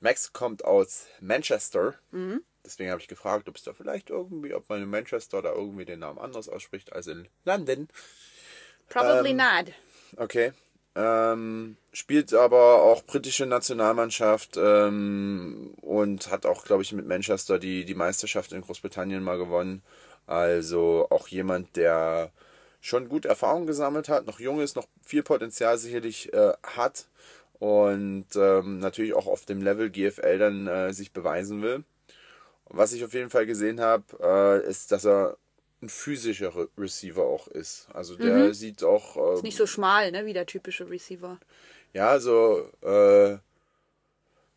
Max 0.00 0.34
kommt 0.34 0.64
aus 0.64 1.06
Manchester. 1.20 1.94
Mhm. 2.10 2.42
Deswegen 2.64 2.90
habe 2.90 3.00
ich 3.00 3.08
gefragt, 3.08 3.48
ob 3.48 3.56
es 3.56 3.62
da 3.62 3.72
vielleicht 3.72 4.10
irgendwie, 4.10 4.52
ob 4.54 4.68
man 4.68 4.82
in 4.82 4.90
Manchester 4.90 5.40
da 5.40 5.52
irgendwie 5.52 5.84
den 5.86 6.00
Namen 6.00 6.18
anders 6.18 6.48
ausspricht 6.48 6.92
als 6.92 7.06
in 7.06 7.28
London. 7.44 7.88
Probably 8.88 9.30
Ähm, 9.30 9.36
not. 9.38 9.72
Okay. 10.16 10.52
Ähm, 10.96 11.76
spielt 11.92 12.32
aber 12.34 12.82
auch 12.82 13.02
britische 13.04 13.46
Nationalmannschaft 13.46 14.56
ähm, 14.56 15.74
und 15.80 16.30
hat 16.30 16.46
auch, 16.46 16.64
glaube 16.64 16.82
ich, 16.82 16.92
mit 16.92 17.06
Manchester 17.06 17.58
die, 17.58 17.84
die 17.84 17.94
Meisterschaft 17.94 18.52
in 18.52 18.60
Großbritannien 18.60 19.22
mal 19.22 19.38
gewonnen. 19.38 19.82
Also 20.26 21.06
auch 21.10 21.28
jemand, 21.28 21.76
der 21.76 22.30
schon 22.84 23.08
gut 23.08 23.24
Erfahrung 23.24 23.66
gesammelt 23.66 24.10
hat, 24.10 24.26
noch 24.26 24.38
jung 24.40 24.60
ist, 24.60 24.76
noch 24.76 24.86
viel 25.02 25.22
Potenzial 25.22 25.78
sicherlich 25.78 26.30
äh, 26.34 26.52
hat 26.62 27.06
und 27.58 28.26
ähm, 28.36 28.78
natürlich 28.78 29.14
auch 29.14 29.26
auf 29.26 29.46
dem 29.46 29.62
Level 29.62 29.88
GFL 29.88 30.38
dann 30.38 30.66
äh, 30.66 30.92
sich 30.92 31.10
beweisen 31.12 31.62
will. 31.62 31.84
Was 32.66 32.92
ich 32.92 33.02
auf 33.02 33.14
jeden 33.14 33.30
Fall 33.30 33.46
gesehen 33.46 33.80
habe, 33.80 34.04
äh, 34.22 34.68
ist, 34.68 34.92
dass 34.92 35.06
er 35.06 35.38
ein 35.80 35.88
physischer 35.88 36.54
Re 36.54 36.68
Receiver 36.76 37.22
auch 37.22 37.48
ist. 37.48 37.88
Also 37.94 38.16
der 38.16 38.52
sieht 38.52 38.84
auch 38.84 39.38
äh, 39.38 39.40
Nicht 39.40 39.56
so 39.56 39.66
schmal, 39.66 40.12
ne, 40.12 40.26
wie 40.26 40.34
der 40.34 40.44
typische 40.44 40.88
Receiver. 40.90 41.38
ja, 41.94 42.10
also 42.10 42.68
äh, 42.82 43.38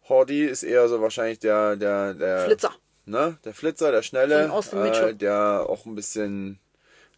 Hordy 0.10 0.44
ist 0.44 0.64
eher 0.64 0.90
so 0.90 1.02
wahrscheinlich 1.02 1.40
der 1.40 1.78
der 1.78 2.14
der 2.14 2.46
Flitzer. 2.46 2.76
ne, 3.06 3.38
der 3.46 3.54
Flitzer, 3.54 3.92
der 3.92 4.02
So 4.02 4.08
schnelle, 4.08 4.52
äh, 4.74 5.16
der 5.16 5.66
auch 5.70 5.86
ein 5.86 5.96
bisschen 5.96 6.60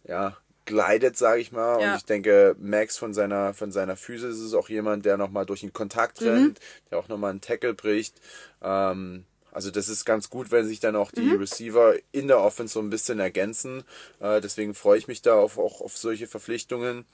ja 0.04 0.36
gleitet, 0.70 1.16
sage 1.18 1.40
ich 1.42 1.52
mal. 1.52 1.80
Ja. 1.80 1.90
Und 1.92 1.96
ich 1.98 2.04
denke, 2.06 2.56
Max 2.58 2.96
von 2.96 3.12
seiner 3.12 3.52
von 3.54 3.70
seiner 3.72 3.96
Physis 3.96 4.38
ist 4.40 4.54
auch 4.54 4.68
jemand, 4.70 5.04
der 5.04 5.18
noch 5.18 5.30
mal 5.30 5.44
durch 5.44 5.60
den 5.60 5.72
Kontakt 5.74 6.20
Mhm. 6.22 6.28
rennt, 6.28 6.60
der 6.90 6.98
auch 6.98 7.08
noch 7.08 7.18
mal 7.18 7.28
einen 7.30 7.42
Tackle 7.42 7.74
bricht. 7.74 8.20
Ähm, 8.62 9.24
also 9.52 9.70
das 9.70 9.88
ist 9.88 10.04
ganz 10.04 10.30
gut, 10.30 10.50
wenn 10.52 10.66
sich 10.66 10.78
dann 10.80 10.94
auch 10.96 11.10
die 11.10 11.22
Mhm. 11.22 11.38
Receiver 11.40 11.94
in 12.12 12.28
der 12.28 12.38
Offense 12.40 12.72
so 12.74 12.80
ein 12.80 12.88
bisschen 12.88 13.18
ergänzen. 13.18 13.82
Äh, 14.20 14.40
deswegen 14.40 14.74
freue 14.74 14.96
ich 14.98 15.08
mich 15.08 15.22
da 15.22 15.34
auf, 15.34 15.58
auch 15.58 15.80
auf 15.80 15.96
solche 15.98 16.26
Verpflichtungen. 16.28 17.04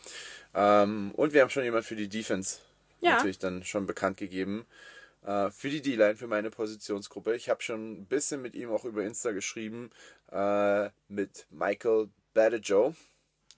Ähm, 0.54 1.12
und 1.16 1.32
wir 1.32 1.42
haben 1.42 1.50
schon 1.50 1.64
jemand 1.64 1.84
für 1.86 1.96
die 1.96 2.08
Defense 2.08 2.58
Ja. 3.00 3.12
natürlich 3.12 3.38
dann 3.38 3.64
schon 3.64 3.86
bekannt 3.86 4.18
gegeben. 4.18 4.66
Äh, 5.24 5.50
für 5.50 5.70
die 5.70 5.80
D-Line, 5.82 6.16
für 6.16 6.28
meine 6.28 6.50
Positionsgruppe. 6.50 7.34
Ich 7.34 7.48
habe 7.48 7.62
schon 7.62 7.92
ein 8.02 8.06
bisschen 8.06 8.42
mit 8.42 8.54
ihm 8.54 8.70
auch 8.70 8.84
über 8.84 9.02
Insta 9.02 9.32
geschrieben, 9.32 9.90
äh, 10.30 10.90
mit 11.08 11.46
Michael 11.50 12.08
Badejo. 12.34 12.94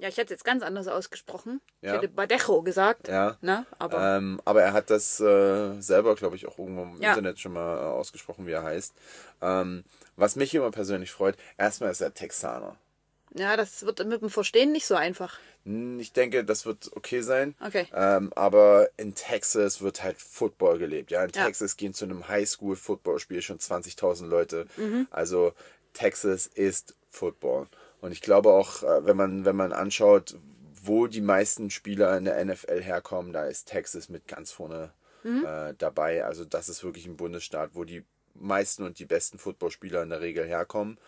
Ja, 0.00 0.08
ich 0.08 0.16
hätte 0.16 0.26
es 0.32 0.38
jetzt 0.38 0.44
ganz 0.44 0.62
anders 0.62 0.86
ausgesprochen. 0.86 1.60
Ich 1.80 1.88
Ja. 1.88 1.94
hätte 1.96 2.08
Badejo 2.08 2.62
gesagt. 2.62 3.08
Ja. 3.08 3.36
Ne? 3.40 3.66
Aber 3.80 4.16
Ähm, 4.16 4.40
aber 4.44 4.62
er 4.62 4.72
hat 4.72 4.90
das 4.90 5.18
äh, 5.20 5.80
selber, 5.80 6.14
glaube 6.14 6.36
ich, 6.36 6.46
auch 6.46 6.56
irgendwo 6.58 6.82
im 6.82 7.02
Ja. 7.02 7.10
Internet 7.10 7.40
schon 7.40 7.52
mal 7.52 7.78
äh, 7.78 7.80
ausgesprochen, 7.80 8.46
wie 8.46 8.52
er 8.52 8.62
heißt. 8.62 8.94
Ähm, 9.42 9.84
was 10.16 10.36
mich 10.36 10.54
immer 10.54 10.70
persönlich 10.70 11.10
freut, 11.10 11.36
erstmal 11.56 11.90
ist 11.90 12.00
er 12.00 12.14
Texaner. 12.14 12.76
ja, 13.34 13.56
das 13.56 13.84
wird 13.84 14.04
mit 14.06 14.22
dem 14.22 14.30
Verstehen 14.30 14.70
nicht 14.72 14.86
so 14.86 14.94
einfach. 14.94 15.38
Hm, 15.64 15.98
Ich 16.00 16.12
denke, 16.12 16.44
das 16.44 16.64
wird 16.64 16.90
okay 16.96 17.20
sein. 17.20 17.54
Okay. 17.60 17.86
Ähm, 17.92 18.32
aber 18.36 18.88
in 18.96 19.14
Texas 19.16 19.80
wird 19.82 20.02
halt 20.04 20.16
Football 20.18 20.78
gelebt. 20.78 21.10
Ja, 21.10 21.24
in 21.24 21.30
Ja. 21.34 21.44
Texas 21.44 21.76
gehen 21.76 21.92
zu 21.92 22.04
einem 22.04 22.26
Highschool-Football-Spiel 22.28 23.42
schon 23.42 23.58
20.000 23.58 24.28
Leute. 24.28 24.66
Mhm. 24.76 25.08
Also 25.10 25.52
Texas 25.92 26.46
ist 26.46 26.94
Football. 27.10 27.66
Und 28.00 28.12
ich 28.12 28.20
glaube 28.20 28.50
auch, 28.50 28.82
äh, 28.82 29.04
wenn 29.06 29.16
man, 29.16 29.44
wenn 29.44 29.56
man 29.56 29.72
anschaut, 29.72 30.36
wo 30.82 31.06
die 31.06 31.20
meisten 31.20 31.70
Spieler 31.70 32.16
in 32.16 32.24
der 32.24 32.42
NFL 32.44 32.80
herkommen, 32.82 33.32
da 33.32 33.44
ist 33.44 33.68
Texas 33.68 34.08
mit 34.08 34.26
ganz 34.28 34.52
vorne 34.52 34.92
Mhm. 35.24 35.44
äh, 35.44 35.74
dabei. 35.76 36.24
Also 36.24 36.44
das 36.44 36.68
ist 36.68 36.84
wirklich 36.84 37.06
ein 37.06 37.16
Bundesstaat, 37.16 37.70
wo 37.74 37.84
die 37.84 38.04
meisten 38.34 38.84
und 38.84 38.98
die 38.98 39.04
besten 39.04 39.38
Footballspieler 39.38 40.02
in 40.02 40.10
der 40.10 40.20
Regel 40.20 40.46
herkommen. 40.46 40.98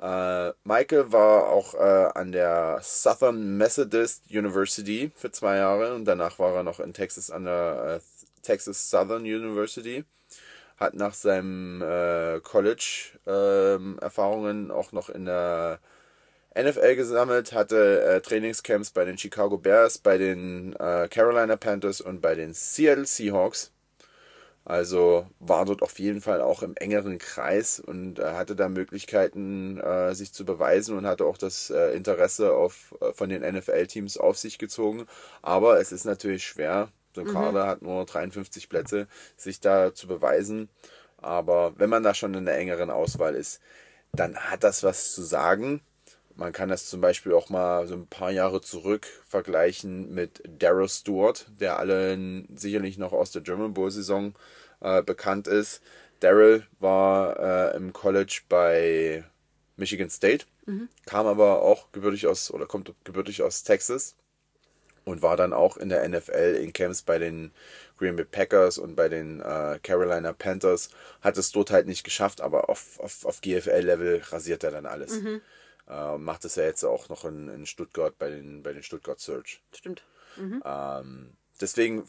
Äh, 0.00 0.52
Michael 0.64 1.10
war 1.12 1.48
auch 1.48 1.74
äh, 1.74 2.10
an 2.14 2.32
der 2.32 2.80
Southern 2.82 3.56
Methodist 3.56 4.24
University 4.30 5.10
für 5.16 5.30
zwei 5.30 5.56
Jahre 5.56 5.94
und 5.94 6.04
danach 6.04 6.38
war 6.38 6.54
er 6.54 6.62
noch 6.62 6.80
in 6.80 6.92
Texas 6.92 7.30
an 7.30 7.44
der 7.44 8.00
äh, 8.02 8.42
Texas 8.42 8.90
Southern 8.90 9.22
University. 9.22 10.04
Hat 10.76 10.92
nach 10.94 11.14
seinem 11.14 11.80
äh, 11.80 12.40
College 12.40 13.18
ähm, 13.26 13.98
Erfahrungen 14.00 14.70
auch 14.70 14.92
noch 14.92 15.08
in 15.08 15.24
der 15.24 15.78
NFL 16.56 16.96
gesammelt, 16.96 17.52
hatte 17.52 18.02
äh, 18.02 18.20
Trainingscamps 18.20 18.90
bei 18.90 19.04
den 19.04 19.18
Chicago 19.18 19.58
Bears, 19.58 19.98
bei 19.98 20.18
den 20.18 20.74
äh, 20.74 21.08
Carolina 21.08 21.56
Panthers 21.56 22.00
und 22.00 22.20
bei 22.20 22.34
den 22.34 22.54
Seattle 22.54 23.06
Seahawks. 23.06 23.72
Also 24.64 25.28
war 25.38 25.64
dort 25.64 25.82
auf 25.82 25.98
jeden 26.00 26.20
Fall 26.20 26.40
auch 26.40 26.62
im 26.64 26.74
engeren 26.74 27.18
Kreis 27.18 27.78
und 27.78 28.18
äh, 28.18 28.32
hatte 28.32 28.56
da 28.56 28.68
Möglichkeiten, 28.68 29.78
äh, 29.78 30.12
sich 30.12 30.32
zu 30.32 30.44
beweisen 30.44 30.98
und 30.98 31.06
hatte 31.06 31.24
auch 31.24 31.38
das 31.38 31.70
äh, 31.70 31.94
Interesse 31.94 32.52
auf, 32.52 32.92
äh, 33.00 33.12
von 33.12 33.28
den 33.28 33.42
NFL-Teams 33.42 34.18
auf 34.18 34.36
sich 34.38 34.58
gezogen. 34.58 35.06
Aber 35.40 35.78
es 35.78 35.92
ist 35.92 36.04
natürlich 36.04 36.44
schwer. 36.44 36.88
So 37.14 37.20
ein 37.20 37.28
Kader 37.28 37.66
hat 37.68 37.82
nur 37.82 38.04
53 38.04 38.68
Plätze, 38.68 39.06
sich 39.36 39.60
da 39.60 39.94
zu 39.94 40.08
beweisen. 40.08 40.68
Aber 41.18 41.72
wenn 41.78 41.88
man 41.88 42.02
da 42.02 42.12
schon 42.12 42.34
in 42.34 42.44
der 42.44 42.58
engeren 42.58 42.90
Auswahl 42.90 43.36
ist, 43.36 43.60
dann 44.12 44.36
hat 44.36 44.64
das 44.64 44.82
was 44.82 45.12
zu 45.12 45.22
sagen. 45.22 45.80
Man 46.36 46.52
kann 46.52 46.68
das 46.68 46.88
zum 46.88 47.00
Beispiel 47.00 47.32
auch 47.32 47.48
mal 47.48 47.86
so 47.86 47.94
ein 47.94 48.06
paar 48.06 48.30
Jahre 48.30 48.60
zurück 48.60 49.06
vergleichen 49.26 50.14
mit 50.14 50.42
Darrow 50.46 50.90
Stewart, 50.90 51.46
der 51.60 51.78
allen 51.78 52.46
sicherlich 52.54 52.98
noch 52.98 53.12
aus 53.12 53.30
der 53.32 53.40
German 53.42 53.72
Bowl 53.72 53.90
Saison 53.90 54.34
äh, 54.80 55.02
bekannt 55.02 55.48
ist. 55.48 55.80
Daryl 56.20 56.66
war 56.78 57.38
äh, 57.72 57.76
im 57.76 57.92
College 57.92 58.42
bei 58.48 59.24
Michigan 59.76 60.10
State, 60.10 60.46
kam 61.06 61.26
aber 61.26 61.62
auch 61.62 61.90
gebürtig 61.92 62.26
aus 62.26 62.50
oder 62.50 62.66
kommt 62.66 62.92
gebürtig 63.04 63.42
aus 63.42 63.62
Texas 63.62 64.14
und 65.04 65.22
war 65.22 65.36
dann 65.36 65.52
auch 65.52 65.76
in 65.76 65.88
der 65.88 66.06
NFL 66.08 66.58
in 66.60 66.72
Camps 66.72 67.02
bei 67.02 67.18
den 67.18 67.52
Green 67.98 68.16
Bay 68.16 68.24
Packers 68.24 68.76
und 68.78 68.96
bei 68.96 69.08
den 69.08 69.40
äh, 69.40 69.78
Carolina 69.82 70.32
Panthers. 70.32 70.90
Hat 71.22 71.38
es 71.38 71.52
dort 71.52 71.70
halt 71.70 71.86
nicht 71.86 72.04
geschafft, 72.04 72.40
aber 72.40 72.68
auf, 72.68 72.98
auf, 73.00 73.24
auf 73.24 73.40
GFL-Level 73.40 74.22
rasiert 74.30 74.64
er 74.64 74.70
dann 74.70 74.86
alles. 74.86 75.20
Äh, 75.88 76.18
macht 76.18 76.44
es 76.44 76.56
ja 76.56 76.64
jetzt 76.64 76.84
auch 76.84 77.08
noch 77.08 77.24
in, 77.24 77.48
in 77.48 77.66
Stuttgart 77.66 78.16
bei 78.18 78.30
den, 78.30 78.62
bei 78.62 78.72
den 78.72 78.82
Stuttgart 78.82 79.20
Search. 79.20 79.62
Stimmt. 79.72 80.02
Ähm, 80.64 81.36
deswegen, 81.60 82.08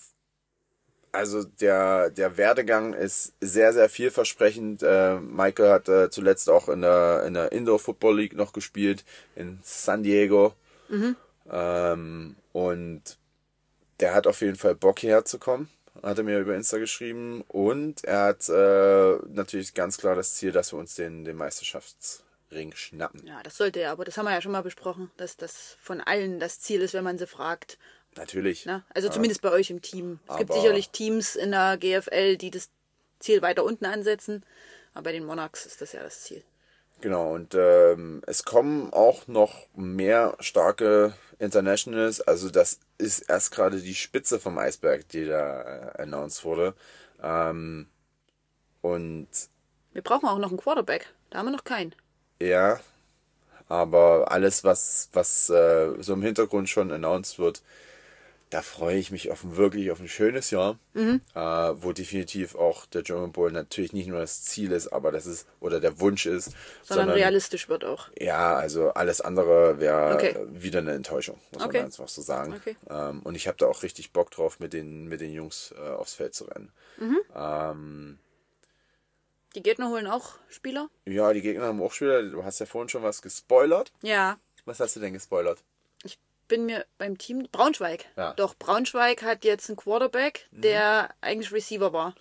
also 1.12 1.44
der, 1.44 2.10
der 2.10 2.38
Werdegang 2.38 2.94
ist 2.94 3.34
sehr, 3.40 3.74
sehr 3.74 3.90
vielversprechend. 3.90 4.84
Äh, 4.84 5.20
Michael 5.20 5.70
hat 5.70 5.90
äh, 5.90 6.10
zuletzt 6.10 6.50
auch 6.50 6.70
in 6.70 6.82
der, 6.82 7.24
in 7.26 7.34
der 7.34 7.52
Indoor 7.52 7.80
Football 7.80 8.18
League 8.18 8.36
noch 8.36 8.54
gespielt 8.54 9.06
in 9.36 9.60
San 9.64 10.04
Diego. 10.04 10.54
Ähm, 11.50 12.36
und 12.54 13.18
der 14.00 14.14
hat 14.14 14.28
auf 14.28 14.42
jeden 14.42 14.58
Fall 14.58 14.76
Bock 14.76 15.00
hierher 15.00 15.26
zu 15.26 15.40
kommen. 15.40 15.70
Hat 16.04 16.18
er 16.18 16.24
mir 16.24 16.40
über 16.40 16.56
Insta 16.56 16.78
geschrieben. 16.78 17.44
Und 17.48 18.04
er 18.04 18.24
hat 18.24 18.50
äh, 18.50 19.18
natürlich 19.34 19.74
ganz 19.74 19.98
klar 19.98 20.16
das 20.16 20.36
Ziel, 20.36 20.52
dass 20.52 20.74
wir 20.74 20.80
uns 20.80 20.96
den, 20.96 21.26
den 21.26 21.38
Meisterschaftsring 22.50 22.74
schnappen. 22.76 23.26
Ja, 23.26 23.42
das 23.44 23.58
sollte 23.58 23.80
er, 23.80 23.92
aber 23.92 24.06
das 24.06 24.18
haben 24.18 24.26
wir 24.26 24.34
ja 24.34 24.42
schon 24.42 24.52
mal 24.52 24.64
besprochen, 24.64 25.12
dass 25.18 25.38
das 25.38 25.78
von 25.82 26.02
allen 26.02 26.40
das 26.40 26.60
Ziel 26.60 26.82
ist, 26.82 26.94
wenn 26.94 27.04
man 27.04 27.18
sie 27.18 27.28
fragt. 27.28 27.78
Natürlich. 28.16 28.66
Ne? 28.66 28.84
Also 28.94 29.10
zumindest 29.10 29.42
bei 29.42 29.52
euch 29.52 29.70
im 29.70 29.82
Team. 29.82 30.20
Es 30.28 30.38
gibt 30.38 30.52
Aber- 30.52 30.60
sicherlich 30.60 30.90
Teams 30.90 31.36
in 31.36 31.52
der 31.52 31.78
GFL, 31.78 32.38
die 32.38 32.50
das 32.52 32.70
Ziel 33.20 33.42
weiter 33.42 33.64
unten 33.64 33.86
ansetzen. 33.86 34.44
Aber 34.94 35.04
bei 35.06 35.12
den 35.12 35.26
Monarchs 35.26 35.66
ist 35.66 35.82
das 35.82 35.94
ja 35.94 36.02
das 36.02 36.24
Ziel. 36.24 36.44
Genau, 37.02 37.36
und 37.36 37.54
ähm, 37.54 38.24
es 38.26 38.44
kommen 38.44 38.92
auch 38.92 39.28
noch 39.28 39.68
mehr 39.76 40.36
starke 40.40 41.14
Internationals. 41.38 42.22
Also 42.22 42.50
das 42.50 42.80
ist 42.98 43.30
erst 43.30 43.52
gerade 43.52 43.80
die 43.80 43.94
Spitze 43.94 44.40
vom 44.40 44.58
Eisberg, 44.58 45.08
die 45.10 45.26
da 45.28 45.92
äh, 45.92 46.02
announced 46.02 46.44
wurde. 46.44 46.74
Ähm, 47.22 47.88
und 48.82 49.28
Wir 49.94 50.02
brauchen 50.02 50.28
auch 50.28 50.40
noch 50.40 50.50
einen 50.50 50.58
Quarterback. 50.58 51.14
Da 51.30 51.38
haben 51.40 51.48
wir 51.48 51.52
noch 51.52 51.64
keinen. 51.66 51.94
Ja, 52.42 52.80
aber 53.70 54.32
alles, 54.32 54.64
was, 54.64 55.10
was 55.14 55.50
äh, 55.50 55.92
so 56.02 56.14
im 56.14 56.22
Hintergrund 56.22 56.70
schon 56.70 56.92
announced 56.92 57.40
wird, 57.40 57.62
da 58.50 58.62
freue 58.62 58.98
ich 58.98 59.12
mich 59.12 59.30
auf 59.32 59.44
ein, 59.44 59.58
wirklich 59.58 59.92
auf 59.92 60.00
ein 60.00 60.08
schönes 60.08 60.52
Jahr, 60.52 60.78
Mhm. 60.94 61.22
äh, 61.36 61.40
wo 61.40 61.92
definitiv 61.92 62.56
auch 62.56 62.86
der 62.86 63.04
German 63.04 63.34
Bowl 63.34 63.52
natürlich 63.52 63.92
nicht 63.94 64.08
nur 64.08 64.22
das 64.22 64.44
Ziel 64.44 64.72
ist, 64.72 64.88
aber 64.88 65.12
das 65.12 65.26
ist 65.26 65.48
oder 65.60 65.80
der 65.82 66.00
Wunsch 66.00 66.26
ist, 66.26 66.54
Sondern, 66.84 67.10
realistisch 67.10 67.68
wird 67.68 67.84
auch. 67.84 68.08
Ja, 68.20 68.56
also 68.56 68.92
alles 68.94 69.20
andere 69.22 69.80
wäre 69.80 70.16
Okay. 70.16 70.36
wieder 70.54 70.80
eine 70.80 70.94
Enttäuschung, 70.94 71.40
muss 71.52 71.66
Okay. 71.66 71.78
man 71.78 71.86
einfach 71.88 72.08
so 72.08 72.22
sagen. 72.22 72.56
Okay. 72.56 72.76
Ähm, 72.90 73.22
und 73.24 73.36
ich 73.36 73.48
habe 73.48 73.58
da 73.58 73.68
auch 73.68 73.84
richtig 73.84 74.14
Bock 74.14 74.32
drauf, 74.32 74.60
mit 74.60 74.72
den, 74.74 75.08
mit 75.08 75.20
den 75.20 75.34
Jungs 75.34 75.74
äh, 75.78 75.90
aufs 75.90 76.14
Feld 76.14 76.34
zu 76.34 76.46
rennen. 76.46 76.72
Mhm. 77.00 77.18
Ähm, 77.36 78.20
Die 79.56 79.64
Gegner 79.64 79.90
holen 79.90 80.08
auch 80.08 80.36
Spieler? 80.50 80.90
ja, 81.06 81.34
die 81.34 81.42
Gegner 81.42 81.66
haben 81.66 81.82
auch 81.82 81.92
Spieler. 81.92 82.22
Du 82.24 82.44
hast 82.44 82.60
ja 82.60 82.66
vorhin 82.66 82.90
schon 82.90 83.04
was 83.04 83.22
gespoilert. 83.22 83.92
Ja. 84.02 84.38
Was 84.66 84.80
hast 84.80 84.96
du 84.96 85.00
denn 85.00 85.14
gespoilert? 85.14 85.64
Ich 86.04 86.20
bin 86.48 86.66
mir 86.66 86.86
beim 86.98 87.18
Team. 87.18 87.48
Braunschweig. 87.52 88.06
Ja. 88.18 88.32
Mhm. 88.32 88.36
Doch, 88.36 88.56
Braunschweig 88.56 89.24
hat 89.24 89.44
jetzt 89.46 89.70
einen 89.70 89.78
Quarterback, 89.78 90.48
der 90.52 91.10
eigentlich 91.22 91.52
Receiver 91.52 91.92
war. 91.94 92.14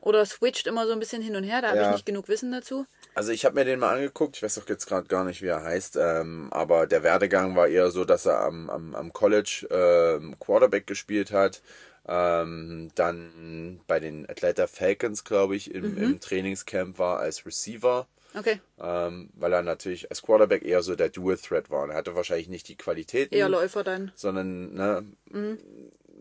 Oder 0.00 0.24
switcht 0.26 0.68
immer 0.68 0.86
so 0.86 0.92
ein 0.92 1.00
bisschen 1.00 1.22
hin 1.22 1.34
und 1.34 1.42
her, 1.42 1.60
da 1.60 1.68
habe 1.68 1.78
Ja. 1.78 1.86
ich 1.88 1.92
nicht 1.96 2.06
genug 2.06 2.28
Wissen 2.28 2.52
dazu. 2.52 2.86
Also 3.16 3.32
ich 3.32 3.44
habe 3.44 3.56
mir 3.56 3.64
den 3.64 3.80
mal 3.80 3.96
angeguckt, 3.96 4.36
ich 4.36 4.42
weiß 4.44 4.58
auch 4.60 4.68
jetzt 4.68 4.86
gerade 4.86 5.08
gar 5.08 5.24
nicht, 5.24 5.42
wie 5.42 5.48
er 5.48 5.64
heißt, 5.64 5.96
ähm, 5.96 6.48
aber 6.52 6.86
der 6.86 7.02
Werdegang 7.02 7.56
war 7.56 7.66
eher 7.66 7.90
so, 7.90 8.04
dass 8.04 8.24
er 8.24 8.38
am, 8.42 8.70
am, 8.70 8.94
am 8.94 9.12
College 9.12 9.66
ähm, 9.72 10.38
Quarterback 10.38 10.86
gespielt 10.86 11.32
hat, 11.32 11.62
ähm, 12.08 12.90
dann 12.94 13.80
bei 13.86 14.00
den 14.00 14.28
Atlanta 14.28 14.66
Falcons, 14.66 15.24
glaube 15.24 15.56
ich, 15.56 15.74
im, 15.74 15.96
im 15.98 16.20
Trainingscamp 16.20 16.98
war 16.98 17.18
als 17.18 17.44
Receiver, 17.44 18.06
Okay. 18.34 18.60
ähm, 18.80 19.30
weil 19.34 19.52
er 19.52 19.62
natürlich 19.62 20.10
als 20.10 20.22
Quarterback 20.22 20.64
eher 20.64 20.82
so 20.82 20.94
der 20.96 21.10
Dual 21.10 21.36
Threat 21.36 21.70
war. 21.70 21.82
Und 21.84 21.90
er 21.90 21.96
hatte 21.96 22.14
wahrscheinlich 22.14 22.48
nicht 22.48 22.68
die 22.68 22.76
Qualitäten, 22.76 23.34
Eher 23.34 23.48
Läufer 23.48 23.84
dann. 23.84 24.12
sondern 24.14 24.74
ne, 24.74 25.04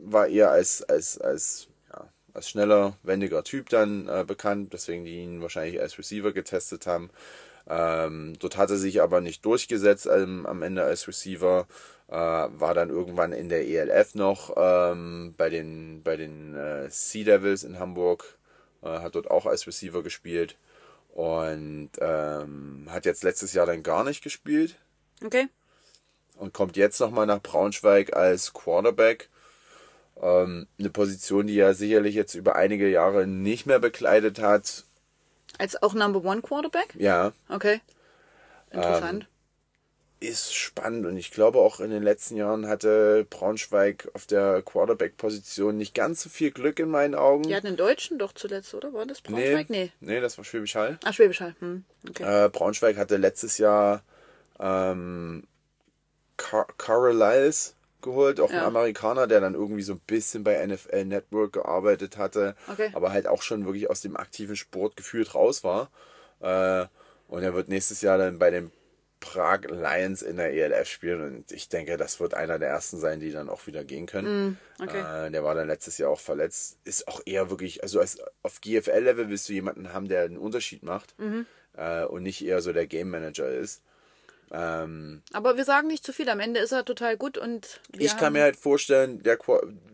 war 0.03 0.27
eher 0.27 0.51
als, 0.51 0.83
als, 0.83 1.19
als, 1.19 1.67
ja, 1.91 2.07
als 2.33 2.49
schneller, 2.49 2.97
wendiger 3.03 3.43
Typ 3.43 3.69
dann 3.69 4.07
äh, 4.07 4.23
bekannt, 4.27 4.73
deswegen 4.73 5.05
die 5.05 5.23
ihn 5.23 5.41
wahrscheinlich 5.41 5.79
als 5.81 5.97
Receiver 5.97 6.31
getestet 6.33 6.85
haben. 6.85 7.09
Ähm, 7.69 8.33
dort 8.39 8.55
hat 8.55 8.69
er 8.69 8.77
sich 8.77 9.01
aber 9.01 9.19
nicht 9.19 9.43
durchgesetzt 9.43 10.07
ähm, 10.07 10.45
am 10.45 10.61
Ende 10.63 10.83
als 10.83 11.07
Receiver, 11.07 11.67
äh, 12.09 12.13
war 12.15 12.73
dann 12.73 12.89
irgendwann 12.89 13.33
in 13.33 13.49
der 13.49 13.67
ELF 13.67 14.15
noch 14.15 14.53
ähm, 14.57 15.33
bei 15.37 15.49
den, 15.49 16.01
bei 16.03 16.15
den 16.17 16.55
äh, 16.55 16.89
Sea 16.89 17.23
Devils 17.25 17.63
in 17.63 17.79
Hamburg, 17.79 18.37
äh, 18.81 18.87
hat 18.99 19.15
dort 19.15 19.29
auch 19.29 19.45
als 19.45 19.67
Receiver 19.67 20.03
gespielt 20.03 20.55
und 21.13 21.89
ähm, 21.99 22.87
hat 22.89 23.05
jetzt 23.05 23.23
letztes 23.23 23.53
Jahr 23.53 23.65
dann 23.65 23.83
gar 23.83 24.03
nicht 24.03 24.23
gespielt 24.23 24.77
Okay. 25.25 25.47
und 26.37 26.53
kommt 26.53 26.77
jetzt 26.77 26.99
nochmal 26.99 27.25
nach 27.25 27.41
Braunschweig 27.41 28.15
als 28.15 28.53
Quarterback. 28.53 29.29
Ähm, 30.21 30.67
eine 30.79 30.89
Position, 30.89 31.47
die 31.47 31.59
er 31.59 31.73
sicherlich 31.73 32.15
jetzt 32.15 32.33
über 32.35 32.55
einige 32.55 32.89
Jahre 32.89 33.27
nicht 33.27 33.65
mehr 33.67 33.79
bekleidet 33.79 34.39
hat. 34.39 34.83
Als 35.59 35.81
auch 35.81 35.93
Number 35.93 36.23
One 36.23 36.41
Quarterback? 36.41 36.93
Ja, 36.97 37.33
Okay. 37.49 37.81
Interessant. 38.71 39.27
Ist 40.19 40.55
spannend 40.55 41.05
und 41.05 41.15
ich 41.15 41.29
glaube 41.31 41.59
auch 41.59 41.79
in 41.79 41.91
den 41.91 42.01
letzten 42.01 42.35
Jahren 42.37 42.67
hatte 42.67 43.25
Braunschweig 43.29 44.09
auf 44.13 44.25
der 44.25 44.63
Quarterback-Position 44.63 45.77
nicht 45.77 45.93
ganz 45.93 46.23
so 46.23 46.29
viel 46.29 46.49
Glück 46.51 46.79
in 46.79 46.89
meinen 46.89 47.13
Augen. 47.13 47.43
Die 47.43 47.55
hatten 47.55 47.67
einen 47.67 47.77
Deutschen 47.77 48.17
doch 48.17 48.33
zuletzt, 48.33 48.73
oder? 48.73 48.93
War 48.93 49.05
das 49.05 49.21
Braunschweig? 49.21 49.69
Nee. 49.69 49.91
nee, 49.99 50.19
das 50.19 50.37
war 50.37 50.45
Schwäbisch 50.45 50.73
Hall. 50.75 50.97
Ach, 51.03 51.13
Schwäbisch 51.13 51.41
Hall. 51.41 51.55
Hm. 51.59 51.83
Okay. 52.09 52.45
Äh, 52.45 52.49
Braunschweig 52.49 52.97
hatte 52.97 53.17
letztes 53.17 53.59
Jahr 53.59 54.03
ähm, 54.59 55.43
Car 56.35 56.65
Carlisle 56.77 57.73
geholt, 58.01 58.39
auch 58.39 58.51
Ja. 58.51 58.59
ein 58.61 58.65
Amerikaner, 58.65 59.27
der 59.27 59.39
dann 59.41 59.53
irgendwie 59.53 59.81
so 59.83 59.93
ein 59.93 60.01
bisschen 60.07 60.43
bei 60.43 60.65
NFL 60.65 61.05
Network 61.05 61.53
gearbeitet 61.53 62.17
hatte, 62.17 62.55
Okay. 62.71 62.89
aber 62.93 63.11
halt 63.11 63.27
auch 63.27 63.41
schon 63.41 63.65
wirklich 63.65 63.89
aus 63.89 64.01
dem 64.01 64.15
aktiven 64.17 64.55
Sport 64.55 64.95
gefühlt 64.95 65.33
raus 65.35 65.63
war. 65.63 65.89
Äh, 66.39 66.87
und 67.27 67.43
er 67.43 67.53
wird 67.53 67.67
nächstes 67.69 68.01
Jahr 68.01 68.17
dann 68.17 68.39
bei 68.39 68.51
den 68.51 68.71
Prag 69.19 69.61
Lions 69.69 70.21
in 70.21 70.37
der 70.37 70.53
ELF 70.53 70.87
spielen 70.87 71.21
und 71.21 71.51
ich 71.51 71.69
denke, 71.69 71.97
das 71.97 72.19
wird 72.19 72.33
einer 72.33 72.59
der 72.59 72.69
ersten 72.69 72.97
sein, 72.97 73.19
die 73.19 73.31
dann 73.31 73.49
auch 73.49 73.65
wieder 73.67 73.83
gehen 73.83 74.05
können. 74.05 74.57
Mm, 74.77 74.83
okay. 74.83 75.27
Äh, 75.27 75.31
der 75.31 75.43
war 75.43 75.55
dann 75.55 75.67
letztes 75.67 75.97
Jahr 75.97 76.09
auch 76.11 76.19
verletzt. 76.19 76.77
Ist 76.83 77.07
auch 77.07 77.21
eher 77.25 77.49
wirklich, 77.49 77.83
also 77.83 77.99
als, 77.99 78.19
auf 78.43 78.61
GFL-Level 78.61 79.29
willst 79.29 79.49
du 79.49 79.53
jemanden 79.53 79.93
haben, 79.93 80.07
der 80.07 80.23
einen 80.23 80.37
Unterschied 80.37 80.83
macht 80.83 81.17
Mhm. 81.17 81.45
äh, 81.75 82.03
und 82.05 82.23
nicht 82.23 82.45
eher 82.45 82.61
so 82.61 82.73
der 82.73 82.87
Game 82.87 83.09
Manager 83.09 83.49
ist. 83.49 83.81
Ähm, 84.51 85.21
Aber 85.33 85.57
wir 85.57 85.65
sagen 85.65 85.87
nicht 85.87 86.05
zu 86.05 86.13
viel. 86.13 86.29
Am 86.29 86.39
Ende 86.39 86.59
ist 86.59 86.71
er 86.71 86.85
total 86.85 87.17
gut 87.17 87.37
und 87.37 87.79
ich 87.97 88.15
kann 88.15 88.33
mir 88.33 88.43
halt 88.43 88.55
vorstellen, 88.55 89.21
der, 89.23 89.37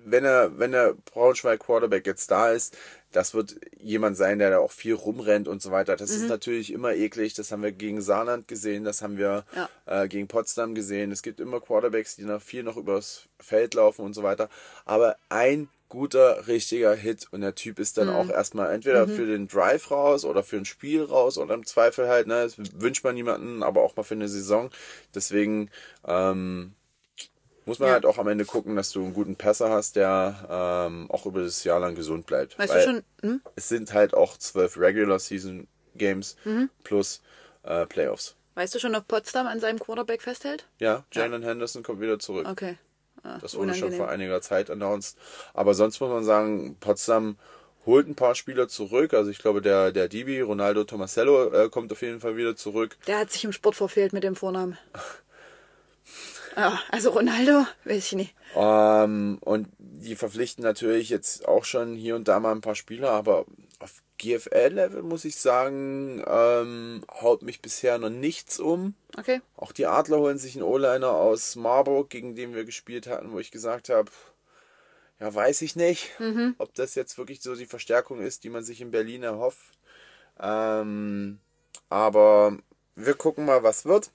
wenn 0.05 0.25
er, 0.25 0.59
wenn 0.59 0.71
der 0.71 0.93
Braunschweig 1.11 1.59
Quarterback 1.59 2.05
jetzt 2.05 2.29
da 2.29 2.51
ist, 2.51 2.77
das 3.11 3.33
wird 3.33 3.55
jemand 3.79 4.17
sein, 4.17 4.39
der 4.39 4.49
da 4.51 4.57
auch 4.59 4.71
viel 4.71 4.93
rumrennt 4.93 5.47
und 5.47 5.61
so 5.61 5.71
weiter. 5.71 5.95
Das 5.95 6.09
Mhm. 6.11 6.23
ist 6.23 6.29
natürlich 6.29 6.71
immer 6.71 6.93
eklig. 6.93 7.33
Das 7.33 7.51
haben 7.51 7.63
wir 7.63 7.71
gegen 7.71 8.01
Saarland 8.01 8.47
gesehen, 8.47 8.83
das 8.83 9.01
haben 9.01 9.17
wir 9.17 9.45
Ja. 9.55 9.69
äh, 9.85 10.07
gegen 10.07 10.27
Potsdam 10.27 10.75
gesehen. 10.75 11.11
Es 11.11 11.21
gibt 11.23 11.39
immer 11.39 11.59
Quarterbacks, 11.59 12.15
die 12.15 12.23
noch 12.23 12.41
viel 12.41 12.63
noch 12.63 12.77
übers 12.77 13.23
Feld 13.39 13.73
laufen 13.75 14.03
und 14.03 14.13
so 14.13 14.23
weiter. 14.23 14.49
Aber 14.85 15.15
ein 15.29 15.67
guter, 15.93 16.47
richtiger 16.47 16.95
Hit 16.95 17.27
und 17.31 17.41
der 17.41 17.53
Typ 17.53 17.77
ist 17.77 17.97
dann 17.99 18.07
Mhm. 18.07 18.13
auch 18.15 18.29
erstmal 18.31 18.73
entweder 18.73 19.07
für 19.07 19.27
den 19.27 19.47
Drive 19.47 19.91
raus 19.91 20.25
oder 20.25 20.41
für 20.43 20.57
ein 20.57 20.65
Spiel 20.65 21.03
raus 21.03 21.37
oder 21.37 21.53
im 21.53 21.65
Zweifel 21.67 22.07
halt, 22.07 22.25
ne, 22.25 22.41
das 22.43 22.57
wünscht 22.81 23.03
man 23.03 23.13
niemanden, 23.13 23.61
aber 23.61 23.83
auch 23.83 23.95
mal 23.95 24.01
für 24.01 24.15
eine 24.15 24.27
Saison. 24.27 24.71
Deswegen, 25.13 25.69
ähm, 26.07 26.73
muss 27.65 27.77
man 27.77 27.89
Ja. 27.89 27.93
halt 27.93 28.05
auch 28.07 28.17
am 28.17 28.27
Ende 28.27 28.43
gucken, 28.43 28.75
dass 28.75 28.89
du 28.91 29.03
einen 29.03 29.13
guten 29.13 29.35
Passer 29.35 29.69
hast, 29.69 29.95
der 29.95 30.47
ähm, 30.89 31.09
auch 31.11 31.27
über 31.27 31.41
das 31.43 31.63
Jahr 31.63 31.79
lang 31.79 31.93
gesund 31.93 32.25
bleibt. 32.25 32.57
Weißt 32.57 32.73
Weil 32.73 32.85
du 32.85 32.91
schon, 32.91 33.03
hm? 33.21 33.41
Es 33.55 33.69
sind 33.69 33.93
halt 33.93 34.15
auch 34.15 34.35
zwölf 34.37 34.77
Regular 34.77 35.19
Season 35.19 35.67
Games 35.95 36.35
Mhm. 36.43 36.71
plus 36.83 37.21
äh, 37.61 37.85
Playoffs. 37.85 38.35
weißt 38.55 38.73
du 38.73 38.79
schon, 38.79 38.95
ob 38.95 39.07
Potsdam 39.07 39.45
an 39.45 39.59
seinem 39.59 39.77
Quarterback 39.79 40.23
festhält? 40.23 40.67
Ja, 40.79 41.05
Jalen 41.13 41.43
Henderson 41.43 41.83
kommt 41.83 42.01
wieder 42.01 42.17
zurück. 42.19 42.47
Okay. 42.49 42.77
Ah, 43.23 43.37
Das 43.41 43.55
wurde 43.55 43.73
schon 43.73 43.93
vor 43.93 44.09
einiger 44.09 44.41
Zeit 44.41 44.69
announced. 44.69 45.17
Aber 45.53 45.73
sonst 45.73 45.99
muss 45.99 46.09
man 46.09 46.23
sagen, 46.23 46.75
Potsdam 46.79 47.37
holt 47.85 48.07
ein 48.07 48.15
paar 48.15 48.35
Spieler 48.35 48.67
zurück. 48.67 49.13
Also 49.13 49.29
ich 49.31 49.39
glaube, 49.39 49.61
der, 49.61 49.91
der 49.91 50.07
Dibi, 50.07 50.41
Ronaldo 50.41 50.83
Tomasello, 50.83 51.51
äh, 51.53 51.69
kommt 51.69 51.91
auf 51.91 52.01
jeden 52.01 52.19
Fall 52.19 52.35
wieder 52.37 52.55
zurück. 52.55 52.97
Der 53.07 53.19
hat 53.19 53.31
sich 53.31 53.43
im 53.43 53.51
Sport 53.53 53.75
verfehlt 53.75 54.13
mit 54.13 54.23
dem 54.23 54.35
Vornamen. 54.35 54.77
Ja, 56.55 56.79
also 56.91 57.11
Ronaldo, 57.11 57.65
weiß 57.85 58.05
ich 58.07 58.13
nicht. 58.13 58.35
Ähm, 58.55 59.37
und 59.41 59.67
die 59.77 60.15
verpflichten 60.15 60.63
natürlich 60.63 61.09
jetzt 61.09 61.47
auch 61.47 61.65
schon 61.65 61.95
hier 61.95 62.15
und 62.15 62.27
da 62.27 62.39
mal 62.39 62.51
ein 62.51 62.61
paar 62.61 62.75
Spieler, 62.75 63.11
aber 63.11 63.45
auf 63.79 64.01
GFL-Level 64.17 65.03
muss 65.03 65.25
ich 65.25 65.35
sagen, 65.35 66.23
ähm, 66.25 67.03
haut 67.09 67.41
mich 67.41 67.61
bisher 67.61 67.97
noch 67.97 68.09
nichts 68.09 68.59
um. 68.59 68.95
Okay. 69.17 69.41
Auch 69.55 69.71
die 69.71 69.85
Adler 69.85 70.19
holen 70.19 70.37
sich 70.37 70.55
einen 70.55 70.63
O-Liner 70.63 71.11
aus 71.11 71.55
Marburg, 71.55 72.09
gegen 72.09 72.35
den 72.35 72.53
wir 72.55 72.65
gespielt 72.65 73.07
hatten, 73.07 73.31
wo 73.31 73.39
ich 73.39 73.51
gesagt 73.51 73.89
habe, 73.89 74.11
ja, 75.19 75.33
weiß 75.33 75.61
ich 75.61 75.75
nicht, 75.75 76.11
ob 76.57 76.73
das 76.73 76.95
jetzt 76.95 77.17
wirklich 77.17 77.41
so 77.41 77.55
die 77.55 77.65
Verstärkung 77.65 78.19
ist, 78.19 78.43
die 78.43 78.49
man 78.49 78.63
sich 78.63 78.81
in 78.81 78.91
Berlin 78.91 79.23
erhofft. 79.23 79.77
Ähm, 80.39 81.39
aber 81.89 82.57
wir 82.95 83.13
gucken 83.13 83.45
mal, 83.45 83.63
was 83.63 83.85
wird. 83.85 84.11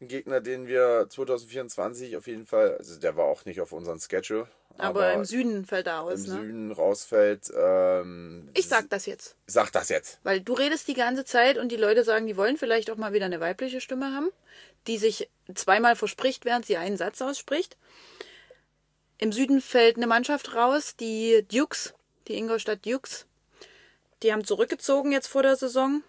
ein 0.00 0.08
Gegner, 0.08 0.40
den 0.40 0.66
wir 0.66 1.06
2024 1.08 2.16
auf 2.16 2.26
jeden 2.26 2.46
Fall, 2.46 2.76
also 2.76 2.98
der 2.98 3.16
war 3.16 3.24
auch 3.26 3.44
nicht 3.44 3.60
auf 3.60 3.72
unserem 3.72 3.98
Schedule. 3.98 4.48
Aber, 4.78 5.12
im 5.12 5.24
Süden 5.24 5.66
fällt 5.66 5.86
er 5.86 6.02
aus, 6.02 6.26
im 6.26 6.34
ne? 6.34 6.40
Süden 6.40 6.72
rausfällt. 6.72 7.52
Ähm, 7.56 8.48
Ich 8.54 8.68
sag 8.68 8.88
das 8.90 9.06
jetzt. 9.06 9.36
Sag 9.46 9.72
das 9.72 9.88
jetzt. 9.88 10.18
Weil 10.22 10.40
du 10.40 10.52
redest 10.52 10.88
die 10.88 10.94
ganze 10.94 11.24
Zeit 11.24 11.58
und 11.58 11.70
die 11.70 11.76
Leute 11.76 12.04
sagen, 12.04 12.26
die 12.26 12.36
wollen 12.36 12.56
vielleicht 12.56 12.90
auch 12.90 12.96
mal 12.96 13.12
wieder 13.12 13.26
eine 13.26 13.40
weibliche 13.40 13.80
Stimme 13.80 14.14
haben, 14.14 14.30
die 14.86 14.98
sich 14.98 15.28
zweimal 15.54 15.96
verspricht, 15.96 16.44
während 16.44 16.66
sie 16.66 16.76
einen 16.76 16.96
Satz 16.96 17.20
ausspricht. 17.20 17.76
Im 19.18 19.32
Süden 19.32 19.60
fällt 19.60 19.96
eine 19.96 20.06
Mannschaft 20.06 20.54
raus, 20.54 20.94
die 20.94 21.44
Dukes, 21.50 21.94
die 22.28 22.34
Ingolstadt 22.34 22.86
Dukes. 22.86 23.26
Die 24.22 24.32
haben 24.32 24.44
zurückgezogen 24.44 25.12
jetzt 25.12 25.26
vor 25.26 25.42
der 25.42 25.56
Saison. 25.56 26.02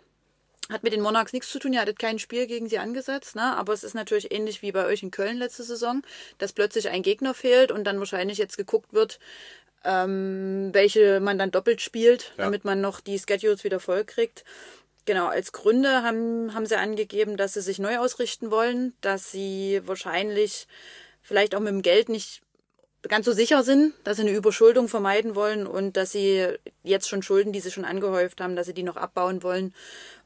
Hat 0.72 0.84
mit 0.84 0.94
den 0.94 1.02
Monarchs 1.02 1.34
nichts 1.34 1.50
zu 1.50 1.58
tun, 1.58 1.74
ihr 1.74 1.82
hattet 1.82 1.98
kein 1.98 2.20
Spiel 2.20 2.46
gegen 2.46 2.70
sie 2.70 2.78
angesetzt, 2.78 3.36
ne? 3.36 3.58
aber 3.58 3.74
es 3.74 3.84
ist 3.84 3.96
natürlich 3.96 4.32
ähnlich 4.32 4.62
wie 4.62 4.72
bei 4.72 4.86
euch 4.86 5.02
in 5.02 5.10
Köln 5.10 5.38
letzte 5.38 5.64
Saison, 5.64 6.04
dass 6.38 6.54
plötzlich 6.54 6.90
ein 6.90 7.02
Gegner 7.02 7.34
fehlt 7.34 7.72
und 7.72 7.86
dann 7.86 7.98
wahrscheinlich 7.98 8.38
jetzt 8.38 8.56
geguckt 8.56 8.94
wird, 8.94 9.20
ähm, 9.84 10.70
welche 10.72 11.22
man 11.22 11.40
dann 11.40 11.50
doppelt 11.50 11.82
spielt, 11.82 12.34
Ja. 12.38 12.46
damit 12.46 12.66
man 12.66 12.82
noch 12.82 13.00
die 13.00 13.18
Schedules 13.18 13.64
wieder 13.64 13.80
voll 13.80 14.04
kriegt. 14.06 14.44
Genau, 15.06 15.26
als 15.26 15.54
Gründe 15.54 16.04
haben, 16.04 16.54
haben 16.54 16.68
sie 16.68 16.78
angegeben, 16.78 17.36
dass 17.36 17.54
sie 17.54 17.62
sich 17.62 17.80
neu 17.80 17.98
ausrichten 17.98 18.52
wollen, 18.52 18.94
dass 19.02 19.32
sie 19.32 19.82
wahrscheinlich 19.86 20.68
vielleicht 21.24 21.56
auch 21.56 21.62
mit 21.62 21.70
dem 21.70 21.82
Geld 21.82 22.10
nicht 22.10 22.42
ganz 23.08 23.26
so 23.26 23.32
sicher 23.32 23.64
sind, 23.64 23.94
dass 24.04 24.18
sie 24.18 24.24
eine 24.24 24.32
Überschuldung 24.32 24.88
vermeiden 24.88 25.34
wollen 25.34 25.66
und 25.66 25.96
dass 25.98 26.12
sie 26.12 26.46
jetzt 26.84 27.08
schon 27.08 27.24
Schulden, 27.24 27.54
die 27.54 27.62
sie 27.62 27.72
schon 27.72 27.86
angehäuft 27.86 28.42
haben, 28.42 28.56
dass 28.56 28.68
sie 28.68 28.74
die 28.74 28.84
noch 28.84 28.98
abbauen 28.98 29.42
wollen 29.42 29.74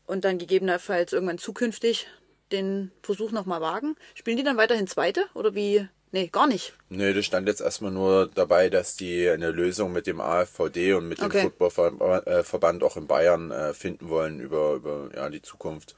und 0.05 0.25
dann 0.25 0.38
gegebenenfalls 0.38 1.13
irgendwann 1.13 1.38
zukünftig 1.38 2.07
den 2.51 2.91
Versuch 3.01 3.31
nochmal 3.31 3.61
wagen. 3.61 3.95
Spielen 4.15 4.38
die 4.38 4.43
dann 4.43 4.57
weiterhin 4.57 4.88
Zweite 4.88 5.25
oder 5.34 5.55
wie? 5.55 5.88
Nee, 6.11 6.27
gar 6.27 6.45
nicht. 6.45 6.73
Nö, 6.89 7.11
das 7.11 7.25
stand 7.25 7.47
jetzt 7.47 7.61
erstmal 7.61 7.89
nur 7.89 8.27
dabei, 8.27 8.69
dass 8.69 8.95
die 8.95 9.27
eine 9.27 9.49
Lösung 9.49 9.91
mit 9.91 10.05
dem 10.05 10.21
AfVD 10.21 10.93
und 10.93 11.07
mit 11.07 11.19
dem 11.19 11.25
Okay. 11.25 11.41
Footballverband 11.41 12.84
auch 12.84 12.97
in 12.97 13.07
Bayern 13.07 13.49
äh, 13.49 13.73
finden 13.73 14.09
wollen 14.09 14.39
über, 14.39 14.73
über 14.73 15.09
ja, 15.15 15.30
die 15.31 15.41
Zukunft. 15.41 15.95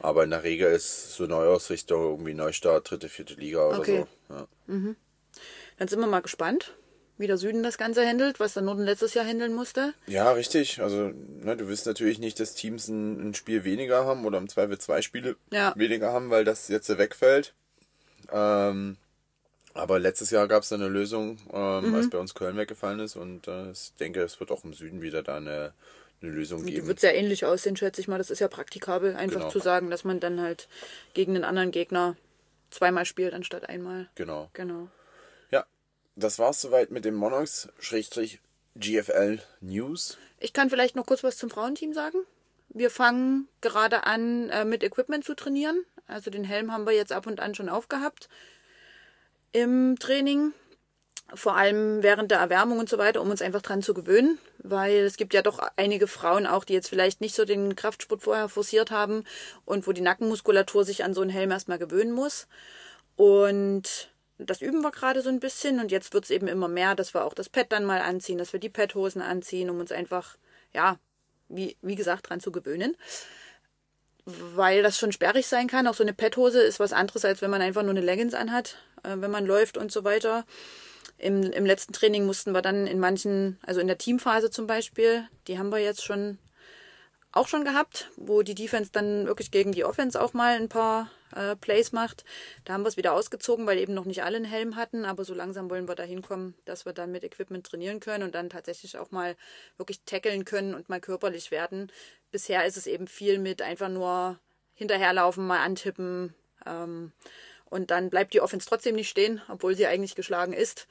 Aber 0.00 0.24
in 0.24 0.30
der 0.30 0.42
Regel 0.42 0.72
ist 0.72 1.14
so 1.14 1.26
Neuausrichtung 1.26 2.02
irgendwie 2.02 2.34
Neustart, 2.34 2.90
dritte, 2.90 3.08
vierte 3.08 3.34
Liga 3.34 3.68
oder 3.68 3.78
Okay. 3.78 4.04
so. 4.28 4.34
Ja. 4.34 4.46
Dann 5.78 5.88
sind 5.88 6.00
wir 6.00 6.08
mal 6.08 6.22
gespannt, 6.22 6.74
wie 7.22 7.26
der 7.26 7.38
Süden 7.38 7.62
das 7.62 7.78
Ganze 7.78 8.06
handelt, 8.06 8.38
was 8.40 8.52
der 8.52 8.62
Norden 8.62 8.82
letztes 8.84 9.14
Jahr 9.14 9.24
handeln 9.24 9.54
musste. 9.54 9.94
Ja, 10.06 10.32
richtig. 10.32 10.82
Also, 10.82 11.12
ne, 11.42 11.56
du 11.56 11.68
willst 11.68 11.86
natürlich 11.86 12.18
nicht, 12.18 12.38
dass 12.38 12.54
Teams 12.54 12.88
ein, 12.88 13.30
ein 13.30 13.34
Spiel 13.34 13.64
weniger 13.64 14.04
haben 14.04 14.26
oder 14.26 14.36
im 14.36 14.48
Zweifel 14.50 14.76
zwei 14.78 15.00
Spiele 15.00 15.36
Ja. 15.50 15.72
weniger 15.76 16.12
haben, 16.12 16.28
weil 16.28 16.44
das 16.44 16.68
jetzt 16.68 16.88
wegfällt. 16.98 17.54
Ähm, 18.30 18.96
aber 19.74 19.98
letztes 19.98 20.30
Jahr 20.30 20.48
gab 20.48 20.62
es 20.64 20.72
eine 20.72 20.88
Lösung, 20.88 21.38
ähm, 21.52 21.88
Mhm. 21.88 21.94
als 21.94 22.10
bei 22.10 22.18
uns 22.18 22.34
Köln 22.34 22.56
weggefallen 22.56 23.00
ist. 23.00 23.16
Und 23.16 23.48
äh, 23.48 23.70
ich 23.70 23.92
denke, 23.98 24.20
es 24.22 24.38
wird 24.38 24.50
auch 24.50 24.64
im 24.64 24.74
Süden 24.74 25.00
wieder 25.00 25.22
da 25.22 25.36
eine, 25.38 25.72
eine 26.20 26.30
Lösung 26.30 26.66
Die 26.66 26.74
geben. 26.74 26.86
wird 26.88 27.00
sehr 27.00 27.14
ähnlich 27.16 27.44
aussehen, 27.46 27.76
schätze 27.76 28.00
ich 28.00 28.08
mal. 28.08 28.18
Das 28.18 28.30
ist 28.30 28.40
ja 28.40 28.48
praktikabel, 28.48 29.16
einfach 29.16 29.38
Genau. 29.40 29.48
zu 29.50 29.60
sagen, 29.60 29.88
dass 29.90 30.04
man 30.04 30.20
dann 30.20 30.40
halt 30.40 30.68
gegen 31.14 31.34
den 31.34 31.44
anderen 31.44 31.70
Gegner 31.70 32.16
zweimal 32.70 33.04
spielt 33.06 33.32
anstatt 33.34 33.68
einmal. 33.68 34.08
Genau. 34.14 34.50
Genau. 34.52 34.88
Das 36.14 36.38
war's 36.38 36.60
soweit 36.60 36.90
mit 36.90 37.06
dem 37.06 37.14
Monarchs-GFL 37.14 39.40
News. 39.60 40.18
Ich 40.38 40.52
kann 40.52 40.68
vielleicht 40.68 40.94
noch 40.94 41.06
kurz 41.06 41.24
was 41.24 41.38
zum 41.38 41.48
Frauenteam 41.48 41.94
sagen. 41.94 42.18
Wir 42.68 42.90
fangen 42.90 43.48
gerade 43.60 44.04
an, 44.04 44.50
äh, 44.50 44.64
mit 44.64 44.82
Equipment 44.82 45.24
zu 45.24 45.34
trainieren. 45.34 45.84
Also 46.06 46.30
den 46.30 46.44
Helm 46.44 46.72
haben 46.72 46.84
wir 46.84 46.92
jetzt 46.92 47.12
ab 47.12 47.26
und 47.26 47.40
an 47.40 47.54
schon 47.54 47.68
aufgehabt 47.68 48.28
im 49.52 49.98
Training. 49.98 50.52
Vor 51.34 51.56
allem 51.56 52.02
während 52.02 52.30
der 52.30 52.40
Erwärmung 52.40 52.78
und 52.78 52.90
so 52.90 52.98
weiter, 52.98 53.22
um 53.22 53.30
uns 53.30 53.40
einfach 53.40 53.62
dran 53.62 53.82
zu 53.82 53.94
gewöhnen. 53.94 54.38
Weil 54.58 54.98
es 54.98 55.16
gibt 55.16 55.32
ja 55.32 55.40
doch 55.40 55.60
einige 55.76 56.06
Frauen 56.06 56.46
auch, 56.46 56.64
die 56.64 56.74
jetzt 56.74 56.88
vielleicht 56.88 57.22
nicht 57.22 57.34
so 57.34 57.46
den 57.46 57.74
Kraftsport 57.74 58.22
vorher 58.22 58.50
forciert 58.50 58.90
haben 58.90 59.24
und 59.64 59.86
wo 59.86 59.92
die 59.92 60.02
Nackenmuskulatur 60.02 60.84
sich 60.84 61.04
an 61.04 61.14
so 61.14 61.22
einen 61.22 61.30
Helm 61.30 61.50
erstmal 61.50 61.78
gewöhnen 61.78 62.12
muss. 62.12 62.48
Und 63.16 64.11
das 64.46 64.60
üben 64.60 64.82
wir 64.82 64.90
gerade 64.90 65.22
so 65.22 65.28
ein 65.28 65.40
bisschen 65.40 65.80
und 65.80 65.90
jetzt 65.90 66.14
wird 66.14 66.24
es 66.24 66.30
eben 66.30 66.48
immer 66.48 66.68
mehr, 66.68 66.94
dass 66.94 67.14
wir 67.14 67.24
auch 67.24 67.34
das 67.34 67.48
Pad 67.48 67.72
dann 67.72 67.84
mal 67.84 68.00
anziehen, 68.00 68.38
dass 68.38 68.52
wir 68.52 68.60
die 68.60 68.68
Padhosen 68.68 69.22
anziehen, 69.22 69.70
um 69.70 69.80
uns 69.80 69.92
einfach, 69.92 70.36
ja, 70.72 70.98
wie, 71.48 71.76
wie 71.82 71.96
gesagt, 71.96 72.28
dran 72.28 72.40
zu 72.40 72.52
gewöhnen. 72.52 72.96
Weil 74.24 74.82
das 74.82 74.98
schon 74.98 75.10
sperrig 75.10 75.48
sein 75.48 75.66
kann. 75.66 75.88
Auch 75.88 75.94
so 75.94 76.04
eine 76.04 76.12
Padhose 76.12 76.62
ist 76.62 76.78
was 76.78 76.92
anderes, 76.92 77.24
als 77.24 77.42
wenn 77.42 77.50
man 77.50 77.60
einfach 77.60 77.82
nur 77.82 77.90
eine 77.90 78.00
Leggings 78.00 78.34
anhat, 78.34 78.76
äh, 79.02 79.16
wenn 79.16 79.32
man 79.32 79.46
läuft 79.46 79.76
und 79.76 79.90
so 79.90 80.04
weiter. 80.04 80.44
Im, 81.18 81.42
Im 81.42 81.66
letzten 81.66 81.92
Training 81.92 82.24
mussten 82.24 82.52
wir 82.52 82.62
dann 82.62 82.86
in 82.86 83.00
manchen, 83.00 83.58
also 83.66 83.80
in 83.80 83.88
der 83.88 83.98
Teamphase 83.98 84.50
zum 84.50 84.66
Beispiel, 84.66 85.28
die 85.48 85.58
haben 85.58 85.70
wir 85.70 85.78
jetzt 85.78 86.04
schon 86.04 86.38
auch 87.32 87.48
schon 87.48 87.64
gehabt, 87.64 88.10
wo 88.16 88.42
die 88.42 88.54
Defense 88.54 88.90
dann 88.92 89.26
wirklich 89.26 89.50
gegen 89.50 89.72
die 89.72 89.84
Offense 89.84 90.20
auch 90.20 90.34
mal 90.34 90.56
ein 90.56 90.68
paar 90.68 91.10
äh, 91.34 91.56
Plays 91.56 91.92
macht. 91.92 92.24
Da 92.64 92.72
haben 92.72 92.82
wir 92.82 92.88
es 92.88 92.96
wieder 92.96 93.12
ausgezogen, 93.12 93.66
weil 93.66 93.78
eben 93.78 93.94
noch 93.94 94.04
nicht 94.04 94.22
alle 94.22 94.36
einen 94.36 94.44
Helm 94.44 94.76
hatten, 94.76 95.04
aber 95.04 95.24
so 95.24 95.34
langsam 95.34 95.70
wollen 95.70 95.88
wir 95.88 95.94
da 95.94 96.02
hinkommen, 96.02 96.54
dass 96.64 96.84
wir 96.86 96.92
dann 96.92 97.12
mit 97.12 97.24
Equipment 97.24 97.66
trainieren 97.66 98.00
können 98.00 98.24
und 98.24 98.34
dann 98.34 98.50
tatsächlich 98.50 98.98
auch 98.98 99.10
mal 99.10 99.36
wirklich 99.76 100.00
tackeln 100.04 100.44
können 100.44 100.74
und 100.74 100.88
mal 100.88 101.00
körperlich 101.00 101.50
werden. 101.50 101.90
Bisher 102.30 102.64
ist 102.66 102.76
es 102.76 102.86
eben 102.86 103.06
viel 103.06 103.38
mit 103.38 103.62
einfach 103.62 103.88
nur 103.88 104.38
hinterherlaufen, 104.74 105.46
mal 105.46 105.60
antippen 105.60 106.34
ähm, 106.66 107.12
und 107.66 107.90
dann 107.90 108.10
bleibt 108.10 108.34
die 108.34 108.40
Offense 108.40 108.68
trotzdem 108.68 108.94
nicht 108.94 109.08
stehen, 109.08 109.40
obwohl 109.48 109.74
sie 109.74 109.86
eigentlich 109.86 110.14
geschlagen 110.14 110.52
ist. 110.52 110.86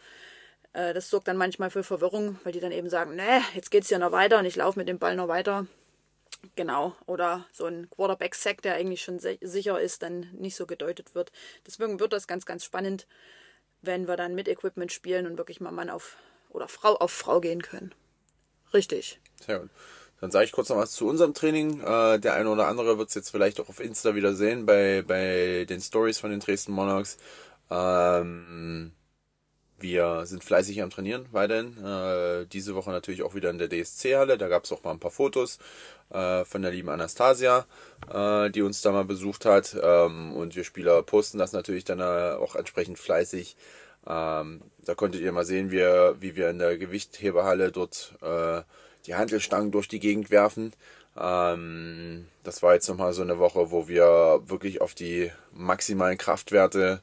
Äh, 0.74 0.94
Das 0.94 1.10
sorgt 1.10 1.28
dann 1.28 1.38
manchmal 1.38 1.72
für 1.72 1.84
Verwirrung, 1.84 2.40
weil 2.44 2.54
die 2.54 2.60
dann 2.60 2.72
eben 2.72 2.90
sagen, 2.90 3.16
nee, 3.16 3.42
jetzt 3.56 3.72
geht's 3.72 3.90
ja 3.90 4.00
noch 4.00 4.12
weiter 4.12 4.40
und 4.40 4.46
ich 4.46 4.56
laufe 4.56 4.80
mit 4.80 4.88
dem 4.88 5.00
Ball 5.00 5.16
noch 5.16 5.28
weiter. 5.28 5.68
Genau, 6.56 6.96
oder 7.06 7.46
so 7.52 7.66
ein 7.66 7.90
Quarterback-Sack, 7.90 8.62
der 8.62 8.76
eigentlich 8.76 9.02
schon 9.04 9.20
si- 9.20 9.38
sicher 9.42 9.80
ist, 9.80 10.02
dann 10.02 10.28
nicht 10.34 10.56
so 10.56 10.66
gedeutet 10.66 11.14
wird. 11.16 11.32
Deswegen 11.68 12.00
wird 12.00 12.14
das 12.14 12.28
ganz, 12.28 12.46
ganz 12.46 12.64
spannend, 12.66 13.08
wenn 13.82 14.08
wir 14.08 14.18
dann 14.18 14.36
mit 14.36 14.48
Equipment 14.48 14.92
spielen 14.92 15.28
und 15.28 15.38
wirklich 15.38 15.62
mal 15.62 15.72
Mann 15.72 15.90
auf 15.90 16.18
oder 16.50 16.68
Frau 16.68 16.96
auf 16.98 17.12
Frau 17.12 17.42
gehen 17.42 17.62
können. 17.62 17.94
Richtig. 18.74 19.20
Sehr 19.46 19.60
gut. 19.60 19.70
Dann 20.20 20.32
sage 20.32 20.46
ich 20.46 20.52
kurz 20.52 20.70
noch 20.70 20.78
was 20.78 20.92
zu 20.92 21.08
unserem 21.08 21.34
Training. 21.34 21.82
Äh, 21.82 22.20
der 22.20 22.34
eine 22.36 22.50
oder 22.50 22.68
andere 22.68 22.98
wird 22.98 23.10
es 23.10 23.16
jetzt 23.16 23.32
vielleicht 23.32 23.60
auch 23.60 23.70
auf 23.70 23.80
Insta 23.80 24.14
wieder 24.16 24.36
sehen 24.36 24.66
bei, 24.66 25.04
bei 25.06 25.66
den 25.68 25.82
Stories 25.82 26.20
von 26.20 26.30
den 26.30 26.40
Dresden 26.40 26.74
Monarchs. 26.74 27.18
Ähm, 27.72 28.92
wir 29.80 30.26
sind 30.28 30.44
fleißig 30.44 30.82
am 30.82 30.92
Trainieren 30.92 31.28
weiterhin. 31.32 31.84
Äh, 31.84 32.46
diese 32.48 32.76
Woche 32.76 32.92
natürlich 32.92 33.24
auch 33.24 33.36
wieder 33.36 33.50
in 33.50 33.58
der 33.58 33.70
DSC-Halle. 33.70 34.38
Da 34.38 34.48
gab 34.48 34.66
es 34.66 34.72
auch 34.72 34.84
mal 34.84 34.92
ein 34.92 35.00
paar 35.00 35.12
Fotos 35.12 35.60
äh, 36.14 36.46
von 36.46 36.62
der 36.62 36.72
lieben 36.72 36.90
Anastasia, 36.90 37.66
äh, 38.14 38.50
die 38.50 38.62
uns 38.62 38.82
da 38.82 38.92
mal 38.92 39.06
besucht 39.06 39.46
hat. 39.46 39.76
Ähm, 39.82 40.34
und 40.34 40.56
wir 40.56 40.64
Spieler 40.64 41.02
posten 41.04 41.38
das 41.38 41.54
natürlich 41.54 41.84
dann 41.84 42.00
äh, 42.00 42.36
auch 42.38 42.56
entsprechend 42.56 43.00
fleißig. 43.00 43.56
Ähm, 44.08 44.62
da 44.86 44.96
konntet 44.96 45.22
ihr 45.22 45.32
mal 45.32 45.46
sehen, 45.46 45.72
wie, 45.72 45.80
wie 45.80 46.36
wir 46.36 46.50
in 46.50 46.60
der 46.60 46.78
Gewichtheberhalle 46.78 47.72
dort 47.72 48.14
äh, 48.22 48.62
die 49.06 49.16
Hantelstangen 49.16 49.72
durch 49.72 49.88
die 49.88 50.00
Gegend 50.00 50.32
werfen. 50.32 50.74
Ähm, 51.18 52.28
das 52.44 52.64
war 52.64 52.74
jetzt 52.74 52.88
nochmal 52.88 53.14
so 53.14 53.22
eine 53.22 53.40
Woche, 53.40 53.72
wo 53.72 53.88
wir 53.88 54.42
wirklich 54.46 54.82
auf 54.82 54.94
die 54.96 55.32
maximalen 55.54 56.18
Kraftwerte 56.18 57.02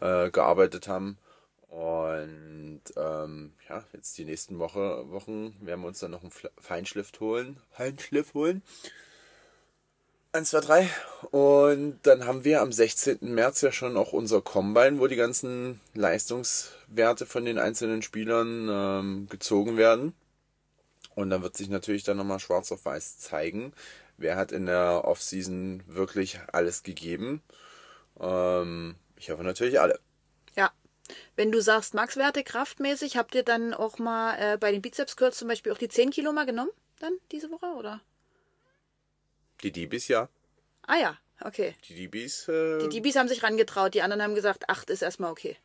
äh, 0.00 0.30
gearbeitet 0.30 0.88
haben. 0.88 1.18
Und 1.68 2.80
ähm, 2.96 3.52
ja, 3.68 3.84
jetzt 3.92 4.16
die 4.16 4.24
nächsten 4.24 4.58
Woche, 4.58 5.04
Wochen 5.10 5.54
werden 5.60 5.82
wir 5.82 5.88
uns 5.88 6.00
dann 6.00 6.12
noch 6.12 6.22
einen 6.22 6.32
Feinschliff 6.58 7.12
holen. 7.20 7.58
Feinschliff 7.70 8.34
holen. 8.34 8.62
1, 10.32 10.50
2, 10.50 10.60
3. 10.60 10.90
Und 11.30 12.00
dann 12.02 12.24
haben 12.26 12.44
wir 12.44 12.60
am 12.60 12.72
16. 12.72 13.18
März 13.20 13.60
ja 13.62 13.72
schon 13.72 13.96
auch 13.96 14.12
unser 14.12 14.40
Combine, 14.40 14.98
wo 14.98 15.06
die 15.06 15.16
ganzen 15.16 15.80
Leistungswerte 15.94 17.26
von 17.26 17.44
den 17.44 17.58
einzelnen 17.58 18.02
Spielern 18.02 18.68
ähm, 18.70 19.28
gezogen 19.28 19.76
werden. 19.76 20.14
Und 21.14 21.30
dann 21.30 21.42
wird 21.42 21.56
sich 21.56 21.68
natürlich 21.68 22.04
dann 22.04 22.16
nochmal 22.16 22.40
schwarz 22.40 22.70
auf 22.72 22.84
weiß 22.84 23.18
zeigen, 23.18 23.72
wer 24.18 24.36
hat 24.36 24.52
in 24.52 24.66
der 24.66 25.02
Offseason 25.04 25.82
wirklich 25.86 26.38
alles 26.52 26.82
gegeben. 26.82 27.42
Ähm, 28.20 28.94
ich 29.16 29.30
hoffe 29.30 29.42
natürlich 29.42 29.80
alle. 29.80 29.98
Ja. 30.54 30.70
Wenn 31.36 31.52
du 31.52 31.60
sagst 31.60 31.94
Max-Werte 31.94 32.44
kraftmäßig, 32.44 33.16
habt 33.16 33.34
ihr 33.34 33.42
dann 33.42 33.74
auch 33.74 33.98
mal 33.98 34.36
äh, 34.38 34.56
bei 34.58 34.70
den 34.72 34.82
Bizeps-Curls 34.82 35.38
zum 35.38 35.48
Beispiel 35.48 35.72
auch 35.72 35.78
die 35.78 35.88
10 35.88 36.10
Kilo 36.10 36.32
mal 36.32 36.46
genommen? 36.46 36.70
Dann 37.00 37.14
diese 37.32 37.50
Woche, 37.50 37.66
oder? 37.66 38.00
Die 39.62 39.72
DBs 39.72 40.08
ja. 40.08 40.28
Ah 40.86 40.96
ja, 40.96 41.18
okay. 41.40 41.74
Die 41.88 41.94
DBs, 41.94 42.48
äh, 42.48 42.78
Die 42.78 42.88
DBs 42.88 43.16
haben 43.16 43.28
sich 43.28 43.42
rangetraut, 43.42 43.94
die 43.94 44.02
anderen 44.02 44.22
haben 44.22 44.34
gesagt, 44.34 44.68
8 44.68 44.90
ist 44.90 45.02
erstmal 45.02 45.30
okay. 45.30 45.56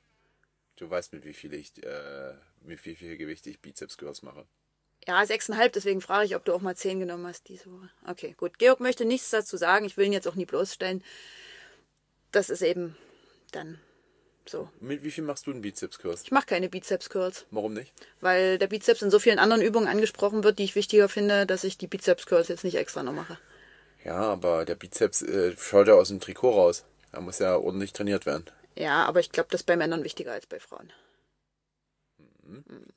du 0.78 0.90
weißt 0.90 1.14
mit 1.14 1.26
wie 1.26 1.34
viel 1.34 1.54
ich, 1.54 1.72
äh, 1.84 2.34
mit 2.62 2.84
wie 2.86 2.96
viel 2.96 3.18
Gewicht 3.18 3.46
ich 3.48 3.60
Bizeps 3.60 3.98
Curls 3.98 4.22
mache. 4.22 4.46
Ja, 5.08 5.22
6,5, 5.22 5.70
deswegen 5.70 6.02
frage 6.02 6.26
ich, 6.26 6.36
ob 6.36 6.46
du 6.46 6.54
auch 6.54 6.62
mal 6.62 6.76
10 6.78 7.02
genommen 7.02 7.28
hast 7.28 7.50
diese 7.50 7.72
Woche. 7.72 7.90
Okay, 8.08 8.36
gut. 8.38 8.58
Georg 8.58 8.80
möchte 8.80 9.04
nichts 9.06 9.30
dazu 9.32 9.58
sagen, 9.58 9.86
ich 9.86 9.98
will 9.98 10.06
ihn 10.06 10.14
jetzt 10.14 10.28
auch 10.28 10.36
nie 10.36 10.46
bloßstellen. 10.46 11.04
das 12.32 12.50
ist 12.50 12.62
eben 12.62 12.96
dann 13.52 13.80
so. 14.50 14.70
Mit 14.80 15.04
wie 15.04 15.12
viel 15.12 15.24
machst 15.24 15.48
du 15.48 15.52
einen 15.52 15.62
Bizeps-Kurs? 15.62 16.24
Ich 16.24 16.32
mache 16.32 16.46
keine 16.48 16.70
Bizeps-Curls, 16.70 17.46
Warum 17.52 17.74
nicht? 17.74 17.94
weil 18.22 18.58
der 18.58 18.68
Bizeps 18.68 19.02
in 19.02 19.12
so 19.12 19.20
vielen 19.20 19.40
anderen 19.40 19.62
Übungen 19.62 19.88
angesprochen 19.88 20.44
wird, 20.44 20.60
die 20.60 20.64
ich 20.64 20.76
wichtiger 20.76 21.10
finde, 21.10 21.46
dass 21.46 21.64
ich 21.64 21.78
die 21.78 21.88
Bizeps-Curls 21.88 22.48
jetzt 22.48 22.64
nicht 22.64 22.76
extra 22.76 23.04
noch 23.04 23.14
mache. 23.14 23.38
Ja, 24.04 24.16
aber 24.22 24.66
der 24.66 24.76
Bizeps 24.76 25.22
äh, 25.22 25.56
schaut 25.58 25.88
ja 25.88 25.94
aus 25.94 26.10
dem 26.10 26.20
Trikot 26.20 26.52
raus. 26.52 26.84
Er 27.12 27.22
muss 27.22 27.40
ja 27.40 27.56
ordentlich 27.56 27.94
trainiert 27.94 28.26
werden. 28.26 28.46
Ja, 28.76 29.06
aber 29.06 29.20
ich 29.20 29.32
glaube, 29.32 29.50
das 29.52 29.62
ist 29.62 29.66
bei 29.68 29.78
Männern 29.78 30.04
wichtiger 30.04 30.32
als 30.34 30.46
bei 30.48 30.60
Frauen. 30.60 30.92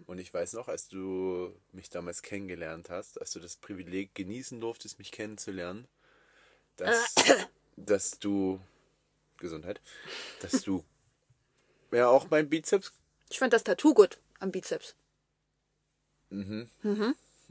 Und 0.07 0.19
ich 0.19 0.35
weiß 0.35 0.55
noch, 0.55 0.69
als 0.69 0.89
du 0.89 1.55
mich 1.73 1.89
damals 1.89 2.23
kennengelernt 2.23 2.91
hast, 2.91 3.21
als 3.21 3.31
du 3.33 3.41
das 3.41 3.57
Privileg 3.57 4.15
genießen 4.15 4.61
durftest, 4.61 4.99
mich 4.99 5.13
kennenzulernen, 5.13 5.87
dass, 6.77 7.15
dass 7.77 8.19
du 8.19 8.61
Gesundheit, 9.39 9.81
dass 10.41 10.63
du 10.63 10.85
ja 11.93 12.09
auch 12.09 12.29
mein 12.31 12.49
Bizeps 12.49 12.93
Ich 13.31 13.39
fand 13.39 13.53
das 13.53 13.65
Tattoo 13.65 13.95
gut 13.95 14.19
am 14.41 14.51
Bizeps. 14.53 14.95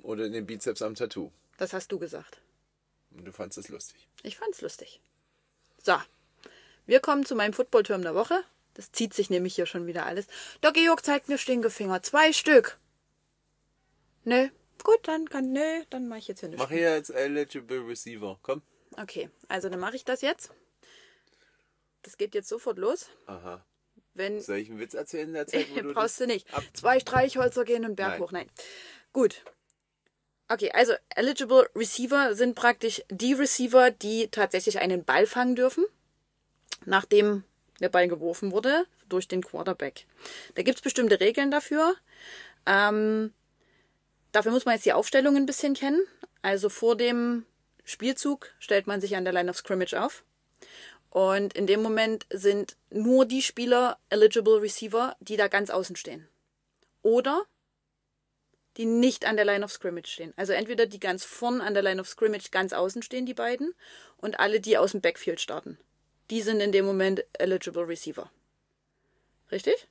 oder 0.02 0.30
den 0.30 0.46
Bizeps 0.46 0.82
am 0.82 0.96
Tattoo. 0.96 1.32
Das 1.58 1.74
hast 1.74 1.92
du 1.92 2.00
gesagt. 2.00 2.42
Und 3.12 3.26
du 3.26 3.32
fandst 3.32 3.58
es 3.58 3.70
lustig. 3.70 4.08
Ich 4.24 4.38
fand's 4.38 4.62
lustig. 4.62 5.00
So, 5.82 5.96
wir 6.86 7.00
kommen 7.00 7.26
zu 7.26 7.36
meinem 7.36 7.54
Footballturm 7.54 8.02
der 8.02 8.16
Woche. 8.16 8.44
Das 8.74 8.92
zieht 8.92 9.14
sich 9.14 9.30
nämlich 9.30 9.56
hier 9.56 9.66
schon 9.66 9.88
wieder 9.88 10.06
alles. 10.06 10.28
Der 10.62 10.74
Georg 10.74 11.04
zeigt 11.06 11.30
mir 11.30 11.38
Stinkefinger. 11.38 12.04
Zwei 12.04 12.34
Stück. 12.34 12.78
Nö. 14.26 14.50
Gut, 14.84 15.00
dann 15.08 15.30
kann. 15.30 15.54
Nö, 15.54 15.84
dann 15.90 16.08
mache 16.10 16.20
ich 16.20 16.28
jetzt 16.28 16.42
hier 16.42 16.50
nicht. 16.50 16.60
Mach 16.60 16.70
hier 16.70 16.92
als 16.92 17.10
eligible 17.10 17.88
Receiver. 17.88 18.38
Komm. 18.44 18.62
Okay, 18.98 19.30
also 19.48 19.70
dann 19.70 19.80
mache 19.80 19.96
ich 19.96 20.04
das 20.04 20.22
jetzt. 20.22 20.52
Das 22.02 22.18
geht 22.18 22.36
jetzt 22.36 22.50
sofort 22.50 22.78
los. 22.78 23.10
Aha. 23.26 23.66
Wenn. 24.16 24.42
Soll 24.42 24.58
ich 24.58 24.70
einen 24.70 24.80
Witz 24.80 24.94
erzählen 24.94 25.28
in 25.28 25.34
der 25.34 25.46
Zeit, 25.48 25.68
wo 25.76 25.80
du 25.82 25.94
Brauchst 25.94 26.20
du 26.20 26.26
nicht. 26.26 26.52
ab 26.54 26.64
Zwei 26.74 27.00
Streichholzer 27.00 27.64
gehen 27.66 27.86
und 27.86 27.96
Berg 27.96 28.12
Nein. 28.12 28.22
hoch. 28.22 28.32
Nein. 28.32 28.50
Gut. 29.14 29.44
Okay, 30.48 30.72
also 30.72 30.94
eligible 31.16 31.70
Receiver 31.76 32.36
sind 32.36 32.56
praktisch 32.56 33.02
die 33.10 33.34
Receiver, 33.34 33.92
die 33.92 34.28
tatsächlich 34.30 34.80
einen 34.80 35.04
Ball 35.04 35.26
fangen 35.26 35.56
dürfen, 35.56 35.86
nachdem 36.86 37.44
der 37.80 37.90
Ball 37.90 38.08
geworfen 38.08 38.52
wurde 38.52 38.86
durch 39.10 39.28
den 39.28 39.44
Quarterback. 39.44 40.06
Da 40.54 40.62
gibt's 40.62 40.82
bestimmte 40.82 41.20
Regeln 41.20 41.50
dafür. 41.52 41.96
Ähm, 42.68 43.34
dafür 44.32 44.52
muss 44.52 44.66
man 44.66 44.76
jetzt 44.76 44.86
die 44.86 44.94
Aufstellung 44.94 45.36
ein 45.36 45.46
bisschen 45.48 45.74
kennen. 45.74 46.02
Also 46.42 46.70
vor 46.70 46.96
dem 46.96 47.46
Spielzug 47.84 48.52
stellt 48.60 48.86
man 48.88 49.02
sich 49.02 49.16
an 49.16 49.24
der 49.26 49.34
Line 49.34 49.50
of 49.50 49.58
Scrimmage 49.58 49.96
auf. 49.96 50.24
Und 51.16 51.54
in 51.54 51.66
dem 51.66 51.82
Moment 51.82 52.26
sind 52.30 52.76
nur 52.90 53.26
die 53.26 53.42
Spieler 53.42 53.98
eligible 54.10 54.62
Receiver, 54.62 55.16
die 55.22 55.38
da 55.38 55.48
ganz 55.48 55.70
außen 55.70 55.96
stehen. 55.96 56.28
Oder 57.04 57.46
die 58.76 58.84
nicht 58.84 59.24
an 59.24 59.38
der 59.38 59.46
Line 59.46 59.64
of 59.64 59.72
Scrimmage 59.72 60.10
stehen. 60.10 60.34
Also 60.36 60.52
entweder 60.52 60.88
die 60.88 61.00
ganz 61.00 61.24
vorn 61.24 61.62
an 61.62 61.74
der 61.74 61.84
Line 61.84 62.02
of 62.02 62.10
Scrimmage 62.10 62.52
ganz 62.52 62.74
außen 62.74 63.02
stehen, 63.02 63.26
die 63.26 63.34
beiden, 63.34 63.74
und 64.18 64.42
alle, 64.42 64.60
die 64.60 64.78
aus 64.78 64.92
dem 64.92 65.00
Backfield 65.00 65.40
starten. 65.40 65.78
Die 66.32 66.42
sind 66.42 66.60
in 66.60 66.74
dem 66.74 66.84
Moment 66.84 67.24
eligible 67.40 67.88
Receiver. 67.88 68.30
Richtig? 69.54 69.88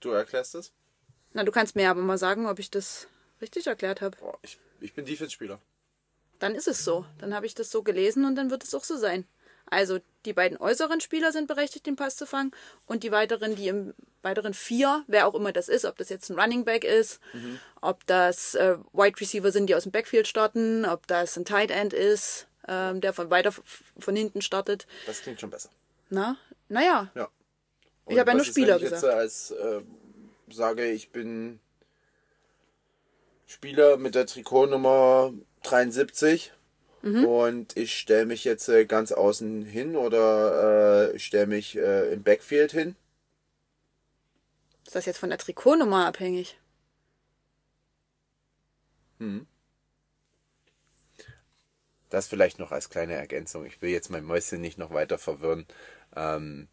Du 0.00 0.10
erklärst 0.10 0.56
das? 0.56 0.72
Na, 1.34 1.44
du 1.44 1.52
kannst 1.52 1.76
mir 1.76 1.88
aber 1.88 2.02
mal 2.02 2.18
sagen, 2.18 2.48
ob 2.48 2.58
ich 2.58 2.72
das 2.72 3.06
richtig 3.40 3.68
erklärt 3.68 4.00
habe. 4.00 4.18
Ich, 4.42 4.58
ich 4.80 4.92
bin 4.92 5.04
Defense-Spieler. 5.04 5.60
Dann 6.40 6.56
ist 6.56 6.66
es 6.66 6.84
so. 6.84 7.06
Dann 7.18 7.32
habe 7.32 7.46
ich 7.46 7.54
das 7.54 7.70
so 7.70 7.84
gelesen 7.84 8.24
und 8.24 8.34
dann 8.34 8.50
wird 8.50 8.64
es 8.64 8.74
auch 8.74 8.82
so 8.82 8.96
sein. 8.96 9.24
Also 9.72 10.00
die 10.26 10.34
beiden 10.34 10.58
äußeren 10.58 11.00
Spieler 11.00 11.32
sind 11.32 11.48
berechtigt, 11.48 11.86
den 11.86 11.96
Pass 11.96 12.16
zu 12.16 12.26
fangen 12.26 12.50
und 12.84 13.04
die 13.04 13.10
weiteren, 13.10 13.56
die 13.56 13.68
im 13.68 13.94
weiteren 14.20 14.52
vier, 14.52 15.02
wer 15.06 15.26
auch 15.26 15.34
immer 15.34 15.50
das 15.50 15.70
ist, 15.70 15.86
ob 15.86 15.96
das 15.96 16.10
jetzt 16.10 16.28
ein 16.28 16.38
Running 16.38 16.66
Back 16.66 16.84
ist, 16.84 17.20
ob 17.80 18.06
das 18.06 18.54
äh, 18.54 18.76
Wide 18.92 19.18
Receiver 19.18 19.50
sind, 19.50 19.68
die 19.68 19.74
aus 19.74 19.84
dem 19.84 19.92
Backfield 19.92 20.28
starten, 20.28 20.84
ob 20.84 21.06
das 21.06 21.38
ein 21.38 21.46
Tight 21.46 21.70
End 21.70 21.94
ist, 21.94 22.48
ähm, 22.68 23.00
der 23.00 23.14
von 23.14 23.30
weiter 23.30 23.50
von 23.98 24.14
hinten 24.14 24.42
startet. 24.42 24.86
Das 25.06 25.22
klingt 25.22 25.40
schon 25.40 25.48
besser. 25.48 25.70
Na, 26.10 26.36
naja, 26.68 27.10
Ja. 27.14 27.30
Ich 28.08 28.18
hab 28.18 28.26
ja 28.26 28.34
nur 28.34 28.42
ist, 28.42 28.48
Spieler 28.48 28.74
wenn 28.74 28.84
ich 28.84 28.90
gesagt. 28.90 29.02
Jetzt 29.04 29.14
als 29.14 29.50
äh, 29.52 29.80
sage, 30.50 30.90
ich 30.90 31.12
bin 31.12 31.60
Spieler 33.46 33.96
mit 33.96 34.14
der 34.14 34.26
Trikotnummer 34.26 35.32
73 35.62 36.52
Mhm. 37.02 37.24
und 37.24 37.76
ich 37.76 37.98
stelle 37.98 38.26
mich 38.26 38.44
jetzt 38.44 38.68
äh, 38.68 38.86
ganz 38.86 39.10
außen 39.10 39.64
hin 39.64 39.96
oder 39.96 41.10
äh, 41.10 41.16
ich 41.16 41.26
stelle 41.26 41.46
mich 41.46 41.76
äh, 41.76 42.12
im 42.12 42.22
Backfield 42.22 42.72
hin. 42.72 42.94
ist 44.86 44.94
das 44.94 45.06
jetzt 45.06 45.18
von 45.18 45.30
der 45.30 45.38
Trikotnummer 45.38 46.06
abhängig? 46.06 46.58
Das 52.10 52.28
vielleicht 52.28 52.58
noch 52.58 52.72
als 52.72 52.90
kleine 52.90 53.14
Ergänzung. 53.14 53.64
Ich 53.64 53.80
will 53.80 53.90
jetzt 53.90 54.10
mein 54.10 54.24
Mäuschen 54.24 54.60
nicht 54.60 54.78
noch 54.78 54.92
weiter 54.92 55.18
verwirren. 55.18 55.66
Ähm, 56.14 56.68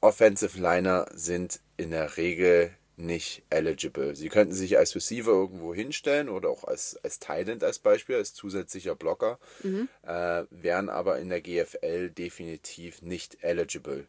Offensive 0.00 0.58
Liner 0.58 1.06
sind 1.12 1.60
in 1.76 1.90
der 1.90 2.16
Regel 2.16 2.70
nicht 3.00 3.42
eligible. 3.50 4.14
Sie 4.14 4.28
könnten 4.28 4.54
sich 4.54 4.78
als 4.78 4.94
Receiver 4.94 5.32
irgendwo 5.32 5.74
hinstellen 5.74 6.28
oder 6.28 6.48
auch 6.48 6.64
als, 6.64 6.98
als 7.02 7.18
Tight 7.18 7.62
als 7.62 7.78
Beispiel, 7.78 8.16
als 8.16 8.34
zusätzlicher 8.34 8.94
Blocker, 8.94 9.38
äh, 10.06 10.44
wären 10.50 10.88
aber 10.88 11.18
in 11.18 11.28
der 11.28 11.40
GFL 11.40 12.10
definitiv 12.10 13.02
nicht 13.02 13.38
eligible. 13.42 14.06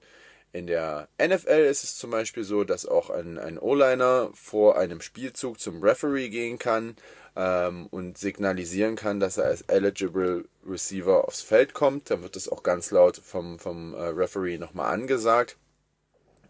In 0.53 0.68
der 0.68 1.07
NFL 1.18 1.65
ist 1.69 1.84
es 1.84 1.95
zum 1.95 2.11
Beispiel 2.11 2.43
so, 2.43 2.65
dass 2.65 2.85
auch 2.85 3.09
ein, 3.09 3.38
ein 3.38 3.57
O-Liner 3.57 4.31
vor 4.34 4.77
einem 4.77 4.99
Spielzug 4.99 5.61
zum 5.61 5.81
Referee 5.81 6.27
gehen 6.27 6.59
kann 6.59 6.97
ähm, 7.38 7.88
und 7.88 8.18
signalisieren 8.18 8.97
kann, 8.97 9.22
dass 9.22 9.38
er 9.38 9.45
als 9.45 9.61
eligible 9.63 10.45
Receiver 10.68 11.26
aufs 11.26 11.41
Feld 11.41 11.73
kommt. 11.73 12.09
Dann 12.09 12.22
wird 12.22 12.35
das 12.35 12.49
auch 12.49 12.63
ganz 12.63 12.91
laut 12.91 13.18
vom, 13.18 13.59
vom 13.59 13.93
äh, 13.93 14.03
Referee 14.07 14.57
nochmal 14.57 14.93
angesagt. 14.93 15.55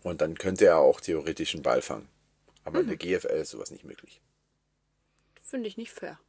Und 0.02 0.22
dann 0.22 0.36
könnte 0.36 0.66
er 0.66 0.78
auch 0.78 1.00
theoretisch 1.00 1.54
einen 1.54 1.62
Ball 1.62 1.84
fangen. 1.84 2.10
Aber 2.64 2.80
in 2.82 2.88
der 2.88 2.98
GFL 2.98 3.28
ist 3.42 3.50
sowas 3.52 3.72
nicht 3.72 3.84
möglich. 3.84 4.22
Finde 5.44 5.68
ich 5.68 5.78
nicht 5.78 5.92
fair. 5.92 6.20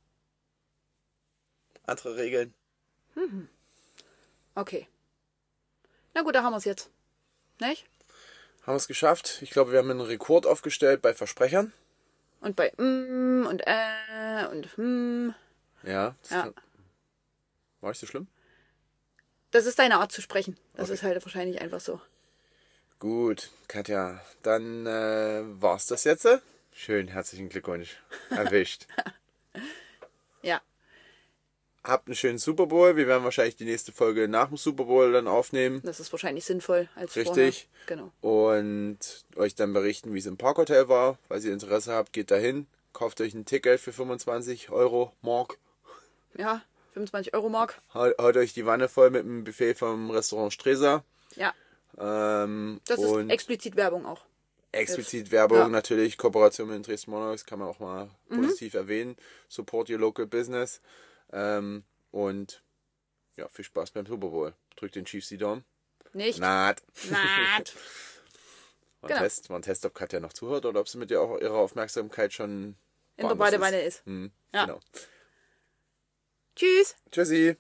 Andere 1.87 2.17
Regeln? 2.17 2.55
Okay. 4.55 4.89
Na 6.15 6.23
gut, 6.23 6.35
da 6.35 6.43
haben 6.43 6.53
wir 6.53 6.59
es 6.59 6.65
jetzt. 6.65 6.91
Nicht? 7.61 7.85
Haben 8.63 8.75
wir 8.75 8.77
es 8.77 8.87
geschafft. 8.89 9.39
Ich 9.43 9.51
glaube, 9.51 9.73
wir 9.73 9.79
haben 9.79 9.91
einen 9.91 10.01
Rekord 10.01 10.47
aufgestellt 10.47 11.03
bei 11.03 11.15
Versprechern. 11.15 11.73
Und 12.41 12.57
bei 12.57 12.73
mm 12.77 13.47
und 13.47 13.63
äh 13.67 14.47
und 14.51 14.77
hm. 14.77 15.35
Ja. 15.85 16.15
das 16.23 16.31
Ja. 16.31 16.43
kann- 16.43 16.55
War 17.81 17.91
ich 17.93 17.99
so 17.99 18.07
schlimm? 18.07 18.29
Das 19.51 19.67
ist 19.67 19.79
deine 19.79 19.99
Art 19.99 20.13
zu 20.13 20.23
sprechen. 20.23 20.57
Das 20.75 20.85
Okay. 20.85 20.95
ist 20.95 21.03
halt 21.03 21.25
wahrscheinlich 21.25 21.61
einfach 21.61 21.81
so. 21.81 22.01
Gut, 23.03 23.51
Katja, 23.67 24.21
dann 24.45 24.87
äh, 24.87 25.43
war's 25.61 25.89
das 25.89 26.05
jetzt. 26.05 26.29
Schön, 26.73 27.09
herzlichen 27.09 27.49
Glückwunsch. 27.49 28.01
Erwischt. 28.31 28.87
Ja. 30.43 30.61
Habt 31.83 32.07
einen 32.07 32.15
schönen 32.15 32.39
Super 32.39 32.67
Bowl. 32.67 32.97
Wir 32.97 33.09
werden 33.09 33.25
wahrscheinlich 33.25 33.57
die 33.57 33.65
nächste 33.65 33.91
Folge 33.91 34.29
nach 34.29 34.49
dem 34.49 34.57
Super 34.57 34.85
Bowl 34.85 35.13
dann 35.13 35.27
aufnehmen. 35.27 35.81
Das 35.85 35.99
ist 35.99 36.13
wahrscheinlich 36.13 36.45
sinnvoll 36.45 36.89
als 36.95 37.17
Richtig. 37.17 37.69
vorher. 37.87 38.11
Genau. 38.21 38.47
Und 38.49 38.99
euch 39.35 39.57
dann 39.57 39.73
berichten, 39.73 40.15
wie 40.15 40.19
es 40.19 40.27
im 40.27 40.37
Parkhotel 40.37 40.89
war. 40.89 41.19
Falls 41.29 41.45
ihr 41.45 41.53
Interesse 41.53 41.93
habt, 41.93 42.13
geht 42.13 42.31
dahin. 42.31 42.67
Kauft 42.93 43.21
euch 43.21 43.35
ein 43.35 43.47
Ticket 43.47 43.81
für 43.81 43.93
25 43.93 44.71
Euro 44.71 45.13
Mark. 45.23 45.59
Ja, 46.37 46.63
25 46.95 47.35
Euro 47.35 47.49
Mark. 47.49 47.83
Haut, 47.95 48.17
haut 48.19 48.37
euch 48.37 48.53
die 48.53 48.67
Wanne 48.67 48.89
voll 48.89 49.11
mit 49.11 49.25
dem 49.25 49.43
Buffet 49.43 49.75
vom 49.75 50.11
Restaurant 50.11 50.53
Stresa. 50.53 51.05
Ja, 51.37 51.53
Ähm, 51.99 52.81
das 52.87 52.99
ist 53.01 53.31
explizit 53.31 53.77
Werbung 53.77 54.07
auch. 54.07 54.25
explizit 54.73 55.31
Werbung 55.31 55.59
Ja. 55.59 55.69
natürlich. 55.69 56.17
Kooperation 56.17 56.69
mit 56.69 56.77
den 56.77 56.83
Dresden 56.83 57.11
Monarchs 57.11 57.45
kann 57.45 57.59
man 57.59 57.69
auch 57.69 57.79
mal 57.79 58.11
Mhm. 58.29 58.37
positiv 58.43 58.75
erwähnen. 58.75 59.17
Support 59.49 59.91
your 59.91 59.99
local 59.99 60.27
business. 60.27 60.81
Ähm, 61.33 61.85
und 62.11 62.63
ja, 63.37 63.49
viel 63.49 63.65
Spaß 63.65 63.91
beim 63.91 64.07
Super 64.07 64.29
Bowl. 64.29 64.55
Drückt 64.77 64.95
den 64.97 65.05
Chiefs 65.05 65.29
die 65.29 65.39
Daumen. 65.39 65.65
Nicht? 66.15 66.39
Naht. 66.39 66.83
Naht. 67.11 67.75
War 69.01 69.09
ein 69.11 69.15
Genau. 69.15 69.21
Test, 69.23 69.51
war 69.51 69.59
ein 69.59 69.63
Test, 69.63 69.85
ob 69.85 69.95
Katja 69.95 70.21
noch 70.21 70.33
zuhört 70.33 70.65
oder 70.65 70.79
ob 70.81 70.89
sie 70.89 70.97
mit 70.97 71.11
ihr 71.11 71.21
auch 71.21 71.41
ihrer 71.41 71.57
Aufmerksamkeit 71.57 72.33
schon 72.33 72.51
In 72.53 72.77
der 73.17 73.25
woanders 73.31 73.51
Badewanne 73.51 73.81
ist. 73.83 74.07
Hm, 74.07 74.31
Ja. 74.55 74.67
Genau. 74.67 74.81
Tschüss. 76.55 76.95
Tschüssi. 77.11 77.57